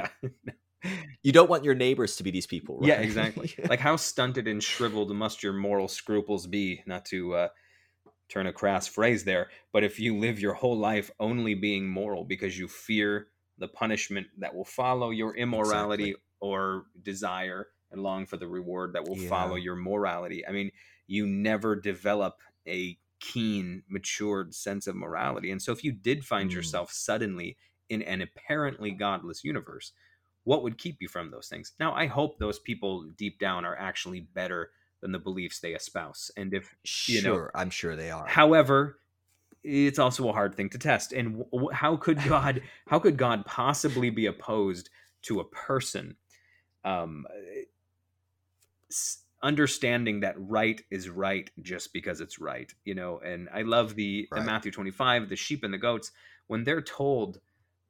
You 1.22 1.32
don't 1.32 1.51
want 1.51 1.64
your 1.64 1.74
neighbors 1.74 2.16
to 2.16 2.22
be 2.22 2.30
these 2.30 2.47
people 2.47 2.78
right? 2.78 2.89
yeah 2.89 3.01
exactly 3.01 3.55
like 3.68 3.80
how 3.80 3.97
stunted 3.97 4.49
and 4.49 4.62
shriveled 4.62 5.14
must 5.14 5.43
your 5.43 5.53
moral 5.53 5.89
scruples 5.89 6.47
be 6.47 6.82
not 6.87 7.05
to 7.05 7.35
uh, 7.35 7.49
turn 8.28 8.47
a 8.47 8.53
crass 8.53 8.87
phrase 8.87 9.24
there 9.24 9.49
but 9.72 9.85
if 9.85 9.99
you 9.99 10.16
live 10.16 10.41
your 10.41 10.55
whole 10.55 10.76
life 10.76 11.11
only 11.20 11.55
being 11.55 11.89
moral 11.89 12.24
because 12.24 12.59
you 12.59 12.68
fear 12.68 13.28
the 13.59 13.68
punishment 13.68 14.26
that 14.39 14.55
will 14.55 14.64
follow 14.64 15.11
your 15.11 15.37
immorality 15.37 16.11
exactly. 16.11 16.22
or 16.41 16.85
desire 17.03 17.68
and 17.91 18.03
long 18.03 18.26
for 18.26 18.37
the 18.37 18.49
reward 18.49 18.93
that 18.95 19.07
will 19.07 19.18
yeah. 19.18 19.28
follow 19.28 19.57
your 19.57 19.76
morality 19.76 20.47
i 20.47 20.53
mean 20.53 20.70
you 21.07 21.26
never 21.26 21.76
develop 21.76 22.37
a 22.66 22.97
keen 23.20 23.82
matured 23.89 24.55
sense 24.55 24.87
of 24.87 24.97
morality 24.97 25.51
and 25.51 25.62
so 25.62 25.72
if 25.72 25.85
you 25.85 25.93
did 25.93 26.24
find 26.24 26.51
mm. 26.51 26.55
yourself 26.55 26.91
suddenly 26.91 27.57
in 27.89 28.03
an 28.03 28.22
apparently 28.22 28.91
godless 28.91 29.45
universe 29.45 29.93
what 30.45 30.62
would 30.62 30.78
keep 30.78 30.97
you 31.01 31.09
from 31.09 31.30
those 31.30 31.49
things 31.49 31.72
now 31.80 31.92
i 31.95 32.07
hope 32.07 32.38
those 32.38 32.59
people 32.59 33.05
deep 33.16 33.38
down 33.38 33.64
are 33.64 33.76
actually 33.76 34.20
better 34.20 34.70
than 35.01 35.12
the 35.12 35.18
beliefs 35.18 35.61
they 35.61 35.74
espouse 35.74 36.30
and 36.36 36.55
if 36.55 36.74
you 37.09 37.22
know, 37.22 37.49
i'm 37.55 37.70
sure 37.70 37.97
they 37.97 38.11
are 38.11 38.26
however 38.26 38.99
it's 39.62 39.99
also 39.99 40.28
a 40.28 40.32
hard 40.32 40.55
thing 40.55 40.68
to 40.68 40.78
test 40.78 41.12
and 41.12 41.45
w- 41.53 41.70
how 41.72 41.97
could 41.97 42.22
god 42.28 42.62
how 42.86 42.99
could 42.99 43.16
god 43.16 43.45
possibly 43.47 44.11
be 44.11 44.26
opposed 44.26 44.90
to 45.22 45.40
a 45.40 45.45
person 45.45 46.16
um, 46.84 47.24
understanding 49.45 50.20
that 50.20 50.34
right 50.38 50.80
is 50.90 51.09
right 51.09 51.51
just 51.61 51.92
because 51.92 52.20
it's 52.20 52.40
right, 52.40 52.72
you 52.84 52.95
know. 52.95 53.20
And 53.24 53.49
I 53.55 53.62
love 53.62 53.95
the 53.95 54.26
right. 54.32 54.45
Matthew 54.45 54.72
25, 54.72 55.28
the 55.28 55.36
sheep 55.36 55.62
and 55.62 55.72
the 55.72 55.78
goats 55.78 56.11
when 56.47 56.64
they're 56.64 56.82
told 56.82 57.40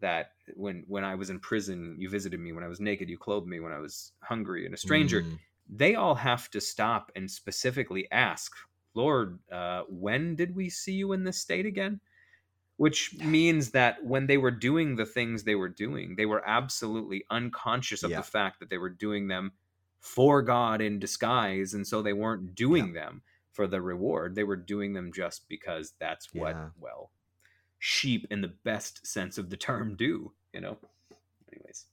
that 0.01 0.33
when 0.55 0.85
when 0.87 1.05
I 1.05 1.15
was 1.15 1.31
in 1.31 1.41
prison, 1.41 1.97
you 1.99 2.09
visited 2.09 2.41
me. 2.41 2.53
When 2.53 2.65
I 2.65 2.69
was 2.69 2.81
naked, 2.81 3.09
you 3.09 3.19
clothed 3.19 3.47
me. 3.47 3.61
When 3.61 3.73
I 3.73 3.79
was 3.79 4.13
hungry 4.21 4.67
and 4.67 4.75
a 4.75 4.79
stranger, 4.79 5.23
mm. 5.23 5.39
they 5.69 5.95
all 5.95 6.15
have 6.15 6.51
to 6.51 6.61
stop 6.61 7.11
and 7.17 7.31
specifically 7.31 8.09
ask, 8.11 8.53
Lord, 8.95 9.39
uh, 9.51 9.83
when 9.89 10.37
did 10.37 10.55
we 10.55 10.69
see 10.71 10.93
you 10.93 11.13
in 11.13 11.25
this 11.25 11.39
state 11.39 11.67
again? 11.67 12.01
Which 12.77 13.15
means 13.19 13.71
that 13.71 14.05
when 14.05 14.27
they 14.27 14.37
were 14.37 14.51
doing 14.51 14.97
the 14.97 15.07
things 15.07 15.45
they 15.45 15.55
were 15.55 15.69
doing, 15.69 16.17
they 16.17 16.27
were 16.27 16.43
absolutely 16.47 17.25
unconscious 17.31 18.03
of 18.03 18.11
yeah. 18.11 18.17
the 18.17 18.25
fact 18.25 18.59
that 18.61 18.69
they 18.69 18.79
were 18.79 18.91
doing 18.91 19.29
them 19.29 19.53
for 20.01 20.43
God 20.43 20.81
in 20.81 20.99
disguise. 20.99 21.75
And 21.75 21.87
so 21.87 22.03
they 22.03 22.13
weren't 22.13 22.55
doing 22.55 22.89
yeah. 22.89 23.05
them 23.05 23.23
for 23.53 23.69
the 23.69 23.81
reward. 23.81 24.35
They 24.35 24.43
were 24.43 24.57
doing 24.57 24.93
them 24.93 25.13
just 25.13 25.49
because 25.49 25.95
that's 26.01 26.35
what, 26.35 26.57
yeah. 26.57 26.69
well, 26.81 27.11
sheep 27.85 28.27
in 28.31 28.41
the 28.41 28.53
best 28.65 29.07
sense 29.07 29.37
of 29.37 29.51
the 29.51 29.57
term 29.57 29.95
do, 29.95 30.33
you 30.53 30.61
know? 30.61 30.79
Anyways. 31.53 31.85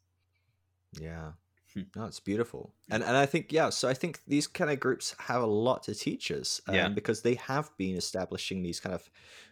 Yeah. 0.99 1.31
Hmm. 1.73 1.81
No, 1.95 2.05
it's 2.05 2.19
beautiful. 2.19 2.73
And 2.89 3.03
and 3.03 3.15
I 3.15 3.25
think, 3.25 3.51
yeah, 3.51 3.69
so 3.69 3.87
I 3.87 3.93
think 3.93 4.19
these 4.27 4.47
kind 4.47 4.69
of 4.71 4.79
groups 4.79 5.15
have 5.19 5.41
a 5.41 5.47
lot 5.47 5.83
to 5.83 5.95
teach 5.95 6.31
us 6.31 6.61
um, 6.67 6.75
yeah. 6.75 6.87
because 6.89 7.21
they 7.21 7.35
have 7.35 7.71
been 7.77 7.95
establishing 7.95 8.63
these 8.63 8.79
kind 8.79 8.95
of 8.95 9.09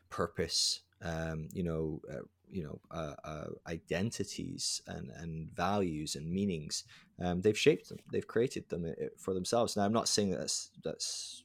purpose 0.09 0.81
um, 1.01 1.47
you 1.53 1.63
know, 1.63 2.01
uh, 2.11 2.23
you 2.49 2.63
know, 2.63 2.79
uh, 2.91 3.15
uh, 3.23 3.47
identities 3.67 4.81
and, 4.87 5.11
and 5.17 5.49
values 5.55 6.15
and 6.15 6.29
meanings. 6.29 6.83
Um, 7.21 7.41
they've 7.41 7.57
shaped 7.57 7.89
them. 7.89 7.99
They've 8.11 8.27
created 8.27 8.69
them 8.69 8.85
uh, 8.85 9.05
for 9.17 9.33
themselves. 9.33 9.77
Now, 9.77 9.83
I'm 9.83 9.93
not 9.93 10.07
saying 10.07 10.31
that 10.31 10.39
that's 10.39 10.69
that's 10.83 11.43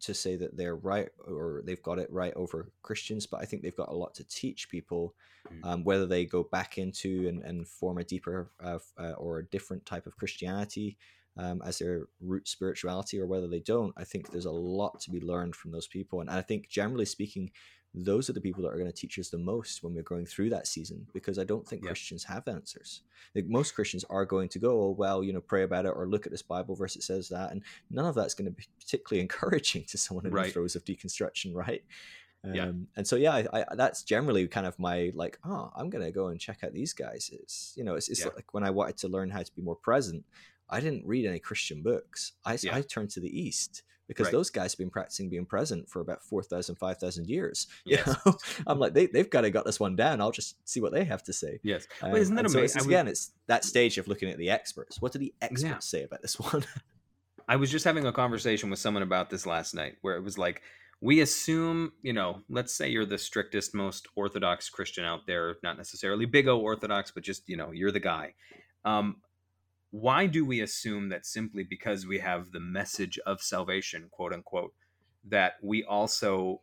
to 0.00 0.14
say 0.14 0.36
that 0.36 0.56
they're 0.56 0.76
right 0.76 1.08
or 1.26 1.62
they've 1.64 1.82
got 1.82 1.98
it 1.98 2.10
right 2.10 2.32
over 2.34 2.70
Christians, 2.82 3.26
but 3.26 3.40
I 3.40 3.44
think 3.44 3.62
they've 3.62 3.76
got 3.76 3.90
a 3.90 3.94
lot 3.94 4.14
to 4.14 4.24
teach 4.24 4.68
people, 4.68 5.14
mm. 5.52 5.64
um, 5.64 5.84
whether 5.84 6.06
they 6.06 6.24
go 6.24 6.44
back 6.44 6.78
into 6.78 7.28
and, 7.28 7.42
and 7.42 7.68
form 7.68 7.98
a 7.98 8.04
deeper 8.04 8.50
uh, 8.62 8.78
uh, 8.98 9.12
or 9.12 9.38
a 9.38 9.46
different 9.46 9.84
type 9.86 10.06
of 10.06 10.16
Christianity 10.16 10.96
um, 11.36 11.62
as 11.64 11.78
their 11.78 12.08
root 12.20 12.48
spirituality 12.48 13.20
or 13.20 13.26
whether 13.26 13.48
they 13.48 13.60
don't. 13.60 13.92
I 13.96 14.04
think 14.04 14.30
there's 14.30 14.46
a 14.46 14.50
lot 14.50 15.00
to 15.00 15.10
be 15.10 15.20
learned 15.20 15.54
from 15.54 15.70
those 15.70 15.86
people. 15.86 16.20
And 16.20 16.30
I 16.30 16.40
think, 16.40 16.68
generally 16.68 17.04
speaking, 17.04 17.50
those 18.04 18.28
are 18.28 18.34
the 18.34 18.40
people 18.40 18.62
that 18.62 18.68
are 18.68 18.76
going 18.76 18.90
to 18.90 18.92
teach 18.92 19.18
us 19.18 19.30
the 19.30 19.38
most 19.38 19.82
when 19.82 19.94
we're 19.94 20.02
going 20.02 20.26
through 20.26 20.50
that 20.50 20.66
season 20.66 21.06
because 21.14 21.38
I 21.38 21.44
don't 21.44 21.66
think 21.66 21.82
yeah. 21.82 21.88
Christians 21.88 22.22
have 22.24 22.46
answers. 22.46 23.00
Like 23.34 23.46
most 23.46 23.74
Christians 23.74 24.04
are 24.10 24.26
going 24.26 24.50
to 24.50 24.58
go, 24.58 24.82
oh, 24.82 24.90
well, 24.90 25.24
you 25.24 25.32
know, 25.32 25.40
pray 25.40 25.62
about 25.62 25.86
it 25.86 25.94
or 25.96 26.06
look 26.06 26.26
at 26.26 26.32
this 26.32 26.42
Bible 26.42 26.74
verse 26.74 26.94
that 26.94 27.02
says 27.02 27.28
that. 27.30 27.52
And 27.52 27.62
none 27.90 28.04
of 28.04 28.14
that's 28.14 28.34
going 28.34 28.46
to 28.46 28.50
be 28.50 28.64
particularly 28.78 29.20
encouraging 29.22 29.84
to 29.84 29.96
someone 29.96 30.26
in 30.26 30.32
right. 30.32 30.46
the 30.46 30.52
throes 30.52 30.76
of 30.76 30.84
deconstruction, 30.84 31.54
right? 31.54 31.82
Um, 32.44 32.54
yeah. 32.54 32.70
And 32.96 33.06
so, 33.06 33.16
yeah, 33.16 33.34
I, 33.34 33.46
I, 33.60 33.74
that's 33.74 34.02
generally 34.02 34.46
kind 34.46 34.66
of 34.66 34.78
my 34.78 35.10
like, 35.14 35.38
oh, 35.44 35.70
I'm 35.74 35.88
going 35.88 36.04
to 36.04 36.10
go 36.10 36.28
and 36.28 36.38
check 36.38 36.64
out 36.64 36.74
these 36.74 36.92
guys. 36.92 37.30
It's, 37.32 37.72
you 37.76 37.84
know, 37.84 37.94
it's, 37.94 38.10
it's 38.10 38.20
yeah. 38.20 38.30
like 38.36 38.52
when 38.52 38.62
I 38.62 38.70
wanted 38.70 38.98
to 38.98 39.08
learn 39.08 39.30
how 39.30 39.42
to 39.42 39.54
be 39.54 39.62
more 39.62 39.76
present, 39.76 40.22
I 40.68 40.80
didn't 40.80 41.06
read 41.06 41.24
any 41.24 41.38
Christian 41.38 41.82
books. 41.82 42.32
I, 42.44 42.58
yeah. 42.60 42.76
I 42.76 42.82
turned 42.82 43.10
to 43.10 43.20
the 43.20 43.40
East 43.40 43.84
because 44.08 44.26
right. 44.26 44.32
those 44.32 44.50
guys 44.50 44.72
have 44.72 44.78
been 44.78 44.90
practicing 44.90 45.28
being 45.28 45.46
present 45.46 45.88
for 45.88 46.00
about 46.00 46.22
4,000, 46.22 46.76
5,000 46.76 47.28
years. 47.28 47.66
Yes. 47.84 48.06
You 48.06 48.14
know? 48.24 48.38
I'm 48.66 48.78
like, 48.78 48.94
they, 48.94 49.06
they've 49.06 49.28
kind 49.28 49.46
of 49.46 49.52
got 49.52 49.64
this 49.64 49.78
one 49.78 49.96
down. 49.96 50.20
I'll 50.20 50.32
just 50.32 50.56
see 50.68 50.80
what 50.80 50.92
they 50.92 51.04
have 51.04 51.22
to 51.24 51.32
say. 51.32 51.60
Yes. 51.62 51.86
Um, 52.02 52.10
but 52.10 52.20
isn't 52.20 52.34
that 52.34 52.46
amazing? 52.46 52.82
So 52.82 52.86
again, 52.86 53.06
it's 53.06 53.32
that 53.46 53.64
stage 53.64 53.96
of 53.98 54.08
looking 54.08 54.28
at 54.28 54.38
the 54.38 54.50
experts. 54.50 55.00
What 55.00 55.12
do 55.12 55.18
the 55.18 55.32
experts 55.40 55.62
yeah. 55.62 55.78
say 55.78 56.02
about 56.02 56.22
this 56.22 56.38
one? 56.38 56.64
I 57.48 57.56
was 57.56 57.70
just 57.70 57.84
having 57.84 58.06
a 58.06 58.12
conversation 58.12 58.70
with 58.70 58.80
someone 58.80 59.04
about 59.04 59.30
this 59.30 59.46
last 59.46 59.74
night 59.74 59.96
where 60.02 60.16
it 60.16 60.22
was 60.22 60.36
like, 60.36 60.62
we 61.00 61.20
assume, 61.20 61.92
you 62.02 62.12
know, 62.12 62.42
let's 62.48 62.74
say 62.74 62.88
you're 62.88 63.06
the 63.06 63.18
strictest, 63.18 63.74
most 63.74 64.08
orthodox 64.16 64.68
Christian 64.68 65.04
out 65.04 65.26
there, 65.26 65.56
not 65.62 65.76
necessarily 65.76 66.24
big 66.24 66.48
O 66.48 66.58
orthodox, 66.58 67.10
but 67.10 67.22
just, 67.22 67.48
you 67.48 67.56
know, 67.56 67.70
you're 67.70 67.92
the 67.92 68.00
guy. 68.00 68.34
Um, 68.84 69.16
why 69.90 70.26
do 70.26 70.44
we 70.44 70.60
assume 70.60 71.08
that 71.10 71.26
simply 71.26 71.62
because 71.62 72.06
we 72.06 72.18
have 72.18 72.52
the 72.52 72.60
message 72.60 73.18
of 73.26 73.40
salvation, 73.40 74.08
quote 74.10 74.32
unquote, 74.32 74.74
that 75.24 75.54
we 75.62 75.84
also 75.84 76.60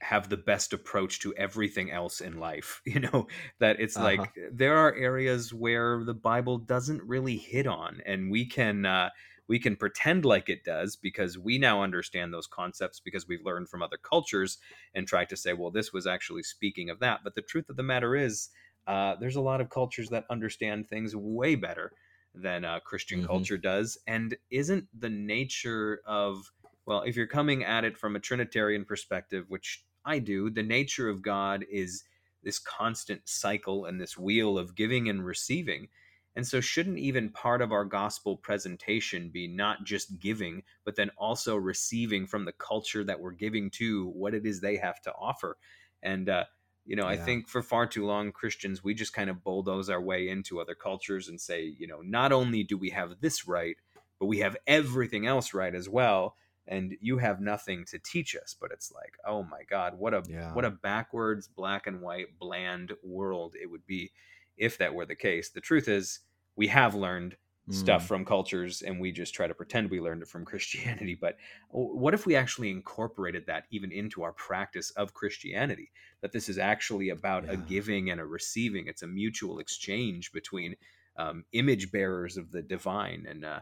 have 0.00 0.28
the 0.28 0.36
best 0.36 0.72
approach 0.72 1.18
to 1.20 1.34
everything 1.34 1.90
else 1.90 2.20
in 2.20 2.38
life? 2.38 2.80
You 2.86 3.00
know, 3.00 3.26
that 3.58 3.80
it's 3.80 3.96
uh-huh. 3.96 4.06
like 4.06 4.34
there 4.52 4.76
are 4.76 4.94
areas 4.94 5.52
where 5.52 6.04
the 6.04 6.14
Bible 6.14 6.58
doesn't 6.58 7.02
really 7.02 7.36
hit 7.36 7.66
on, 7.66 8.00
and 8.06 8.30
we 8.30 8.46
can. 8.46 8.86
Uh, 8.86 9.10
we 9.48 9.58
can 9.58 9.76
pretend 9.76 10.26
like 10.26 10.50
it 10.50 10.62
does 10.62 10.94
because 10.94 11.38
we 11.38 11.56
now 11.56 11.82
understand 11.82 12.34
those 12.34 12.46
concepts 12.46 13.00
because 13.00 13.26
we've 13.26 13.44
learned 13.44 13.70
from 13.70 13.82
other 13.82 13.96
cultures 13.96 14.58
and 14.94 15.08
try 15.08 15.24
to 15.24 15.38
say, 15.38 15.54
well, 15.54 15.70
this 15.70 15.90
was 15.90 16.06
actually 16.06 16.42
speaking 16.42 16.90
of 16.90 17.00
that. 17.00 17.20
But 17.24 17.34
the 17.34 17.40
truth 17.40 17.70
of 17.70 17.76
the 17.76 17.82
matter 17.82 18.14
is, 18.14 18.50
uh, 18.86 19.14
there's 19.18 19.36
a 19.36 19.40
lot 19.40 19.62
of 19.62 19.70
cultures 19.70 20.10
that 20.10 20.26
understand 20.28 20.86
things 20.86 21.16
way 21.16 21.54
better 21.54 21.92
than 22.34 22.64
uh, 22.64 22.80
Christian 22.80 23.20
mm-hmm. 23.20 23.26
culture 23.26 23.58
does. 23.58 23.98
And 24.06 24.36
isn't 24.50 24.86
the 24.98 25.10
nature 25.10 26.02
of, 26.06 26.50
well, 26.86 27.02
if 27.02 27.16
you're 27.16 27.26
coming 27.26 27.64
at 27.64 27.84
it 27.84 27.96
from 27.96 28.16
a 28.16 28.20
Trinitarian 28.20 28.84
perspective, 28.84 29.44
which 29.48 29.84
I 30.04 30.18
do, 30.18 30.50
the 30.50 30.62
nature 30.62 31.08
of 31.08 31.22
God 31.22 31.64
is 31.70 32.04
this 32.42 32.58
constant 32.58 33.28
cycle 33.28 33.86
and 33.86 34.00
this 34.00 34.16
wheel 34.16 34.58
of 34.58 34.74
giving 34.74 35.08
and 35.08 35.24
receiving. 35.24 35.88
And 36.36 36.46
so, 36.46 36.60
shouldn't 36.60 36.98
even 36.98 37.30
part 37.30 37.60
of 37.60 37.72
our 37.72 37.84
gospel 37.84 38.36
presentation 38.36 39.28
be 39.28 39.48
not 39.48 39.84
just 39.84 40.20
giving, 40.20 40.62
but 40.84 40.94
then 40.94 41.10
also 41.18 41.56
receiving 41.56 42.28
from 42.28 42.44
the 42.44 42.52
culture 42.52 43.02
that 43.02 43.18
we're 43.18 43.32
giving 43.32 43.70
to 43.70 44.06
what 44.10 44.34
it 44.34 44.46
is 44.46 44.60
they 44.60 44.76
have 44.76 45.00
to 45.02 45.12
offer? 45.14 45.56
And 46.02 46.28
uh, 46.28 46.44
you 46.88 46.96
know, 46.96 47.04
yeah. 47.04 47.10
I 47.10 47.16
think 47.18 47.48
for 47.48 47.62
far 47.62 47.86
too 47.86 48.06
long, 48.06 48.32
Christians, 48.32 48.82
we 48.82 48.94
just 48.94 49.12
kind 49.12 49.28
of 49.28 49.44
bulldoze 49.44 49.90
our 49.90 50.00
way 50.00 50.30
into 50.30 50.58
other 50.58 50.74
cultures 50.74 51.28
and 51.28 51.38
say, 51.38 51.74
you 51.78 51.86
know, 51.86 52.00
not 52.00 52.32
only 52.32 52.64
do 52.64 52.78
we 52.78 52.88
have 52.90 53.20
this 53.20 53.46
right, 53.46 53.76
but 54.18 54.24
we 54.24 54.38
have 54.38 54.56
everything 54.66 55.26
else 55.26 55.52
right 55.52 55.74
as 55.74 55.86
well. 55.86 56.34
And 56.66 56.96
you 57.02 57.18
have 57.18 57.42
nothing 57.42 57.84
to 57.90 57.98
teach 57.98 58.34
us. 58.34 58.56
But 58.58 58.70
it's 58.72 58.90
like, 58.90 59.18
oh 59.26 59.42
my 59.42 59.64
God, 59.68 59.98
what 59.98 60.14
a 60.14 60.22
yeah. 60.26 60.54
what 60.54 60.64
a 60.64 60.70
backwards, 60.70 61.46
black 61.46 61.86
and 61.86 62.00
white, 62.00 62.38
bland 62.38 62.92
world 63.02 63.54
it 63.60 63.70
would 63.70 63.86
be 63.86 64.10
if 64.56 64.78
that 64.78 64.94
were 64.94 65.06
the 65.06 65.14
case. 65.14 65.50
The 65.50 65.60
truth 65.60 65.88
is, 65.88 66.20
we 66.56 66.68
have 66.68 66.94
learned 66.94 67.36
stuff 67.70 68.04
mm. 68.04 68.06
from 68.06 68.24
cultures 68.24 68.82
and 68.82 68.98
we 68.98 69.12
just 69.12 69.34
try 69.34 69.46
to 69.46 69.54
pretend 69.54 69.90
we 69.90 70.00
learned 70.00 70.22
it 70.22 70.28
from 70.28 70.44
Christianity. 70.46 71.16
But 71.20 71.36
what 71.70 72.14
if 72.14 72.26
we 72.26 72.36
actually 72.36 72.70
incorporated 72.70 73.46
that 73.46 73.64
even 73.70 73.92
into 73.92 74.22
our 74.22 74.32
practice 74.32 74.90
of 74.92 75.14
Christianity? 75.14 75.90
That 76.22 76.32
this 76.32 76.48
is 76.48 76.58
actually 76.58 77.10
about 77.10 77.44
yeah. 77.44 77.52
a 77.52 77.56
giving 77.56 78.10
and 78.10 78.20
a 78.20 78.24
receiving, 78.24 78.86
it's 78.86 79.02
a 79.02 79.06
mutual 79.06 79.58
exchange 79.58 80.32
between 80.32 80.74
um, 81.16 81.44
image 81.52 81.92
bearers 81.92 82.36
of 82.36 82.50
the 82.50 82.62
divine. 82.62 83.26
And, 83.28 83.44
uh, 83.44 83.60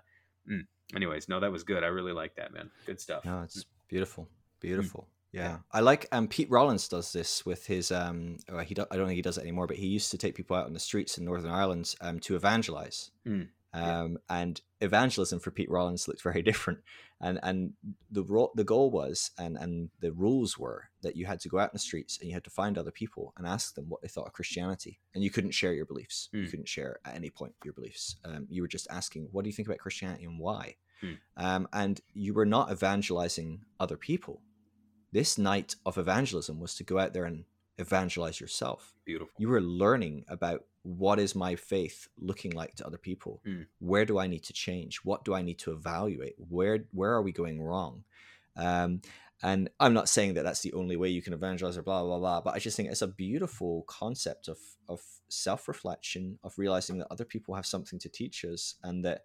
mm, 0.50 0.66
anyways, 0.94 1.28
no, 1.28 1.40
that 1.40 1.52
was 1.52 1.64
good. 1.64 1.82
I 1.82 1.88
really 1.88 2.12
like 2.12 2.36
that, 2.36 2.52
man. 2.52 2.70
Good 2.86 3.00
stuff. 3.00 3.24
No, 3.24 3.42
it's 3.42 3.64
beautiful. 3.88 4.24
Mm. 4.24 4.60
Beautiful. 4.60 5.08
Yeah. 5.32 5.42
yeah. 5.42 5.56
I 5.70 5.80
like 5.80 6.06
um 6.12 6.28
Pete 6.28 6.50
Rollins 6.50 6.88
does 6.88 7.12
this 7.12 7.44
with 7.44 7.66
his 7.66 7.92
um 7.92 8.38
he 8.64 8.74
do, 8.74 8.86
I 8.90 8.96
don't 8.96 9.06
think 9.06 9.16
he 9.16 9.22
does 9.22 9.38
it 9.38 9.42
anymore 9.42 9.66
but 9.66 9.76
he 9.76 9.86
used 9.86 10.10
to 10.12 10.18
take 10.18 10.34
people 10.34 10.56
out 10.56 10.66
on 10.66 10.72
the 10.72 10.80
streets 10.80 11.18
in 11.18 11.24
Northern 11.24 11.50
Ireland 11.50 11.94
um 12.00 12.20
to 12.20 12.36
evangelize 12.36 13.10
mm. 13.26 13.48
Um, 13.76 14.18
yeah. 14.28 14.40
And 14.40 14.60
evangelism 14.80 15.40
for 15.40 15.50
Pete 15.50 15.70
Rollins 15.70 16.08
looked 16.08 16.22
very 16.22 16.42
different. 16.50 16.80
And 17.20 17.38
and 17.42 17.72
the 18.10 18.22
ro- 18.22 18.52
the 18.54 18.64
goal 18.64 18.90
was 18.90 19.30
and 19.38 19.56
and 19.56 19.90
the 20.00 20.12
rules 20.12 20.58
were 20.58 20.90
that 21.02 21.16
you 21.16 21.26
had 21.26 21.40
to 21.40 21.48
go 21.48 21.58
out 21.58 21.70
in 21.70 21.74
the 21.74 21.78
streets 21.78 22.18
and 22.18 22.28
you 22.28 22.34
had 22.34 22.44
to 22.44 22.50
find 22.50 22.76
other 22.76 22.90
people 22.90 23.32
and 23.36 23.46
ask 23.46 23.74
them 23.74 23.86
what 23.88 24.02
they 24.02 24.08
thought 24.08 24.26
of 24.26 24.32
Christianity. 24.32 25.00
And 25.14 25.24
you 25.24 25.30
couldn't 25.30 25.52
share 25.52 25.72
your 25.72 25.86
beliefs. 25.86 26.28
Mm. 26.34 26.42
You 26.42 26.48
couldn't 26.48 26.68
share 26.68 26.98
at 27.04 27.14
any 27.14 27.30
point 27.30 27.54
your 27.64 27.72
beliefs. 27.72 28.16
Um, 28.24 28.46
you 28.50 28.62
were 28.62 28.68
just 28.68 28.86
asking, 28.90 29.28
what 29.32 29.44
do 29.44 29.48
you 29.48 29.54
think 29.54 29.68
about 29.68 29.78
Christianity 29.78 30.24
and 30.24 30.38
why? 30.38 30.76
Mm. 31.02 31.18
Um, 31.36 31.68
and 31.72 32.00
you 32.12 32.34
were 32.34 32.46
not 32.46 32.70
evangelizing 32.70 33.62
other 33.80 33.96
people. 33.96 34.42
This 35.12 35.38
night 35.38 35.76
of 35.86 35.96
evangelism 35.96 36.60
was 36.60 36.74
to 36.74 36.84
go 36.84 36.98
out 36.98 37.14
there 37.14 37.24
and 37.24 37.44
evangelize 37.78 38.40
yourself. 38.40 38.94
Beautiful. 39.04 39.34
You 39.38 39.48
were 39.48 39.60
learning 39.60 40.24
about 40.28 40.64
what 40.82 41.18
is 41.18 41.34
my 41.34 41.56
faith 41.56 42.08
looking 42.18 42.52
like 42.52 42.76
to 42.76 42.86
other 42.86 42.98
people? 42.98 43.42
Mm. 43.46 43.66
Where 43.80 44.04
do 44.04 44.18
I 44.18 44.26
need 44.26 44.44
to 44.44 44.52
change? 44.52 44.98
What 44.98 45.24
do 45.24 45.34
I 45.34 45.42
need 45.42 45.58
to 45.60 45.72
evaluate? 45.72 46.34
Where 46.38 46.84
where 46.92 47.12
are 47.12 47.22
we 47.22 47.32
going 47.32 47.60
wrong? 47.60 48.04
Um, 48.56 49.02
and 49.42 49.68
I'm 49.78 49.92
not 49.92 50.08
saying 50.08 50.34
that 50.34 50.44
that's 50.44 50.62
the 50.62 50.72
only 50.72 50.96
way 50.96 51.10
you 51.10 51.20
can 51.20 51.34
evangelize 51.34 51.76
or 51.76 51.82
blah 51.82 52.02
blah 52.02 52.18
blah, 52.18 52.40
but 52.40 52.54
I 52.54 52.58
just 52.58 52.76
think 52.76 52.88
it's 52.88 53.02
a 53.02 53.08
beautiful 53.08 53.84
concept 53.86 54.48
of 54.48 54.58
of 54.88 55.00
self 55.28 55.68
reflection, 55.68 56.38
of 56.42 56.58
realizing 56.58 56.98
that 56.98 57.08
other 57.10 57.24
people 57.24 57.54
have 57.54 57.66
something 57.66 57.98
to 57.98 58.08
teach 58.08 58.44
us, 58.44 58.76
and 58.82 59.04
that 59.04 59.24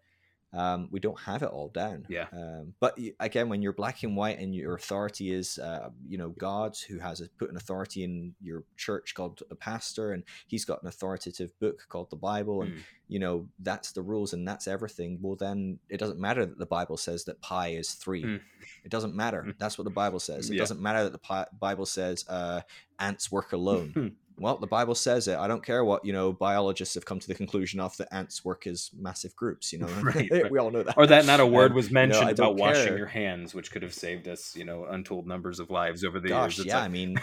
um, 0.53 0.89
we 0.91 0.99
don't 0.99 1.19
have 1.21 1.43
it 1.43 1.49
all 1.49 1.69
down. 1.69 2.05
Yeah. 2.09 2.27
Um, 2.33 2.73
but 2.79 2.97
again, 3.19 3.47
when 3.49 3.61
you're 3.61 3.71
black 3.73 4.03
and 4.03 4.15
white 4.17 4.37
and 4.39 4.53
your 4.53 4.75
authority 4.75 5.31
is, 5.31 5.57
uh, 5.59 5.89
you 6.07 6.17
know, 6.17 6.29
God 6.29 6.75
who 6.89 6.99
has 6.99 7.21
a, 7.21 7.29
put 7.37 7.49
an 7.49 7.55
authority 7.57 8.03
in 8.03 8.35
your 8.41 8.63
church 8.77 9.13
called 9.15 9.41
a 9.49 9.55
pastor, 9.55 10.11
and 10.11 10.23
he's 10.47 10.65
got 10.65 10.81
an 10.81 10.87
authoritative 10.89 11.57
book 11.59 11.85
called 11.89 12.09
the 12.09 12.15
Bible, 12.17 12.63
and 12.63 12.73
Mm. 12.73 12.79
you 13.07 13.19
know 13.19 13.47
that's 13.59 13.91
the 13.93 14.01
rules 14.01 14.33
and 14.33 14.47
that's 14.47 14.67
everything. 14.67 15.19
Well, 15.21 15.35
then 15.35 15.79
it 15.89 15.97
doesn't 15.97 16.19
matter 16.19 16.45
that 16.45 16.57
the 16.59 16.65
Bible 16.65 16.97
says 16.97 17.23
that 17.25 17.41
pi 17.41 17.69
is 17.69 17.93
three. 17.93 18.23
Mm. 18.23 18.41
It 18.83 18.89
doesn't 18.91 19.15
matter. 19.15 19.43
Mm. 19.47 19.55
That's 19.57 19.77
what 19.77 19.83
the 19.85 19.89
Bible 19.89 20.19
says. 20.19 20.49
It 20.49 20.53
Yeah. 20.55 20.59
doesn't 20.59 20.81
matter 20.81 21.03
that 21.03 21.11
the 21.13 21.17
pi- 21.17 21.47
Bible 21.59 21.85
says 21.85 22.25
uh, 22.29 22.61
ants 22.99 23.31
work 23.31 23.53
alone. 23.53 24.15
Well, 24.41 24.57
the 24.57 24.67
Bible 24.67 24.95
says 24.95 25.27
it. 25.27 25.37
I 25.37 25.47
don't 25.47 25.63
care 25.63 25.85
what 25.85 26.03
you 26.03 26.11
know. 26.13 26.33
Biologists 26.33 26.95
have 26.95 27.05
come 27.05 27.19
to 27.19 27.27
the 27.27 27.35
conclusion 27.35 27.79
of 27.79 27.95
that 27.97 28.07
ants 28.13 28.43
work 28.43 28.65
as 28.67 28.89
massive 28.97 29.35
groups. 29.35 29.71
You 29.71 29.79
know, 29.81 29.87
Right, 30.01 30.27
right. 30.31 30.51
we 30.51 30.57
all 30.59 30.71
know 30.71 30.83
that. 30.83 30.97
or 30.97 31.07
that 31.07 31.25
not 31.25 31.39
a 31.39 31.45
word 31.57 31.71
Um, 31.71 31.75
was 31.77 31.91
mentioned 31.91 32.23
about 32.31 32.35
don't 32.37 32.57
washing 32.59 32.87
care. 32.87 32.97
your 32.97 33.07
hands, 33.07 33.53
which 33.53 33.71
could 33.71 33.83
have 33.83 33.93
saved 33.93 34.27
us, 34.27 34.55
you 34.55 34.65
know, 34.65 34.85
untold 34.85 35.27
numbers 35.27 35.59
of 35.59 35.69
lives 35.69 36.03
over 36.03 36.19
the 36.19 36.29
Gosh, 36.29 36.57
years. 36.57 36.59
It's 36.59 36.67
yeah. 36.67 36.77
like- 36.77 36.85
I 36.85 36.89
mean, 36.89 37.21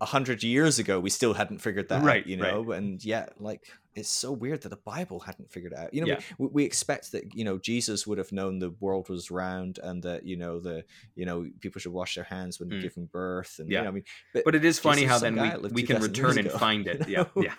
a 0.00 0.06
hundred 0.06 0.42
years 0.42 0.78
ago, 0.78 0.98
we 0.98 1.10
still 1.10 1.34
hadn't 1.34 1.58
figured 1.58 1.88
that 1.90 2.02
Right, 2.02 2.22
out. 2.22 2.26
You 2.26 2.36
know, 2.38 2.72
and 2.72 3.04
yet, 3.04 3.34
like, 3.40 3.62
it's 3.94 4.08
so 4.08 4.32
weird 4.32 4.62
that 4.62 4.68
the 4.70 4.76
Bible 4.84 5.20
hadn't 5.20 5.50
figured 5.52 5.72
it 5.72 5.78
out. 5.78 5.94
You 5.94 6.00
know, 6.00 6.06
Yeah. 6.08 6.20
we, 6.38 6.46
we 6.48 6.64
expect 6.64 7.12
that 7.12 7.34
you 7.34 7.44
know 7.44 7.58
Jesus 7.58 8.06
would 8.06 8.18
have 8.18 8.32
known 8.32 8.58
the 8.58 8.70
world 8.80 9.08
was 9.08 9.30
round 9.30 9.78
and 9.82 10.02
that 10.02 10.26
you 10.26 10.36
know 10.36 10.60
the 10.60 10.84
you 11.14 11.24
know 11.26 11.46
people 11.60 11.80
should 11.80 11.92
wash 11.92 12.14
their 12.16 12.24
hands 12.24 12.58
when 12.58 12.70
Mm. 12.70 12.82
giving 12.82 13.06
birth. 13.06 13.58
And 13.58 13.70
Yeah. 13.70 13.78
you 13.78 13.82
know, 13.84 13.88
I 13.88 13.92
mean, 13.92 14.04
but 14.44 14.54
it 14.54 14.64
is 14.64 14.78
funny 14.78 15.02
Jesus, 15.02 15.12
how 15.12 15.18
then 15.18 15.62
we, 15.62 15.68
we 15.70 15.82
can 15.82 16.02
return 16.02 16.38
and 16.38 16.50
find 16.50 16.86
it. 16.88 17.08
Yeah, 17.08 17.24
know? 17.36 17.42
yeah, 17.42 17.54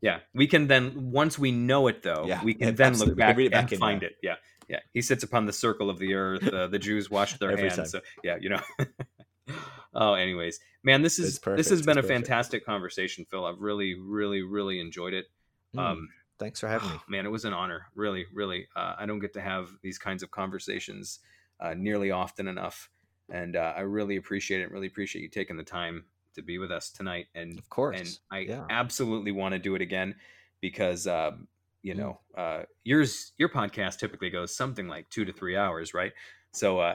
yeah. 0.00 0.18
We 0.34 0.46
can 0.46 0.66
then 0.66 1.10
once 1.10 1.38
we 1.38 1.50
know 1.52 1.86
it 1.88 2.02
though, 2.02 2.24
Yeah, 2.26 2.44
we 2.44 2.54
can 2.54 2.68
yeah, 2.68 2.74
then 2.76 2.88
absolutely. 2.88 3.10
look 3.12 3.18
back, 3.18 3.36
read 3.36 3.46
it 3.46 3.52
back 3.52 3.62
and 3.64 3.72
in 3.72 3.78
find 3.78 4.00
now. 4.02 4.06
it. 4.08 4.16
Yeah, 4.22 4.36
yeah. 4.68 4.80
He 4.92 5.02
sits 5.02 5.22
upon 5.24 5.46
the 5.46 5.52
circle 5.52 5.88
of 5.90 5.98
the 5.98 6.14
earth. 6.14 6.46
Uh, 6.46 6.66
the 6.66 6.78
Jews 6.78 7.10
wash 7.10 7.38
their 7.38 7.56
hands. 7.56 7.76
time. 7.76 7.86
So 7.86 8.00
yeah, 8.22 8.36
you 8.40 8.50
know. 8.50 8.60
oh, 9.94 10.14
anyways, 10.14 10.60
man, 10.84 11.02
this 11.02 11.18
is 11.18 11.38
this 11.40 11.70
has 11.70 11.82
been 11.82 11.98
it's 11.98 12.06
a 12.06 12.08
perfect. 12.08 12.26
fantastic 12.26 12.66
conversation, 12.66 13.24
Phil. 13.30 13.44
I've 13.44 13.58
really, 13.60 13.94
really, 13.94 14.42
really 14.42 14.80
enjoyed 14.80 15.14
it. 15.14 15.26
Hmm, 15.72 15.80
Um, 15.82 16.08
thanks 16.38 16.60
for 16.60 16.68
having 16.68 16.90
me. 16.90 16.98
Oh, 16.98 17.04
man, 17.08 17.26
it 17.26 17.30
was 17.30 17.44
an 17.44 17.52
honor. 17.52 17.86
Really, 17.94 18.26
really. 18.32 18.68
Uh, 18.74 18.94
I 18.98 19.06
don't 19.06 19.18
get 19.20 19.32
to 19.34 19.40
have 19.40 19.70
these 19.82 19.98
kinds 19.98 20.22
of 20.22 20.30
conversations 20.30 21.20
uh, 21.60 21.74
nearly 21.74 22.10
often 22.10 22.48
enough, 22.48 22.90
and 23.28 23.56
uh, 23.56 23.74
I 23.76 23.80
really 23.80 24.16
appreciate 24.16 24.62
it. 24.62 24.70
Really 24.70 24.86
appreciate 24.86 25.22
you 25.22 25.28
taking 25.28 25.56
the 25.56 25.64
time 25.64 26.06
to 26.34 26.42
be 26.42 26.58
with 26.58 26.70
us 26.70 26.90
tonight. 26.90 27.26
And 27.34 27.62
Of 27.62 27.68
course. 27.68 27.92
and 27.92 28.18
I 28.30 28.50
yeah. 28.50 28.70
absolutely 28.70 29.32
want 29.32 29.52
to 29.52 29.58
do 29.58 29.74
it 29.74 29.82
again 29.82 30.16
because 30.60 31.06
um, 31.06 31.48
you 31.82 31.94
Mm. 31.94 32.00
know 32.02 32.20
uh, 32.36 32.62
yours 32.84 33.32
your 33.38 33.48
podcast 33.48 33.98
typically 33.98 34.30
goes 34.30 34.54
something 34.54 34.88
like 34.88 35.10
two 35.10 35.24
to 35.24 35.32
three 35.32 35.56
hours, 35.56 35.94
right? 35.94 36.12
So 36.52 36.78
uh, 36.80 36.94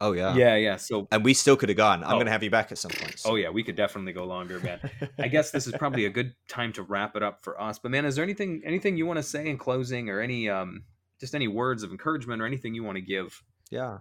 Oh 0.00 0.12
yeah. 0.12 0.34
yeah, 0.34 0.56
yeah. 0.56 0.76
So 0.76 1.08
And 1.10 1.24
we 1.24 1.34
still 1.34 1.56
could 1.56 1.68
have 1.68 1.76
gone. 1.78 2.02
I'm 2.04 2.10
Oh. 2.10 2.14
going 2.14 2.26
to 2.26 2.32
have 2.32 2.42
you 2.42 2.50
back 2.50 2.70
at 2.72 2.78
some 2.78 2.90
point. 2.90 3.20
oh 3.24 3.34
yeah, 3.36 3.50
we 3.50 3.62
could 3.62 3.76
definitely 3.76 4.12
go 4.12 4.24
longer, 4.24 4.60
man. 4.60 4.80
I 5.18 5.28
guess 5.28 5.50
this 5.50 5.66
is 5.66 5.72
probably 5.78 6.04
a 6.06 6.10
good 6.10 6.34
time 6.48 6.72
to 6.74 6.82
wrap 6.82 7.16
it 7.16 7.22
up 7.22 7.42
for 7.42 7.60
us. 7.60 7.78
But 7.78 7.90
man, 7.90 8.04
is 8.04 8.16
there 8.16 8.24
anything 8.24 8.62
anything 8.64 8.96
you 8.96 9.06
want 9.06 9.18
to 9.18 9.22
say 9.22 9.48
in 9.48 9.58
closing, 9.58 10.08
or 10.10 10.20
any 10.20 10.48
um 10.48 10.84
just 11.20 11.34
any 11.34 11.48
words 11.48 11.82
of 11.82 11.90
encouragement, 11.90 12.42
or 12.42 12.46
anything 12.46 12.74
you 12.74 12.84
want 12.84 12.96
to 12.96 13.02
give? 13.02 13.42
Yeah. 13.70 13.98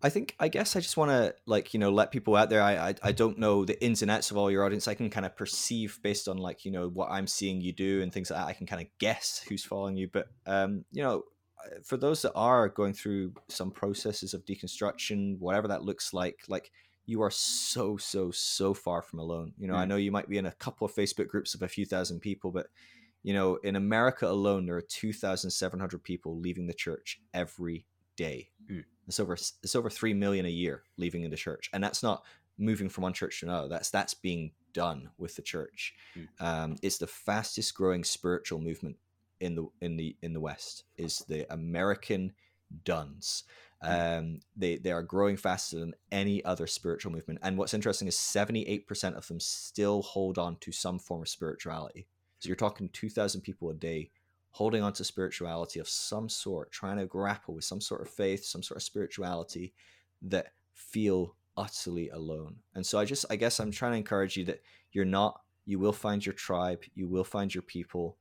I 0.00 0.10
think 0.10 0.36
I 0.38 0.46
guess 0.46 0.76
I 0.76 0.80
just 0.80 0.96
want 0.96 1.10
to 1.10 1.34
like 1.46 1.74
you 1.74 1.80
know 1.80 1.90
let 1.90 2.12
people 2.12 2.36
out 2.36 2.50
there. 2.50 2.62
I, 2.62 2.90
I 2.90 2.94
I 3.02 3.10
don't 3.12 3.36
know 3.36 3.64
the 3.64 3.82
ins 3.84 4.00
and 4.02 4.10
outs 4.12 4.30
of 4.30 4.36
all 4.36 4.48
your 4.48 4.64
audience. 4.64 4.86
I 4.86 4.94
can 4.94 5.10
kind 5.10 5.26
of 5.26 5.34
perceive 5.36 5.98
based 6.04 6.28
on 6.28 6.36
like 6.38 6.64
you 6.64 6.70
know 6.70 6.88
what 6.88 7.10
I'm 7.10 7.26
seeing 7.26 7.60
you 7.60 7.72
do 7.72 8.00
and 8.02 8.12
things 8.12 8.30
like 8.30 8.38
that. 8.38 8.46
I 8.46 8.52
can 8.52 8.66
kind 8.68 8.80
of 8.80 8.86
guess 9.00 9.44
who's 9.48 9.64
following 9.64 9.96
you. 9.96 10.08
But 10.12 10.26
um, 10.46 10.84
you 10.92 11.02
know, 11.02 11.22
for 11.84 11.96
those 11.96 12.22
that 12.22 12.32
are 12.34 12.68
going 12.68 12.92
through 12.94 13.34
some 13.48 13.70
processes 13.70 14.34
of 14.34 14.44
deconstruction, 14.44 15.38
whatever 15.38 15.68
that 15.68 15.82
looks 15.84 16.12
like, 16.12 16.40
like 16.48 16.70
you 17.06 17.22
are 17.22 17.30
so 17.30 17.96
so 17.96 18.30
so 18.30 18.74
far 18.74 19.00
from 19.02 19.18
alone. 19.18 19.54
You 19.58 19.66
know, 19.68 19.74
I 19.76 19.84
Mm. 19.84 19.88
know 19.88 19.96
you 19.96 20.12
might 20.12 20.28
be 20.28 20.38
in 20.38 20.46
a 20.46 20.52
couple 20.52 20.84
of 20.86 20.94
Facebook 20.94 21.28
groups 21.28 21.54
of 21.54 21.62
a 21.62 21.68
few 21.68 21.86
thousand 21.86 22.20
people, 22.20 22.50
but 22.50 22.68
you 23.22 23.34
know, 23.34 23.56
in 23.56 23.76
America 23.76 24.26
alone, 24.28 24.64
there 24.66 24.76
are 24.76 24.80
2,700 24.82 26.02
people 26.02 26.38
leaving 26.38 26.66
the 26.66 26.74
church 26.74 27.20
every 27.34 27.86
day. 28.16 28.50
Mm. 28.70 28.84
It's 29.06 29.18
over 29.20 29.34
it's 29.34 29.74
over 29.74 29.90
three 29.90 30.14
million 30.14 30.46
a 30.46 30.50
year 30.50 30.84
leaving 30.96 31.22
in 31.24 31.30
the 31.30 31.36
church, 31.36 31.70
and 31.72 31.82
that's 31.82 32.02
not 32.02 32.24
moving 32.58 32.88
from 32.88 33.02
one 33.02 33.12
church 33.12 33.40
to 33.40 33.46
another. 33.46 33.68
That's 33.68 33.90
that's 33.90 34.14
being 34.14 34.52
done 34.74 35.10
with 35.16 35.34
the 35.36 35.42
church. 35.42 35.94
Mm. 36.16 36.28
Um, 36.40 36.76
it's 36.82 36.98
the 36.98 37.06
fastest 37.06 37.74
growing 37.74 38.04
spiritual 38.04 38.60
movement 38.60 38.96
in 39.40 39.54
the 39.54 39.66
in 39.80 39.96
the 39.96 40.16
in 40.22 40.32
the 40.32 40.40
West. 40.40 40.84
Is 40.96 41.24
the 41.28 41.50
American 41.52 42.32
Dones. 42.84 43.44
Um, 43.80 44.40
they 44.56 44.76
they 44.76 44.90
are 44.90 45.02
growing 45.02 45.36
faster 45.36 45.78
than 45.78 45.94
any 46.10 46.44
other 46.44 46.66
spiritual 46.66 47.12
movement. 47.12 47.40
And 47.42 47.56
what's 47.56 47.74
interesting 47.74 48.08
is 48.08 48.16
seventy 48.16 48.66
eight 48.66 48.86
percent 48.86 49.16
of 49.16 49.26
them 49.26 49.40
still 49.40 50.02
hold 50.02 50.36
on 50.38 50.56
to 50.60 50.72
some 50.72 50.98
form 50.98 51.22
of 51.22 51.28
spirituality. 51.28 52.08
So 52.40 52.48
you're 52.48 52.56
talking 52.56 52.88
two 52.88 53.08
thousand 53.08 53.42
people 53.42 53.70
a 53.70 53.74
day 53.74 54.10
holding 54.50 54.82
on 54.82 54.92
to 54.94 55.04
spirituality 55.04 55.78
of 55.78 55.88
some 55.88 56.28
sort, 56.28 56.72
trying 56.72 56.96
to 56.96 57.06
grapple 57.06 57.54
with 57.54 57.64
some 57.64 57.80
sort 57.80 58.00
of 58.00 58.08
faith, 58.08 58.44
some 58.44 58.62
sort 58.62 58.76
of 58.76 58.82
spirituality 58.82 59.72
that 60.22 60.52
feel 60.72 61.36
utterly 61.56 62.08
alone. 62.08 62.56
And 62.74 62.84
so 62.84 62.98
I 62.98 63.04
just, 63.04 63.26
I 63.30 63.36
guess 63.36 63.60
I'm 63.60 63.70
trying 63.70 63.92
to 63.92 63.98
encourage 63.98 64.36
you 64.36 64.44
that 64.46 64.62
you're 64.90 65.04
not, 65.04 65.42
you 65.66 65.78
will 65.78 65.92
find 65.92 66.24
your 66.24 66.32
tribe, 66.32 66.82
you 66.94 67.06
will 67.06 67.24
find 67.24 67.54
your 67.54 67.62
people. 67.62 68.16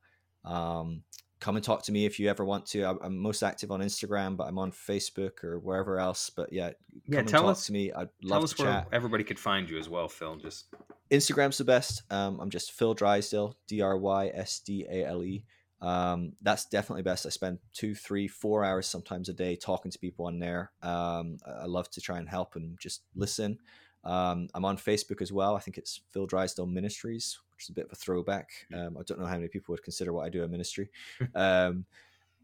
Um, 0.46 1.04
come 1.40 1.56
and 1.56 1.64
talk 1.64 1.84
to 1.84 1.92
me 1.92 2.06
if 2.06 2.20
you 2.20 2.30
ever 2.30 2.44
want 2.44 2.66
to. 2.68 2.84
I'm, 2.84 3.00
I'm 3.02 3.18
most 3.18 3.44
active 3.44 3.72
on 3.72 3.82
Instagram, 3.82 4.36
but 4.38 4.48
I'm 4.48 4.58
on 4.58 4.72
Facebook 4.72 5.44
or 5.44 5.60
wherever 5.60 6.00
else. 6.00 6.30
But 6.30 6.52
yeah, 6.52 6.72
Yeah, 7.08 7.20
come 7.20 7.26
tell 7.28 7.42
and 7.42 7.48
talk 7.48 7.52
us- 7.58 7.66
to 7.68 7.74
me. 7.74 7.92
I'd 7.92 8.10
Tell 8.22 8.30
love 8.30 8.44
us 8.44 8.54
to 8.54 8.64
where 8.64 8.72
chat. 8.72 8.88
everybody 8.92 9.24
could 9.24 9.40
find 9.40 9.70
you 9.70 9.78
as 9.78 9.88
well, 9.90 10.08
Phil. 10.08 10.36
Just 10.38 10.66
Instagram's 11.12 11.58
the 11.58 11.64
best. 11.66 12.02
Um, 12.12 12.40
I'm 12.40 12.50
just 12.50 12.72
Phil 12.72 12.94
Drysdale, 12.94 13.56
D 13.68 13.82
R 13.82 13.98
Y 13.98 14.32
S 14.34 14.60
D 14.60 14.86
A 14.90 15.06
L 15.06 15.24
E. 15.24 15.46
Um, 15.80 16.34
that's 16.42 16.66
definitely 16.66 17.04
best. 17.04 17.28
I 17.28 17.30
spend 17.30 17.60
two, 17.72 17.94
three, 17.94 18.28
four 18.28 18.64
hours 18.66 18.88
sometimes 18.88 19.30
a 19.30 19.34
day 19.34 19.56
talking 19.56 19.92
to 19.92 20.00
people 20.00 20.26
on 20.26 20.40
there. 20.40 20.72
Um, 20.82 21.38
I 21.46 21.52
I 21.62 21.66
love 21.66 21.90
to 21.92 22.02
try 22.02 22.18
and 22.18 22.28
help 22.28 22.56
and 22.56 22.80
just 22.80 23.04
listen. 23.16 23.60
Um, 24.04 24.48
I'm 24.56 24.66
on 24.66 24.78
Facebook 24.78 25.22
as 25.22 25.32
well. 25.32 25.56
I 25.56 25.60
think 25.60 25.78
it's 25.78 26.02
Phil 26.12 26.26
Drysdale 26.26 26.66
Ministries, 26.66 27.38
which 27.58 27.66
is 27.66 27.70
a 27.70 27.74
bit 27.74 27.86
of 27.86 27.92
a 27.92 27.96
throwback. 27.96 28.52
Um, 28.72 28.98
I 29.00 29.04
don't 29.04 29.20
know 29.20 29.26
how 29.26 29.36
many 29.36 29.48
people 29.48 29.74
would 29.74 29.84
consider 29.84 30.14
what 30.14 30.26
I 30.26 30.30
do 30.30 30.44
a 30.44 30.48
ministry. 30.48 30.90
um, 31.36 31.86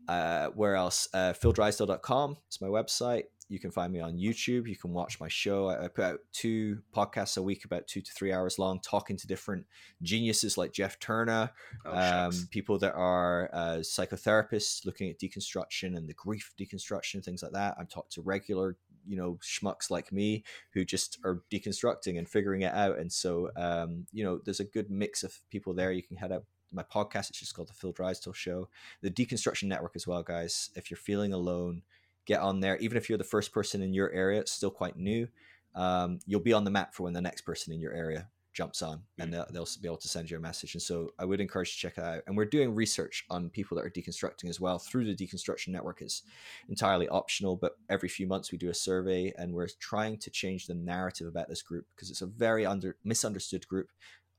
uh, 0.08 0.48
where 0.48 0.76
else? 0.76 1.08
Uh, 1.14 1.34
PhilDrysdale.com 1.34 2.38
is 2.50 2.60
my 2.60 2.68
website. 2.68 3.26
You 3.48 3.60
can 3.60 3.70
find 3.70 3.94
me 3.94 4.00
on 4.00 4.18
YouTube. 4.18 4.68
You 4.68 4.76
can 4.76 4.92
watch 4.92 5.20
my 5.20 5.28
show. 5.28 5.68
I, 5.68 5.86
I 5.86 5.88
put 5.88 6.04
out 6.04 6.20
two 6.32 6.80
podcasts 6.96 7.38
a 7.38 7.44
week, 7.44 7.64
about 7.64 7.88
two 7.88 8.02
to 8.02 8.12
three 8.12 8.34
hours 8.34 8.58
long, 8.58 8.80
talking 8.80 9.16
to 9.18 9.28
different 9.28 9.66
geniuses 10.02 10.58
like 10.58 10.74
Jeff 10.74 11.00
Turner, 11.00 11.52
oh, 11.86 11.96
um, 11.96 12.32
people 12.50 12.80
that 12.80 12.94
are 12.96 13.52
uh, 13.54 13.78
psychotherapists 13.78 14.86
looking 14.86 15.10
at 15.12 15.20
deconstruction 15.20 15.96
and 15.96 16.10
the 16.10 16.14
grief 16.14 16.54
deconstruction, 16.60 17.24
things 17.24 17.44
like 17.44 17.52
that. 17.52 17.76
I'm 17.78 17.86
talking 17.86 18.10
to 18.12 18.22
regular, 18.24 18.78
you 19.08 19.18
know, 19.18 19.38
schmucks 19.42 19.90
like 19.90 20.12
me 20.12 20.44
who 20.74 20.86
just 20.86 21.20
are 21.24 21.42
deconstructing 21.52 22.18
and 22.18 22.28
figuring 22.28 22.62
it 22.62 22.74
out. 22.74 22.98
And 22.98 23.12
so, 23.12 23.50
um, 23.56 24.06
you 24.12 24.24
know, 24.24 24.40
there's 24.44 24.60
a 24.60 24.66
good 24.66 24.90
mix 24.90 25.24
of 25.24 25.38
people 25.50 25.74
there. 25.74 25.92
You 25.92 26.04
can 26.04 26.18
head 26.18 26.32
up 26.32 26.46
my 26.72 26.84
podcast. 26.84 27.30
It's 27.30 27.40
just 27.40 27.56
called 27.56 27.70
the 27.70 27.74
Phil 27.74 27.92
Drysdale 27.92 28.34
Show, 28.34 28.70
the 29.02 29.12
Deconstruction 29.12 29.68
Network 29.68 29.96
as 29.96 30.08
well, 30.08 30.24
guys. 30.24 30.70
If 30.76 30.90
you're 30.90 30.98
feeling 30.98 31.34
alone, 31.34 31.84
get 32.26 32.42
on 32.42 32.60
there. 32.60 32.78
Even 32.78 32.98
if 32.98 33.10
you're 33.10 33.18
the 33.18 33.24
first 33.24 33.52
person 33.52 33.82
in 33.82 33.94
your 33.94 34.12
area, 34.12 34.40
it's 34.40 34.52
still 34.52 34.72
quite 34.72 34.98
new. 34.98 35.28
Um, 35.76 36.20
you'll 36.26 36.40
be 36.40 36.54
on 36.54 36.64
the 36.64 36.72
map 36.72 36.94
for 36.94 37.04
when 37.04 37.14
the 37.14 37.22
next 37.22 37.42
person 37.42 37.74
in 37.74 37.80
your 37.80 37.94
area 37.94 38.30
jumps 38.54 38.82
on 38.82 39.02
and 39.20 39.30
mm. 39.30 39.34
they'll, 39.34 39.48
they'll 39.52 39.68
be 39.82 39.88
able 39.88 39.98
to 39.98 40.08
send 40.08 40.30
you 40.30 40.38
a 40.38 40.40
message. 40.40 40.76
And 40.76 40.82
so 40.82 41.12
I 41.20 41.26
would 41.26 41.42
encourage 41.42 41.70
you 41.70 41.74
to 41.74 41.80
check 41.80 41.98
it 41.98 42.04
out. 42.04 42.24
And 42.28 42.38
we're 42.38 42.46
doing 42.46 42.76
research 42.76 43.26
on 43.30 43.50
people 43.50 43.76
that 43.78 43.86
are 43.86 43.90
deconstructing 43.90 44.50
as 44.50 44.60
well 44.60 44.80
through 44.80 45.06
the 45.06 45.16
Deconstruction 45.16 45.70
Network. 45.70 46.02
It's 46.02 46.24
entirely 46.70 47.08
optional, 47.10 47.56
but 47.56 47.78
every 47.90 48.10
few 48.10 48.28
months 48.28 48.52
we 48.52 48.58
do 48.58 48.70
a 48.70 48.74
survey 48.74 49.34
and 49.38 49.54
we're 49.54 49.68
trying 49.80 50.18
to 50.18 50.30
change 50.30 50.68
the 50.68 50.76
narrative 50.76 51.28
about 51.28 51.50
this 51.50 51.62
group 51.62 51.86
because 51.96 52.10
it's 52.10 52.22
a 52.22 52.28
very 52.28 52.66
under 52.66 52.98
misunderstood 53.04 53.68
group. 53.68 53.90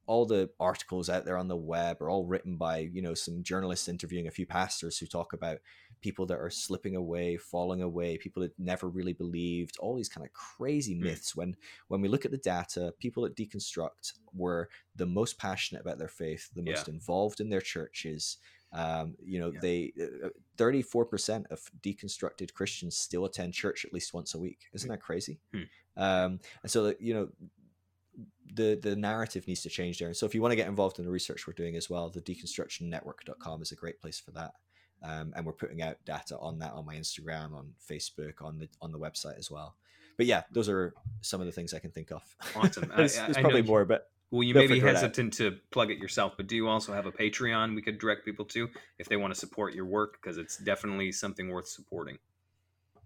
All 0.06 0.26
the 0.26 0.50
articles 0.60 1.08
out 1.08 1.24
there 1.24 1.38
on 1.38 1.48
the 1.48 1.56
web 1.56 2.02
are 2.02 2.10
all 2.10 2.26
written 2.26 2.56
by, 2.56 2.78
you 2.92 3.00
know, 3.02 3.14
some 3.14 3.42
journalists 3.42 3.88
interviewing 3.88 4.26
a 4.26 4.30
few 4.30 4.46
pastors 4.46 4.98
who 4.98 5.06
talk 5.06 5.32
about 5.32 5.58
people 6.02 6.26
that 6.26 6.38
are 6.38 6.50
slipping 6.50 6.96
away, 6.96 7.36
falling 7.38 7.80
away, 7.80 8.18
people 8.18 8.42
that 8.42 8.58
never 8.58 8.88
really 8.88 9.14
believed, 9.14 9.76
all 9.78 9.96
these 9.96 10.08
kind 10.08 10.26
of 10.26 10.32
crazy 10.32 10.94
myths. 10.94 11.34
When 11.34 11.56
when 11.88 12.00
we 12.02 12.08
look 12.08 12.24
at 12.24 12.30
the 12.30 12.36
data, 12.36 12.92
people 12.98 13.22
that 13.22 13.36
deconstruct 13.36 14.12
were 14.34 14.68
the 14.94 15.06
most 15.06 15.38
passionate 15.38 15.80
about 15.80 15.98
their 15.98 16.08
faith, 16.08 16.50
the 16.54 16.62
most 16.62 16.88
involved 16.88 17.40
in 17.40 17.48
their 17.48 17.62
churches. 17.62 18.36
Um, 18.72 19.14
you 19.24 19.38
know, 19.38 19.52
Yeah. 19.52 19.92
they 20.58 20.82
four 20.82 21.06
percent 21.06 21.46
of 21.50 21.60
deconstructed 21.80 22.52
Christians 22.52 22.96
still 22.96 23.24
attend 23.24 23.54
church 23.54 23.84
at 23.84 23.92
least 23.92 24.12
once 24.12 24.34
a 24.34 24.38
week. 24.38 24.66
Isn't 24.72 24.90
that 24.90 25.00
crazy? 25.00 25.40
Hmm. 25.52 25.62
Um, 25.96 26.40
and 26.62 26.70
so, 26.70 26.94
you 26.98 27.14
know, 27.14 27.28
the 28.52 28.78
the 28.80 28.94
narrative 28.96 29.46
needs 29.48 29.62
to 29.62 29.68
change 29.68 29.98
there. 29.98 30.08
And 30.08 30.16
so, 30.16 30.26
if 30.26 30.34
you 30.34 30.42
want 30.42 30.52
to 30.52 30.56
get 30.56 30.68
involved 30.68 30.98
in 30.98 31.04
the 31.04 31.10
research 31.10 31.46
we're 31.46 31.52
doing 31.54 31.76
as 31.76 31.88
well, 31.88 32.10
the 32.10 32.20
deconstructionnetwork.com 32.20 33.62
is 33.62 33.72
a 33.72 33.76
great 33.76 34.00
place 34.00 34.18
for 34.20 34.30
that. 34.32 34.52
um, 35.02 35.32
and 35.36 35.44
we're 35.46 35.52
putting 35.52 35.82
out 35.82 35.96
data 36.04 36.38
on 36.38 36.58
that 36.60 36.72
on 36.72 36.86
my 36.86 36.94
Instagram, 36.96 37.54
on 37.54 37.74
Facebook, 37.90 38.42
on 38.42 38.58
the 38.58 38.68
on 38.80 38.92
the 38.92 38.98
website 38.98 39.38
as 39.38 39.50
well. 39.50 39.76
But 40.16 40.26
yeah, 40.26 40.42
those 40.52 40.68
are 40.68 40.94
some 41.22 41.40
of 41.40 41.46
the 41.46 41.52
things 41.52 41.74
I 41.74 41.78
can 41.80 41.90
think 41.90 42.10
of. 42.12 42.22
Awesome. 42.54 42.90
there's, 42.96 43.18
I, 43.18 43.26
there's 43.26 43.38
probably 43.38 43.62
more, 43.62 43.84
but 43.84 44.10
Well, 44.30 44.42
you 44.44 44.54
may 44.54 44.66
be 44.66 44.74
figure 44.74 44.88
it 44.88 44.96
out. 44.96 45.02
hesitant 45.02 45.32
to 45.34 45.58
plug 45.70 45.90
it 45.90 45.98
yourself, 45.98 46.34
but 46.36 46.46
do 46.46 46.54
you 46.56 46.68
also 46.68 46.92
have 46.92 47.06
a 47.06 47.12
Patreon 47.12 47.74
we 47.74 47.82
could 47.82 47.98
direct 47.98 48.24
people 48.24 48.44
to 48.46 48.68
if 48.98 49.08
they 49.08 49.16
want 49.16 49.34
to 49.34 49.38
support 49.38 49.74
your 49.74 49.86
work? 49.86 50.18
Because 50.20 50.38
it's 50.38 50.56
definitely 50.58 51.12
something 51.12 51.48
worth 51.48 51.66
supporting. 51.68 52.18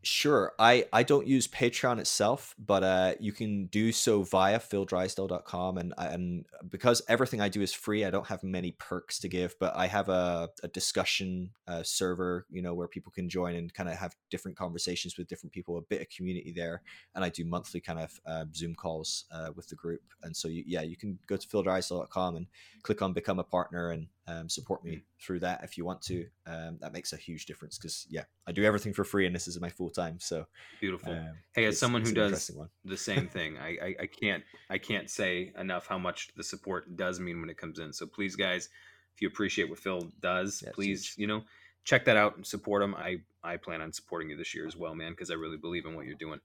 Sure. 0.03 0.53
I, 0.61 0.87
I 0.93 1.03
don't 1.03 1.27
use 1.27 1.49
Patreon 1.49 1.99
itself, 1.99 2.55
but 2.57 2.85
uh, 2.85 3.15
you 3.19 3.33
can 3.33 3.67
do 3.67 3.91
so 3.91 4.23
via 4.23 4.61
phildrysdale.com. 4.61 5.77
And, 5.77 5.93
and 5.99 6.47
because 6.69 7.03
everything 7.09 7.41
I 7.41 7.49
do 7.49 7.63
is 7.63 7.73
free, 7.73 8.05
I 8.05 8.11
don't 8.11 8.27
have 8.29 8.45
many 8.45 8.73
perks 8.79 9.19
to 9.21 9.29
give, 9.29 9.57
but 9.59 9.75
I 9.77 9.89
have 9.89 10.09
a, 10.09 10.51
a 10.63 10.69
discussion 10.69 11.51
uh, 11.67 11.83
server, 11.83 12.47
you 12.49 12.63
know, 12.63 12.75
where 12.75 12.87
people 12.87 13.11
can 13.11 13.29
join 13.29 13.57
and 13.57 13.75
kind 13.75 13.89
of 13.89 13.97
have 13.97 14.15
different 14.31 14.57
conversations 14.57 15.19
with 15.19 15.27
different 15.27 15.53
people, 15.53 15.77
a 15.79 15.83
bit 15.83 16.01
of 16.01 16.09
community 16.11 16.53
there. 16.55 16.83
And 17.17 17.25
I 17.25 17.29
do 17.29 17.45
monthly 17.45 17.81
kind 17.81 17.99
of 17.99 18.21
uh, 18.25 18.45
Zoom 18.55 18.77
calls 18.77 19.25
uh, 19.33 19.51
with 19.57 19.69
the 19.69 19.77
group. 19.77 20.03
And 20.23 20.37
so, 20.37 20.47
you, 20.47 20.63
yeah, 20.65 20.83
you 20.83 20.97
can 20.97 21.19
go 21.27 21.37
to 21.37 21.49
phildrysdale.com 21.49 22.37
and 22.37 22.47
click 22.83 23.03
on 23.03 23.13
become 23.13 23.41
a 23.41 23.45
partner 23.45 23.91
and 23.91 24.07
um, 24.29 24.49
support 24.49 24.85
me 24.85 25.03
through 25.21 25.41
that 25.41 25.65
if 25.65 25.79
you 25.79 25.85
want 25.85 26.03
to. 26.03 26.27
Um, 26.47 26.77
that 26.81 26.93
makes 26.93 27.13
a 27.13 27.17
huge 27.17 27.47
difference 27.47 27.79
because, 27.79 28.07
yeah, 28.11 28.25
I 28.47 28.53
do 28.53 28.63
everything 28.65 28.93
for 28.93 29.03
free 29.05 29.27
and 29.27 29.35
this 29.35 29.49
is 29.49 29.59
my 29.61 29.71
full 29.71 29.91
time. 29.91 30.21
So, 30.21 30.47
Beautiful. 30.81 31.13
um, 31.13 31.31
hey, 31.55 31.65
as 31.65 31.79
someone 31.79 32.03
who 32.03 32.13
does 32.13 32.51
the 32.85 32.97
same 32.97 33.27
thing, 33.29 33.57
I, 33.59 33.69
I 33.83 33.95
I 34.03 34.07
can't 34.07 34.45
I 34.69 34.79
can't 34.79 35.09
say 35.09 35.53
enough 35.59 35.87
how 35.87 35.99
much 35.99 36.29
the 36.37 36.45
support 36.45 36.95
does 36.97 37.19
mean 37.19 37.41
when 37.41 37.51
it 37.51 37.57
comes 37.57 37.79
in. 37.79 37.93
So 37.93 38.07
please, 38.07 38.37
guys, 38.37 38.69
if 39.15 39.23
you 39.23 39.29
appreciate 39.29 39.69
what 39.71 39.79
Phil 39.79 40.11
does, 40.21 40.63
Yeah, 40.65 40.73
please 40.75 41.15
you 41.17 41.27
know 41.27 41.43
check 41.85 42.05
that 42.05 42.17
out 42.19 42.37
and 42.37 42.47
support 42.47 42.83
him. 42.83 42.95
I 42.95 43.23
I 43.43 43.57
plan 43.57 43.81
on 43.81 43.93
supporting 43.93 44.29
you 44.31 44.37
this 44.37 44.55
year 44.55 44.67
as 44.67 44.77
well, 44.77 44.95
man, 44.95 45.13
because 45.13 45.31
I 45.31 45.35
really 45.35 45.57
believe 45.57 45.87
in 45.87 45.95
what 45.95 46.05
you're 46.07 46.17
doing. 46.17 46.41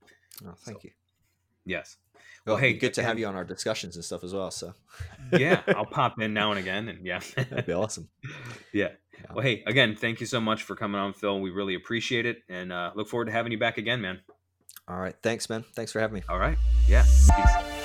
Oh, 0.46 0.54
thank 0.66 0.78
So- 0.82 0.88
you. 0.88 0.92
Yes. 1.66 1.98
Well, 2.46 2.56
Well, 2.56 2.62
hey, 2.62 2.74
good 2.74 2.94
to 2.96 3.04
have 3.04 3.18
you 3.18 3.26
on 3.28 3.36
our 3.36 3.46
discussions 3.46 3.96
and 3.96 4.04
stuff 4.04 4.24
as 4.24 4.34
well. 4.34 4.52
So 4.52 4.74
Yeah, 5.32 5.62
I'll 5.68 5.86
pop 5.86 6.20
in 6.20 6.34
now 6.34 6.52
and 6.52 6.60
again, 6.60 6.90
and 6.90 7.06
yeah, 7.06 7.22
that'd 7.36 7.66
be 7.66 7.74
awesome. 7.74 8.10
yeah. 8.74 8.90
Yeah. 9.14 9.26
Well, 9.34 9.44
hey, 9.44 9.64
again, 9.68 9.96
thank 9.96 10.20
you 10.20 10.26
so 10.26 10.42
much 10.42 10.64
for 10.64 10.76
coming 10.76 11.00
on, 11.00 11.14
Phil. 11.14 11.40
We 11.40 11.52
really 11.52 11.76
appreciate 11.76 12.26
it, 12.26 12.40
and 12.50 12.74
uh, 12.74 12.92
look 12.96 13.08
forward 13.08 13.26
to 13.26 13.32
having 13.32 13.52
you 13.52 13.60
back 13.60 13.78
again, 13.78 14.02
man. 14.02 14.20
All 14.88 14.98
right, 14.98 15.16
thanks, 15.24 15.50
man. 15.50 15.64
Thanks 15.76 15.92
for 15.92 16.00
having 16.00 16.16
me. 16.16 16.24
All 16.28 16.40
right. 16.40 16.58
Yeah. 16.88 17.04
Peace. 17.04 17.83